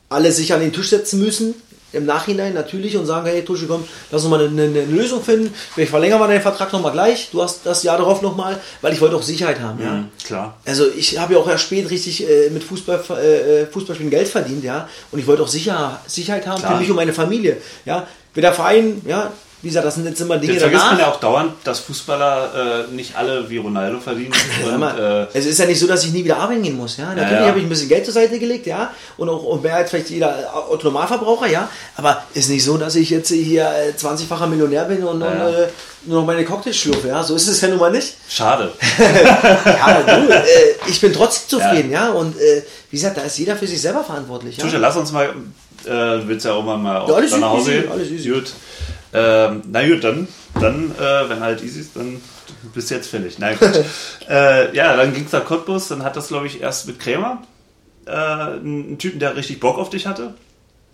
alle 0.10 0.32
sich 0.32 0.54
an 0.54 0.60
den 0.60 0.74
Tisch 0.74 0.90
setzen 0.90 1.20
müssen. 1.20 1.54
Im 1.96 2.06
Nachhinein 2.06 2.54
natürlich 2.54 2.98
und 2.98 3.06
sagen, 3.06 3.26
hey 3.26 3.44
Tusche, 3.44 3.68
komm, 3.68 3.84
lass 4.12 4.24
uns 4.24 4.30
mal 4.30 4.46
eine, 4.46 4.64
eine, 4.64 4.86
Lösung 4.86 5.24
finden. 5.24 5.54
Vielleicht 5.74 5.92
verlängern 5.92 6.20
wir 6.20 6.28
deinen 6.28 6.42
Vertrag 6.42 6.72
nochmal 6.74 6.92
gleich. 6.92 7.30
Du 7.32 7.42
hast 7.42 7.62
das 7.66 7.84
Jahr 7.84 7.98
darauf 7.98 8.22
nochmal, 8.22 8.60
weil 8.82 8.94
ich 8.94 9.02
wollte 9.02 9.16
auch 9.16 9.22
Sicherheit 9.22 9.60
haben, 9.60 9.82
ja. 9.82 9.92
Mhm, 9.92 10.10
klar. 10.24 10.58
Also 10.66 10.86
ich 10.96 11.18
habe 11.18 11.34
ja 11.34 11.40
auch 11.40 11.48
erst 11.48 11.64
spät 11.64 11.90
richtig 11.90 12.28
äh, 12.30 12.50
mit 12.50 12.64
Fußball, 12.64 13.04
äh, 13.12 13.62
äh, 13.62 13.68
Fußballspielen 13.68 14.12
Geld 14.12 14.28
verdient, 14.28 14.64
ja. 14.64 14.88
Und 15.12 15.20
ich 15.20 15.28
wollte 15.28 15.44
auch 15.44 15.48
Sicher, 15.48 16.00
Sicherheit 16.08 16.46
haben 16.48 16.60
klar. 16.60 16.74
für 16.74 16.80
mich 16.80 16.90
und 16.90 16.96
meine 16.96 17.14
Familie, 17.14 17.58
ja. 17.86 18.08
Wenn 18.34 18.42
der 18.42 18.54
Verein, 18.54 19.02
ja, 19.08 19.32
wie 19.66 19.70
gesagt, 19.70 19.88
das 19.88 19.96
sind 19.96 20.06
jetzt 20.06 20.22
immer 20.22 20.38
Dinge 20.38 20.54
Jetzt 20.54 20.62
vergisst 20.62 20.86
man 20.86 21.00
ja 21.00 21.12
auch 21.12 21.20
dauernd, 21.20 21.54
dass 21.64 21.80
Fußballer 21.80 22.86
äh, 22.88 22.94
nicht 22.94 23.18
alle 23.18 23.50
wie 23.50 23.58
Ronaldo 23.58 24.00
verdienen. 24.00 24.32
und, 24.64 24.84
äh, 24.84 25.26
es 25.34 25.48
ist 25.48 25.58
ja 25.58 25.66
nicht 25.66 25.80
so, 25.80 25.88
dass 25.88 26.06
ich 26.06 26.14
nie 26.14 26.24
wieder 26.24 26.38
arbeiten 26.38 26.62
gehen 26.62 26.78
muss. 26.78 26.98
Ja? 26.98 27.06
Natürlich 27.06 27.32
ja, 27.32 27.42
ja. 27.42 27.48
habe 27.48 27.58
ich 27.58 27.66
ein 27.66 27.70
bisschen 27.70 27.90
Geld 27.90 28.06
zur 28.06 28.14
Seite 28.14 28.38
gelegt, 28.38 28.68
ja, 28.68 28.92
und 29.18 29.28
auch 29.28 29.42
und 29.42 29.64
mehr 29.64 29.78
als 29.78 29.90
vielleicht 29.90 30.12
jeder 30.12 30.54
Autonomalverbraucher, 30.70 31.48
ja, 31.48 31.68
aber 31.98 32.22
ist 32.36 32.52
nicht 32.52 32.64
so, 32.64 32.78
dass 32.78 32.94
ich 32.94 33.10
jetzt 33.10 33.30
hier 33.30 33.68
20-facher 33.98 34.44
äh, 34.44 34.50
Millionär 34.50 34.86
bin 34.86 35.04
und, 35.04 35.22
ja, 35.22 35.30
und 35.30 35.56
äh, 35.56 35.68
nur 36.04 36.20
noch 36.20 36.28
meine 36.28 36.46
Cocktails 36.46 36.78
schlürfe, 36.78 37.08
ja, 37.08 37.24
so 37.24 37.36
ist 37.36 37.48
es 37.48 37.60
ja 37.60 37.68
nun 37.68 37.80
mal 37.80 37.92
nicht. 37.92 38.18
Schade. 38.30 38.72
ja, 39.00 40.04
du, 40.04 40.32
äh, 40.32 40.44
ich 40.86 41.02
bin 41.02 41.12
trotzdem 41.12 41.60
zufrieden, 41.60 41.90
ja, 41.90 42.12
und 42.12 42.40
äh, 42.40 42.62
wie 42.92 42.98
gesagt, 42.98 43.18
da 43.18 43.24
ist 43.24 43.40
jeder 43.40 43.56
für 43.56 43.66
sich 43.66 43.82
selber 43.82 44.04
verantwortlich. 44.04 44.58
Ja? 44.58 44.64
Tusche, 44.64 44.78
lass 44.78 44.96
uns 44.96 45.12
mal, 45.12 45.34
du 45.84 46.28
willst 46.28 46.46
ja 46.46 46.54
auch 46.54 46.64
mal, 46.64 46.78
mal 46.78 47.10
ja, 47.10 47.38
nach 47.40 47.50
Hause 47.50 47.72
gehen. 47.82 47.92
Alles 47.92 48.12
easy. 48.12 48.30
Gut. 48.30 48.52
Ähm, 49.16 49.62
na 49.72 49.88
gut, 49.88 50.04
dann, 50.04 50.28
dann 50.60 50.92
äh, 50.92 51.30
wenn 51.30 51.40
halt 51.40 51.64
easy 51.64 51.80
ist, 51.80 51.96
dann 51.96 52.22
bist 52.74 52.90
du 52.90 52.96
jetzt 52.96 53.10
fällig. 53.10 53.40
Nein, 53.40 53.58
äh, 54.30 54.76
ja, 54.76 54.96
dann 54.96 55.14
ging 55.14 55.26
es 55.26 55.32
nach 55.32 55.46
Cottbus, 55.46 55.88
dann 55.88 56.04
hat 56.04 56.16
das, 56.16 56.28
glaube 56.28 56.48
ich, 56.48 56.62
erst 56.62 56.88
mit 56.88 57.00
Krämer, 57.00 57.44
äh, 58.06 58.12
einen 58.12 58.98
Typen, 58.98 59.20
der 59.20 59.36
richtig 59.36 59.60
Bock 59.60 59.78
auf 59.78 59.90
dich 59.90 60.06
hatte. 60.06 60.34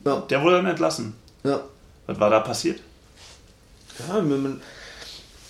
Ja. 0.05 0.23
Der 0.29 0.43
wurde 0.43 0.57
dann 0.57 0.67
entlassen. 0.67 1.15
Ja. 1.43 1.61
Was 2.07 2.19
war 2.19 2.29
da 2.29 2.39
passiert? 2.39 2.79
Ja, 4.07 4.21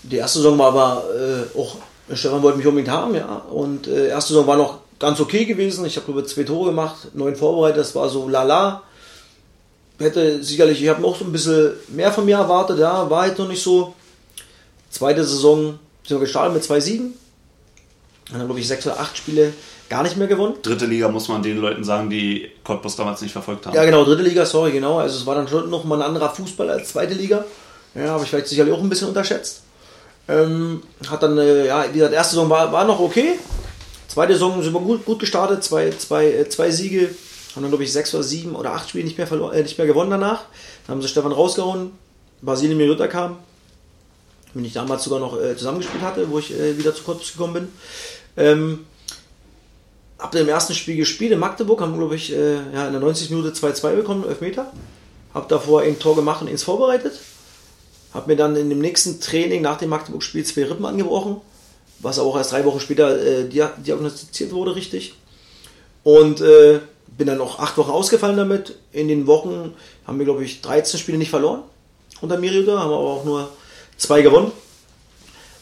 die 0.04 0.18
erste 0.18 0.40
Saison 0.40 0.58
war 0.58 0.68
aber 0.68 1.04
äh, 1.16 1.58
auch, 1.58 1.78
Stefan 2.14 2.42
wollte 2.42 2.58
mich 2.58 2.68
unbedingt 2.68 2.94
haben, 2.94 3.16
ja. 3.16 3.36
Und 3.50 3.88
äh, 3.88 4.08
erste 4.08 4.34
Saison 4.34 4.48
war 4.48 4.58
noch 4.58 4.80
ganz 5.00 5.20
okay 5.20 5.46
gewesen. 5.46 5.86
Ich 5.86 5.98
habe 5.98 6.12
über 6.12 6.26
zwei 6.26 6.44
Tore 6.44 6.70
gemacht, 6.70 7.10
neun 7.14 7.36
vorbereitet, 7.36 7.80
das 7.80 7.96
war 7.96 8.10
so 8.10 8.28
lala 8.28 8.84
hätte 10.04 10.43
sicherlich, 10.43 10.82
ich 10.82 10.89
habe 10.89 11.02
noch 11.02 11.18
so 11.18 11.26
ein 11.26 11.32
bisschen 11.32 11.74
mehr 11.89 12.12
von 12.12 12.26
mir 12.26 12.38
erwartet, 12.38 12.80
ja, 12.80 13.10
war 13.10 13.24
halt 13.24 13.38
noch 13.38 13.47
nicht 13.47 13.62
so. 13.62 13.93
Zweite 14.89 15.24
Saison 15.24 15.80
sind 16.06 16.18
wir 16.18 16.20
gestartet 16.20 16.54
mit 16.54 16.64
zwei 16.64 16.80
Siegen. 16.80 17.14
Dann, 18.32 18.45
glaube 18.45 18.60
ich, 18.60 18.68
sechs 18.68 18.86
oder 18.86 18.99
acht 18.99 19.18
Spiele 19.18 19.54
gar 19.89 20.04
nicht 20.04 20.16
mehr 20.16 20.28
gewonnen. 20.28 20.56
Dritte 20.62 20.86
Liga 20.86 21.10
muss 21.10 21.28
man 21.28 21.43
den 21.43 21.58
Leuten 21.58 21.84
sagen, 21.84 22.10
die 22.10 22.49
Cottbus 22.64 22.95
damals 22.95 23.22
nicht 23.22 23.34
verfolgt 23.34 23.66
haben. 23.66 23.76
Ja, 23.76 23.84
genau, 23.84 24.06
dritte 24.06 24.24
Liga, 24.24 24.45
sorry, 24.45 24.72
genau. 24.72 24.99
Also 24.99 25.18
es 25.18 25.26
war 25.26 25.36
dann 25.36 25.47
schon 25.47 25.70
noch 25.70 25.84
mal 25.84 26.02
ein 26.02 26.08
anderer 26.08 26.30
Fußball 26.30 26.70
als 26.70 26.89
zweite 26.89 27.14
Liga. 27.14 27.43
Ja, 27.93 28.08
habe 28.10 28.24
ich 28.24 28.30
vielleicht 28.30 28.47
sicherlich 28.47 28.74
auch 28.74 28.82
ein 28.82 28.88
bisschen 28.88 29.10
unterschätzt. 29.10 29.64
Ähm, 30.30 30.82
hat 31.10 31.24
dann, 31.24 31.38
äh, 31.38 31.68
ja, 31.68 31.86
wie 31.89 31.97
gesagt, 31.97 32.14
erste 32.14 32.36
Saison 32.36 32.49
war, 32.49 32.72
war 32.72 32.86
noch 32.86 32.99
okay. 32.99 33.38
Zweite 34.08 34.34
Saison 34.34 34.62
sind 34.64 34.74
wir 34.74 34.80
gut, 34.80 35.06
gut 35.06 35.20
gestartet, 35.20 35.64
zwei, 35.64 35.89
zwei, 35.91 36.26
äh, 36.28 36.49
zwei 36.49 36.72
Siege, 36.72 37.10
haben 37.56 37.64
dann, 37.64 37.72
glaube 37.72 37.84
ich, 37.84 37.91
sechs 37.91 38.14
oder 38.14 38.24
sieben 38.24 38.56
oder 38.56 38.74
acht 38.74 38.89
Spiele 38.89 39.04
nicht 39.04 39.18
mehr, 39.18 39.32
äh, 39.32 39.64
nicht 39.64 39.78
mehr 39.78 39.88
gewonnen 39.88 40.12
danach. 40.12 40.43
Dann 40.86 40.95
haben 40.95 41.02
sie 41.02 41.08
Stefan 41.08 41.32
rausgehauen, 41.32 41.91
Basilien 42.41 42.78
Mirutta 42.78 43.08
kam, 43.08 43.38
mit 44.54 44.66
ich 44.66 44.74
damals 44.74 45.04
sogar 45.04 45.20
noch 45.20 45.39
äh, 45.39 45.56
zusammengespielt 45.56 46.04
hatte, 46.04 46.30
wo 46.30 46.39
ich 46.39 46.54
äh, 46.54 46.78
wieder 46.78 46.93
zu 46.95 47.04
Cottbus 47.04 47.34
gekommen 47.34 47.54
bin. 47.54 47.68
Ähm, 48.38 48.86
hab 50.18 50.32
dann 50.32 50.43
im 50.43 50.49
ersten 50.49 50.74
Spiel 50.74 50.97
gespielt 50.97 51.32
in 51.32 51.39
Magdeburg, 51.39 51.82
haben, 51.82 51.97
glaube 51.97 52.16
ich, 52.16 52.32
äh, 52.32 52.56
ja, 52.74 52.86
in 52.86 52.93
der 52.93 53.02
90 53.02 53.32
Minute 53.32 53.49
2-2 53.49 53.95
bekommen, 53.95 54.24
11 54.28 54.41
Meter. 54.41 54.72
Hab 55.34 55.49
davor 55.49 55.82
ein 55.82 55.97
Tor 55.97 56.16
gemacht 56.16 56.41
und 56.41 56.49
eins 56.49 56.64
vorbereitet. 56.64 57.20
Habe 58.14 58.30
mir 58.30 58.36
dann 58.36 58.56
in 58.56 58.70
dem 58.70 58.80
nächsten 58.80 59.20
Training 59.20 59.62
nach 59.62 59.78
dem 59.78 59.89
Magdeburg-Spiel 59.89 60.45
zwei 60.45 60.66
Rippen 60.66 60.86
angebrochen, 60.86 61.38
was 61.99 62.20
auch 62.20 62.38
erst 62.38 62.52
drei 62.52 62.66
Wochen 62.66 62.80
später 62.80 63.20
äh, 63.20 63.47
dia 63.47 63.74
diagnostiziert 63.78 64.52
wurde, 64.52 64.76
richtig. 64.76 65.16
Und 66.04 66.41
äh, 66.41 66.82
bin 67.18 67.28
dann 67.28 67.38
noch 67.38 67.59
acht 67.59 67.78
Wochen 67.78 67.91
ausgefallen 67.91 68.38
damit. 68.38 68.76
In 68.91 69.07
den 69.07 69.28
Wochen 69.28 69.74
haben 70.05 70.18
wir, 70.18 70.26
glaube 70.26 70.43
ich, 70.43 70.62
13 70.62 70.99
Spiele 70.99 71.18
nicht 71.18 71.30
verloren 71.30 71.64
unter 72.22 72.38
Miriuda, 72.38 72.80
haben 72.80 72.91
aber 72.91 72.97
auch 72.97 73.26
nur 73.26 73.49
zwei 73.97 74.22
gewonnen. 74.22 74.51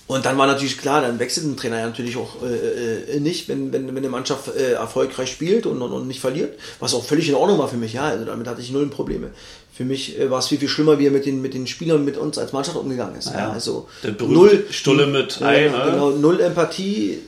Und 0.07 0.25
dann 0.25 0.39
war 0.39 0.47
natürlich 0.47 0.79
klar, 0.79 1.01
dann 1.01 1.19
wechselt 1.19 1.45
ein 1.45 1.55
Trainer 1.55 1.79
ja 1.79 1.85
natürlich 1.85 2.17
auch 2.17 2.41
äh, 2.41 3.15
äh, 3.15 3.19
nicht, 3.19 3.47
wenn, 3.47 3.71
wenn, 3.71 3.87
wenn 3.87 3.97
eine 3.97 4.09
Mannschaft 4.09 4.47
äh, 4.55 4.71
erfolgreich 4.71 5.31
spielt 5.31 5.67
und, 5.67 5.79
und, 5.83 5.91
und, 5.91 6.07
nicht 6.07 6.19
verliert. 6.19 6.57
Was 6.79 6.95
auch 6.95 7.03
völlig 7.03 7.29
in 7.29 7.35
Ordnung 7.35 7.59
war 7.59 7.67
für 7.67 7.77
mich, 7.77 7.93
ja. 7.93 8.05
Also 8.05 8.25
damit 8.25 8.47
hatte 8.47 8.59
ich 8.59 8.71
null 8.71 8.87
Probleme. 8.87 9.29
Für 9.71 9.85
mich 9.85 10.19
äh, 10.19 10.31
war 10.31 10.39
es 10.39 10.47
viel, 10.47 10.57
viel 10.57 10.67
schlimmer, 10.67 10.97
wie 10.97 11.05
er 11.05 11.11
mit 11.11 11.27
den, 11.27 11.43
mit 11.43 11.53
den 11.53 11.67
Spielern 11.67 12.03
mit 12.03 12.17
uns 12.17 12.39
als 12.39 12.53
Mannschaft 12.53 12.77
umgegangen 12.77 13.17
ist. 13.17 13.27
Ja, 13.27 13.37
ja. 13.37 13.51
Also 13.51 13.87
null 14.19 14.65
Stulle 14.71 15.05
mit 15.05 15.43
Ei, 15.43 15.69
ne? 15.69 15.91
genau, 15.91 16.09
null 16.09 16.39
Empathie, 16.39 17.19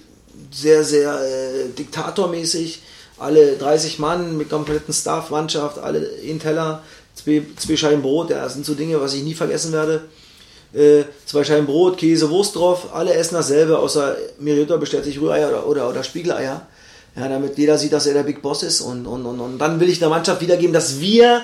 sehr, 0.51 0.83
sehr 0.83 1.13
äh, 1.21 1.69
diktatormäßig. 1.77 2.81
Alle 3.21 3.57
30 3.57 3.99
Mann 3.99 4.37
mit 4.37 4.49
kompletten 4.49 4.93
Staff, 4.93 5.29
Mannschaft, 5.29 5.77
alle 5.79 5.99
in 5.99 6.39
Teller, 6.39 6.83
zwei, 7.15 7.43
zwei 7.57 7.77
Scheiben 7.77 8.01
Brot. 8.01 8.29
Ja, 8.29 8.43
das 8.43 8.53
sind 8.53 8.65
so 8.65 8.73
Dinge, 8.73 8.99
was 8.99 9.13
ich 9.13 9.23
nie 9.23 9.35
vergessen 9.35 9.71
werde 9.71 10.01
äh, 10.73 11.03
zwei 11.25 11.43
Scheiben 11.43 11.65
Brot, 11.65 11.97
Käse, 11.97 12.29
Wurst 12.29 12.55
drauf, 12.55 12.93
alle 12.93 13.13
essen 13.13 13.35
dasselbe, 13.35 13.77
außer 13.77 14.15
Miriota 14.39 14.77
bestellt 14.77 15.05
sich 15.05 15.19
Rühreier 15.19 15.49
oder, 15.49 15.67
oder, 15.67 15.89
oder 15.89 16.03
Spiegeleier. 16.03 16.61
Ja, 17.15 17.27
damit 17.27 17.57
jeder 17.57 17.77
sieht, 17.77 17.91
dass 17.91 18.05
er 18.05 18.13
der 18.13 18.23
Big 18.23 18.41
Boss 18.41 18.63
ist. 18.63 18.79
Und, 18.79 19.05
und, 19.05 19.25
und, 19.25 19.39
und 19.41 19.57
dann 19.57 19.81
will 19.81 19.89
ich 19.89 19.99
der 19.99 20.07
Mannschaft 20.07 20.39
wiedergeben, 20.39 20.71
dass 20.71 21.01
wir 21.01 21.41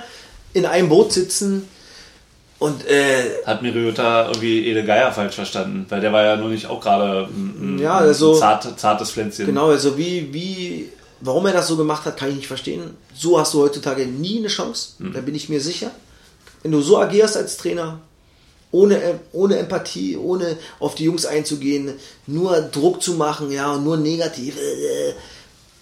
in 0.53 0.65
einem 0.65 0.88
Boot 0.88 1.11
sitzen. 1.11 1.67
Und, 2.57 2.88
äh, 2.88 3.43
Hat 3.45 3.61
Miriota 3.61 4.28
irgendwie 4.28 4.65
Ede 4.65 4.86
Geier 4.86 5.11
falsch 5.11 5.36
verstanden, 5.36 5.86
weil 5.89 5.99
der 5.99 6.13
war 6.13 6.23
ja 6.23 6.38
nur 6.38 6.49
nicht 6.49 6.67
auch 6.67 6.80
gerade 6.80 7.28
ein, 7.28 7.80
ja, 7.80 7.97
also, 7.97 8.34
ein 8.34 8.39
zart, 8.39 8.80
zartes 8.80 9.11
Pflänzchen. 9.11 9.45
Genau, 9.45 9.67
also 9.67 9.97
wie, 9.97 10.34
wie, 10.34 10.89
warum 11.22 11.45
er 11.45 11.53
das 11.53 11.68
so 11.68 11.78
gemacht 11.78 12.05
hat, 12.05 12.18
kann 12.18 12.30
ich 12.30 12.36
nicht 12.36 12.47
verstehen. 12.47 12.95
So 13.15 13.39
hast 13.39 13.53
du 13.53 13.61
heutzutage 13.61 14.05
nie 14.05 14.39
eine 14.39 14.47
Chance, 14.47 14.93
mhm. 14.99 15.13
da 15.13 15.22
bin 15.22 15.36
ich 15.36 15.49
mir 15.49 15.61
sicher. 15.61 15.91
Wenn 16.63 16.72
du 16.72 16.82
so 16.82 16.97
agierst 16.97 17.38
als 17.38 17.57
Trainer, 17.57 18.01
ohne, 18.72 19.20
ohne 19.32 19.57
Empathie, 19.57 20.18
ohne 20.18 20.57
auf 20.80 20.95
die 20.95 21.05
Jungs 21.05 21.26
einzugehen, 21.26 21.93
nur 22.26 22.61
Druck 22.61 23.01
zu 23.01 23.13
machen, 23.13 23.51
ja, 23.51 23.74
und 23.74 23.84
nur 23.84 23.97
negativ. 23.97 24.57
Äh, 24.57 25.13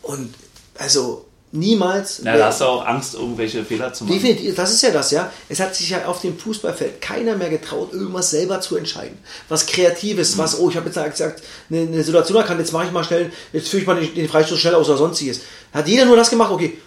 und 0.03 0.33
also 0.77 1.24
niemals. 1.55 2.21
Ja, 2.23 2.37
da 2.37 2.47
hast 2.47 2.61
du 2.61 2.65
auch 2.65 2.85
Angst, 2.85 3.15
irgendwelche 3.15 3.63
Fehler 3.65 3.93
zu 3.93 4.03
machen. 4.03 4.13
Definitiv, 4.13 4.55
das 4.55 4.71
ist 4.71 4.81
ja 4.83 4.91
das, 4.91 5.11
ja. 5.11 5.31
Es 5.49 5.59
hat 5.59 5.75
sich 5.75 5.89
ja 5.89 6.05
auf 6.05 6.21
dem 6.21 6.37
Fußballfeld 6.37 7.01
keiner 7.01 7.35
mehr 7.35 7.49
getraut, 7.49 7.93
irgendwas 7.93 8.29
selber 8.29 8.61
zu 8.61 8.75
entscheiden. 8.75 9.17
Was 9.49 9.65
Kreatives, 9.65 10.35
mhm. 10.35 10.39
was, 10.39 10.59
oh, 10.59 10.69
ich 10.69 10.75
habe 10.75 10.87
jetzt 10.87 11.11
gesagt, 11.11 11.41
eine, 11.69 11.81
eine 11.81 12.03
Situation 12.03 12.37
erkannt, 12.37 12.59
jetzt 12.59 12.73
mache 12.73 12.85
ich 12.85 12.91
mal 12.91 13.03
schnell, 13.03 13.31
jetzt 13.53 13.69
führe 13.69 13.81
ich 13.81 13.87
mal 13.87 13.99
den, 13.99 14.13
den 14.13 14.29
Freistoß 14.29 14.59
schnell 14.59 14.75
aus 14.75 14.87
oder 14.89 14.97
sonstiges. 14.97 15.41
Hat 15.73 15.87
jeder 15.87 16.05
nur 16.05 16.15
das 16.15 16.29
gemacht, 16.29 16.51
okay, 16.51 16.77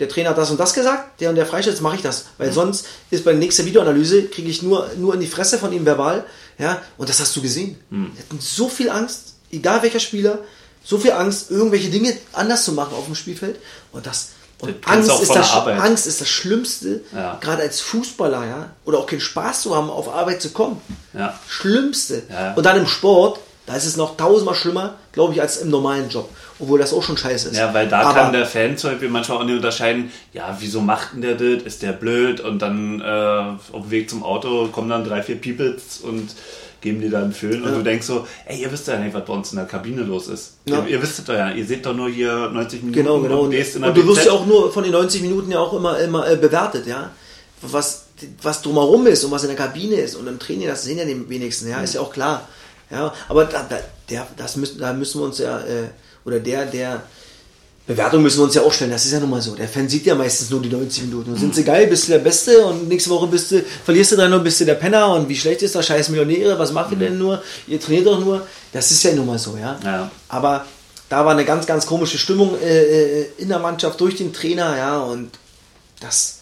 der 0.00 0.08
Trainer 0.08 0.30
hat 0.30 0.38
das 0.38 0.50
und 0.50 0.58
das 0.58 0.74
gesagt, 0.74 1.20
der 1.20 1.30
und 1.30 1.36
der 1.36 1.46
Freistoß, 1.46 1.80
mache 1.80 1.96
ich 1.96 2.02
das. 2.02 2.26
Weil 2.38 2.48
mhm. 2.48 2.54
sonst 2.54 2.86
ist 3.10 3.24
bei 3.24 3.30
der 3.30 3.38
nächsten 3.38 3.66
Videoanalyse, 3.66 4.24
kriege 4.24 4.50
ich 4.50 4.62
nur, 4.62 4.90
nur 4.96 5.14
in 5.14 5.20
die 5.20 5.26
Fresse 5.26 5.58
von 5.58 5.72
ihm 5.72 5.86
verbal. 5.86 6.24
Ja, 6.58 6.82
und 6.98 7.08
das 7.08 7.20
hast 7.20 7.36
du 7.36 7.42
gesehen. 7.42 7.78
Mhm. 7.90 8.10
Die 8.16 8.18
hatten 8.18 8.40
so 8.40 8.68
viel 8.68 8.90
Angst, 8.90 9.34
egal 9.50 9.82
welcher 9.82 10.00
Spieler, 10.00 10.40
so 10.84 10.98
viel 10.98 11.12
Angst, 11.12 11.50
irgendwelche 11.50 11.90
Dinge 11.90 12.16
anders 12.32 12.64
zu 12.64 12.72
machen 12.72 12.94
auf 12.94 13.06
dem 13.06 13.14
Spielfeld. 13.14 13.56
Und 13.92 14.06
das, 14.06 14.30
und 14.58 14.76
Angst 14.86 15.10
ist, 15.20 15.34
das, 15.34 15.52
Angst 15.52 16.06
ist 16.06 16.20
das 16.20 16.28
Schlimmste, 16.28 17.00
ja. 17.12 17.36
gerade 17.40 17.62
als 17.62 17.80
Fußballer, 17.80 18.46
ja, 18.46 18.70
oder 18.84 18.98
auch 18.98 19.06
keinen 19.06 19.20
Spaß 19.20 19.62
zu 19.62 19.74
haben, 19.74 19.90
auf 19.90 20.12
Arbeit 20.12 20.40
zu 20.40 20.50
kommen. 20.50 20.80
Ja. 21.12 21.38
Schlimmste. 21.48 22.22
Ja. 22.30 22.54
Und 22.54 22.64
dann 22.64 22.76
im 22.76 22.86
Sport, 22.86 23.40
da 23.66 23.76
ist 23.76 23.86
es 23.86 23.96
noch 23.96 24.16
tausendmal 24.16 24.54
schlimmer, 24.54 24.94
glaube 25.12 25.34
ich, 25.34 25.40
als 25.40 25.56
im 25.58 25.70
normalen 25.70 26.08
Job. 26.08 26.28
Obwohl 26.58 26.78
das 26.78 26.92
auch 26.92 27.02
schon 27.02 27.16
scheiße 27.16 27.48
ist. 27.48 27.56
Ja, 27.56 27.74
weil 27.74 27.88
da 27.88 28.02
Aber 28.02 28.14
kann 28.14 28.32
der 28.32 28.46
Fan 28.46 28.78
zum 28.78 28.90
Beispiel 28.90 29.08
manchmal 29.08 29.38
auch 29.38 29.44
nicht 29.44 29.56
unterscheiden, 29.56 30.12
ja, 30.32 30.56
wieso 30.60 30.80
macht 30.80 31.14
denn 31.14 31.22
der 31.22 31.34
das? 31.34 31.64
Ist 31.64 31.82
der 31.82 31.92
blöd? 31.92 32.40
Und 32.40 32.60
dann 32.60 33.00
äh, 33.00 33.04
auf 33.04 33.82
dem 33.82 33.90
Weg 33.90 34.10
zum 34.10 34.22
Auto 34.22 34.68
kommen 34.68 34.88
dann 34.88 35.04
drei, 35.04 35.22
vier 35.22 35.40
Peoples 35.40 35.98
und 36.02 36.30
geben 36.82 37.00
dir 37.00 37.10
dann 37.10 37.24
einen 37.24 37.32
Föhn. 37.32 37.62
Ja. 37.62 37.68
Und 37.68 37.76
du 37.76 37.82
denkst 37.82 38.06
so, 38.06 38.26
ey, 38.44 38.60
ihr 38.60 38.70
wisst 38.70 38.86
ja 38.88 38.98
nicht, 38.98 39.14
was 39.14 39.24
bei 39.24 39.32
uns 39.32 39.52
in 39.52 39.56
der 39.56 39.66
Kabine 39.66 40.02
los 40.02 40.28
ist. 40.28 40.54
Ja. 40.66 40.82
Ihr, 40.82 40.88
ihr, 40.88 41.02
wisst 41.02 41.20
es 41.20 41.24
doch 41.24 41.34
ja, 41.34 41.50
ihr 41.50 41.64
seht 41.64 41.86
doch 41.86 41.94
nur 41.94 42.10
hier 42.10 42.50
90 42.50 42.82
Minuten 42.82 43.02
genau, 43.02 43.20
genau. 43.20 43.40
und, 43.40 43.54
und, 43.54 43.84
und 43.84 43.96
du 43.96 44.06
wirst 44.06 44.26
ja 44.26 44.32
auch 44.32 44.44
nur 44.44 44.70
von 44.70 44.82
den 44.82 44.92
90 44.92 45.22
Minuten 45.22 45.50
ja 45.50 45.60
auch 45.60 45.72
immer, 45.72 45.98
immer 45.98 46.28
äh, 46.28 46.36
bewertet, 46.36 46.86
ja. 46.86 47.10
Was, 47.62 48.06
was 48.42 48.60
drumherum 48.60 49.06
ist 49.06 49.24
und 49.24 49.30
was 49.30 49.44
in 49.44 49.48
der 49.48 49.56
Kabine 49.56 49.94
ist 49.94 50.16
und 50.16 50.26
im 50.26 50.38
Training, 50.38 50.66
das 50.66 50.82
sehen 50.82 50.98
ja 50.98 51.04
die 51.04 51.28
wenigsten, 51.28 51.68
ja, 51.68 51.80
ist 51.80 51.94
ja 51.94 52.00
auch 52.00 52.12
klar. 52.12 52.48
Ja, 52.90 53.14
aber 53.28 53.44
da, 53.44 53.64
da, 53.68 53.78
der, 54.10 54.26
das 54.36 54.56
müssen, 54.56 54.78
da 54.78 54.92
müssen 54.92 55.20
wir 55.20 55.24
uns 55.24 55.38
ja, 55.38 55.60
äh, 55.60 55.88
oder 56.24 56.40
der, 56.40 56.66
der 56.66 57.02
Bewertung 57.84 58.22
müssen 58.22 58.38
wir 58.38 58.44
uns 58.44 58.54
ja 58.54 58.62
auch 58.62 58.72
stellen, 58.72 58.92
das 58.92 59.04
ist 59.04 59.12
ja 59.12 59.18
nun 59.18 59.30
mal 59.30 59.42
so. 59.42 59.56
Der 59.56 59.68
Fan 59.68 59.88
sieht 59.88 60.06
ja 60.06 60.14
meistens 60.14 60.50
nur 60.50 60.62
die 60.62 60.68
90 60.68 61.04
Minuten. 61.04 61.32
Und 61.32 61.38
sind 61.38 61.54
sie 61.54 61.64
geil, 61.64 61.88
bist 61.88 62.06
du 62.06 62.12
der 62.12 62.20
Beste 62.20 62.64
und 62.64 62.88
nächste 62.88 63.10
Woche 63.10 63.26
bist 63.26 63.50
du, 63.50 63.62
verlierst 63.84 64.12
du 64.12 64.16
dann 64.16 64.30
nur, 64.30 64.38
bist 64.38 64.60
du 64.60 64.64
der 64.64 64.76
Penner 64.76 65.12
und 65.14 65.28
wie 65.28 65.36
schlecht 65.36 65.62
ist 65.62 65.74
das, 65.74 65.86
scheiß 65.86 66.10
Millionäre, 66.10 66.56
was 66.58 66.72
macht 66.72 66.92
ihr 66.92 66.98
denn 66.98 67.18
nur? 67.18 67.42
Ihr 67.66 67.80
trainiert 67.80 68.06
doch 68.06 68.20
nur. 68.20 68.46
Das 68.72 68.90
ist 68.92 69.02
ja 69.02 69.12
nun 69.12 69.26
mal 69.26 69.38
so, 69.38 69.56
ja. 69.56 69.80
ja. 69.82 70.10
Aber 70.28 70.64
da 71.08 71.24
war 71.24 71.32
eine 71.32 71.44
ganz, 71.44 71.66
ganz 71.66 71.84
komische 71.84 72.18
Stimmung 72.18 72.56
äh, 72.62 73.22
äh 73.22 73.26
in 73.38 73.48
der 73.48 73.58
Mannschaft 73.58 74.00
durch 74.00 74.14
den 74.14 74.32
Trainer, 74.32 74.76
ja, 74.76 75.00
und 75.00 75.30
das, 75.98 76.38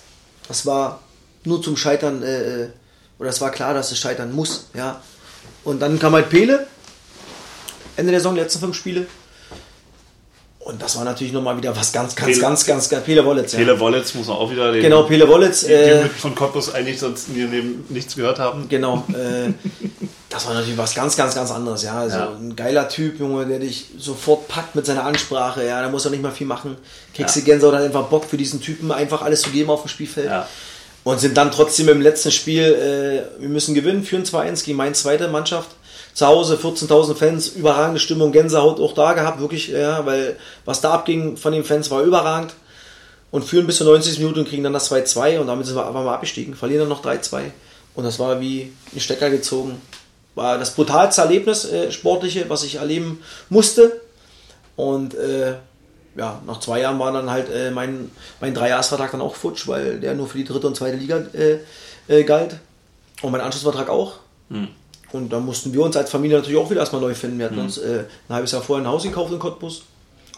das 0.47 0.67
war 0.67 1.01
nur 1.45 1.63
zum 1.63 1.77
Scheitern, 1.77 2.23
äh, 2.23 2.65
äh 2.65 2.69
oder 3.19 3.31
es 3.31 3.41
war 3.41 3.51
klar, 3.51 3.73
dass 3.73 3.93
es 3.93 3.99
scheitern 3.99 4.33
muss, 4.33 4.67
ja. 4.75 5.01
Und 5.65 5.81
dann 5.81 5.99
kam 5.99 6.13
halt 6.13 6.29
Pele. 6.29 6.67
Ende 7.97 8.13
der 8.13 8.21
Saison, 8.21 8.37
letzten 8.37 8.61
fünf 8.61 8.77
Spiele. 8.77 9.07
Und 10.71 10.81
das 10.81 10.97
war 10.97 11.05
natürlich 11.05 11.33
nochmal 11.33 11.57
wieder 11.57 11.75
was 11.75 11.93
ganz, 11.93 12.15
ganz, 12.15 12.29
Pele, 12.29 12.41
ganz, 12.41 12.65
ganz, 12.65 12.89
ganz, 12.89 13.05
Pele 13.05 13.25
Wollitz. 13.25 13.53
Ja. 13.53 13.59
Pele 13.59 13.81
Wollitz 13.81 14.15
muss 14.15 14.29
man 14.29 14.37
auch 14.37 14.51
wieder 14.53 14.71
den, 14.71 14.83
Genau, 14.83 15.03
Pele 15.03 15.29
Wollitz. 15.29 15.63
Die, 15.63 15.67
die 15.67 15.73
äh, 15.73 16.09
von 16.09 16.35
Cottbus 16.37 16.73
eigentlich 16.73 17.01
sonst 17.01 17.29
neben 17.29 17.85
nichts 17.89 18.15
gehört 18.15 18.39
haben. 18.39 18.69
Genau. 18.69 19.05
Äh, 19.09 19.53
das 20.29 20.47
war 20.47 20.55
natürlich 20.55 20.79
was 20.79 20.95
ganz, 20.95 21.17
ganz, 21.17 21.35
ganz 21.35 21.51
anderes. 21.51 21.83
Ja, 21.83 21.99
also 21.99 22.17
ja. 22.17 22.33
ein 22.39 22.55
geiler 22.55 22.89
Typ, 22.89 23.19
Junge, 23.19 23.47
der 23.47 23.59
dich 23.59 23.87
sofort 23.99 24.47
packt 24.47 24.77
mit 24.77 24.87
seiner 24.87 25.05
Ansprache. 25.05 25.67
Ja, 25.67 25.83
da 25.83 25.89
muss 25.89 26.05
er 26.05 26.13
nicht 26.13 26.23
mal 26.23 26.31
viel 26.31 26.47
machen. 26.47 26.77
Kriegst 27.15 27.35
ja. 27.35 27.41
du 27.41 27.47
Gänsehaut, 27.47 27.75
hat 27.75 27.83
einfach 27.83 28.05
Bock 28.05 28.25
für 28.25 28.37
diesen 28.37 28.61
Typen, 28.61 28.93
einfach 28.93 29.23
alles 29.23 29.43
zu 29.43 29.51
geben 29.51 29.71
auf 29.71 29.83
dem 29.83 29.89
Spielfeld. 29.89 30.27
Ja. 30.27 30.49
Und 31.03 31.19
sind 31.19 31.37
dann 31.37 31.51
trotzdem 31.51 31.89
im 31.89 32.01
letzten 32.01 32.31
Spiel, 32.31 32.63
äh, 32.63 33.43
wir 33.43 33.49
müssen 33.49 33.75
gewinnen, 33.75 34.05
führen 34.05 34.23
2-1 34.23 34.65
gegen 34.65 34.77
meine 34.77 34.93
zweite 34.93 35.27
Mannschaft. 35.27 35.71
Zu 36.21 36.27
Hause 36.27 36.57
14.000 36.57 37.15
Fans, 37.15 37.49
überragende 37.49 37.99
Stimmung, 37.99 38.31
Gänsehaut 38.31 38.79
auch 38.79 38.93
da 38.93 39.15
gehabt, 39.15 39.41
wirklich, 39.41 39.69
ja, 39.69 40.05
weil 40.05 40.37
was 40.67 40.83
da 40.83 40.91
abging 40.91 41.39
von 41.39 41.51
den 41.51 41.65
Fans 41.65 41.91
war 41.91 42.03
überragend. 42.03 42.53
Und 43.31 43.43
führen 43.43 43.67
bis 43.67 43.79
zu 43.79 43.85
90 43.85 44.19
Minuten 44.19 44.41
und 44.41 44.47
kriegen 44.47 44.63
dann 44.63 44.75
das 44.75 44.93
2-2 44.93 45.39
und 45.39 45.47
damit 45.47 45.65
sind 45.65 45.77
wir 45.77 45.87
einfach 45.87 46.05
mal 46.05 46.13
abgestiegen, 46.13 46.55
verlieren 46.55 46.81
dann 46.81 46.91
noch 46.91 47.03
3-2. 47.03 47.53
Und 47.95 48.05
das 48.05 48.19
war 48.19 48.39
wie 48.39 48.71
ein 48.95 49.01
Stecker 49.01 49.31
gezogen. 49.31 49.81
War 50.35 50.59
das 50.59 50.75
brutalste 50.75 51.23
Erlebnis, 51.23 51.65
äh, 51.65 51.91
sportliche, 51.91 52.51
was 52.51 52.65
ich 52.65 52.75
erleben 52.75 53.23
musste. 53.49 54.03
Und 54.77 55.15
äh, 55.15 55.55
ja, 56.17 56.43
nach 56.47 56.61
zwei 56.61 56.83
Jahren 56.83 56.99
war 56.99 57.13
dann 57.15 57.31
halt 57.31 57.51
äh, 57.51 57.71
mein, 57.71 58.11
mein 58.43 58.53
Dreijahresvertrag 58.53 59.13
dann 59.13 59.23
auch 59.23 59.37
futsch, 59.37 59.67
weil 59.69 59.99
der 60.01 60.13
nur 60.15 60.27
für 60.27 60.37
die 60.37 60.45
dritte 60.45 60.67
und 60.67 60.77
zweite 60.77 60.99
Liga 60.99 61.23
äh, 61.33 61.61
äh, 62.15 62.25
galt. 62.25 62.57
Und 63.23 63.33
mein 63.33 63.41
Anschlussvertrag 63.41 63.89
auch. 63.89 64.17
Mhm. 64.51 64.69
Und 65.13 65.33
da 65.33 65.41
mussten 65.41 65.73
wir 65.73 65.83
uns 65.83 65.97
als 65.97 66.11
Familie 66.11 66.39
natürlich 66.39 66.59
auch 66.59 66.71
wieder 66.71 66.81
erstmal 66.81 67.03
neu 67.03 67.15
finden. 67.15 67.39
Wir 67.39 67.47
hatten 67.47 67.57
mhm. 67.57 67.65
uns 67.65 67.79
äh, 67.79 68.05
ein 68.29 68.35
halbes 68.35 68.53
Jahr 68.53 68.63
vorher 68.63 68.85
ein 68.85 68.91
Haus 68.91 69.03
gekauft 69.03 69.33
in 69.33 69.39
Cottbus. 69.39 69.83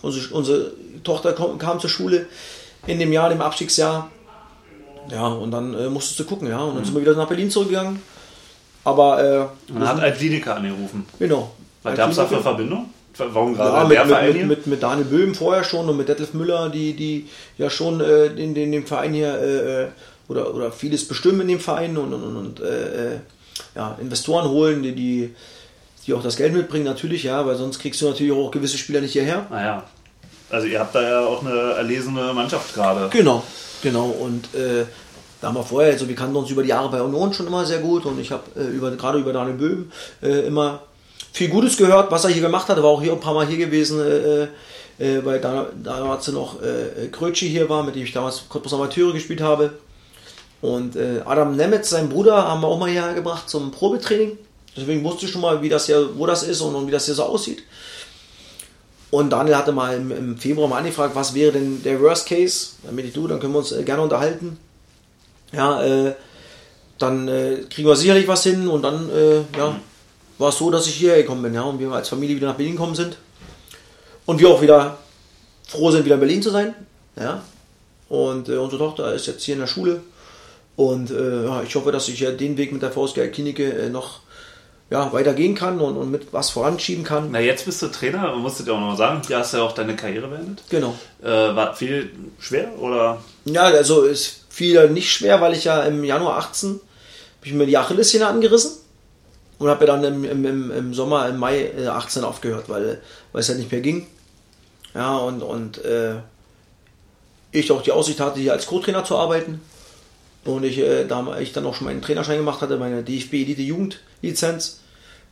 Unsere, 0.00 0.34
unsere 0.34 0.72
Tochter 1.04 1.32
kam, 1.32 1.58
kam, 1.58 1.78
zur 1.78 1.90
Schule 1.90 2.26
in 2.86 2.98
dem 2.98 3.12
Jahr, 3.12 3.28
dem 3.28 3.40
Abstiegsjahr. 3.40 4.10
Ja, 5.10 5.26
und 5.26 5.50
dann 5.50 5.74
äh, 5.74 5.88
musstest 5.88 6.20
du 6.20 6.24
gucken, 6.24 6.48
ja. 6.48 6.58
Und 6.60 6.74
dann 6.74 6.80
mhm. 6.80 6.84
sind 6.86 6.94
wir 6.94 7.02
wieder 7.02 7.14
nach 7.14 7.28
Berlin 7.28 7.50
zurückgegangen. 7.50 8.00
Aber. 8.84 9.22
Äh, 9.68 9.72
Man 9.72 9.86
hat 9.86 10.00
Altlinika 10.00 10.54
angerufen. 10.54 11.06
Genau. 11.18 11.52
Was 11.82 11.96
gab 11.96 12.10
es 12.10 12.16
da 12.16 12.26
für 12.26 12.40
Verbindung? 12.40 12.90
Warum 13.18 13.54
gerade 13.54 13.94
ja, 13.94 14.04
mit, 14.04 14.34
mit, 14.34 14.46
mit, 14.46 14.66
mit, 14.66 14.82
Daniel 14.82 15.04
Böhm 15.04 15.34
vorher 15.34 15.64
schon 15.64 15.88
und 15.88 15.98
mit 15.98 16.08
Detlef 16.08 16.32
Müller, 16.32 16.70
die, 16.70 16.94
die 16.94 17.28
ja 17.58 17.68
schon 17.68 18.00
äh, 18.00 18.26
in, 18.26 18.56
in 18.56 18.72
dem 18.72 18.86
Verein 18.86 19.12
hier 19.12 19.34
äh, 19.38 19.82
äh, 19.82 19.88
oder, 20.28 20.54
oder 20.54 20.72
vieles 20.72 21.06
bestimmen 21.06 21.42
in 21.42 21.48
dem 21.48 21.60
Verein 21.60 21.98
und, 21.98 22.14
und, 22.14 22.36
und 22.36 22.60
äh, 22.60 23.14
äh, 23.14 23.18
ja, 23.74 23.96
Investoren 24.00 24.48
holen, 24.48 24.82
die, 24.82 24.92
die, 24.92 25.34
die 26.06 26.14
auch 26.14 26.22
das 26.22 26.36
Geld 26.36 26.52
mitbringen, 26.52 26.84
natürlich, 26.84 27.24
ja, 27.24 27.46
weil 27.46 27.56
sonst 27.56 27.78
kriegst 27.78 28.00
du 28.00 28.08
natürlich 28.08 28.32
auch 28.32 28.50
gewisse 28.50 28.78
Spieler 28.78 29.00
nicht 29.00 29.12
hierher. 29.12 29.46
Naja. 29.50 29.84
Also 30.50 30.66
ihr 30.66 30.80
habt 30.80 30.94
da 30.94 31.02
ja 31.02 31.20
auch 31.20 31.44
eine 31.44 31.72
erlesene 31.72 32.32
Mannschaft 32.34 32.74
gerade. 32.74 33.08
Genau, 33.10 33.42
genau. 33.82 34.06
Und 34.06 34.54
äh, 34.54 34.84
da 35.40 35.48
haben 35.48 35.56
wir 35.56 35.64
vorher, 35.64 35.92
also 35.92 36.06
wir 36.08 36.14
kannten 36.14 36.36
uns 36.36 36.50
über 36.50 36.62
die 36.62 36.68
Jahre 36.68 36.90
bei 36.90 37.00
Union 37.02 37.32
schon 37.32 37.46
immer 37.46 37.64
sehr 37.64 37.78
gut 37.78 38.04
und 38.04 38.20
ich 38.20 38.30
habe 38.30 38.42
äh, 38.54 38.64
über, 38.64 38.90
gerade 38.92 39.18
über 39.18 39.32
Daniel 39.32 39.56
Böhm 39.56 39.92
äh, 40.22 40.46
immer 40.46 40.82
viel 41.32 41.48
Gutes 41.48 41.76
gehört, 41.76 42.10
was 42.10 42.24
er 42.24 42.30
hier 42.30 42.42
gemacht 42.42 42.68
hat. 42.68 42.76
Er 42.76 42.82
war 42.82 42.90
auch 42.90 43.02
hier 43.02 43.12
ein 43.12 43.20
paar 43.20 43.34
Mal 43.34 43.46
hier 43.46 43.56
gewesen, 43.56 43.98
äh, 44.00 44.42
äh, 45.02 45.24
weil 45.24 45.40
da, 45.40 45.66
damals 45.82 46.28
noch 46.28 46.62
äh, 46.62 47.08
Krötschi 47.08 47.48
hier 47.48 47.68
war, 47.68 47.82
mit 47.82 47.94
dem 47.94 48.04
ich 48.04 48.12
damals 48.12 48.44
Cottbus 48.48 48.74
Amateure 48.74 49.12
gespielt 49.12 49.40
habe. 49.40 49.72
Und 50.62 50.96
äh, 50.96 51.20
Adam 51.26 51.56
Nemetz, 51.56 51.90
sein 51.90 52.08
Bruder, 52.08 52.48
haben 52.48 52.62
wir 52.62 52.68
auch 52.68 52.78
mal 52.78 52.88
hierher 52.88 53.14
gebracht 53.14 53.50
zum 53.50 53.72
Probetraining. 53.72 54.38
Deswegen 54.76 55.04
wusste 55.04 55.26
ich 55.26 55.32
schon 55.32 55.42
mal, 55.42 55.60
wie 55.60 55.68
das 55.68 55.86
hier, 55.86 56.16
wo 56.16 56.24
das 56.24 56.44
ist 56.44 56.60
und, 56.60 56.74
und 56.74 56.86
wie 56.86 56.92
das 56.92 57.04
hier 57.04 57.14
so 57.14 57.24
aussieht. 57.24 57.64
Und 59.10 59.30
Daniel 59.30 59.56
hatte 59.56 59.72
mal 59.72 59.94
im, 59.94 60.10
im, 60.10 60.38
Februar 60.38 60.68
mal 60.68 60.78
angefragt, 60.78 61.14
was 61.14 61.34
wäre 61.34 61.52
denn 61.52 61.82
der 61.82 62.00
Worst 62.00 62.26
Case? 62.26 62.68
Damit 62.84 63.04
ich 63.04 63.12
du, 63.12 63.26
dann 63.26 63.40
können 63.40 63.52
wir 63.52 63.58
uns 63.58 63.72
äh, 63.72 63.82
gerne 63.82 64.02
unterhalten. 64.02 64.56
Ja, 65.52 65.82
äh, 65.82 66.14
dann 66.98 67.28
äh, 67.28 67.64
kriegen 67.68 67.88
wir 67.88 67.96
sicherlich 67.96 68.28
was 68.28 68.44
hin 68.44 68.68
und 68.68 68.82
dann 68.82 69.10
äh, 69.10 69.40
ja, 69.58 69.76
war 70.38 70.48
es 70.48 70.56
so, 70.56 70.70
dass 70.70 70.86
ich 70.86 70.94
hierher 70.94 71.18
gekommen 71.18 71.42
bin, 71.42 71.54
ja, 71.54 71.62
und 71.62 71.78
wir 71.80 71.90
als 71.90 72.08
Familie 72.08 72.36
wieder 72.36 72.46
nach 72.46 72.56
Berlin 72.56 72.74
gekommen 72.74 72.94
sind. 72.94 73.18
Und 74.24 74.38
wir 74.38 74.48
auch 74.48 74.62
wieder 74.62 74.96
froh 75.66 75.90
sind, 75.90 76.04
wieder 76.04 76.14
in 76.14 76.20
Berlin 76.20 76.42
zu 76.42 76.50
sein. 76.50 76.74
Ja. 77.16 77.42
Und 78.08 78.48
äh, 78.48 78.56
unsere 78.56 78.82
Tochter 78.82 79.12
ist 79.12 79.26
jetzt 79.26 79.42
hier 79.42 79.54
in 79.54 79.60
der 79.60 79.66
Schule. 79.66 80.02
Und 80.76 81.10
äh, 81.10 81.44
ja, 81.44 81.62
ich 81.62 81.74
hoffe, 81.74 81.92
dass 81.92 82.08
ich 82.08 82.20
ja 82.20 82.30
den 82.30 82.56
Weg 82.56 82.72
mit 82.72 82.82
der 82.82 82.90
VSG-Klinik 82.90 83.58
äh, 83.58 83.88
noch 83.90 84.20
ja, 84.90 85.12
weitergehen 85.12 85.54
kann 85.54 85.80
und, 85.80 85.96
und 85.96 86.10
mit 86.10 86.32
was 86.32 86.50
voranschieben 86.50 87.02
kann. 87.02 87.30
Na, 87.30 87.40
jetzt 87.40 87.64
bist 87.64 87.80
du 87.80 87.88
Trainer, 87.88 88.34
musst 88.36 88.60
du 88.60 88.64
dir 88.64 88.74
auch 88.74 88.80
noch 88.80 88.96
sagen, 88.96 89.22
hier 89.26 89.38
hast 89.38 89.54
du 89.54 89.58
ja 89.58 89.62
auch 89.62 89.72
deine 89.72 89.96
Karriere 89.96 90.28
beendet. 90.28 90.62
Genau. 90.68 90.94
Äh, 91.22 91.26
war 91.26 91.74
viel 91.74 92.10
schwer 92.38 92.78
oder? 92.78 93.22
Ja, 93.46 93.62
also 93.62 94.02
ist 94.02 94.44
viel 94.50 94.90
nicht 94.90 95.10
schwer, 95.10 95.40
weil 95.40 95.54
ich 95.54 95.64
ja 95.64 95.82
im 95.84 96.04
Januar 96.04 96.36
18 96.36 96.70
habe 96.70 96.80
ich 97.44 97.54
mir 97.54 97.66
die 97.66 97.76
Achillessehne 97.78 98.26
angerissen 98.26 98.72
und 99.58 99.68
habe 99.68 99.86
ja 99.86 99.96
dann 99.96 100.04
im, 100.04 100.24
im, 100.24 100.70
im, 100.70 100.94
Sommer, 100.94 101.28
im 101.28 101.38
Mai 101.38 101.72
18 101.88 102.22
aufgehört, 102.22 102.68
weil, 102.68 103.00
weil 103.32 103.40
es 103.40 103.48
halt 103.48 103.58
nicht 103.58 103.72
mehr 103.72 103.80
ging. 103.80 104.06
Ja, 104.94 105.16
und, 105.16 105.42
und 105.42 105.82
äh, 105.84 106.16
ich 107.50 107.72
auch 107.72 107.82
die 107.82 107.92
Aussicht 107.92 108.20
hatte, 108.20 108.40
hier 108.40 108.52
als 108.52 108.66
Co-Trainer 108.66 109.04
zu 109.04 109.16
arbeiten. 109.16 109.60
Und 110.44 110.64
ich, 110.64 110.78
äh, 110.78 111.04
da 111.04 111.38
ich 111.38 111.52
dann 111.52 111.66
auch 111.66 111.74
schon 111.74 111.86
meinen 111.86 112.02
Trainerschein 112.02 112.38
gemacht 112.38 112.60
hatte, 112.60 112.76
meine 112.76 113.02
DFB 113.02 113.34
Elite 113.34 113.62
Jugend 113.62 114.00
Lizenz. 114.22 114.80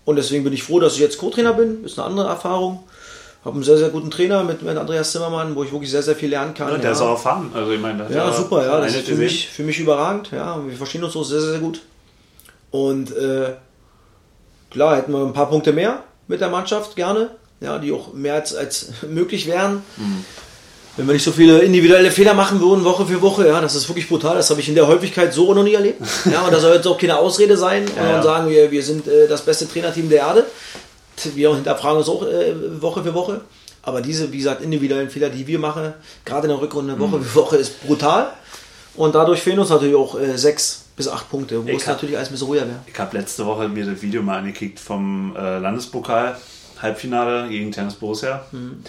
Und 0.04 0.16
deswegen 0.16 0.44
bin 0.44 0.52
ich 0.52 0.62
froh, 0.62 0.80
dass 0.80 0.94
ich 0.94 1.00
jetzt 1.00 1.18
Co-Trainer 1.18 1.52
bin. 1.52 1.84
Ist 1.84 1.98
eine 1.98 2.06
andere 2.06 2.28
Erfahrung. 2.28 2.84
Habe 3.44 3.54
einen 3.54 3.64
sehr, 3.64 3.78
sehr 3.78 3.88
guten 3.88 4.10
Trainer 4.10 4.44
mit, 4.44 4.62
mit 4.62 4.76
Andreas 4.76 5.12
Zimmermann, 5.12 5.56
wo 5.56 5.64
ich 5.64 5.72
wirklich 5.72 5.90
sehr, 5.90 6.02
sehr 6.02 6.14
viel 6.14 6.28
lernen 6.28 6.54
kann. 6.54 6.68
Ja, 6.68 6.76
der 6.76 6.84
ja. 6.84 6.92
ist 6.92 7.00
auch 7.00 7.10
erfahren. 7.10 7.50
Also 7.54 7.72
ich 7.72 7.80
meine, 7.80 8.06
ja, 8.12 8.32
super, 8.32 8.64
ja. 8.64 8.80
Das 8.80 8.94
ist 8.94 9.08
für 9.08 9.14
mich, 9.14 9.48
für 9.48 9.62
mich 9.62 9.80
überragend. 9.80 10.30
Ja, 10.30 10.60
wir 10.64 10.76
verstehen 10.76 11.02
uns 11.02 11.14
so 11.14 11.24
sehr, 11.24 11.40
sehr 11.40 11.58
gut. 11.58 11.80
Und 12.70 13.16
äh, 13.16 13.54
klar, 14.70 14.96
hätten 14.96 15.12
wir 15.12 15.24
ein 15.24 15.32
paar 15.32 15.48
Punkte 15.48 15.72
mehr 15.72 16.02
mit 16.28 16.40
der 16.40 16.50
Mannschaft 16.50 16.96
gerne. 16.96 17.30
Ja, 17.60 17.78
die 17.78 17.92
auch 17.92 18.12
mehr 18.12 18.34
als, 18.34 18.54
als 18.54 18.90
möglich 19.08 19.46
wären. 19.46 19.82
Mhm 19.96 20.24
wenn 21.00 21.06
wir 21.06 21.14
nicht 21.14 21.24
so 21.24 21.32
viele 21.32 21.60
individuelle 21.60 22.10
Fehler 22.10 22.34
machen 22.34 22.60
würden, 22.60 22.84
Woche 22.84 23.06
für 23.06 23.22
Woche, 23.22 23.48
ja, 23.48 23.58
das 23.62 23.74
ist 23.74 23.88
wirklich 23.88 24.06
brutal. 24.06 24.36
Das 24.36 24.50
habe 24.50 24.60
ich 24.60 24.68
in 24.68 24.74
der 24.74 24.86
Häufigkeit 24.86 25.32
so 25.32 25.54
noch 25.54 25.62
nie 25.62 25.72
erlebt. 25.72 26.02
Ja, 26.30 26.42
und 26.42 26.52
das 26.52 26.60
soll 26.60 26.74
jetzt 26.74 26.86
auch 26.86 26.98
keine 26.98 27.16
Ausrede 27.16 27.56
sein 27.56 27.86
ja, 27.96 28.16
und 28.16 28.22
sagen, 28.22 28.50
wir, 28.50 28.70
wir 28.70 28.82
sind 28.82 29.08
äh, 29.08 29.26
das 29.26 29.42
beste 29.42 29.66
Trainerteam 29.66 30.10
der 30.10 30.18
Erde. 30.18 30.46
Wir 31.34 31.54
hinterfragen 31.54 31.98
uns 31.98 32.08
auch 32.08 32.22
äh, 32.22 32.52
Woche 32.82 33.02
für 33.02 33.14
Woche. 33.14 33.40
Aber 33.82 34.02
diese, 34.02 34.30
wie 34.30 34.36
gesagt, 34.36 34.60
individuellen 34.60 35.08
Fehler, 35.08 35.30
die 35.30 35.46
wir 35.46 35.58
machen, 35.58 35.94
gerade 36.26 36.46
in 36.46 36.50
der 36.50 36.60
Rückrunde 36.60 36.98
Woche 36.98 37.16
mhm. 37.16 37.24
für 37.24 37.34
Woche, 37.34 37.56
ist 37.56 37.82
brutal. 37.86 38.32
Und 38.94 39.14
dadurch 39.14 39.40
fehlen 39.40 39.58
uns 39.58 39.70
natürlich 39.70 39.94
auch 39.94 40.20
äh, 40.20 40.36
sechs 40.36 40.84
bis 40.96 41.08
acht 41.08 41.30
Punkte, 41.30 41.64
wo 41.64 41.68
ich 41.68 41.76
es 41.76 41.86
hab, 41.86 41.94
natürlich 41.94 42.16
alles 42.16 42.28
ein 42.28 42.32
bisschen 42.32 42.48
ruhiger 42.48 42.66
wäre. 42.66 42.80
Ich 42.86 42.98
habe 42.98 43.16
letzte 43.16 43.46
Woche 43.46 43.68
mir 43.68 43.86
das 43.86 44.02
Video 44.02 44.22
mal 44.22 44.38
angekickt 44.38 44.78
vom 44.78 45.34
äh, 45.34 45.58
Landespokal 45.58 46.36
Halbfinale 46.82 47.48
gegen 47.48 47.72
Tennis 47.72 47.94
Borussia. 47.94 48.44
Mhm. 48.52 48.82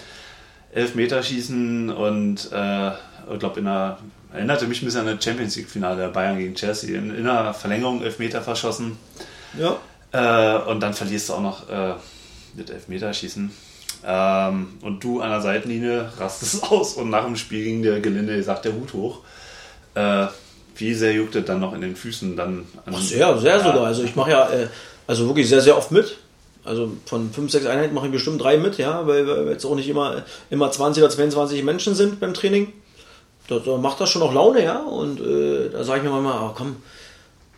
Elfmeterschießen 0.72 1.90
und 1.90 2.50
äh, 2.52 2.90
ich 3.32 3.38
glaube, 3.38 3.60
in 3.60 3.66
einer 3.66 3.98
erinnerte 4.32 4.66
mich 4.66 4.82
ein 4.82 4.86
bisschen 4.86 5.06
an 5.06 5.14
das 5.14 5.24
Champions 5.24 5.56
League-Finale 5.56 5.96
der 5.96 6.08
Bayern 6.08 6.38
gegen 6.38 6.54
Chelsea. 6.54 6.96
In, 6.96 7.14
in 7.14 7.28
einer 7.28 7.52
Verlängerung 7.54 8.02
Elfmeter 8.02 8.40
verschossen. 8.40 8.96
Ja. 9.58 9.76
Äh, 10.12 10.70
und 10.70 10.80
dann 10.80 10.94
verlierst 10.94 11.28
du 11.28 11.34
auch 11.34 11.40
noch 11.40 11.68
äh, 11.68 11.94
mit 12.54 12.70
Elfmeterschießen. 12.70 13.50
Ähm, 14.04 14.68
und 14.80 15.04
du 15.04 15.20
an 15.20 15.30
der 15.30 15.40
Seitenlinie 15.40 16.10
rastest 16.18 16.62
aus 16.70 16.94
und 16.94 17.10
nach 17.10 17.24
dem 17.24 17.36
Spiel 17.36 17.64
ging 17.64 17.82
der 17.82 18.00
Gelinde 18.00 18.36
gesagt 18.36 18.64
der 18.64 18.72
Hut 18.72 18.92
hoch. 18.94 19.20
Äh, 19.94 20.26
wie 20.76 20.94
sehr 20.94 21.12
juckt 21.12 21.34
es 21.34 21.44
dann 21.44 21.60
noch 21.60 21.74
in 21.74 21.82
den 21.82 21.94
Füßen 21.94 22.36
dann? 22.36 22.66
An, 22.86 22.94
Ach, 22.96 23.00
sehr, 23.00 23.38
sehr 23.38 23.58
ja. 23.58 23.62
sogar. 23.62 23.86
Also 23.86 24.02
ich 24.02 24.16
mache 24.16 24.30
ja 24.30 24.48
äh, 24.50 24.68
also 25.06 25.26
wirklich 25.26 25.48
sehr, 25.48 25.60
sehr 25.60 25.76
oft 25.76 25.90
mit. 25.90 26.16
Also 26.64 26.92
von 27.06 27.32
5, 27.32 27.50
6 27.50 27.66
Einheiten 27.66 27.94
mache 27.94 28.06
ich 28.06 28.12
bestimmt 28.12 28.40
drei 28.40 28.56
mit, 28.56 28.78
ja, 28.78 29.06
weil 29.06 29.26
wir 29.26 29.50
jetzt 29.50 29.64
auch 29.64 29.74
nicht 29.74 29.88
immer, 29.88 30.22
immer 30.50 30.70
20 30.70 31.02
oder 31.02 31.12
22 31.12 31.64
Menschen 31.64 31.94
sind 31.94 32.20
beim 32.20 32.34
Training. 32.34 32.72
Da, 33.48 33.58
da 33.58 33.76
macht 33.76 34.00
das 34.00 34.10
schon 34.10 34.22
auch 34.22 34.32
Laune, 34.32 34.62
ja. 34.62 34.78
Und 34.78 35.20
äh, 35.20 35.70
da 35.70 35.82
sage 35.82 35.98
ich 35.98 36.04
mir 36.04 36.10
manchmal, 36.10 36.48
oh, 36.48 36.52
komm, 36.54 36.76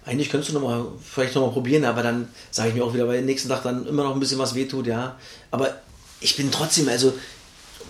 eigentlich 0.06 0.30
könntest 0.30 0.52
du 0.52 0.58
noch 0.58 0.66
mal, 0.66 0.86
vielleicht 1.02 1.34
noch 1.34 1.46
mal 1.46 1.52
probieren, 1.52 1.84
aber 1.84 2.02
dann 2.02 2.28
sage 2.50 2.70
ich 2.70 2.74
mir 2.74 2.84
auch 2.84 2.94
wieder, 2.94 3.06
weil 3.06 3.22
nächsten 3.22 3.48
Tag 3.48 3.62
dann 3.62 3.86
immer 3.86 4.04
noch 4.04 4.14
ein 4.14 4.20
bisschen 4.20 4.38
was 4.38 4.54
wehtut, 4.54 4.86
ja. 4.86 5.16
Aber 5.50 5.74
ich 6.20 6.36
bin 6.36 6.50
trotzdem, 6.50 6.88
also 6.88 7.12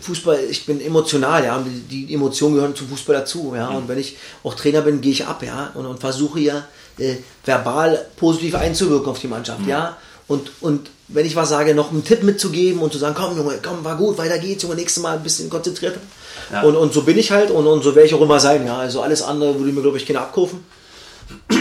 Fußball, 0.01 0.41
ich 0.51 0.67
bin 0.67 0.81
emotional, 0.81 1.45
ja. 1.45 1.65
Die, 1.91 2.07
die 2.07 2.15
Emotionen 2.15 2.57
gehören 2.57 2.75
zum 2.75 2.89
Fußball 2.89 3.15
dazu, 3.15 3.53
ja. 3.57 3.69
Und 3.69 3.87
wenn 3.87 3.99
ich 3.99 4.17
auch 4.43 4.55
Trainer 4.55 4.83
bin, 4.83 5.01
gehe 5.01 5.13
ich 5.13 5.27
ab, 5.27 5.45
ja. 5.45 5.71
Und, 5.75 5.87
und 5.87 6.01
versuche 6.01 6.41
ja 6.41 6.65
äh, 6.99 7.17
verbal 7.45 8.05
positiv 8.17 8.57
einzuwirken 8.57 9.09
auf 9.09 9.21
die 9.21 9.29
Mannschaft, 9.29 9.61
mhm. 9.61 9.69
ja. 9.69 9.97
Und, 10.27 10.51
und 10.61 10.91
wenn 11.09 11.27
ich 11.27 11.37
was 11.37 11.51
sage, 11.51 11.75
noch 11.75 11.91
einen 11.91 12.05
Tipp 12.05 12.23
mitzugeben 12.23 12.81
und 12.81 12.93
zu 12.93 12.99
sagen, 12.99 13.15
komm 13.17 13.37
Junge, 13.37 13.59
komm, 13.63 13.85
war 13.85 13.97
gut, 13.97 14.17
weiter 14.19 14.39
geht's, 14.39 14.63
Junge, 14.63 14.75
nächstes 14.77 15.03
Mal 15.03 15.17
ein 15.17 15.23
bisschen 15.23 15.51
konzentrierter. 15.51 16.01
Ja. 16.53 16.63
Und, 16.63 16.77
und 16.77 16.93
so 16.93 17.03
bin 17.03 17.19
ich 17.19 17.31
halt 17.31 17.51
und, 17.51 17.67
und 17.67 17.83
so 17.83 17.95
werde 17.95 18.09
ich 18.09 18.15
auch 18.15 18.21
immer 18.21 18.41
sein, 18.41 18.67
ja. 18.67 18.79
Also 18.79 19.03
alles 19.03 19.23
andere 19.23 19.59
würde 19.59 19.73
mir, 19.73 19.83
glaube 19.83 19.99
ich, 19.99 20.07
keiner 20.07 20.23
abkaufen. 20.23 20.65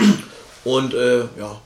Und 0.65 0.93
äh, 0.93 1.19
ja, 1.19 1.59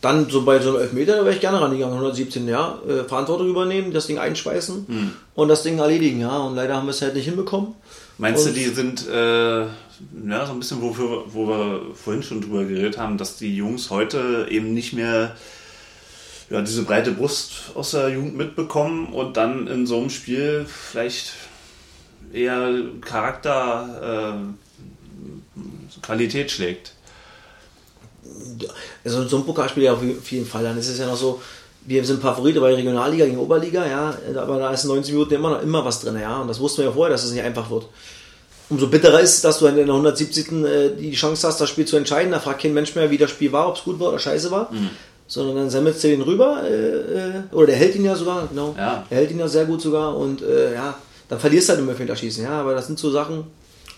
dann 0.00 0.30
so 0.30 0.42
bei 0.42 0.60
so 0.60 0.70
einem 0.70 0.82
Elfmeter, 0.82 1.16
da 1.16 1.24
wäre 1.24 1.34
ich 1.34 1.40
gerne 1.40 1.60
rangegangen, 1.60 1.94
117, 1.94 2.46
ja, 2.46 2.78
äh, 2.88 3.02
Verantwortung 3.02 3.48
übernehmen, 3.48 3.92
das 3.92 4.06
Ding 4.06 4.18
einschweißen 4.18 4.86
mhm. 4.86 5.12
und 5.34 5.48
das 5.48 5.64
Ding 5.64 5.78
erledigen, 5.78 6.20
ja. 6.20 6.38
Und 6.38 6.54
leider 6.54 6.76
haben 6.76 6.86
wir 6.86 6.92
es 6.92 7.02
halt 7.02 7.14
nicht 7.14 7.24
hinbekommen. 7.24 7.74
Meinst 8.16 8.46
und 8.46 8.54
du, 8.54 8.60
die 8.60 8.66
sind 8.66 9.08
äh, 9.08 9.62
ja, 9.62 10.46
so 10.46 10.52
ein 10.52 10.60
bisschen, 10.60 10.82
wofür, 10.82 11.24
wo 11.26 11.48
wir 11.48 11.80
vorhin 11.94 12.22
schon 12.22 12.40
drüber 12.40 12.64
geredet 12.64 12.98
haben, 12.98 13.18
dass 13.18 13.36
die 13.36 13.56
Jungs 13.56 13.90
heute 13.90 14.46
eben 14.50 14.72
nicht 14.72 14.92
mehr 14.92 15.34
ja, 16.50 16.62
diese 16.62 16.82
breite 16.82 17.12
Brust 17.12 17.72
aus 17.74 17.90
der 17.90 18.08
Jugend 18.08 18.36
mitbekommen 18.36 19.12
und 19.12 19.36
dann 19.36 19.66
in 19.66 19.86
so 19.86 19.98
einem 19.98 20.10
Spiel 20.10 20.66
vielleicht 20.66 21.34
eher 22.32 22.72
Charakter, 23.00 24.34
äh, 24.34 26.00
Qualität 26.02 26.50
schlägt. 26.50 26.92
Also 29.04 29.26
so 29.28 29.38
ein 29.38 29.44
Pokalspiel 29.44 29.84
ja 29.84 29.92
auf 29.92 30.02
jeden 30.30 30.46
Fall. 30.46 30.62
Dann 30.62 30.78
ist 30.78 30.88
es 30.88 30.98
ja 30.98 31.06
noch 31.06 31.16
so, 31.16 31.40
wir 31.86 32.04
sind 32.04 32.20
Favorite 32.20 32.60
bei 32.60 32.74
Regionalliga 32.74 33.24
gegen 33.26 33.38
Oberliga, 33.38 33.86
ja, 33.86 34.14
aber 34.36 34.58
da 34.58 34.70
ist 34.72 34.84
in 34.84 34.90
90 34.90 35.12
Minuten 35.14 35.34
immer 35.34 35.50
noch 35.50 35.62
immer 35.62 35.84
was 35.84 36.00
drin, 36.00 36.18
ja, 36.20 36.40
und 36.40 36.48
das 36.48 36.60
wussten 36.60 36.78
wir 36.78 36.86
ja 36.86 36.92
vorher, 36.92 37.12
dass 37.12 37.24
es 37.24 37.32
nicht 37.32 37.42
einfach 37.42 37.70
wird. 37.70 37.86
Umso 38.70 38.88
bitterer 38.88 39.20
ist, 39.20 39.42
dass 39.44 39.58
du 39.60 39.66
in 39.66 39.76
der 39.76 39.86
170. 39.86 40.52
Äh, 40.52 40.90
die 40.96 41.12
Chance 41.12 41.46
hast, 41.46 41.58
das 41.58 41.70
Spiel 41.70 41.86
zu 41.86 41.96
entscheiden. 41.96 42.32
Da 42.32 42.38
fragt 42.38 42.60
kein 42.60 42.74
Mensch 42.74 42.94
mehr, 42.94 43.10
wie 43.10 43.16
das 43.16 43.30
Spiel 43.30 43.50
war, 43.50 43.66
ob 43.66 43.76
es 43.76 43.84
gut 43.84 43.98
war 43.98 44.08
oder 44.10 44.18
scheiße 44.18 44.50
war. 44.50 44.70
Mhm 44.70 44.90
sondern 45.28 45.56
dann 45.56 45.70
sammelst 45.70 46.02
du 46.02 46.08
den 46.08 46.22
rüber, 46.22 46.62
äh, 46.64 46.96
äh, 46.96 47.32
oder 47.52 47.66
der 47.66 47.76
hält 47.76 47.94
ihn 47.94 48.04
ja 48.04 48.16
sogar, 48.16 48.48
genau. 48.48 48.74
Ja. 48.76 49.04
Der 49.10 49.18
hält 49.18 49.30
ihn 49.30 49.38
ja 49.38 49.46
sehr 49.46 49.66
gut 49.66 49.82
sogar 49.82 50.16
und 50.16 50.42
äh, 50.42 50.74
ja, 50.74 50.96
dann 51.28 51.38
verlierst 51.38 51.68
du 51.68 51.72
halt 51.74 51.82
im 51.82 51.88
Elfmeterschießen, 51.90 52.42
ja, 52.42 52.60
aber 52.60 52.74
das 52.74 52.86
sind 52.86 52.98
so 52.98 53.10
Sachen, 53.10 53.44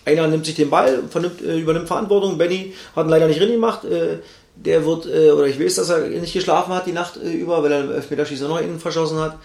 einer 0.03 0.27
nimmt 0.27 0.45
sich 0.45 0.55
den 0.55 0.69
Ball, 0.69 1.01
äh, 1.43 1.59
übernimmt 1.59 1.87
Verantwortung, 1.87 2.37
Benny 2.37 2.73
hat 2.95 3.07
ihn 3.07 3.09
leider 3.09 3.27
nicht 3.27 3.39
drin 3.39 3.53
gemacht, 3.53 3.85
äh, 3.85 4.17
der 4.57 4.85
wird, 4.85 5.05
äh, 5.05 5.31
oder 5.31 5.47
ich 5.47 5.59
weiß, 5.59 5.75
dass 5.75 5.89
er 5.89 6.07
nicht 6.09 6.33
geschlafen 6.33 6.73
hat 6.73 6.85
die 6.85 6.91
Nacht 6.91 7.15
über, 7.15 7.63
weil 7.63 7.71
er 7.71 7.83
im 7.85 7.91
Elfmeterschießen 7.93 8.47
noch 8.47 8.59
innen 8.59 8.79
verschossen 8.79 9.17
hat, 9.19 9.37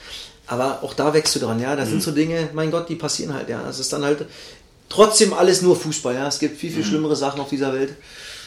aber 0.48 0.80
auch 0.82 0.92
da 0.92 1.14
wächst 1.14 1.36
du 1.36 1.38
dran, 1.38 1.60
ja, 1.60 1.76
das 1.76 1.86
mhm. 1.86 1.92
sind 1.92 2.02
so 2.02 2.10
Dinge, 2.10 2.48
mein 2.52 2.72
Gott, 2.72 2.88
die 2.88 2.96
passieren 2.96 3.32
halt, 3.32 3.48
ja, 3.48 3.62
das 3.64 3.78
ist 3.78 3.92
dann 3.92 4.04
halt 4.04 4.24
trotzdem 4.88 5.32
alles 5.32 5.62
nur 5.62 5.76
Fußball, 5.76 6.14
ja, 6.16 6.26
es 6.26 6.40
gibt 6.40 6.58
viel, 6.58 6.70
viel 6.70 6.82
mhm. 6.82 6.88
schlimmere 6.88 7.14
Sachen 7.14 7.40
auf 7.40 7.48
dieser 7.48 7.72
Welt. 7.72 7.94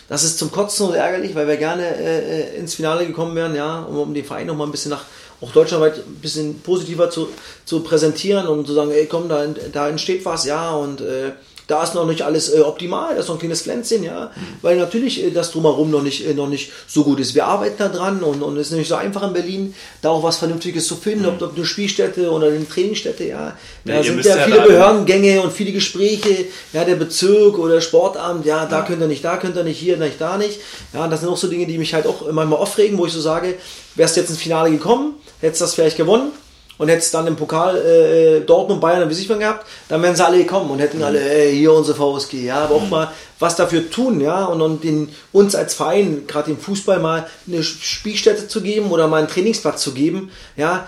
Das 0.10 0.24
ist 0.24 0.40
zum 0.40 0.52
Kotzen 0.52 0.88
und 0.88 0.96
ärgerlich, 0.96 1.36
weil 1.36 1.48
wir 1.48 1.58
gerne 1.58 1.84
äh, 1.86 2.58
ins 2.58 2.74
Finale 2.74 3.06
gekommen 3.06 3.36
wären, 3.36 3.56
ja, 3.56 3.82
um, 3.84 3.98
um 4.00 4.14
den 4.14 4.26
Verein 4.26 4.48
noch 4.48 4.56
mal 4.56 4.66
ein 4.66 4.72
bisschen 4.72 4.90
nach, 4.90 5.06
auch 5.40 5.52
deutschlandweit 5.52 6.00
ein 6.00 6.16
bisschen 6.16 6.62
positiver 6.62 7.10
zu, 7.12 7.30
zu 7.64 7.82
präsentieren 7.82 8.48
und 8.48 8.66
zu 8.66 8.74
sagen, 8.74 8.92
ey 8.92 9.06
komm, 9.06 9.30
da, 9.30 9.46
da 9.72 9.88
entsteht 9.88 10.26
was, 10.26 10.46
ja, 10.46 10.72
und 10.72 11.02
äh, 11.02 11.32
da 11.70 11.84
ist 11.84 11.94
noch 11.94 12.08
nicht 12.08 12.24
alles 12.24 12.50
äh, 12.50 12.62
optimal, 12.62 13.14
das 13.14 13.26
ist 13.26 13.28
noch 13.30 13.36
ein 13.36 13.40
kleines 13.40 13.62
Pflänzchen, 13.62 14.04
ja, 14.04 14.32
weil 14.64 14.76
natürlich 14.76 15.24
äh, 15.24 15.30
das 15.30 15.52
drumherum 15.52 15.92
noch 15.92 16.02
nicht, 16.02 16.26
äh, 16.26 16.34
noch 16.34 16.50
nicht 16.50 16.72
so 16.88 17.04
gut 17.04 17.20
ist. 17.20 17.36
Wir 17.36 17.46
arbeiten 17.46 17.76
da 17.78 17.90
dran 17.90 18.24
und, 18.24 18.42
und 18.42 18.58
es 18.58 18.72
ist 18.72 18.74
nicht 18.74 18.88
so 18.88 18.96
einfach 18.96 19.22
in 19.22 19.34
Berlin, 19.34 19.76
da 20.02 20.10
auch 20.10 20.24
was 20.24 20.38
Vernünftiges 20.38 20.88
zu 20.88 20.96
finden, 20.96 21.22
mhm. 21.22 21.30
ob, 21.30 21.42
ob 21.44 21.56
eine 21.56 21.66
Spielstätte 21.66 22.32
oder 22.32 22.48
eine 22.48 22.68
Trainingsstätte, 22.68 23.24
ja. 23.24 23.56
Da 23.86 23.94
ja, 23.94 24.04
sind 24.04 24.26
ja 24.26 24.38
viele 24.38 24.58
ja 24.58 24.66
Behördengänge 24.66 25.42
und 25.44 25.54
viele 25.54 25.72
Gespräche, 25.72 26.46
ja, 26.74 26.84
der 26.84 26.96
Bezirk 26.96 27.60
oder 27.60 27.80
Sportamt, 27.82 28.48
ja, 28.48 28.66
da 28.66 28.80
ja. 28.80 28.86
könnt 28.86 29.02
ihr 29.02 29.08
nicht, 29.08 29.24
da 29.24 29.38
könnt 29.38 29.56
ihr 29.56 29.64
nicht, 29.64 29.78
hier 29.78 29.98
nicht, 29.98 30.20
da 30.20 30.40
nicht. 30.40 30.60
Ja, 30.92 31.08
das 31.08 31.20
sind 31.20 31.30
auch 31.30 31.38
so 31.38 31.48
Dinge, 31.48 31.68
die 31.68 31.78
mich 31.78 31.94
halt 31.94 32.08
auch 32.08 32.32
manchmal 32.32 32.60
aufregen, 32.60 32.98
wo 32.98 33.06
ich 33.06 33.14
so 33.14 33.22
sage, 33.22 33.54
wärst 33.94 34.16
du 34.16 34.22
jetzt 34.22 34.32
ins 34.32 34.40
Finale 34.40 34.72
gekommen, 34.72 35.14
hättest 35.40 35.62
das 35.62 35.76
vielleicht 35.76 35.98
gewonnen, 35.98 36.32
und 36.80 36.88
hättest 36.90 37.14
dann 37.14 37.28
im 37.28 37.36
Pokal 37.36 37.78
äh, 37.78 38.40
Dortmund, 38.40 38.82
Bayern 38.82 39.04
und 39.04 39.10
wie 39.10 39.14
sich 39.14 39.30
man 39.30 39.38
gehabt, 39.40 39.68
dann 39.90 40.02
wären 40.02 40.16
sie 40.16 40.26
alle 40.26 40.40
gekommen 40.40 40.72
und 40.72 40.80
hätten 40.80 41.04
alle, 41.04 41.22
ey, 41.22 41.56
hier 41.56 41.74
unsere 41.74 41.96
VSG, 41.96 42.46
ja, 42.46 42.64
aber 42.64 42.76
auch 42.76 42.84
Mhm. 42.84 42.90
mal 42.90 43.12
was 43.38 43.56
dafür 43.56 43.90
tun, 43.92 44.20
ja, 44.22 44.46
und, 44.46 44.62
und 44.62 44.84
den, 44.84 45.10
uns 45.32 45.56
als 45.56 45.76
Verein, 45.76 46.24
gerade 46.26 46.50
im 46.52 46.58
Fußball 46.58 47.00
mal 47.00 47.28
eine 47.48 47.62
Spielstätte 47.62 48.48
zu 48.48 48.62
geben 48.62 48.92
oder 48.92 49.08
mal 49.08 49.18
einen 49.18 49.28
Trainingsplatz 49.28 49.84
zu 49.84 49.92
geben, 49.92 50.32
ja, 50.58 50.88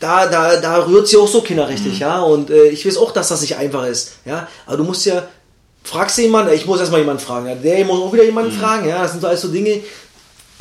da, 0.00 0.26
da, 0.26 0.56
da 0.56 0.86
rührt 0.86 1.06
sie 1.06 1.16
auch 1.16 1.28
so 1.28 1.42
Kinder 1.42 1.68
richtig, 1.68 2.00
ja. 2.00 2.20
Und 2.22 2.50
äh, 2.50 2.64
ich 2.68 2.84
weiß 2.86 2.96
auch, 2.96 3.12
dass 3.12 3.28
das 3.28 3.40
nicht 3.40 3.56
einfach 3.56 3.86
ist, 3.86 4.14
ja. 4.24 4.48
Aber 4.66 4.76
du 4.78 4.84
musst 4.84 5.04
ja, 5.06 5.22
fragst 5.84 6.18
du 6.18 6.22
jemanden, 6.22 6.52
ich 6.52 6.66
muss 6.66 6.80
erstmal 6.80 7.00
jemanden 7.00 7.22
fragen, 7.22 7.46
ja. 7.46 7.54
der 7.54 7.84
muss 7.84 8.00
auch 8.00 8.12
wieder 8.12 8.24
jemanden 8.24 8.50
fragen, 8.52 8.88
ja. 8.88 9.02
Das 9.02 9.12
sind 9.12 9.20
so 9.20 9.28
alles 9.28 9.42
so 9.42 9.48
Dinge, 9.48 9.80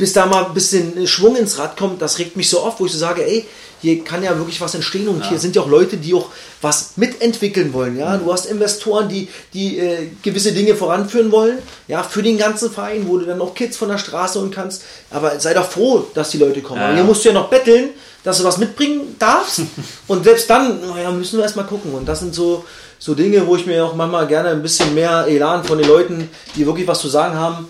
bis 0.01 0.13
da 0.13 0.25
mal 0.25 0.45
ein 0.45 0.55
bisschen 0.55 1.05
Schwung 1.05 1.35
ins 1.35 1.59
Rad 1.59 1.77
kommt, 1.77 2.01
das 2.01 2.17
regt 2.17 2.35
mich 2.35 2.49
so 2.49 2.63
oft, 2.63 2.79
wo 2.79 2.87
ich 2.87 2.91
so 2.91 2.97
sage, 2.97 3.23
ey, 3.23 3.45
hier 3.83 4.03
kann 4.03 4.23
ja 4.23 4.35
wirklich 4.35 4.59
was 4.59 4.73
entstehen 4.73 5.07
und 5.07 5.23
hier 5.29 5.37
sind 5.37 5.55
ja 5.55 5.61
auch 5.61 5.67
Leute, 5.67 5.97
die 5.97 6.15
auch 6.15 6.29
was 6.59 6.93
mitentwickeln 6.95 7.71
wollen, 7.71 7.99
ja. 7.99 8.17
Du 8.17 8.33
hast 8.33 8.47
Investoren, 8.47 9.07
die, 9.09 9.27
die 9.53 9.77
äh, 9.77 10.07
gewisse 10.23 10.53
Dinge 10.53 10.75
voranführen 10.75 11.31
wollen, 11.31 11.59
ja, 11.87 12.01
für 12.01 12.23
den 12.23 12.39
ganzen 12.39 12.71
Verein, 12.71 13.07
wo 13.07 13.19
du 13.19 13.27
dann 13.27 13.39
auch 13.41 13.53
Kids 13.53 13.77
von 13.77 13.89
der 13.89 13.99
Straße 13.99 14.39
holen 14.39 14.49
kannst. 14.49 14.81
Aber 15.11 15.39
sei 15.39 15.53
doch 15.53 15.69
froh, 15.69 16.07
dass 16.15 16.31
die 16.31 16.39
Leute 16.39 16.63
kommen. 16.63 16.79
Ja, 16.79 16.87
Aber 16.87 16.95
hier 16.95 17.03
ja. 17.03 17.07
musst 17.07 17.23
du 17.23 17.29
ja 17.29 17.35
noch 17.35 17.51
betteln, 17.51 17.91
dass 18.23 18.39
du 18.39 18.43
was 18.43 18.57
mitbringen 18.57 19.17
darfst. 19.19 19.61
und 20.07 20.23
selbst 20.23 20.49
dann, 20.49 20.81
naja, 20.81 21.11
müssen 21.11 21.37
wir 21.37 21.43
erstmal 21.43 21.67
gucken. 21.67 21.93
Und 21.93 22.07
das 22.07 22.21
sind 22.21 22.33
so, 22.33 22.65
so 22.97 23.13
Dinge, 23.13 23.45
wo 23.45 23.55
ich 23.55 23.67
mir 23.67 23.85
auch 23.85 23.93
manchmal 23.93 24.25
gerne 24.25 24.49
ein 24.49 24.63
bisschen 24.63 24.95
mehr 24.95 25.27
Elan 25.27 25.63
von 25.63 25.77
den 25.77 25.87
Leuten, 25.87 26.27
die 26.55 26.65
wirklich 26.65 26.87
was 26.87 27.01
zu 27.01 27.07
sagen 27.07 27.35
haben, 27.35 27.67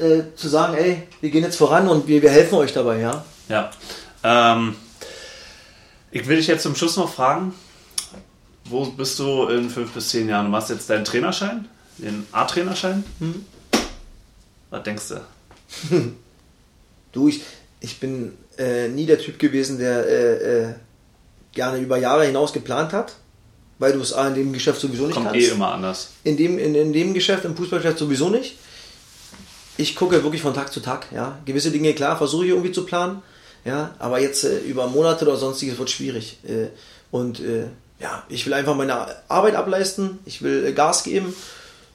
äh, 0.00 0.22
zu 0.36 0.48
sagen, 0.48 0.74
ey, 0.74 1.02
wir 1.20 1.30
gehen 1.30 1.42
jetzt 1.44 1.56
voran 1.56 1.88
und 1.88 2.06
wir, 2.06 2.22
wir 2.22 2.30
helfen 2.30 2.54
euch 2.56 2.72
dabei, 2.72 3.00
ja. 3.00 3.24
Ja. 3.48 3.70
Ähm, 4.22 4.74
ich 6.10 6.26
will 6.26 6.36
dich 6.36 6.46
jetzt 6.46 6.62
zum 6.62 6.74
Schluss 6.74 6.96
noch 6.96 7.12
fragen, 7.12 7.54
wo 8.64 8.84
bist 8.86 9.18
du 9.18 9.46
in 9.48 9.70
fünf 9.70 9.92
bis 9.92 10.10
zehn 10.10 10.28
Jahren? 10.28 10.46
Du 10.46 10.50
machst 10.50 10.70
jetzt 10.70 10.88
deinen 10.90 11.04
Trainerschein, 11.04 11.66
den 11.98 12.26
A-Trainerschein. 12.32 13.04
Mhm. 13.18 13.44
Was 14.70 14.82
denkst 14.82 15.04
du? 15.08 15.20
Du, 17.12 17.26
ich, 17.26 17.40
ich 17.80 18.00
bin 18.00 18.32
äh, 18.58 18.88
nie 18.88 19.06
der 19.06 19.18
Typ 19.18 19.38
gewesen, 19.38 19.78
der 19.78 20.06
äh, 20.06 20.62
äh, 20.62 20.74
gerne 21.52 21.78
über 21.78 21.96
Jahre 21.96 22.26
hinaus 22.26 22.52
geplant 22.52 22.92
hat, 22.92 23.14
weil 23.78 23.92
du 23.94 24.00
es 24.00 24.12
A 24.12 24.28
in 24.28 24.34
dem 24.34 24.52
Geschäft 24.52 24.78
sowieso 24.80 25.06
nicht 25.06 25.14
Kommt 25.14 25.30
kannst. 25.32 25.40
eh 25.40 25.48
immer 25.50 25.72
anders. 25.72 26.10
in 26.24 26.36
dem, 26.36 26.58
in, 26.58 26.74
in 26.74 26.92
dem 26.92 27.14
Geschäft, 27.14 27.46
im 27.46 27.56
Fußballgeschäft 27.56 27.98
sowieso 27.98 28.28
nicht. 28.28 28.56
Ich 29.78 29.94
gucke 29.94 30.22
wirklich 30.24 30.42
von 30.42 30.54
Tag 30.54 30.72
zu 30.72 30.80
Tag. 30.80 31.06
Ja. 31.14 31.38
Gewisse 31.44 31.70
Dinge, 31.70 31.94
klar, 31.94 32.18
versuche 32.18 32.44
ich 32.44 32.50
irgendwie 32.50 32.72
zu 32.72 32.84
planen. 32.84 33.22
Ja. 33.64 33.94
Aber 34.00 34.20
jetzt 34.20 34.42
äh, 34.42 34.58
über 34.58 34.88
Monate 34.88 35.24
oder 35.24 35.36
sonstiges 35.36 35.78
wird 35.78 35.88
schwierig. 35.88 36.38
Äh, 36.44 36.66
und 37.12 37.38
äh, 37.38 37.66
ja, 38.00 38.24
ich 38.28 38.44
will 38.44 38.54
einfach 38.54 38.74
meine 38.74 39.06
Arbeit 39.28 39.54
ableisten. 39.54 40.18
Ich 40.26 40.42
will 40.42 40.66
äh, 40.66 40.72
Gas 40.72 41.04
geben. 41.04 41.32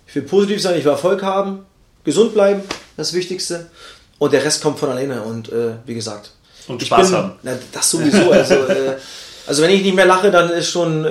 Ich 0.08 0.16
will 0.16 0.22
positiv 0.22 0.62
sein. 0.62 0.78
Ich 0.78 0.86
will 0.86 0.94
Erfolg 0.94 1.24
haben. 1.24 1.66
Gesund 2.06 2.34
bleiben. 2.34 2.62
Das 2.96 3.14
Wichtigste. 3.14 3.70
Und 4.18 4.32
der 4.32 4.46
Rest 4.46 4.64
kommt 4.64 4.80
von 4.80 4.90
alleine. 4.90 5.22
Und 5.24 5.52
äh, 5.52 5.74
wie 5.86 5.94
gesagt. 5.94 6.32
Und 6.70 6.82
Spaß 6.82 7.08
bin, 7.08 7.18
haben. 7.18 7.32
Na, 7.44 7.52
das 7.74 7.92
sowieso. 7.92 8.32
Also, 8.32 8.54
äh, 8.54 8.96
also 9.48 9.62
wenn 9.62 9.72
ich 9.72 9.84
nicht 9.84 9.96
mehr 9.96 10.06
lache, 10.06 10.32
dann 10.32 10.50
ist 10.52 10.70
schon, 10.70 11.04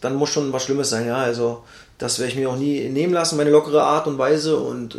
dann 0.00 0.14
muss 0.16 0.30
schon 0.30 0.52
was 0.52 0.64
Schlimmes 0.64 0.90
sein. 0.90 1.06
Ja, 1.06 1.18
also 1.18 1.62
das 1.98 2.18
werde 2.18 2.32
ich 2.32 2.36
mir 2.36 2.50
auch 2.50 2.56
nie 2.56 2.88
nehmen 2.88 3.12
lassen, 3.12 3.36
meine 3.36 3.50
lockere 3.50 3.84
Art 3.84 4.08
und 4.08 4.18
Weise. 4.18 4.56
Und 4.56 4.98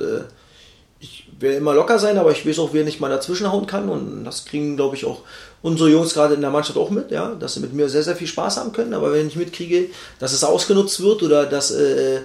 werde 1.39 1.57
immer 1.57 1.73
locker 1.73 1.99
sein, 1.99 2.17
aber 2.17 2.31
ich 2.31 2.45
weiß 2.45 2.59
auch, 2.59 2.69
wer 2.73 2.83
nicht 2.83 2.99
mal 2.99 3.09
dazwischen 3.09 3.51
hauen 3.51 3.65
kann. 3.65 3.89
Und 3.89 4.25
das 4.25 4.45
kriegen, 4.45 4.75
glaube 4.75 4.95
ich, 4.95 5.05
auch 5.05 5.21
unsere 5.61 5.89
Jungs 5.89 6.13
gerade 6.13 6.35
in 6.35 6.41
der 6.41 6.49
Mannschaft 6.49 6.77
auch 6.77 6.89
mit, 6.89 7.11
ja, 7.11 7.35
dass 7.35 7.53
sie 7.53 7.59
mit 7.59 7.73
mir 7.73 7.89
sehr, 7.89 8.03
sehr 8.03 8.15
viel 8.15 8.27
Spaß 8.27 8.57
haben 8.57 8.71
können. 8.71 8.93
Aber 8.93 9.13
wenn 9.13 9.27
ich 9.27 9.35
mitkriege, 9.35 9.89
dass 10.19 10.33
es 10.33 10.43
ausgenutzt 10.43 11.01
wird 11.01 11.23
oder 11.23 11.45
dass 11.45 11.71
äh, 11.71 12.21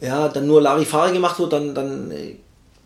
ja, 0.00 0.28
dann 0.28 0.46
nur 0.46 0.60
Larifari 0.60 1.12
gemacht 1.12 1.38
wird, 1.38 1.52
dann, 1.52 1.74
dann, 1.74 2.10
äh, 2.10 2.36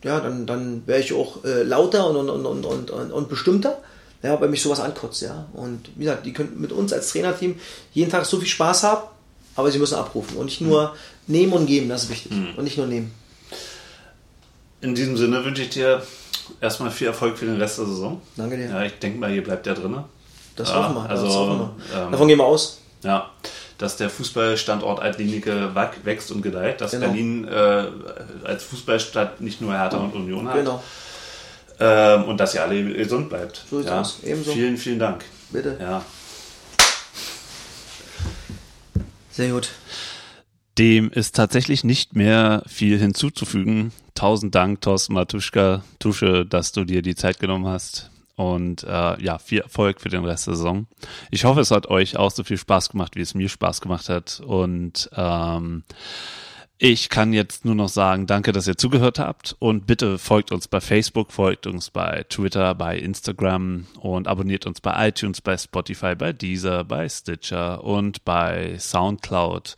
ja, 0.04 0.20
dann, 0.20 0.46
dann 0.46 0.82
wäre 0.86 1.00
ich 1.00 1.12
auch 1.12 1.44
äh, 1.44 1.62
lauter 1.62 2.08
und, 2.08 2.16
und, 2.28 2.46
und, 2.46 2.64
und, 2.64 2.90
und, 2.90 3.12
und 3.12 3.28
bestimmter, 3.28 3.78
ja, 4.22 4.40
weil 4.40 4.48
mich 4.48 4.62
sowas 4.62 4.80
ankotzt, 4.80 5.22
ja. 5.22 5.46
Und 5.52 5.90
wie 5.96 6.04
gesagt, 6.04 6.26
die 6.26 6.32
können 6.32 6.60
mit 6.60 6.72
uns 6.72 6.92
als 6.92 7.10
Trainerteam 7.10 7.56
jeden 7.92 8.10
Tag 8.10 8.26
so 8.26 8.38
viel 8.38 8.48
Spaß 8.48 8.84
haben, 8.84 9.02
aber 9.56 9.70
sie 9.70 9.78
müssen 9.78 9.96
abrufen 9.96 10.36
und 10.36 10.46
nicht 10.46 10.60
nur 10.60 10.94
nehmen 11.26 11.52
und 11.52 11.66
geben, 11.66 11.88
das 11.88 12.04
ist 12.04 12.10
wichtig. 12.10 12.32
Und 12.56 12.64
nicht 12.64 12.78
nur 12.78 12.86
nehmen. 12.86 13.12
In 14.80 14.94
diesem 14.94 15.16
Sinne 15.16 15.44
wünsche 15.44 15.62
ich 15.62 15.70
dir 15.70 16.02
erstmal 16.60 16.90
viel 16.90 17.06
Erfolg 17.08 17.36
für 17.38 17.44
den 17.46 17.60
Rest 17.60 17.78
der 17.78 17.86
Saison. 17.86 18.20
Danke 18.36 18.56
dir. 18.56 18.66
Ja, 18.70 18.82
ich 18.82 18.98
denke 18.98 19.18
mal, 19.18 19.30
hier 19.30 19.44
bleibt 19.44 19.66
der 19.66 19.74
drin. 19.74 19.96
Das 20.56 20.68
Ja, 20.70 20.84
hoffen 20.88 20.94
wir. 20.96 21.10
also, 21.10 21.26
das 21.26 21.34
hoffen 21.34 21.58
wir. 21.58 21.98
ähm, 22.02 22.12
Davon 22.12 22.28
gehen 22.28 22.38
wir 22.38 22.44
aus. 22.46 22.78
Ja, 23.02 23.30
dass 23.78 23.96
der 23.96 24.10
Fußballstandort 24.10 25.00
Altlinike 25.00 25.70
wächst 26.04 26.30
und 26.32 26.42
gedeiht, 26.42 26.80
dass 26.80 26.90
Genau. 26.92 27.06
Berlin 27.06 27.46
äh, 27.48 27.84
als 28.44 28.64
Fußballstadt 28.64 29.40
nicht 29.40 29.60
nur 29.60 29.72
Hertha 29.72 29.96
und 29.98 30.14
Union 30.14 30.48
hat. 30.48 30.56
Genau. 30.56 30.82
Ähm, 31.78 32.24
und 32.24 32.38
dass 32.38 32.54
ihr 32.54 32.62
alle 32.62 32.82
gesund 32.92 33.30
bleibt. 33.30 33.64
So 33.70 33.78
sieht's 33.78 33.90
ja. 33.90 34.00
aus. 34.00 34.18
Ebenso. 34.22 34.52
Vielen, 34.52 34.76
vielen 34.76 34.98
Dank. 34.98 35.24
Bitte. 35.50 35.76
Ja. 35.80 36.02
Sehr 39.30 39.50
gut. 39.50 39.70
Dem 40.78 41.10
ist 41.10 41.36
tatsächlich 41.36 41.84
nicht 41.84 42.14
mehr 42.14 42.62
viel 42.66 42.98
hinzuzufügen. 42.98 43.92
Tausend 44.14 44.54
Dank, 44.54 44.80
Thorsten 44.80 45.14
Matuschka, 45.14 45.82
Tusche, 45.98 46.46
dass 46.46 46.72
du 46.72 46.84
dir 46.84 47.02
die 47.02 47.14
Zeit 47.14 47.38
genommen 47.40 47.66
hast. 47.66 48.10
Und 48.36 48.84
äh, 48.84 49.22
ja, 49.22 49.38
viel 49.38 49.60
Erfolg 49.60 50.00
für 50.00 50.08
den 50.08 50.24
Rest 50.24 50.46
der 50.46 50.54
Saison. 50.54 50.86
Ich 51.30 51.44
hoffe, 51.44 51.60
es 51.60 51.70
hat 51.70 51.88
euch 51.88 52.16
auch 52.16 52.30
so 52.30 52.42
viel 52.42 52.56
Spaß 52.56 52.88
gemacht, 52.88 53.14
wie 53.14 53.20
es 53.20 53.34
mir 53.34 53.50
Spaß 53.50 53.82
gemacht 53.82 54.08
hat. 54.08 54.40
Und 54.40 55.10
ähm, 55.14 55.82
ich 56.82 57.10
kann 57.10 57.34
jetzt 57.34 57.66
nur 57.66 57.74
noch 57.74 57.90
sagen, 57.90 58.26
danke, 58.26 58.52
dass 58.52 58.66
ihr 58.66 58.78
zugehört 58.78 59.18
habt. 59.18 59.54
Und 59.58 59.86
bitte 59.86 60.16
folgt 60.16 60.50
uns 60.50 60.66
bei 60.66 60.80
Facebook, 60.80 61.30
folgt 61.30 61.66
uns 61.66 61.90
bei 61.90 62.24
Twitter, 62.30 62.74
bei 62.74 62.96
Instagram 62.98 63.86
und 64.00 64.26
abonniert 64.26 64.64
uns 64.64 64.80
bei 64.80 65.08
iTunes, 65.08 65.42
bei 65.42 65.58
Spotify, 65.58 66.14
bei 66.14 66.32
Deezer, 66.32 66.84
bei 66.84 67.06
Stitcher 67.06 67.84
und 67.84 68.24
bei 68.24 68.78
Soundcloud 68.78 69.76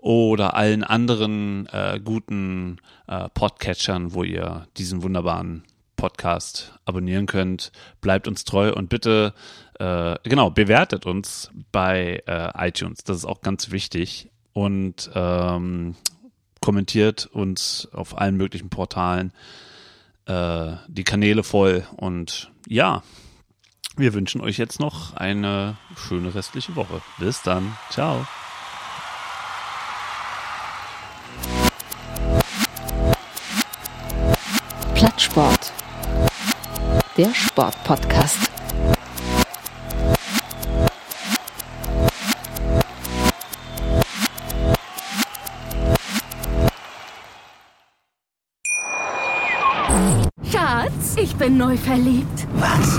oder 0.00 0.54
allen 0.54 0.82
anderen 0.82 1.66
äh, 1.66 2.00
guten 2.02 2.78
äh, 3.06 3.28
Podcatchern, 3.28 4.14
wo 4.14 4.22
ihr 4.22 4.66
diesen 4.76 5.02
wunderbaren 5.02 5.64
Podcast 5.96 6.72
abonnieren 6.86 7.26
könnt. 7.26 7.72
Bleibt 8.00 8.26
uns 8.26 8.44
treu 8.44 8.72
und 8.72 8.88
bitte, 8.88 9.34
äh, 9.78 10.16
genau, 10.22 10.50
bewertet 10.50 11.04
uns 11.04 11.50
bei 11.72 12.22
äh, 12.26 12.68
iTunes. 12.68 13.04
Das 13.04 13.18
ist 13.18 13.26
auch 13.26 13.42
ganz 13.42 13.70
wichtig. 13.70 14.30
Und 14.52 15.10
ähm, 15.14 15.94
kommentiert 16.60 17.26
uns 17.26 17.88
auf 17.92 18.18
allen 18.18 18.36
möglichen 18.36 18.70
Portalen 18.70 19.32
äh, 20.26 20.72
die 20.88 21.04
Kanäle 21.04 21.42
voll. 21.42 21.86
Und 21.96 22.50
ja, 22.66 23.02
wir 23.96 24.14
wünschen 24.14 24.40
euch 24.40 24.56
jetzt 24.56 24.80
noch 24.80 25.14
eine 25.14 25.76
schöne 25.96 26.34
restliche 26.34 26.76
Woche. 26.76 27.02
Bis 27.18 27.42
dann. 27.42 27.76
Ciao. 27.90 28.26
Plattsport. 35.30 35.72
Der 37.16 37.32
Sportpodcast. 37.34 38.50
Schatz, 50.50 51.16
ich 51.16 51.36
bin 51.36 51.56
neu 51.56 51.76
verliebt. 51.76 52.46
Was? 52.54 52.98